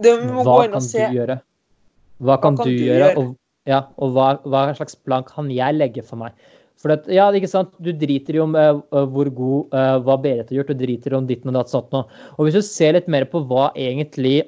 Det, 0.01 0.15
må 0.27 0.45
Hva 0.45 0.55
gå 0.57 0.63
inn 0.67 0.75
kan 0.75 0.79
og 0.81 0.87
du 0.87 0.89
se. 0.91 1.05
gjøre? 1.17 1.37
Hva 2.21 2.37
kan, 2.41 2.57
kan 2.57 2.69
du, 2.69 2.73
du 2.73 2.85
gjøre, 2.85 3.11
gjøre? 3.11 3.21
og, 3.21 3.37
ja, 3.69 3.83
og 4.01 4.15
hva, 4.15 4.31
hva 4.45 4.65
slags 4.77 4.97
plan 4.97 5.25
kan 5.27 5.49
jeg 5.53 5.77
legge 5.77 6.03
for 6.05 6.21
meg? 6.21 6.35
For 6.81 6.93
at, 6.95 7.05
ja, 7.13 7.27
ikke 7.37 7.49
sant? 7.49 7.73
Du 7.83 7.91
driter 7.93 8.39
jo 8.39 8.47
om 8.47 8.55
uh, 8.57 9.03
hvor 9.13 9.29
god 9.37 9.75
uh, 9.75 9.97
hva 10.05 10.17
Berit 10.21 10.49
har 10.49 10.61
gjort, 10.61 10.71
du 10.73 10.81
driter 10.81 11.15
om 11.17 11.27
ditt 11.29 11.45
og 11.45 11.53
datt 11.57 11.69
sånt 11.69 11.91
noe. 11.93 12.07
Og 12.37 12.47
hvis 12.47 12.57
du 12.57 12.63
ser 12.65 12.95
litt 12.97 13.09
mer 13.11 13.27
på 13.29 13.43
hva 13.49 13.69
egentlig 13.77 14.39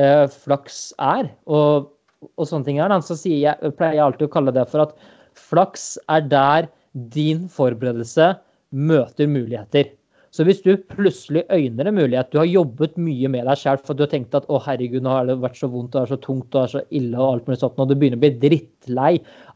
uh, 0.00 0.24
flaks 0.32 0.86
er, 1.04 1.28
og, 1.44 1.90
og 2.32 2.48
sånne 2.48 2.68
ting 2.68 2.80
er, 2.80 2.94
så 3.04 3.18
jeg, 3.28 3.74
pleier 3.76 3.98
jeg 3.98 4.06
alltid 4.06 4.28
å 4.28 4.32
kalle 4.32 4.56
det 4.56 4.64
for 4.72 4.86
at 4.86 4.96
flaks 5.36 5.90
er 6.12 6.24
der 6.32 6.70
din 7.12 7.44
forberedelse 7.52 8.32
møter 8.72 9.28
muligheter. 9.28 9.92
Så 10.32 10.46
hvis 10.48 10.62
du 10.64 10.70
plutselig 10.88 11.42
øyner 11.52 11.90
en 11.90 11.98
mulighet, 11.98 12.30
du 12.32 12.38
har 12.40 12.48
jobbet 12.48 12.94
mye 12.96 13.28
med 13.28 13.44
deg 13.44 13.58
selv 13.60 13.82
for 13.84 13.92
du 13.96 14.06
har 14.06 14.12
tenkt 14.14 14.32
at 14.38 14.46
å 14.48 14.60
herregud, 14.64 15.02
nå 15.04 15.12
har 15.12 15.26
det 15.28 15.36
vært 15.42 15.58
så 15.60 15.68
vondt, 15.68 15.92
det 15.92 16.00
er 16.00 16.12
så 16.14 16.18
tungt, 16.24 16.46
det 16.54 16.62
er 16.62 16.72
så 16.72 16.82
ille 16.88 17.18
og 17.18 17.34
alt 17.34 17.50
mulig 17.50 17.58
sånt, 17.60 17.82
og 17.84 17.90
du 17.90 17.92
begynner 18.00 18.16
å 18.16 18.22
bli 18.22 18.30
drittlei 18.40 19.10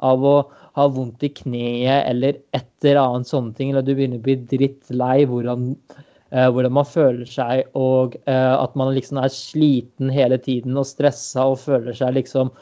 av 0.04 0.26
å 0.28 0.34
ha 0.76 0.86
vondt 0.92 1.24
i 1.24 1.32
kneet 1.32 2.10
eller 2.10 2.42
et 2.52 2.68
eller 2.84 3.00
annet 3.00 3.32
sånne 3.32 3.56
ting, 3.56 3.72
eller 3.72 3.88
du 3.88 3.94
begynner 3.94 4.20
å 4.20 4.26
bli 4.28 4.36
drittlei 4.52 5.24
hvordan, 5.32 5.72
eh, 6.28 6.48
hvordan 6.52 6.76
man 6.76 6.92
føler 6.92 7.32
seg, 7.32 7.64
og 7.72 8.20
eh, 8.28 8.54
at 8.60 8.76
man 8.76 8.92
liksom 8.92 9.24
er 9.24 9.32
sliten 9.32 10.12
hele 10.12 10.36
tiden 10.44 10.76
og 10.76 10.90
stressa 10.92 11.48
og 11.54 11.62
føler 11.64 11.96
seg 11.96 12.18
liksom 12.20 12.52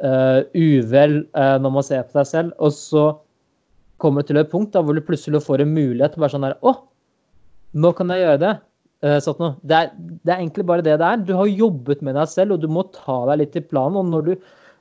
eh, 0.00 0.46
uvel 0.56 1.26
eh, 1.36 1.56
når 1.60 1.76
man 1.76 1.84
ser 1.84 2.08
på 2.08 2.22
seg 2.22 2.32
selv, 2.32 2.56
og 2.56 2.72
så 2.72 3.10
kommer 4.00 4.24
det 4.24 4.32
til 4.32 4.40
et 4.40 4.48
punkt 4.48 4.72
da, 4.72 4.80
hvor 4.80 4.96
du 4.96 5.04
plutselig 5.04 5.44
får 5.44 5.60
en 5.60 5.76
mulighet 5.76 6.16
til 6.16 6.24
bare 6.24 6.32
sånn 6.32 6.48
der, 6.48 6.56
å, 6.64 6.78
nå 7.72 7.92
kan 7.98 8.10
jeg 8.12 8.24
gjøre 8.24 8.42
det. 8.42 8.54
Sånn. 9.24 9.54
Det, 9.64 9.76
er, 9.76 9.92
det 9.96 10.32
er 10.32 10.40
egentlig 10.42 10.66
bare 10.68 10.84
det 10.84 10.98
det 11.00 11.06
er. 11.06 11.20
Du 11.24 11.32
har 11.38 11.48
jobbet 11.48 12.02
med 12.04 12.18
deg 12.18 12.28
selv, 12.28 12.56
og 12.56 12.64
du 12.64 12.68
må 12.68 12.84
ta 12.92 13.22
deg 13.30 13.40
litt 13.40 13.54
i 13.56 13.62
planen. 13.64 13.96
Og 14.02 14.10
når 14.12 14.26
du 14.26 14.32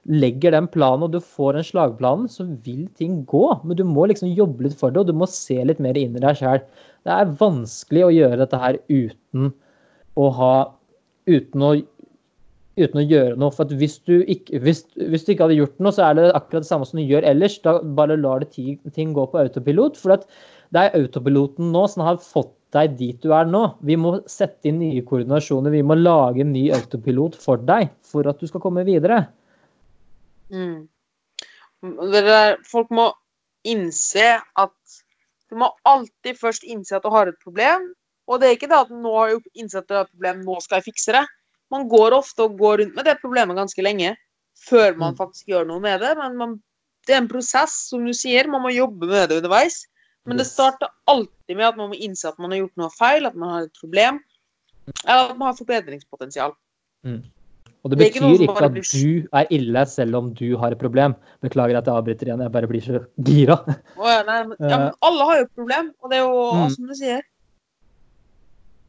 legger 0.10 0.56
den 0.56 0.68
planen, 0.72 1.06
og 1.06 1.14
du 1.14 1.20
får 1.24 1.60
en 1.60 1.68
slagplanen, 1.68 2.26
så 2.32 2.48
vil 2.66 2.88
ting 3.00 3.22
gå. 3.30 3.46
Men 3.64 3.80
du 3.80 3.86
må 3.88 4.10
liksom 4.10 4.34
jobbe 4.36 4.66
litt 4.66 4.76
for 4.80 4.92
det, 4.92 5.04
og 5.04 5.12
du 5.12 5.16
må 5.16 5.28
se 5.30 5.60
litt 5.68 5.80
mer 5.84 6.00
inn 6.00 6.18
i 6.18 6.24
deg 6.24 6.40
sjøl. 6.42 6.60
Det 7.08 7.16
er 7.16 7.32
vanskelig 7.40 8.04
å 8.08 8.12
gjøre 8.16 8.42
dette 8.42 8.60
her 8.60 8.82
uten 8.90 9.54
å 10.20 10.34
ha 10.42 10.54
Uten 11.30 11.62
å, 11.62 11.68
uten 12.80 12.98
å 12.98 13.04
gjøre 13.06 13.36
noe. 13.38 13.54
For 13.54 13.70
hvis 13.78 14.00
du, 14.08 14.24
ikke, 14.34 14.58
hvis, 14.64 14.80
hvis 14.98 15.28
du 15.28 15.36
ikke 15.36 15.46
hadde 15.46 15.60
gjort 15.60 15.76
noe, 15.84 15.94
så 15.94 16.08
er 16.08 16.16
det 16.18 16.24
akkurat 16.34 16.64
det 16.66 16.70
samme 16.72 16.88
som 16.90 16.98
du 16.98 17.04
gjør 17.06 17.28
ellers. 17.30 17.60
Da 17.62 17.76
bare 17.84 18.18
lar 18.18 18.42
det 18.42 18.48
ting, 18.56 18.80
ting 18.96 19.12
gå 19.14 19.28
på 19.30 19.38
autopilot. 19.38 20.00
For 20.00 20.16
det 20.18 20.82
er 20.82 20.98
autopiloten 20.98 21.70
nå 21.76 21.84
som 21.92 22.02
har 22.08 22.18
fått 22.24 22.50
deg 22.76 22.96
dit 23.00 23.18
du 23.24 23.32
er 23.34 23.48
nå. 23.50 23.64
Vi 23.86 23.96
må 23.98 24.20
sette 24.30 24.70
inn 24.70 24.80
nye 24.82 25.02
koordinasjoner. 25.06 25.74
Vi 25.74 25.84
må 25.86 25.98
lage 25.98 26.44
en 26.44 26.54
ny 26.54 26.68
autopilot 26.76 27.38
for 27.42 27.62
deg 27.66 27.90
for 28.06 28.28
at 28.30 28.40
du 28.40 28.48
skal 28.50 28.62
komme 28.64 28.86
videre. 28.88 29.24
Mm. 30.54 30.88
Det 31.82 32.22
der, 32.28 32.58
folk 32.68 32.90
må 32.92 33.12
innse 33.68 34.36
at 34.58 34.76
Du 35.50 35.58
må 35.58 35.72
alltid 35.90 36.38
først 36.38 36.62
innse 36.62 36.94
at 36.94 37.02
du 37.02 37.10
har 37.10 37.26
et 37.26 37.38
problem. 37.42 37.88
Og 38.30 38.38
det 38.38 38.46
er 38.46 38.54
ikke 38.54 38.68
det 38.70 38.84
at 38.84 38.92
nå 38.94 39.14
har 39.16 39.32
jeg 39.32 39.40
innsett 39.64 39.82
at 39.82 39.90
du 39.90 39.96
har 39.98 40.04
et 40.06 40.12
problem, 40.14 40.44
nå 40.46 40.60
skal 40.62 40.78
jeg 40.78 40.92
fikse 40.92 41.16
det. 41.16 41.24
Man 41.74 41.88
går 41.90 42.14
ofte 42.14 42.46
og 42.46 42.60
går 42.60 42.84
rundt 42.84 42.94
med 42.94 43.08
det 43.10 43.16
problemet 43.18 43.58
ganske 43.58 43.82
lenge 43.82 44.12
før 44.62 44.94
man 44.98 45.16
Mm. 45.16 45.18
faktisk 45.18 45.50
gjør 45.50 45.66
noe 45.66 45.82
med 45.82 46.02
det. 46.02 46.12
Men 46.18 46.38
man, 46.38 46.54
det 47.08 47.16
er 47.16 47.22
en 47.24 47.32
prosess, 47.32 47.90
som 47.90 48.06
du 48.06 48.14
sier. 48.14 48.46
Man 48.46 48.62
må 48.62 48.70
jobbe 48.70 49.10
med 49.10 49.30
det 49.30 49.42
underveis. 49.42 49.88
Men 50.26 50.38
det 50.38 50.46
starter 50.48 50.90
alltid 51.08 51.56
med 51.56 51.66
at 51.66 51.78
man 51.78 51.90
må 51.90 51.96
innse 51.96 52.28
at 52.28 52.38
man 52.40 52.52
har 52.52 52.60
gjort 52.66 52.78
noe 52.78 52.90
feil, 52.98 53.26
at 53.26 53.36
man 53.36 53.50
har 53.50 53.62
et 53.68 53.78
problem, 53.82 54.20
eller 55.06 55.30
at 55.32 55.38
man 55.38 55.48
har 55.48 55.58
forbedringspotensial. 55.58 56.52
Mm. 57.06 57.22
Og 57.80 57.92
det 57.92 57.98
Det 57.98 58.04
er 58.06 58.10
ikke 58.12 58.20
betyr 58.28 58.42
ikke 58.44 58.66
at 58.66 58.72
blir- 58.76 58.92
du 58.92 59.28
er 59.32 59.46
ille 59.56 59.86
selv 59.88 60.16
om 60.16 60.34
du 60.34 60.58
har 60.58 60.72
et 60.72 60.78
problem. 60.80 61.16
Beklager 61.42 61.78
at 61.78 61.86
jeg 61.86 61.94
avbryter 61.96 62.28
igjen, 62.28 62.42
jeg 62.44 62.52
bare 62.52 62.68
blir 62.68 62.82
så 62.84 63.00
gira. 63.24 63.56
Oh, 63.98 64.10
ja, 64.10 64.22
nei, 64.28 64.44
men, 64.48 64.58
ja, 64.60 64.78
men 64.78 64.92
alle 65.02 65.24
har 65.30 65.38
jo 65.38 65.44
et 65.46 65.56
problem, 65.56 65.94
og 66.04 66.10
det 66.12 66.18
er 66.18 66.24
jo 66.28 66.52
Mm. 66.54 66.70
som 66.76 66.88
du 66.88 66.94
sier. 66.94 67.22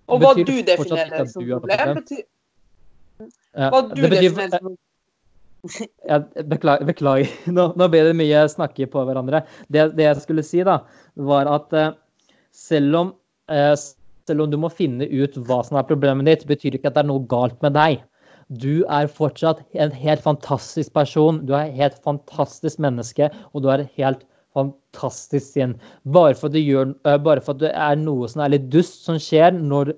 Og 0.09 0.21
hva 0.21 0.35
du 0.35 0.43
definerer 0.45 1.27
som 1.31 1.41
problem, 1.47 1.61
problem? 1.61 1.97
betyr 2.03 2.23
Hva 3.55 3.81
du 3.95 4.03
betyr, 4.03 4.11
definerer 4.11 4.59
som 4.59 4.77
Ja, 6.09 6.21
beklager. 6.45 6.85
beklager. 6.85 7.31
Nå, 7.57 7.71
nå 7.77 7.89
ble 7.93 8.05
det 8.09 8.17
mye 8.19 8.45
snakke 8.49 8.89
på 8.91 9.05
hverandre. 9.07 9.43
Det, 9.69 9.91
det 9.99 10.07
jeg 10.07 10.23
skulle 10.25 10.45
si, 10.47 10.63
da, 10.67 10.81
var 11.31 11.51
at 11.51 11.75
eh, 11.77 11.93
selv 12.57 13.01
om, 13.01 13.13
eh, 13.53 13.75
selv 14.29 14.47
om 14.47 14.53
du 14.53 14.59
må 14.61 14.73
finne 14.73 15.09
ut 15.11 15.37
hva 15.49 15.61
som 15.67 15.81
er 15.81 15.89
problemet 15.89 16.29
ditt, 16.29 16.47
betyr 16.49 16.79
ikke 16.79 16.93
at 16.93 16.97
det 16.97 17.05
er 17.05 17.11
noe 17.13 17.27
galt 17.31 17.61
med 17.65 17.77
deg. 17.77 18.01
Du 18.61 18.83
er 18.91 19.11
fortsatt 19.13 19.61
en 19.79 19.93
helt 19.95 20.25
fantastisk 20.25 20.95
person. 20.97 21.45
Du 21.47 21.55
er 21.55 21.69
et 21.69 21.79
helt 21.79 22.01
fantastisk 22.03 22.81
menneske, 22.83 23.31
og 23.53 23.63
du 23.63 23.71
er 23.71 23.87
helt 24.01 24.25
fantastisk 24.57 25.53
sinn. 25.53 25.77
Bare 26.11 26.35
for 26.35 26.57
gjør, 26.57 26.97
eh, 27.07 27.21
bare 27.21 27.45
for 27.45 27.55
at 27.55 27.63
det 27.69 27.77
er 27.77 28.01
noe 28.01 28.27
som 28.33 28.43
er 28.43 28.57
litt 28.57 28.71
dust 28.73 29.05
som 29.05 29.21
skjer 29.21 29.55
når, 29.61 29.93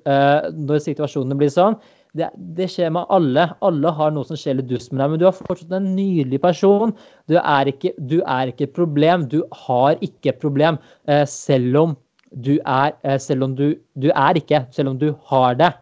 når 0.58 0.82
situasjonene 0.90 1.38
blir 1.38 1.54
sånn, 1.54 1.78
det, 2.18 2.28
det 2.56 2.68
skjer 2.68 2.92
med 2.92 3.08
alle. 3.14 3.46
Alle 3.64 3.92
har 3.96 4.12
noe 4.12 4.28
som 4.28 4.38
skjer 4.38 4.58
litt 4.58 4.68
dust 4.70 4.92
med 4.92 5.00
deg, 5.00 5.12
men 5.12 5.20
du 5.22 5.26
er 5.28 5.36
fortsatt 5.36 5.76
en 5.76 5.92
nydelig 5.96 6.40
person. 6.42 6.92
Du 7.30 7.38
er 7.40 7.70
ikke, 7.72 7.94
du 8.10 8.18
er 8.20 8.52
ikke 8.52 8.68
et 8.68 8.74
problem. 8.76 9.24
Du 9.32 9.40
har 9.64 10.00
ikke 10.04 10.34
et 10.34 10.42
problem, 10.42 10.80
eh, 11.08 11.24
selv 11.28 11.78
om 11.80 11.94
du 12.32 12.54
er 12.64 12.94
eh, 13.04 13.18
Selv 13.20 13.44
om 13.44 13.54
du 13.54 13.74
Du 14.00 14.08
er 14.08 14.36
ikke, 14.40 14.66
selv 14.72 14.88
om 14.88 14.98
du 14.98 15.14
har 15.28 15.54
det. 15.54 15.72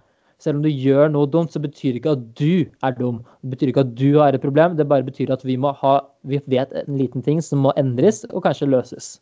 Selv 0.41 0.57
om 0.57 0.63
du 0.63 0.71
gjør 0.71 1.11
noe 1.13 1.29
dumt, 1.29 1.53
så 1.53 1.61
betyr 1.61 1.99
ikke 1.99 2.15
at 2.17 2.23
du 2.39 2.65
er 2.83 2.95
dum. 2.97 3.21
Det 3.43 3.51
betyr 3.51 3.73
ikke 3.73 3.85
at 3.85 3.95
du 3.95 4.19
har 4.19 4.33
et 4.35 4.41
problem, 4.41 4.77
det 4.77 4.89
bare 4.89 5.05
betyr 5.05 5.31
at 5.31 5.45
vi 5.45 5.57
må 5.57 5.73
ha 5.83 6.01
Vi 6.25 6.41
vet 6.47 6.73
en 6.73 6.97
liten 6.97 7.23
ting 7.23 7.41
som 7.43 7.63
må 7.67 7.73
endres 7.77 8.25
og 8.31 8.45
kanskje 8.45 8.71
løses. 8.71 9.21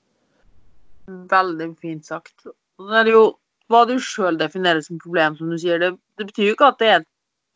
Veldig 1.09 1.75
fint 1.81 2.05
sagt. 2.07 2.45
Det 2.45 3.01
er 3.01 3.11
jo 3.13 3.39
hva 3.69 3.85
du 3.89 3.99
sjøl 4.01 4.39
definerer 4.39 4.81
som 4.85 4.99
problem, 4.99 5.37
som 5.37 5.51
du 5.51 5.59
sier. 5.59 5.79
Det, 5.79 5.93
det 6.19 6.27
betyr 6.29 6.51
jo 6.51 6.57
ikke 6.57 6.69
at 6.73 6.79
det 6.83 6.89
er 6.97 7.07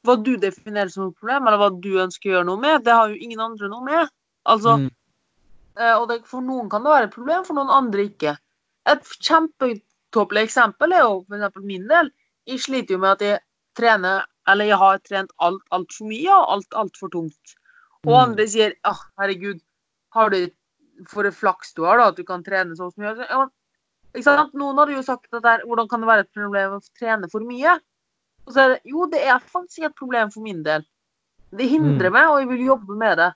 hva 0.06 0.16
du 0.18 0.32
definerer 0.36 0.90
som 0.90 1.08
et 1.10 1.18
problem, 1.20 1.46
eller 1.46 1.60
hva 1.60 1.70
du 1.82 1.92
ønsker 2.02 2.30
å 2.30 2.34
gjøre 2.36 2.48
noe 2.48 2.60
med. 2.62 2.82
Det 2.86 2.94
har 2.96 3.12
jo 3.12 3.20
ingen 3.22 3.40
andre 3.40 3.68
noe 3.70 3.84
med. 3.86 4.08
Altså, 4.46 4.78
Mm. 4.78 4.90
eh, 5.76 5.94
og 5.94 6.08
det, 6.08 6.24
For 6.26 6.40
noen 6.40 6.68
kan 6.70 6.82
det 6.82 6.90
være 6.90 7.04
et 7.04 7.14
problem, 7.14 7.44
for 7.44 7.54
noen 7.54 7.70
andre 7.70 8.08
ikke. 8.08 8.36
Et 8.86 9.02
kjempetåpelig 9.22 10.42
eksempel 10.48 10.92
er 10.92 11.04
jo 11.04 11.24
for 11.28 11.36
eksempel 11.36 11.62
min 11.62 11.86
del. 11.86 12.10
Jeg 12.46 12.58
sliter 12.58 12.96
jo 12.96 12.98
med 12.98 13.12
at 13.12 13.20
jeg 13.20 13.40
trener, 13.78 14.24
eller 14.48 14.64
jeg 14.64 14.78
har 14.78 14.98
trent 14.98 15.30
alt 15.38 15.62
altfor 15.70 16.08
mye 16.10 16.34
og 16.34 16.48
alt 16.56 16.70
altfor 16.74 17.08
tungt. 17.10 17.54
Og 18.04 18.12
Mm. 18.12 18.22
andre 18.22 18.46
sier 18.48 18.74
ah, 18.84 18.98
herregud, 19.20 19.60
har 20.12 20.30
du 20.30 20.50
for 21.08 21.24
et 21.24 21.34
flaks 21.34 21.72
du 21.74 21.84
har, 21.84 21.98
da, 21.98 22.08
at 22.08 22.16
du 22.16 22.24
kan 22.24 22.42
trene 22.42 22.74
så 22.76 22.90
mye. 22.98 23.16
Ja, 23.30 23.46
ikke 24.14 24.24
sant? 24.24 24.52
Noen 24.54 24.76
hadde 24.76 24.94
jo 24.96 25.02
sagt 25.02 25.32
at 25.32 25.42
der, 25.42 25.62
hvordan 25.64 25.88
kan 25.88 26.00
det 26.00 26.08
være 26.08 26.20
et 26.20 26.32
problem 26.34 26.72
å 26.72 26.80
trene 26.98 27.30
for 27.30 27.40
mye? 27.40 27.78
Og 28.46 28.54
så 28.54 28.60
er 28.64 28.68
det, 28.74 28.80
jo, 28.90 29.06
det 29.06 29.20
er 29.22 29.38
faktisk 29.38 29.86
et 29.86 29.94
problem 29.98 30.30
for 30.34 30.42
min 30.42 30.62
del. 30.66 30.84
Det 31.52 31.68
hindrer 31.68 32.10
Mm. 32.10 32.12
meg, 32.12 32.28
og 32.28 32.38
jeg 32.40 32.48
vil 32.48 32.66
jobbe 32.66 32.96
med 32.98 33.18
det. 33.18 33.32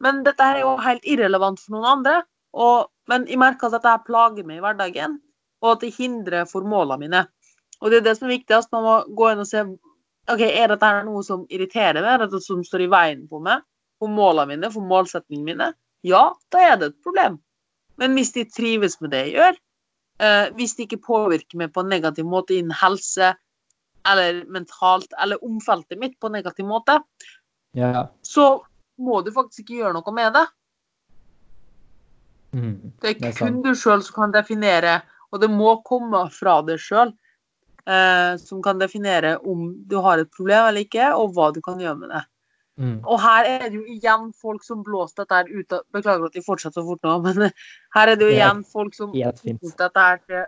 Men 0.00 0.22
dette 0.24 0.42
her 0.42 0.56
er 0.56 0.60
jo 0.60 0.76
helt 0.76 1.04
irrelevant 1.04 1.60
for 1.60 1.76
noen 1.76 1.86
andre. 1.98 2.22
Og, 2.54 2.88
men 3.08 3.26
jeg 3.26 3.38
merker 3.38 3.66
at 3.66 3.72
dette 3.76 3.88
her 3.92 4.04
plager 4.06 4.44
meg 4.46 4.58
i 4.58 4.60
hverdagen, 4.60 5.20
og 5.62 5.72
at 5.72 5.80
det 5.80 5.94
hindrer 5.94 6.46
for 6.48 6.62
målene 6.62 6.98
mine. 6.98 7.26
Og 7.82 7.90
det 7.90 7.98
er 8.00 8.06
det 8.08 8.16
som 8.18 8.28
er 8.28 8.36
viktigst. 8.38 8.72
Man 8.72 8.82
må 8.82 8.94
gå 9.14 9.32
inn 9.32 9.42
og 9.44 9.46
se 9.46 9.62
ok, 10.28 10.40
er 10.40 10.68
dette 10.68 10.84
her 10.86 11.04
noe 11.04 11.22
som 11.22 11.46
irriterer 11.48 12.00
meg, 12.02 12.14
er 12.14 12.24
dette 12.26 12.40
som 12.44 12.62
står 12.64 12.86
i 12.86 12.90
veien 12.92 13.28
på 13.28 13.40
meg, 13.40 13.62
for 13.98 14.08
målene 14.08 14.54
mine, 14.54 14.70
for 14.72 14.82
målsetningene 14.84 15.44
mine. 15.52 15.68
Ja, 16.06 16.32
da 16.50 16.58
er 16.58 16.76
det 16.76 16.92
et 16.92 17.02
problem. 17.02 17.38
Men 17.98 18.14
hvis 18.14 18.32
de 18.32 18.44
trives 18.44 19.00
med 19.00 19.10
det 19.10 19.26
jeg 19.26 19.34
gjør, 19.34 19.56
eh, 20.20 20.50
hvis 20.54 20.74
det 20.76 20.86
ikke 20.88 21.04
påvirker 21.06 21.58
meg 21.58 21.72
på 21.72 21.80
en 21.80 21.88
negativ 21.88 22.24
måte 22.24 22.54
innen 22.54 22.76
helse, 22.76 23.34
eller 24.06 24.44
mentalt, 24.52 25.12
eller 25.22 25.44
omfeltet 25.44 25.98
mitt 25.98 26.18
på 26.20 26.26
en 26.30 26.38
negativ 26.38 26.66
måte, 26.66 27.00
Ja. 27.74 28.08
så 28.22 28.62
må 28.98 29.22
du 29.24 29.30
faktisk 29.32 29.64
ikke 29.64 29.82
gjøre 29.82 29.94
noe 29.94 30.12
med 30.14 30.32
det. 30.34 30.46
Mm. 32.52 32.92
Det 33.00 33.10
er 33.10 33.14
Det 33.20 33.28
er 33.28 33.46
kun 33.46 33.62
du 33.62 33.74
sjøl 33.74 34.02
som 34.02 34.14
kan 34.14 34.32
definere, 34.32 35.02
og 35.32 35.40
det 35.40 35.50
må 35.50 35.82
komme 35.84 36.30
fra 36.32 36.62
deg 36.62 36.78
sjøl, 36.78 37.12
eh, 37.86 38.36
som 38.36 38.62
kan 38.62 38.78
definere 38.78 39.38
om 39.44 39.74
du 39.86 40.00
har 40.00 40.18
et 40.18 40.30
problem 40.30 40.66
eller 40.68 40.80
ikke, 40.80 41.14
og 41.14 41.34
hva 41.34 41.52
du 41.52 41.60
kan 41.60 41.78
gjøre 41.78 41.98
med 41.98 42.08
det. 42.10 42.24
Mm. 42.78 43.00
Og 43.04 43.18
her 43.20 43.44
er 43.44 43.64
det 43.68 43.74
jo 43.74 43.84
igjen 43.90 44.32
folk 44.38 44.62
som 44.62 44.84
blåser 44.86 45.24
dette 45.24 45.34
her 45.34 45.48
ut 45.50 45.72
av 45.74 45.80
Beklager 45.92 46.28
at 46.28 46.36
de 46.36 46.42
fortsetter 46.46 46.78
så 46.78 46.86
fort 46.86 47.02
nå, 47.02 47.16
men 47.26 47.50
her 47.96 48.12
er 48.12 48.14
det 48.16 48.28
jo 48.28 48.34
igjen 48.36 48.62
folk 48.64 48.94
som 48.94 49.10
blåser 49.10 49.80
dette 49.82 50.04
her 50.04 50.20
til 50.28 50.44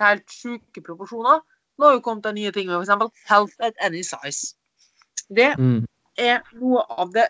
helt 0.00 0.30
sjuke 0.32 0.84
proporsjoner. 0.84 1.42
Nå 1.80 1.88
har 1.88 1.96
jo 1.96 2.02
kommet 2.04 2.26
det 2.28 2.34
nye 2.36 2.52
ting 2.52 2.68
med 2.68 2.82
f.eks. 2.84 3.12
health 3.30 3.54
at 3.64 3.74
any 3.80 4.02
size. 4.04 4.54
Det 5.32 5.54
Mm. 5.56 5.86
er 6.18 6.42
noe 6.60 6.84
av 6.90 7.12
det 7.14 7.28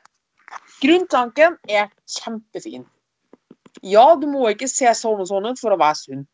Grunntanken 0.82 1.56
er 1.68 1.90
kjempefin. 2.08 2.84
Ja, 3.86 4.16
du 4.16 4.26
må 4.26 4.48
ikke 4.50 4.66
se 4.68 4.90
sånn 4.98 5.20
og 5.22 5.28
sånn 5.28 5.46
ut 5.46 5.60
for 5.60 5.70
å 5.70 5.78
være 5.78 5.96
sunn. 6.00 6.24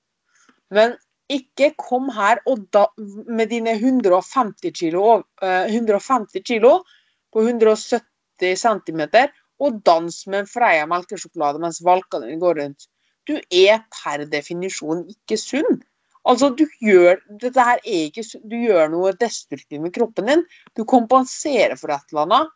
Men 0.71 0.97
ikke 1.29 1.73
kom 1.77 2.09
her 2.15 2.41
og 2.47 2.71
da, 2.73 2.87
med 2.97 3.51
dine 3.51 3.75
150 3.77 4.73
kilo, 4.73 5.03
og, 5.03 5.25
eh, 5.43 5.67
150 5.69 6.43
kilo 6.47 6.79
på 7.35 7.43
170 7.45 8.57
cm 8.57 9.03
og 9.61 9.83
dans 9.85 10.27
med 10.27 10.39
en 10.41 10.47
Freia 10.47 10.87
melkesjokolade 10.87 11.61
mens 11.61 11.83
valkene 11.83 12.29
dine 12.29 12.41
går 12.41 12.55
rundt. 12.63 12.87
Du 13.27 13.35
er 13.51 13.85
per 13.91 14.25
definisjon 14.25 15.05
ikke 15.11 15.37
sunn. 15.37 15.83
Altså, 16.27 16.51
du 16.59 16.65
gjør, 16.83 17.21
ikke, 17.87 18.25
du 18.51 18.57
gjør 18.59 18.91
noe 18.91 19.13
destruktivt 19.21 19.83
med 19.83 19.95
kroppen 19.95 20.31
din. 20.31 20.47
Du 20.75 20.83
kompenserer 20.89 21.77
for 21.79 21.95
et 21.95 22.03
eller 22.11 22.25
annet. 22.27 22.55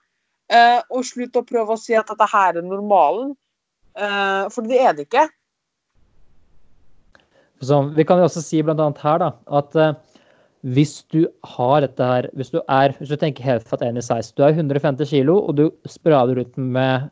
Uh, 0.51 0.81
og 0.91 1.07
slutt 1.07 1.39
å 1.39 1.47
prøve 1.47 1.77
å 1.77 1.79
si 1.79 1.95
at 1.95 2.09
dette 2.11 2.27
her 2.33 2.59
er 2.59 2.67
normalen. 2.67 3.37
uh, 3.95 4.51
for 4.51 4.67
det 4.67 4.81
er 4.83 4.97
det 4.99 5.07
ikke. 5.07 5.29
Så 7.63 7.79
vi 7.95 8.07
kan 8.09 8.19
jo 8.19 8.27
også 8.27 8.43
si 8.43 8.63
annet 8.65 8.99
her 9.05 9.21
da, 9.23 9.31
at 9.47 9.77
uh, 9.79 9.93
hvis 10.67 11.05
du 11.15 11.29
har 11.55 11.81
dette 11.85 12.03
her, 12.03 12.27
hvis 12.35 12.51
du 12.51 12.59
er, 12.67 12.97
hvis 12.99 13.13
du 13.13 13.17
tenker 13.21 13.47
helt 13.47 13.69
at 13.79 13.87
en 13.87 14.01
i 14.01 14.03
size, 14.03 14.35
du 14.35 14.43
er 14.43 14.57
150 14.59 15.07
kilo, 15.07 15.39
og 15.47 15.57
du 15.61 15.71
sprader 15.87 16.43
ut 16.43 16.59
med, 16.59 17.07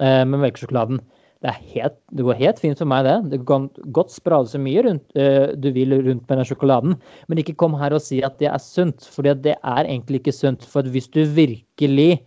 med 0.00 0.36
melkesjokoladen. 0.42 0.98
Det, 1.40 1.52
helt, 1.72 1.94
det 2.12 2.24
går 2.26 2.36
helt 2.36 2.58
fint 2.60 2.80
for 2.80 2.88
meg, 2.90 3.06
det. 3.06 3.14
Det 3.32 3.38
kan 3.48 3.70
godt 3.96 4.12
sprade 4.12 4.50
så 4.50 4.58
mye 4.60 4.82
rundt, 4.84 5.06
uh, 5.16 5.52
du 5.56 5.70
vil 5.72 5.96
rundt 5.96 6.26
med 6.28 6.36
den 6.36 6.48
sjokoladen, 6.48 6.98
men 7.32 7.40
ikke 7.40 7.56
kom 7.60 7.78
her 7.80 7.96
og 7.96 8.02
si 8.04 8.20
at 8.26 8.36
det 8.42 8.50
er 8.50 8.60
sunt, 8.60 9.06
for 9.08 9.24
det 9.24 9.54
er 9.56 9.80
egentlig 9.86 10.20
ikke 10.20 10.36
sunt. 10.36 10.66
For 10.68 10.84
hvis 10.84 11.08
du 11.08 11.22
virkelig 11.24 12.20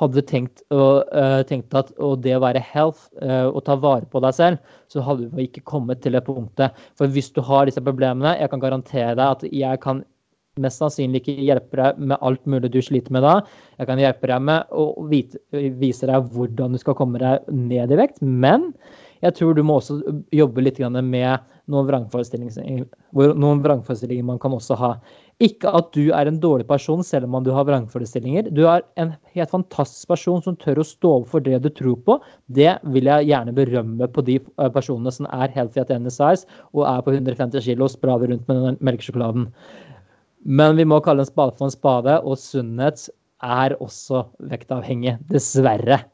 hadde 0.00 0.24
tenkt, 0.28 0.64
å, 0.74 1.06
uh, 1.14 1.40
tenkt 1.48 1.78
at 1.78 1.94
det 2.24 2.34
å 2.36 2.42
være 2.42 2.64
health 2.72 3.06
uh, 3.22 3.48
og 3.48 3.62
ta 3.68 3.78
vare 3.80 4.08
på 4.10 4.20
deg 4.24 4.34
selv, 4.36 4.74
så 4.92 5.04
hadde 5.04 5.30
du 5.30 5.40
ikke 5.46 5.64
kommet 5.68 6.02
til 6.04 6.18
det 6.18 6.24
punktet. 6.26 6.74
For 6.98 7.06
hvis 7.06 7.30
du 7.36 7.40
har 7.46 7.70
disse 7.70 7.82
problemene, 7.84 8.34
jeg 8.40 8.52
kan 8.52 8.62
garantere 8.66 9.14
deg 9.14 9.26
at 9.28 9.46
jeg 9.46 9.82
kan 9.84 10.02
mest 10.62 10.80
sannsynlig 10.80 11.22
ikke 11.22 11.36
hjelpe 11.46 11.80
deg 11.80 11.98
med 12.12 12.20
alt 12.24 12.44
mulig 12.48 12.70
du 12.72 12.80
sliter 12.84 13.14
med 13.14 13.24
da. 13.26 13.40
Jeg 13.80 13.90
kan 13.90 14.00
hjelpe 14.00 14.30
deg 14.30 14.46
med 14.48 14.70
å 14.72 14.86
vite, 15.10 15.40
vise 15.80 16.08
deg 16.08 16.30
hvordan 16.32 16.76
du 16.76 16.80
skal 16.80 16.96
komme 16.98 17.20
deg 17.22 17.50
ned 17.52 17.92
i 17.92 18.00
vekt, 18.00 18.22
men 18.22 18.70
jeg 19.24 19.36
tror 19.38 19.54
du 19.56 19.62
må 19.64 19.78
også 19.80 19.98
jobbe 20.34 20.62
litt 20.64 20.78
med 20.80 21.52
noen 21.66 21.86
vrangforestillinger, 21.88 22.84
noen 23.16 23.62
vrangforestillinger 23.64 24.26
man 24.28 24.40
kan 24.42 24.54
også 24.54 24.76
ha. 24.78 24.90
Ikke 25.42 25.68
at 25.76 25.88
du 25.92 26.12
er 26.16 26.28
en 26.28 26.38
dårlig 26.40 26.64
person 26.68 27.02
selv 27.04 27.28
om 27.28 27.44
du 27.44 27.50
har 27.52 27.66
vrangforestillinger. 27.68 28.48
Du 28.56 28.62
er 28.70 28.84
en 29.00 29.12
helt 29.34 29.52
fantastisk 29.52 30.08
person 30.08 30.40
som 30.44 30.56
tør 30.60 30.80
å 30.80 30.86
stå 30.86 31.12
opp 31.18 31.26
for 31.32 31.44
det 31.44 31.58
du 31.64 31.68
tror 31.74 31.98
på. 32.06 32.18
Det 32.46 32.76
vil 32.94 33.10
jeg 33.10 33.28
gjerne 33.32 33.56
berømme 33.56 34.08
på 34.12 34.24
de 34.24 34.38
eh, 34.38 34.70
personene 34.72 35.12
som 35.12 35.28
er 35.28 35.52
healthy 35.56 35.82
at 35.82 35.92
size 36.06 36.46
og 36.72 36.86
er 36.88 37.02
på 37.04 37.16
150 37.16 37.66
kilo 37.66 37.88
og 37.88 37.92
sprader 37.92 38.32
rundt 38.32 38.48
med 38.48 38.62
den 38.62 38.80
melkesjokoladen. 38.80 39.50
Men 40.46 40.76
vi 40.78 40.86
må 40.86 41.00
kalle 41.02 41.24
en 41.24 41.28
spade 41.28 41.56
for 41.58 41.66
en 41.66 41.74
spade, 41.74 42.20
og 42.22 42.38
sunnhet 42.38 43.08
er 43.42 43.74
også 43.82 44.28
vektavhengig. 44.50 45.16
Dessverre. 45.30 46.04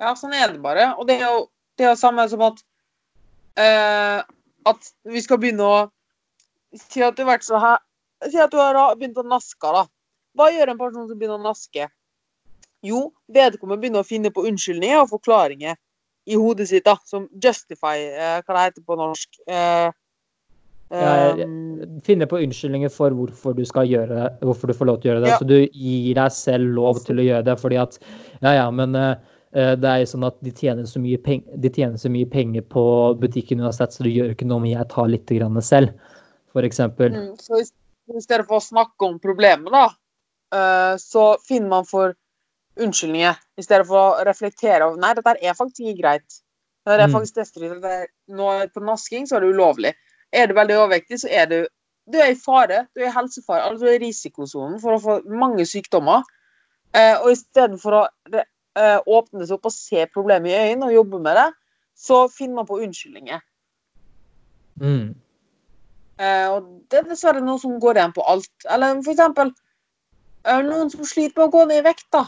Ja, 0.00 0.12
sånn 0.16 0.36
er 0.36 0.52
det 0.52 0.60
bare. 0.64 0.92
Og 1.00 1.08
det 1.08 1.20
er 1.20 1.28
jo 1.28 1.46
det 1.80 1.88
er 1.88 1.96
samme 1.96 2.26
som 2.28 2.42
at 2.44 2.58
eh, 3.60 4.20
At 4.68 4.90
vi 5.08 5.22
skal 5.24 5.40
begynne 5.40 5.64
å 5.64 5.78
Si 6.76 7.00
at 7.02 7.16
du 7.16 7.22
har 7.24 7.32
vært 7.32 7.46
så 7.46 7.60
her 7.60 7.78
Si 8.28 8.36
at 8.40 8.52
du 8.52 8.58
har 8.60 8.76
begynt 8.98 9.16
å 9.16 9.24
naske, 9.24 9.70
da. 9.72 9.86
Hva 10.36 10.50
gjør 10.52 10.74
en 10.74 10.80
person 10.80 11.06
som 11.08 11.16
begynner 11.16 11.40
å 11.40 11.46
naske? 11.46 11.86
Jo, 12.84 13.06
vedkommende 13.32 13.80
begynner 13.80 14.04
å 14.04 14.08
finne 14.08 14.32
på 14.32 14.44
unnskyldninger 14.48 15.00
og 15.00 15.08
forklaringer 15.14 15.78
i 16.28 16.36
hodet 16.36 16.68
sitt, 16.68 16.84
da, 16.84 16.98
som 17.08 17.24
justify, 17.42 17.96
eh, 18.12 18.42
hva 18.44 18.56
det 18.58 18.66
heter 18.66 18.84
på 18.84 18.98
norsk. 19.00 19.40
Eh, 19.48 19.88
Um, 20.90 22.00
finner 22.02 22.26
på 22.26 22.40
unnskyldninger 22.42 22.90
for 22.90 23.14
hvorfor 23.14 23.54
du 23.54 23.62
skal 23.68 23.86
gjøre 23.86 24.10
det, 24.10 24.30
hvorfor 24.42 24.70
du 24.70 24.74
får 24.74 24.88
lov 24.88 24.96
til 24.98 25.06
å 25.06 25.12
gjøre 25.12 25.22
det. 25.22 25.28
Ja. 25.30 25.36
Så 25.38 25.46
du 25.46 25.58
gir 25.62 26.16
deg 26.18 26.32
selv 26.34 26.72
lov 26.74 26.98
til 27.06 27.22
å 27.22 27.26
gjøre 27.28 27.46
det 27.46 27.54
fordi 27.60 27.78
at 27.78 28.00
Ja, 28.40 28.56
ja, 28.56 28.64
men 28.74 28.96
eh, 28.98 29.12
eh, 29.54 29.76
det 29.78 29.86
er 29.86 30.00
jo 30.02 30.08
sånn 30.10 30.26
at 30.26 30.40
de 30.42 30.50
tjener 30.50 30.88
så 30.90 31.02
mye, 31.02 31.20
peng 31.22 31.44
de 31.46 31.70
tjener 31.70 32.00
så 32.00 32.10
mye 32.10 32.26
penger 32.32 32.66
på 32.74 32.84
butikken 33.22 33.62
uansett, 33.62 33.94
så 33.94 34.06
det 34.06 34.16
gjør 34.16 34.34
ikke 34.34 34.50
noe 34.50 34.64
om 34.64 34.66
jeg 34.66 34.88
tar 34.90 35.12
litt 35.12 35.30
grann 35.30 35.62
selv, 35.62 35.94
eksempel. 36.58 37.14
mm, 37.14 37.32
så 37.38 37.62
i, 37.62 37.68
stedet 38.18 38.48
for 38.48 38.58
å 38.58 38.64
snakke 38.64 39.06
om 39.06 39.20
problemet, 39.22 39.70
da, 39.70 39.86
eh, 40.58 40.98
så 40.98 41.36
finner 41.46 41.70
man 41.76 41.86
for 41.86 42.18
unnskyldninger. 42.80 43.38
I 43.60 43.62
stedet 43.62 43.86
for 43.86 44.00
å 44.00 44.26
reflektere 44.26 44.88
over 44.88 44.98
Nei, 44.98 45.14
dette 45.14 45.38
er 45.38 45.54
faktisk 45.54 45.86
ikke 45.86 46.02
greit. 46.02 46.40
Det 46.82 46.98
er 46.98 47.06
Mm. 47.06 47.14
faktisk 47.14 47.84
er, 47.84 48.06
nå 48.26 48.52
på 48.74 48.82
nasking 48.82 49.28
så 49.28 49.36
er 49.36 49.40
det 49.44 49.54
ulovlig. 49.54 49.94
Er 50.32 50.46
du 50.46 50.54
veldig 50.54 50.76
overvektig, 50.78 51.20
så 51.22 51.28
er 51.30 51.46
du 51.50 51.58
du 52.10 52.18
er 52.18 52.32
i 52.32 52.38
fare. 52.38 52.86
Du 52.94 53.02
er 53.02 53.10
i 53.10 53.14
helsefare. 53.14 53.62
Altså, 53.68 53.84
du 53.84 53.90
er 53.90 53.98
i 54.00 54.06
risikosonen 54.06 54.80
for 54.82 54.96
å 54.96 55.02
få 55.02 55.16
mange 55.30 55.66
sykdommer. 55.68 56.24
Eh, 56.96 57.14
og 57.20 57.30
istedenfor 57.30 57.96
å 58.00 58.02
re- 58.32 58.46
eh, 58.78 58.98
åpne 59.06 59.46
seg 59.46 59.58
opp 59.58 59.68
og 59.70 59.74
se 59.74 60.06
problemet 60.10 60.50
i 60.50 60.56
øynene 60.58 60.88
og 60.88 60.96
jobbe 60.96 61.20
med 61.22 61.38
det, 61.38 61.46
så 61.94 62.24
finner 62.32 62.60
man 62.60 62.66
på 62.66 62.80
unnskyldninger. 62.82 63.42
Mm. 64.80 65.14
Eh, 66.18 66.46
og 66.50 66.66
det 66.90 66.98
er 66.98 67.08
dessverre 67.12 67.44
noe 67.44 67.60
som 67.62 67.78
går 67.80 68.00
igjen 68.00 68.16
på 68.16 68.26
alt. 68.26 68.50
Eller 68.66 68.98
for 69.04 69.14
eksempel 69.14 69.52
eh, 70.46 70.62
noen 70.66 70.90
som 70.90 71.06
sliter 71.06 71.36
med 71.38 71.46
å 71.46 71.54
gå 71.54 71.66
ned 71.68 71.82
i 71.84 71.86
vekt, 71.86 72.08
da. 72.16 72.24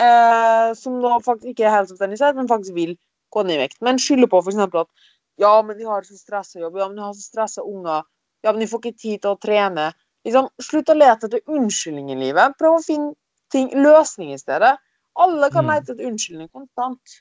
Eh, 0.00 0.70
som 0.78 0.96
da 1.02 1.18
faktisk 1.22 1.52
ikke 1.52 1.68
er 1.68 1.76
helseorganisert, 1.76 2.38
men 2.38 2.50
faktisk 2.50 2.78
vil 2.78 2.96
gå 3.34 3.44
ned 3.44 3.58
i 3.58 3.64
vekt. 3.66 3.82
Men 3.84 4.00
skylder 4.00 4.30
på 4.30 4.40
eksempel 4.46 4.86
at 4.86 5.10
ja, 5.38 5.62
men 5.62 5.78
de 5.78 5.84
har 5.84 6.02
så 6.02 6.16
stressa 6.18 6.60
jobb, 6.60 6.76
ja, 6.78 6.88
men 6.88 6.96
de 6.96 7.02
har 7.02 7.12
så 7.12 7.24
stressa 7.24 7.62
unger, 7.64 8.02
ja, 8.44 8.52
men 8.52 8.60
de 8.60 8.66
får 8.66 8.80
ikke 8.82 8.98
tid 8.98 9.22
til 9.22 9.30
å 9.34 9.40
trene. 9.40 9.92
Liksom, 10.24 10.48
slutt 10.62 10.88
å 10.92 10.96
lete 10.96 11.28
etter 11.28 11.40
unnskyldninger 11.48 12.16
i 12.16 12.20
livet. 12.28 12.54
Prøv 12.60 12.78
å 12.78 12.84
finne 12.84 13.14
ting, 13.52 13.68
løsning 13.76 14.32
i 14.32 14.38
stedet. 14.40 14.76
Alle 15.16 15.50
kan 15.50 15.64
Mm. 15.64 15.74
lete 15.74 15.92
etter 15.92 16.06
unnskyldning 16.08 16.48
konstant. 16.50 17.20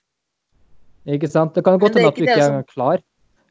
Ikke 1.06 1.30
sant? 1.30 1.54
Det 1.54 1.64
kan 1.66 1.78
godt 1.80 1.96
hende 1.96 2.08
at 2.08 2.16
du 2.16 2.24
ikke 2.24 2.38
er 2.38 2.48
som- 2.48 2.64
klar 2.64 3.00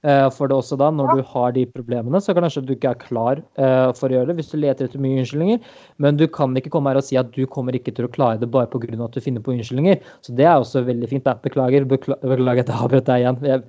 eh, 0.04 0.28
for 0.30 0.48
det 0.48 0.56
også 0.56 0.76
da, 0.78 0.90
når 0.90 1.08
Ja. 1.08 1.14
du 1.14 1.22
har 1.22 1.52
de 1.52 1.66
problemene. 1.66 2.20
Så 2.20 2.34
kanskje 2.34 2.64
du 2.66 2.74
ikke 2.74 2.90
er 2.90 2.94
klar 2.94 3.36
eh, 3.56 3.92
for 3.92 4.08
å 4.08 4.12
gjøre 4.12 4.26
det 4.28 4.36
hvis 4.36 4.50
du 4.50 4.58
leter 4.58 4.88
etter 4.88 4.98
mye 4.98 5.20
unnskyldninger. 5.20 5.60
Men 5.98 6.16
du 6.16 6.26
kan 6.26 6.54
ikke 6.54 6.70
komme 6.70 6.88
her 6.88 6.96
og 6.96 7.04
si 7.04 7.16
at 7.16 7.30
du 7.30 7.46
kommer 7.46 7.72
ikke 7.72 7.94
til 7.94 8.08
å 8.08 8.10
klare 8.10 8.40
det 8.40 8.50
bare 8.50 8.66
pga. 8.66 9.04
at 9.04 9.12
du 9.12 9.20
finner 9.20 9.40
på 9.40 9.52
unnskyldninger. 9.52 10.00
Så 10.22 10.34
det 10.34 10.44
er 10.46 10.58
også 10.58 10.84
veldig 10.84 11.08
fint. 11.08 11.24
Da. 11.24 11.34
Beklager, 11.34 11.84
bekla 11.86 12.16
beklager 12.20 12.60
at 12.60 12.66
jeg 12.66 12.76
avbrøt 12.76 13.04
deg 13.04 13.22
igjen. 13.22 13.40
Jeg, 13.42 13.62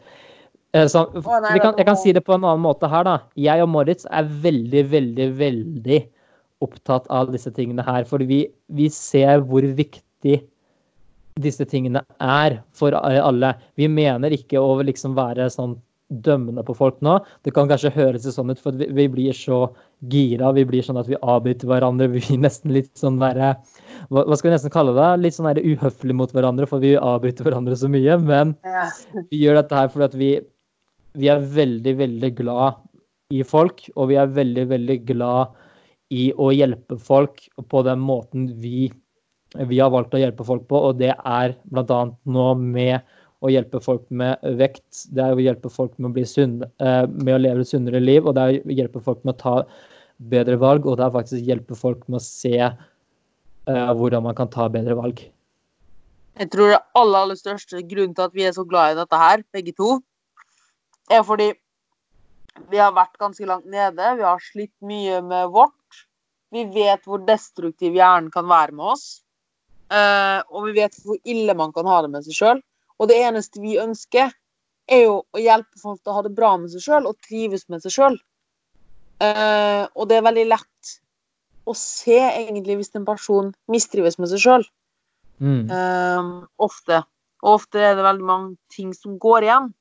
så, 0.73 1.03
vi 1.13 1.59
kan, 1.61 1.75
jeg 1.77 1.85
kan 1.85 1.97
si 2.01 2.13
det 2.15 2.23
på 2.25 2.33
en 2.33 2.45
annen 2.47 2.63
måte 2.63 2.89
her, 2.89 3.05
da. 3.05 3.19
Jeg 3.37 3.61
og 3.61 3.69
Moritz 3.69 4.07
er 4.09 4.25
veldig, 4.25 4.83
veldig, 4.89 5.27
veldig 5.37 5.99
opptatt 6.65 7.05
av 7.13 7.29
disse 7.33 7.51
tingene 7.53 7.85
her. 7.85 8.07
For 8.09 8.23
vi, 8.25 8.47
vi 8.73 8.89
ser 8.93 9.43
hvor 9.45 9.65
viktig 9.77 10.39
disse 11.43 11.65
tingene 11.69 12.03
er 12.21 12.59
for 12.77 12.97
alle. 12.97 13.53
Vi 13.77 13.89
mener 13.89 14.33
ikke 14.33 14.61
å 14.61 14.79
liksom 14.85 15.17
være 15.17 15.49
sånn 15.53 15.77
dømmende 16.21 16.61
på 16.65 16.75
folk 16.77 16.99
nå. 17.01 17.17
Det 17.45 17.53
kan 17.55 17.69
kanskje 17.69 17.93
høres 17.95 18.27
sånn 18.35 18.53
ut, 18.53 18.61
for 18.61 18.75
vi, 18.77 18.87
vi 18.93 19.07
blir 19.09 19.37
så 19.37 19.65
gira. 20.11 20.51
Vi 20.53 20.65
blir 20.69 20.85
sånn 20.85 20.99
at 21.01 21.09
vi 21.09 21.17
avbryter 21.21 21.69
hverandre. 21.69 22.09
Vi 22.13 22.21
blir 22.21 22.41
nesten 22.43 22.73
litt 22.75 22.91
sånn 22.99 23.19
derre 23.21 23.55
hva, 24.09 24.25
hva 24.27 24.37
skal 24.37 24.49
vi 24.49 24.55
nesten 24.55 24.73
kalle 24.73 24.93
det? 24.97 25.09
Litt 25.23 25.37
sånn 25.37 25.49
uhøflig 25.49 26.15
mot 26.17 26.33
hverandre, 26.33 26.67
for 26.69 26.83
vi 26.83 26.95
avbryter 26.99 27.47
hverandre 27.47 27.77
så 27.79 27.89
mye. 27.91 28.17
Men 28.21 28.55
vi 29.31 29.43
gjør 29.43 29.61
dette 29.61 29.77
her 29.79 29.89
fordi 29.93 30.09
at 30.09 30.17
vi, 30.19 30.31
vi 31.19 31.29
er 31.31 31.43
veldig, 31.55 31.93
veldig 31.99 32.31
glad 32.39 32.81
i 33.33 33.41
folk, 33.47 33.85
og 33.95 34.09
vi 34.11 34.17
er 34.21 34.33
veldig, 34.33 34.65
veldig 34.71 34.97
glad 35.09 35.53
i 36.13 36.27
å 36.37 36.51
hjelpe 36.53 36.97
folk 37.01 37.41
på 37.69 37.81
den 37.87 38.01
måten 38.03 38.47
vi, 38.61 38.89
vi 39.57 39.81
har 39.81 39.91
valgt 39.93 40.13
å 40.13 40.21
hjelpe 40.21 40.45
folk 40.45 40.67
på, 40.69 40.79
og 40.89 41.01
det 41.01 41.13
er 41.15 41.55
bl.a. 41.73 41.99
nå 42.25 42.47
med 42.59 43.01
å 43.43 43.51
hjelpe 43.51 43.81
folk 43.83 44.05
med 44.13 44.39
vekt, 44.59 45.05
det 45.11 45.23
er 45.23 45.35
å 45.35 45.43
hjelpe 45.43 45.71
folk 45.71 45.95
med 45.97 46.11
å 46.11 46.15
bli 46.15 46.23
sunn, 46.27 46.61
eh, 46.63 47.03
med 47.09 47.33
å 47.35 47.41
leve 47.41 47.65
et 47.65 47.71
sunnere 47.71 47.99
liv, 47.99 48.23
og 48.25 48.37
det 48.37 48.43
er 48.43 48.59
å 48.61 48.77
hjelpe 48.77 49.03
folk 49.03 49.23
med 49.25 49.35
å 49.35 49.41
ta 49.41 49.55
bedre 50.31 50.55
valg, 50.61 50.87
og 50.87 50.99
det 50.99 51.07
er 51.07 51.15
faktisk 51.17 51.41
å 51.41 51.49
hjelpe 51.51 51.77
folk 51.77 52.05
med 52.07 52.21
å 52.21 52.23
se 52.23 52.55
eh, 52.61 53.91
hvordan 53.99 54.23
man 54.29 54.37
kan 54.37 54.51
ta 54.53 54.69
bedre 54.71 54.95
valg. 54.99 55.25
Jeg 56.39 56.49
tror 56.53 56.71
det 56.71 56.79
aller, 56.97 57.19
aller 57.19 57.37
største 57.37 57.83
grunnen 57.85 58.15
til 58.15 58.25
at 58.25 58.37
vi 58.37 58.47
er 58.47 58.55
så 58.55 58.63
glad 58.65 58.93
i 58.93 58.99
dette 59.01 59.19
her, 59.19 59.43
begge 59.53 59.75
to, 59.77 59.97
er 61.11 61.23
fordi 61.27 61.51
vi 62.69 62.79
har 62.79 62.93
vært 62.95 63.17
ganske 63.21 63.47
langt 63.49 63.65
nede. 63.65 64.15
Vi 64.19 64.25
har 64.25 64.43
slitt 64.43 64.73
mye 64.85 65.21
med 65.25 65.51
vårt. 65.55 66.03
Vi 66.53 66.67
vet 66.69 67.05
hvor 67.09 67.23
destruktiv 67.25 67.95
hjernen 67.97 68.29
kan 68.33 68.45
være 68.49 68.75
med 68.77 68.93
oss. 68.93 69.07
Eh, 69.89 70.39
og 70.53 70.67
vi 70.67 70.75
vet 70.77 70.95
hvor 71.03 71.17
ille 71.25 71.55
man 71.57 71.73
kan 71.73 71.89
ha 71.89 72.01
det 72.05 72.11
med 72.13 72.25
seg 72.27 72.37
sjøl. 72.37 72.61
Og 73.01 73.09
det 73.09 73.17
eneste 73.25 73.61
vi 73.61 73.79
ønsker, 73.81 74.31
er 74.91 75.05
jo 75.05 75.21
å 75.31 75.39
hjelpe 75.39 75.79
folk 75.79 76.01
til 76.01 76.11
å 76.11 76.17
ha 76.17 76.23
det 76.25 76.33
bra 76.35 76.51
med 76.59 76.71
seg 76.73 76.83
sjøl 76.83 77.07
og 77.07 77.17
trives 77.23 77.65
med 77.71 77.83
seg 77.85 77.95
sjøl. 77.95 78.17
Eh, 79.23 79.83
og 79.95 80.09
det 80.09 80.19
er 80.19 80.27
veldig 80.27 80.45
lett 80.51 80.93
å 81.63 81.75
se 81.77 82.19
egentlig 82.19 82.79
hvis 82.79 82.91
en 82.97 83.07
person 83.07 83.53
mistrives 83.71 84.19
med 84.19 84.31
seg 84.33 84.43
sjøl. 84.43 84.65
Mm. 85.39 85.71
Ehm, 85.71 86.33
ofte. 86.61 87.01
Og 87.43 87.57
ofte 87.57 87.81
er 87.81 87.95
det 87.97 88.05
veldig 88.05 88.27
mange 88.27 88.75
ting 88.75 88.91
som 88.95 89.17
går 89.21 89.47
igjen. 89.47 89.71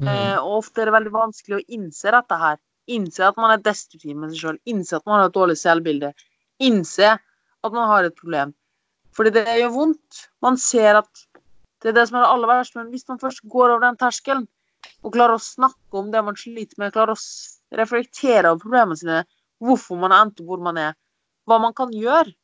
Mm. 0.00 0.08
Eh, 0.12 0.38
og 0.38 0.60
ofte 0.60 0.82
er 0.82 0.90
det 0.90 0.96
veldig 0.96 1.12
vanskelig 1.14 1.58
å 1.58 1.64
innse 1.78 2.12
dette 2.12 2.40
her. 2.40 2.58
Innse 2.92 3.24
at 3.26 3.38
man 3.40 3.54
er 3.54 3.62
destruktiv 3.64 4.16
med 4.16 4.32
seg 4.32 4.42
sjøl. 4.42 4.58
Innse 4.70 4.98
at 4.98 5.06
man 5.08 5.20
har 5.20 5.30
et 5.30 5.36
dårlig 5.36 5.56
selvbilde. 5.60 6.12
Innse 6.66 7.14
at 7.16 7.72
man 7.72 7.88
har 7.90 8.06
et 8.06 8.18
problem. 8.18 8.52
Fordi 9.16 9.32
det 9.34 9.46
gjør 9.48 9.72
vondt. 9.74 10.26
Man 10.44 10.58
ser 10.60 11.00
at 11.00 11.24
det 11.82 11.92
er 11.92 11.96
det 11.98 12.06
som 12.08 12.18
er 12.18 12.26
det 12.26 12.34
aller 12.34 12.50
verste. 12.50 12.78
Men 12.78 12.92
hvis 12.92 13.06
man 13.08 13.20
først 13.22 13.42
går 13.48 13.72
over 13.72 13.84
den 13.86 13.98
terskelen 14.00 14.46
og 15.02 15.14
klarer 15.16 15.36
å 15.36 15.42
snakke 15.42 15.98
om 15.98 16.12
det 16.12 16.22
man 16.22 16.38
sliter 16.38 16.78
med, 16.78 16.92
klarer 16.94 17.16
å 17.16 17.78
reflektere 17.80 18.52
over 18.52 18.62
problemene 18.62 19.00
sine, 19.00 19.22
hvorfor 19.62 19.98
man 19.98 20.14
har 20.14 20.26
endt 20.26 20.44
hvor 20.46 20.62
man 20.62 20.78
er, 20.78 20.94
hva 21.48 21.58
man 21.62 21.74
kan 21.76 21.92
gjøre, 21.94 22.34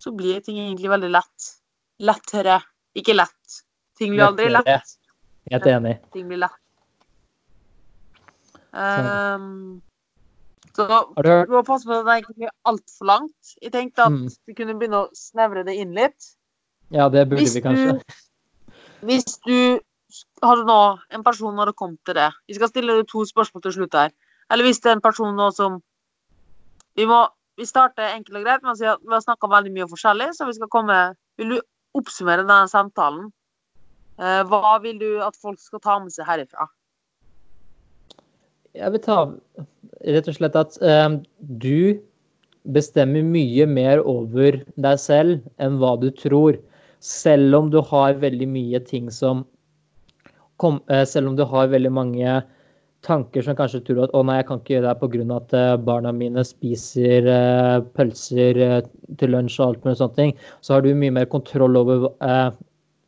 så 0.00 0.12
blir 0.16 0.40
ting 0.44 0.58
egentlig 0.62 0.90
veldig 0.92 1.10
lett. 1.12 1.50
Lettere. 2.00 2.60
Ikke 2.96 3.14
lett. 3.14 3.60
Ting 3.98 4.14
blir 4.14 4.30
aldri 4.30 4.48
lett. 4.48 4.96
Helt 5.50 5.66
enig. 5.68 5.98
Ting 6.14 6.28
blir 6.30 6.40
lett. 6.40 6.60
Ehm, 8.72 9.82
så 10.76 10.86
Har 11.16 11.22
du 11.22 11.30
du 11.46 11.52
må 11.56 11.62
passe 11.66 11.84
på 11.88 11.96
at 11.98 12.06
det 12.06 12.18
ikke 12.22 12.34
blir 12.38 12.50
altfor 12.64 13.06
langt. 13.06 13.54
Jeg 13.62 13.72
tenkte 13.72 14.04
at 14.06 14.12
Mm. 14.12 14.28
vi 14.46 14.54
kunne 14.54 14.78
begynne 14.78 15.00
å 15.06 15.10
snevre 15.14 15.64
det 15.64 15.76
inn 15.76 15.94
litt. 15.94 16.36
Ja, 16.90 17.08
det 17.08 17.28
burde 17.28 17.42
Hvis 17.42 17.54
vi 17.54 17.60
kanskje. 17.60 17.92
du, 17.94 19.06
hvis 19.06 19.38
du 19.46 19.80
hadde 20.42 20.64
nå 20.66 20.98
En 21.10 21.22
person 21.24 21.54
når 21.54 21.66
det 21.66 21.76
kom 21.76 21.96
til 22.04 22.14
det 22.14 22.32
Vi 22.48 22.54
skal 22.54 22.68
stille 22.68 22.96
deg 22.96 23.06
to 23.06 23.24
spørsmål 23.24 23.62
til 23.62 23.72
slutt 23.72 23.92
her. 23.94 24.10
Eller 24.50 24.64
hvis 24.64 24.80
det 24.80 24.90
er 24.90 24.96
en 24.96 25.00
person 25.00 25.36
nå 25.36 25.50
som 25.54 25.82
Vi 26.96 27.06
må 27.06 27.28
vi 27.58 27.66
starter 27.66 28.14
enkelt 28.16 28.36
og 28.38 28.44
greit 28.44 28.62
med 28.62 28.72
å 28.72 28.76
si 28.78 28.86
at 28.86 28.98
vi 29.02 29.12
har 29.12 29.20
snakka 29.20 29.46
veldig 29.46 29.72
mye 29.74 29.86
forskjellig, 29.86 30.34
så 30.34 30.46
vi 30.46 30.52
skal 30.56 30.68
komme 30.68 31.14
Vil 31.36 31.48
du 31.50 31.60
oppsummere 31.94 32.46
denne 32.46 32.68
samtalen? 32.68 33.32
Eh, 34.18 34.42
hva 34.44 34.80
vil 34.82 34.98
du 34.98 35.20
at 35.22 35.36
folk 35.36 35.58
skal 35.60 35.80
ta 35.80 35.98
med 35.98 36.10
seg 36.12 36.26
herifra? 36.26 36.66
Jeg 38.78 38.94
vil 38.94 39.02
ta 39.02 39.18
rett 40.06 40.28
og 40.30 40.36
slett 40.36 40.56
at 40.58 40.78
eh, 40.84 41.16
du 41.40 41.98
bestemmer 42.70 43.24
mye 43.24 43.66
mer 43.66 44.02
over 44.06 44.60
deg 44.76 45.00
selv 45.00 45.40
enn 45.62 45.80
hva 45.80 45.96
du 46.00 46.10
tror. 46.14 46.58
Selv 47.00 47.56
om 47.56 47.70
du 47.72 47.80
har 47.80 48.20
veldig 48.20 48.48
mye 48.48 48.80
ting 48.84 49.10
som 49.10 49.44
kom, 50.60 50.80
eh, 50.88 51.04
Selv 51.04 51.32
om 51.32 51.36
du 51.36 51.44
har 51.44 51.72
veldig 51.72 51.92
mange 51.92 52.40
tanker 53.06 53.42
som 53.42 53.56
kanskje 53.56 53.80
tror 53.86 54.04
at 54.04 54.14
å 54.14 54.22
nei, 54.26 54.38
jeg 54.40 54.48
kan 54.50 54.60
ikke 54.60 54.74
gjøre 54.76 54.90
det 54.92 55.00
pga. 55.00 55.36
at 55.36 55.54
eh, 55.56 55.76
barna 55.88 56.12
mine 56.12 56.44
spiser 56.44 57.26
eh, 57.26 57.80
pølser 57.96 58.60
eh, 58.60 58.80
til 59.18 59.32
lunsj 59.34 59.60
og 59.60 59.66
alt 59.66 59.84
mulig 59.84 60.00
sånne 60.00 60.18
ting, 60.18 60.34
så 60.60 60.74
har 60.76 60.82
du 60.84 60.92
mye 60.94 61.16
mer 61.16 61.26
kontroll 61.26 61.80
over 61.80 62.10
eh, 62.20 62.50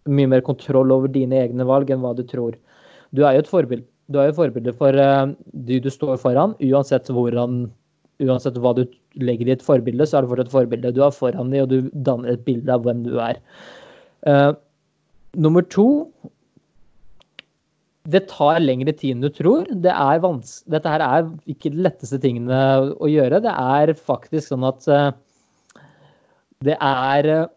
mye 0.08 0.26
mer 0.32 0.40
kontroll 0.40 0.90
over 0.92 1.08
dine 1.12 1.36
egne 1.44 1.66
valg 1.68 1.90
enn 1.90 2.00
hva 2.00 2.14
du 2.16 2.24
tror. 2.26 2.56
Du 3.12 3.22
er 3.26 3.36
jo 3.36 3.44
et 3.44 3.50
forbilde, 3.52 3.86
du 4.10 4.18
er 4.20 4.30
jo 4.30 4.38
forbilde 4.40 4.74
for 4.78 4.96
eh, 4.98 5.30
de 5.68 5.78
du 5.82 5.90
står 5.92 6.18
foran, 6.22 6.56
uansett 6.60 7.10
hvordan 7.12 7.64
Uansett 8.22 8.58
hva 8.60 8.70
du 8.76 8.84
legger 9.18 9.48
i 9.48 9.54
et 9.56 9.64
forbilde, 9.64 10.04
så 10.06 10.18
er 10.18 10.22
det 10.22 10.30
fortsatt 10.30 10.50
et 10.50 10.54
forbilde. 10.54 10.92
Du 10.94 11.00
er 11.02 11.14
foran 11.16 11.48
deg, 11.50 11.64
og 11.64 11.72
du 11.72 11.88
danner 12.06 12.36
et 12.36 12.44
bilde 12.46 12.70
av 12.70 12.84
hvem 12.84 13.00
du 13.02 13.16
er. 13.18 13.40
Uh, 14.28 14.52
nummer 15.34 15.64
to 15.66 16.04
det 18.12 18.24
tar 18.30 18.60
lengre 18.62 18.94
tid 18.94 19.16
enn 19.16 19.24
du 19.24 19.30
tror. 19.30 19.66
Det 19.70 19.94
Dette 20.74 20.92
her 20.92 21.04
er 21.06 21.28
ikke 21.50 21.70
de 21.70 21.82
letteste 21.86 22.18
tingene 22.22 22.60
å 22.94 23.10
gjøre. 23.10 23.42
Det 23.42 23.52
er 23.52 23.94
faktisk 23.94 24.52
sånn 24.52 24.66
at 24.66 24.86
uh, 24.90 25.10
det 26.62 26.78
er 26.78 27.48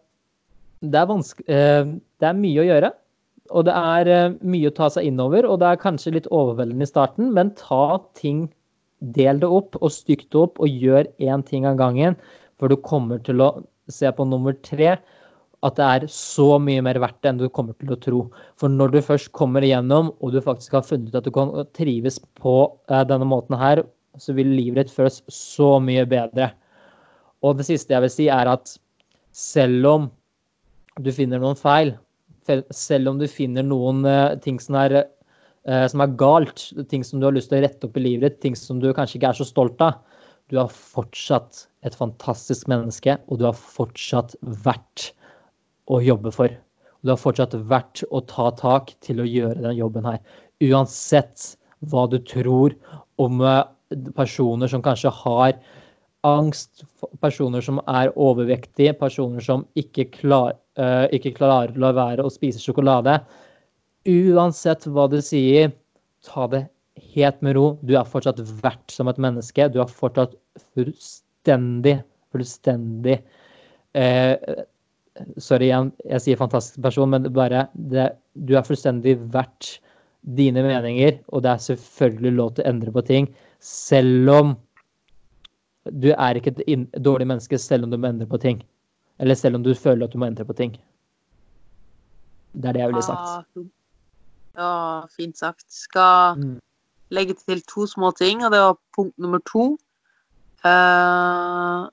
Det 0.82 0.98
er 0.98 1.06
Det 1.46 2.26
er 2.26 2.40
mye 2.42 2.62
å 2.62 2.68
gjøre. 2.70 2.92
Og 3.50 3.66
det 3.68 3.74
er 3.76 4.10
eh, 4.12 4.36
mye 4.46 4.70
å 4.70 4.76
ta 4.76 4.88
seg 4.92 5.08
innover, 5.08 5.46
og 5.48 5.60
det 5.62 5.70
er 5.70 5.82
kanskje 5.82 6.14
litt 6.16 6.30
overveldende 6.34 6.86
i 6.86 6.90
starten, 6.90 7.32
men 7.36 7.54
ta 7.58 7.98
ting 8.18 8.46
del 9.14 9.42
det 9.42 9.48
opp 9.52 9.76
og 9.80 9.92
stykk 9.92 10.24
det 10.32 10.40
opp 10.40 10.60
og 10.62 10.82
gjør 10.84 11.08
én 11.20 11.44
ting 11.46 11.66
av 11.68 11.78
gangen. 11.80 12.16
For 12.56 12.72
du 12.72 12.78
kommer 12.80 13.20
til 13.24 13.42
å 13.44 13.50
se 13.92 14.10
på 14.12 14.24
nummer 14.26 14.56
tre 14.66 14.96
at 15.64 15.78
det 15.78 15.86
er 15.86 16.06
så 16.12 16.56
mye 16.62 16.82
mer 16.84 16.98
verdt 17.02 17.26
enn 17.26 17.40
du 17.40 17.48
kommer 17.52 17.76
til 17.80 17.92
å 17.94 17.98
tro. 18.00 18.20
For 18.60 18.72
når 18.72 18.94
du 18.94 19.00
først 19.04 19.32
kommer 19.36 19.64
igjennom, 19.64 20.12
og 20.20 20.34
du 20.34 20.40
faktisk 20.44 20.76
har 20.76 20.84
funnet 20.86 21.10
ut 21.10 21.18
at 21.20 21.26
du 21.26 21.32
kan 21.34 21.52
trives 21.76 22.20
på 22.38 22.56
uh, 22.92 23.02
denne 23.08 23.26
måten 23.28 23.56
her, 23.58 23.82
så 24.20 24.34
vil 24.36 24.52
livet 24.52 24.86
ditt 24.86 24.94
føles 24.94 25.20
så 25.32 25.76
mye 25.82 26.06
bedre. 26.08 26.50
Og 27.44 27.58
det 27.58 27.66
siste 27.68 27.94
jeg 27.94 28.04
vil 28.04 28.12
si, 28.12 28.28
er 28.32 28.48
at 28.52 28.76
selv 29.36 29.90
om 29.90 30.06
du 31.02 31.10
finner 31.12 31.42
noen 31.42 31.58
feil, 31.58 31.92
selv 32.74 33.12
om 33.12 33.20
du 33.20 33.26
finner 33.30 33.66
noen 33.66 34.04
uh, 34.06 34.34
ting 34.42 34.58
som 34.62 34.78
er, 34.80 34.98
uh, 35.68 35.86
som 35.90 36.02
er 36.04 36.16
galt, 36.20 36.68
ting 36.90 37.04
som 37.06 37.20
du 37.20 37.28
har 37.28 37.36
lyst 37.36 37.52
til 37.52 37.60
å 37.60 37.64
rette 37.66 37.88
opp 37.88 37.98
i 37.98 38.04
livet 38.04 38.36
ditt, 38.36 38.42
ting 38.44 38.58
som 38.58 38.80
du 38.82 38.92
kanskje 38.96 39.20
ikke 39.20 39.32
er 39.32 39.40
så 39.40 39.48
stolt 39.48 39.82
av, 39.84 39.98
du 40.50 40.60
er 40.62 40.70
fortsatt 40.70 41.64
et 41.86 41.96
fantastisk 41.98 42.68
menneske, 42.70 43.16
og 43.26 43.40
du 43.40 43.48
har 43.48 43.56
fortsatt 43.58 44.36
vært 44.64 45.10
å 45.90 45.98
jobbe 46.02 46.32
for. 46.34 46.52
Du 47.02 47.12
har 47.12 47.20
fortsatt 47.20 47.54
vært 47.70 48.02
å 48.14 48.22
ta 48.30 48.50
tak 48.58 48.92
til 49.04 49.22
å 49.22 49.26
gjøre 49.26 49.62
den 49.62 49.78
jobben 49.78 50.06
her. 50.06 50.20
Uansett 50.62 51.56
hva 51.90 52.06
du 52.10 52.18
tror 52.26 52.74
om 53.22 53.42
eh, 53.44 53.64
personer 54.16 54.70
som 54.70 54.82
kanskje 54.84 55.12
har 55.22 55.58
angst, 56.26 56.84
personer 57.22 57.62
som 57.62 57.78
er 57.86 58.10
overvektige, 58.18 58.96
personer 58.98 59.44
som 59.44 59.66
ikke, 59.78 60.08
klar, 60.14 60.56
uh, 60.80 61.06
ikke 61.14 61.34
klarer 61.38 61.74
å 61.74 61.82
la 61.86 61.92
være 61.96 62.26
å 62.26 62.32
spise 62.32 62.62
sjokolade. 62.62 63.18
Uansett 64.06 64.86
hva 64.90 65.08
du 65.10 65.18
sier, 65.24 65.72
ta 66.26 66.46
det 66.52 66.66
helt 67.14 67.42
med 67.44 67.56
ro. 67.58 67.66
Du 67.82 67.96
er 67.98 68.08
fortsatt 68.08 68.40
verdt 68.62 68.94
som 68.94 69.10
et 69.10 69.20
menneske. 69.22 69.68
Du 69.72 69.80
er 69.82 69.90
fortsatt 69.90 70.36
fullstendig, 70.74 71.98
fullstendig 72.34 73.20
uh, 73.98 74.64
Sorry 75.40 75.70
igjen, 75.70 75.90
jeg 76.04 76.20
sier 76.20 76.36
fantastisk 76.36 76.82
person, 76.84 77.08
men 77.08 77.28
bare 77.32 77.62
det, 77.72 78.10
Du 78.36 78.52
er 78.56 78.66
fullstendig 78.66 79.14
verdt 79.32 79.78
dine 80.36 80.60
meninger, 80.60 81.20
og 81.32 81.44
det 81.44 81.52
er 81.54 81.62
selvfølgelig 81.70 82.32
lov 82.36 82.50
til 82.52 82.64
å 82.64 82.70
endre 82.72 82.92
på 82.92 83.04
ting, 83.06 83.28
selv 83.62 84.32
om 84.34 84.54
du 85.92 86.10
er 86.12 86.38
ikke 86.38 86.52
et 86.56 86.98
dårlig 86.98 87.28
menneske 87.30 87.58
selv 87.62 87.86
om 87.86 87.92
du 87.92 87.98
må 88.00 88.10
endre 88.10 88.26
på 88.28 88.40
ting. 88.42 88.58
Eller 89.18 89.34
selv 89.34 89.56
om 89.56 89.64
du 89.64 89.74
føler 89.74 90.06
at 90.06 90.12
du 90.12 90.18
må 90.20 90.28
endre 90.28 90.44
på 90.44 90.56
ting. 90.56 90.76
Det 92.52 92.68
er 92.68 92.76
det 92.76 92.82
jeg 92.82 92.92
ville 92.92 93.04
sagt. 93.04 93.56
Ja, 93.56 93.66
ja 94.60 94.70
fint 95.16 95.38
sagt. 95.38 95.66
Skal 95.72 96.40
mm. 96.40 96.56
legge 97.16 97.36
til 97.40 97.62
to 97.68 97.86
små 97.86 98.10
ting, 98.16 98.44
og 98.44 98.52
det 98.52 98.60
var 98.60 98.78
punkt 98.96 99.18
nummer 99.18 99.40
to. 99.48 99.76
Uh, 100.64 101.86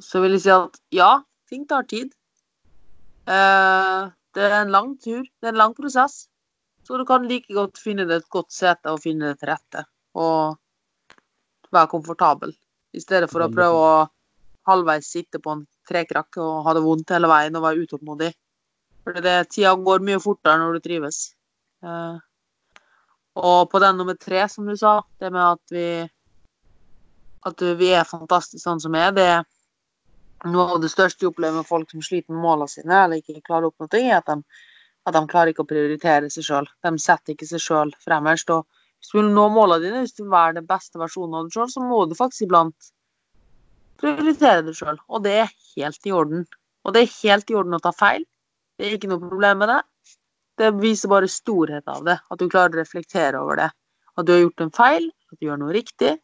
så 0.00 0.20
vil 0.20 0.36
jeg 0.36 0.44
si 0.44 0.52
at 0.52 0.80
ja, 0.92 1.12
ting 1.48 1.68
tar 1.68 1.88
tid. 1.88 2.12
Uh, 3.28 4.10
det 4.34 4.48
er 4.48 4.62
en 4.62 4.72
lang 4.74 4.94
tur. 5.00 5.22
Det 5.22 5.48
er 5.48 5.54
en 5.54 5.62
lang 5.64 5.76
prosess. 5.76 6.26
Så 6.82 6.98
du 6.98 7.04
kan 7.06 7.28
like 7.28 7.52
godt 7.54 7.78
finne 7.78 8.08
deg 8.08 8.22
et 8.22 8.32
godt 8.32 8.52
sete 8.52 8.90
og 8.90 9.04
finne 9.04 9.30
det 9.30 9.40
til 9.40 9.52
rette. 9.52 9.84
Og 10.18 10.58
være 11.72 11.92
komfortabel. 11.92 12.56
I 12.92 13.00
stedet 13.00 13.30
for 13.32 13.44
å 13.44 13.52
prøve 13.52 13.84
å 13.84 13.92
halvveis 14.68 15.10
sitte 15.10 15.40
på 15.42 15.56
en 15.56 15.66
trekrakk 15.88 16.38
og 16.42 16.66
ha 16.66 16.74
det 16.76 16.84
vondt 16.84 17.14
hele 17.14 17.30
veien 17.30 17.56
og 17.58 17.64
være 17.66 17.86
utålmodig. 17.86 18.32
For 19.02 19.18
tida 19.50 19.74
går 19.74 20.04
mye 20.06 20.20
fortere 20.22 20.60
når 20.60 20.78
du 20.78 20.84
trives. 20.84 21.22
Eh, 21.82 22.18
og 23.42 23.70
på 23.72 23.80
den 23.82 23.96
nummer 23.98 24.18
tre, 24.20 24.44
som 24.48 24.68
du 24.68 24.76
sa, 24.76 25.00
det 25.18 25.32
med 25.32 25.42
at 25.42 25.74
vi 25.74 25.86
at 27.48 27.62
vi 27.78 27.88
er 27.90 28.06
fantastiske 28.06 28.62
sånn 28.62 28.80
som 28.82 28.94
vi 28.94 29.00
er, 29.02 29.14
det, 29.16 29.28
er 29.32 30.52
noe 30.52 30.76
av 30.76 30.82
det 30.82 30.92
største 30.92 31.24
jeg 31.24 31.32
opplever 31.32 31.60
med 31.60 31.68
folk 31.68 31.90
som 31.90 32.04
sliter 32.04 32.34
med 32.34 32.42
målene 32.44 32.70
sine, 32.70 33.00
eller 33.04 33.22
ikke 33.22 33.42
klarer 33.46 33.70
opp 33.70 33.82
noe, 33.82 33.98
er 33.98 34.18
at 34.18 34.30
de, 34.30 34.36
at 35.08 35.16
de 35.16 35.22
klarer 35.30 35.52
ikke 35.52 35.64
å 35.64 35.70
prioritere 35.70 36.30
seg 36.30 36.46
sjøl. 36.46 36.70
De 36.86 36.92
setter 37.02 37.34
ikke 37.34 37.48
seg 37.50 37.62
sjøl 37.62 37.92
fremmerst. 38.04 38.50
Og 38.54 38.66
hvis 39.02 39.10
du 39.10 39.18
vil 39.18 39.32
nå 39.34 39.48
målene 39.54 39.82
dine, 39.82 40.02
hvis 40.04 40.14
du 40.14 40.24
vil 40.24 40.34
være 40.34 40.60
den 40.60 40.68
beste 40.68 41.02
versjonen 41.02 41.40
av 41.40 41.48
deg 41.48 41.56
sjøl, 41.56 41.70
så 41.74 41.82
må 41.82 42.04
du 42.06 42.14
faktisk 42.18 42.46
iblant 42.46 42.92
prioritere 44.00 44.64
deg 44.66 44.76
sjøl. 44.76 44.98
Og 45.08 45.24
det 45.26 45.36
er 45.44 45.54
helt 45.76 46.08
i 46.08 46.14
orden. 46.14 46.46
Og 46.86 46.94
det 46.94 47.04
er 47.04 47.16
helt 47.20 47.50
i 47.50 47.56
orden 47.58 47.78
å 47.78 47.82
ta 47.82 47.92
feil. 47.94 48.24
Det 48.78 48.88
er 48.88 48.96
ikke 48.96 49.10
noe 49.12 49.22
problem 49.22 49.62
med 49.62 49.70
det. 49.70 49.80
Det 50.60 50.72
viser 50.80 51.10
bare 51.12 51.30
storhet 51.30 51.88
av 51.88 52.04
det. 52.06 52.18
At 52.30 52.40
du 52.40 52.48
klarer 52.48 52.76
å 52.76 52.82
reflektere 52.82 53.40
over 53.40 53.60
det. 53.62 53.70
At 54.18 54.28
du 54.28 54.34
har 54.34 54.42
gjort 54.42 54.64
en 54.64 54.74
feil, 54.74 55.08
at 55.32 55.40
du 55.40 55.48
gjør 55.48 55.60
noe 55.62 55.74
riktig. 55.74 56.16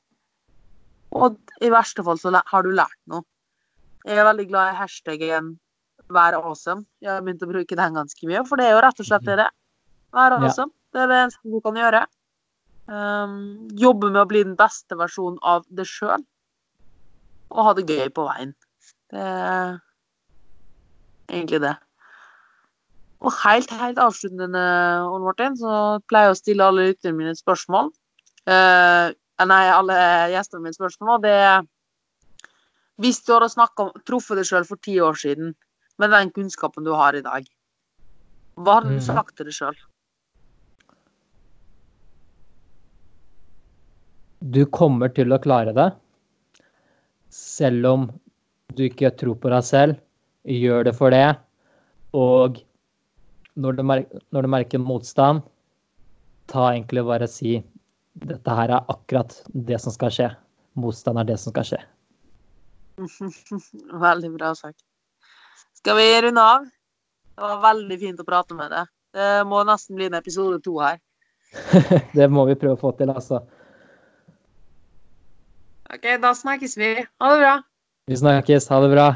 Og 1.17 1.39
i 1.65 1.71
verste 1.73 2.05
fall 2.05 2.21
så 2.21 2.33
har 2.35 2.67
du 2.67 2.71
lært 2.75 2.99
noe. 3.09 3.25
Jeg 4.07 4.21
er 4.21 4.29
veldig 4.29 4.47
glad 4.49 4.73
i 4.73 4.79
hashtaggen 4.79 5.57
'vær 6.09 6.37
awesome'. 6.39 6.87
Jeg 7.01 7.11
har 7.13 7.23
begynt 7.23 7.43
å 7.45 7.51
bruke 7.51 7.77
den 7.77 7.95
ganske 7.95 8.29
mye, 8.29 8.45
for 8.49 8.57
det 8.57 8.67
er 8.67 8.77
jo 8.77 8.83
rett 8.85 9.01
og 9.01 9.07
slett 9.07 9.25
det. 9.25 9.49
Vær 10.13 10.37
awesome. 10.37 10.73
Ja. 10.73 10.93
Det 10.93 11.03
er 11.03 11.09
det 11.09 11.19
eneste 11.23 11.53
du 11.53 11.61
kan 11.61 11.77
gjøre. 11.77 12.07
Um, 12.89 13.69
jobbe 13.77 14.09
med 14.11 14.23
å 14.23 14.29
bli 14.29 14.43
den 14.45 14.57
beste 14.57 14.97
versjonen 14.97 15.39
av 15.43 15.67
deg 15.69 15.89
sjøl. 15.89 16.25
Og 17.51 17.65
ha 17.65 17.75
det 17.77 17.87
gøy 17.89 18.09
på 18.15 18.27
veien. 18.29 18.55
Det 19.13 19.23
er 19.23 19.79
egentlig 21.29 21.63
det. 21.65 21.77
Og 23.19 23.33
helt, 23.43 23.71
helt 23.75 23.99
avsluttende, 23.99 24.67
Ole 25.09 25.25
Martin, 25.25 25.57
så 25.59 25.73
pleier 26.11 26.31
jeg 26.31 26.37
å 26.37 26.39
stille 26.39 26.69
alle 26.69 26.91
lytterne 26.91 27.19
mine 27.19 27.33
et 27.35 27.41
spørsmål. 27.41 27.91
Eh, 28.47 29.17
nei, 29.49 29.65
alle 29.75 29.99
gjestene 30.35 30.63
mine 30.63 30.77
et 30.77 30.79
spørsmål. 30.79 31.17
og 31.17 31.27
det 31.27 31.35
er 31.35 31.67
hvis 32.99 33.21
du 33.23 33.31
hadde 33.37 33.67
om, 33.79 33.93
truffet 34.07 34.41
deg 34.41 34.49
sjøl 34.49 34.65
for 34.67 34.81
ti 34.83 34.97
år 34.99 35.15
siden 35.19 35.53
med 36.03 36.11
den 36.11 36.33
kunnskapen 36.35 36.87
du 36.87 36.91
har 36.99 37.15
i 37.15 37.23
dag, 37.23 37.47
hva 38.59 38.79
hadde 38.79 38.91
du 38.91 38.99
mm. 38.99 39.07
sagt 39.07 39.37
til 39.39 39.47
deg 39.47 39.55
sjøl? 39.55 39.79
Du 44.43 44.65
kommer 44.75 45.11
til 45.15 45.35
å 45.35 45.39
klare 45.43 45.75
det. 45.75 45.89
Selv 47.39 47.87
om 47.87 48.09
du 48.75 48.85
ikke 48.89 49.13
tror 49.15 49.39
på 49.39 49.53
deg 49.53 49.67
selv, 49.67 50.01
gjør 50.49 50.89
det 50.89 50.95
for 50.99 51.15
det. 51.15 51.37
Og 52.17 52.59
når 53.59 53.79
du, 53.79 53.83
merker, 53.87 54.23
når 54.35 54.47
du 54.47 54.51
merker 54.55 54.83
motstand, 54.83 55.43
ta 56.51 56.71
egentlig 56.73 57.05
bare 57.07 57.29
si 57.31 57.59
dette 58.19 58.59
her 58.59 58.73
er 58.75 58.91
akkurat 58.91 59.35
det 59.53 59.79
som 59.83 59.95
skal 59.95 60.13
skje. 60.15 60.29
Motstand 60.79 61.21
er 61.21 61.29
det 61.29 61.39
som 61.43 61.55
skal 61.55 61.67
skje. 61.69 61.81
Veldig 64.07 64.33
bra 64.35 64.55
sagt. 64.59 64.83
Skal 65.79 65.99
vi 65.99 66.07
runde 66.23 66.43
av? 66.43 66.67
Det 67.39 67.47
var 67.47 67.61
veldig 67.63 67.97
fint 68.01 68.19
å 68.19 68.25
prate 68.27 68.55
med 68.59 68.73
deg. 68.75 68.89
Det 69.15 69.27
må 69.47 69.61
nesten 69.67 69.95
bli 69.95 70.09
en 70.09 70.17
episode 70.19 70.57
to 70.65 70.73
her. 70.83 70.97
det 72.19 72.27
må 72.35 72.43
vi 72.49 72.57
prøve 72.59 72.75
å 72.75 72.81
få 72.81 72.91
til, 72.99 73.13
altså. 73.15 73.45
OK, 75.95 76.05
da 76.23 76.35
snakkes 76.35 76.77
vi. 76.77 76.91
Ha 77.21 77.33
det 77.33 77.39
bra. 77.41 77.55
Vi 78.07 78.17
snakkes. 78.17 78.69
Ha 78.69 78.81
det 78.81 78.91
bra. 78.93 79.09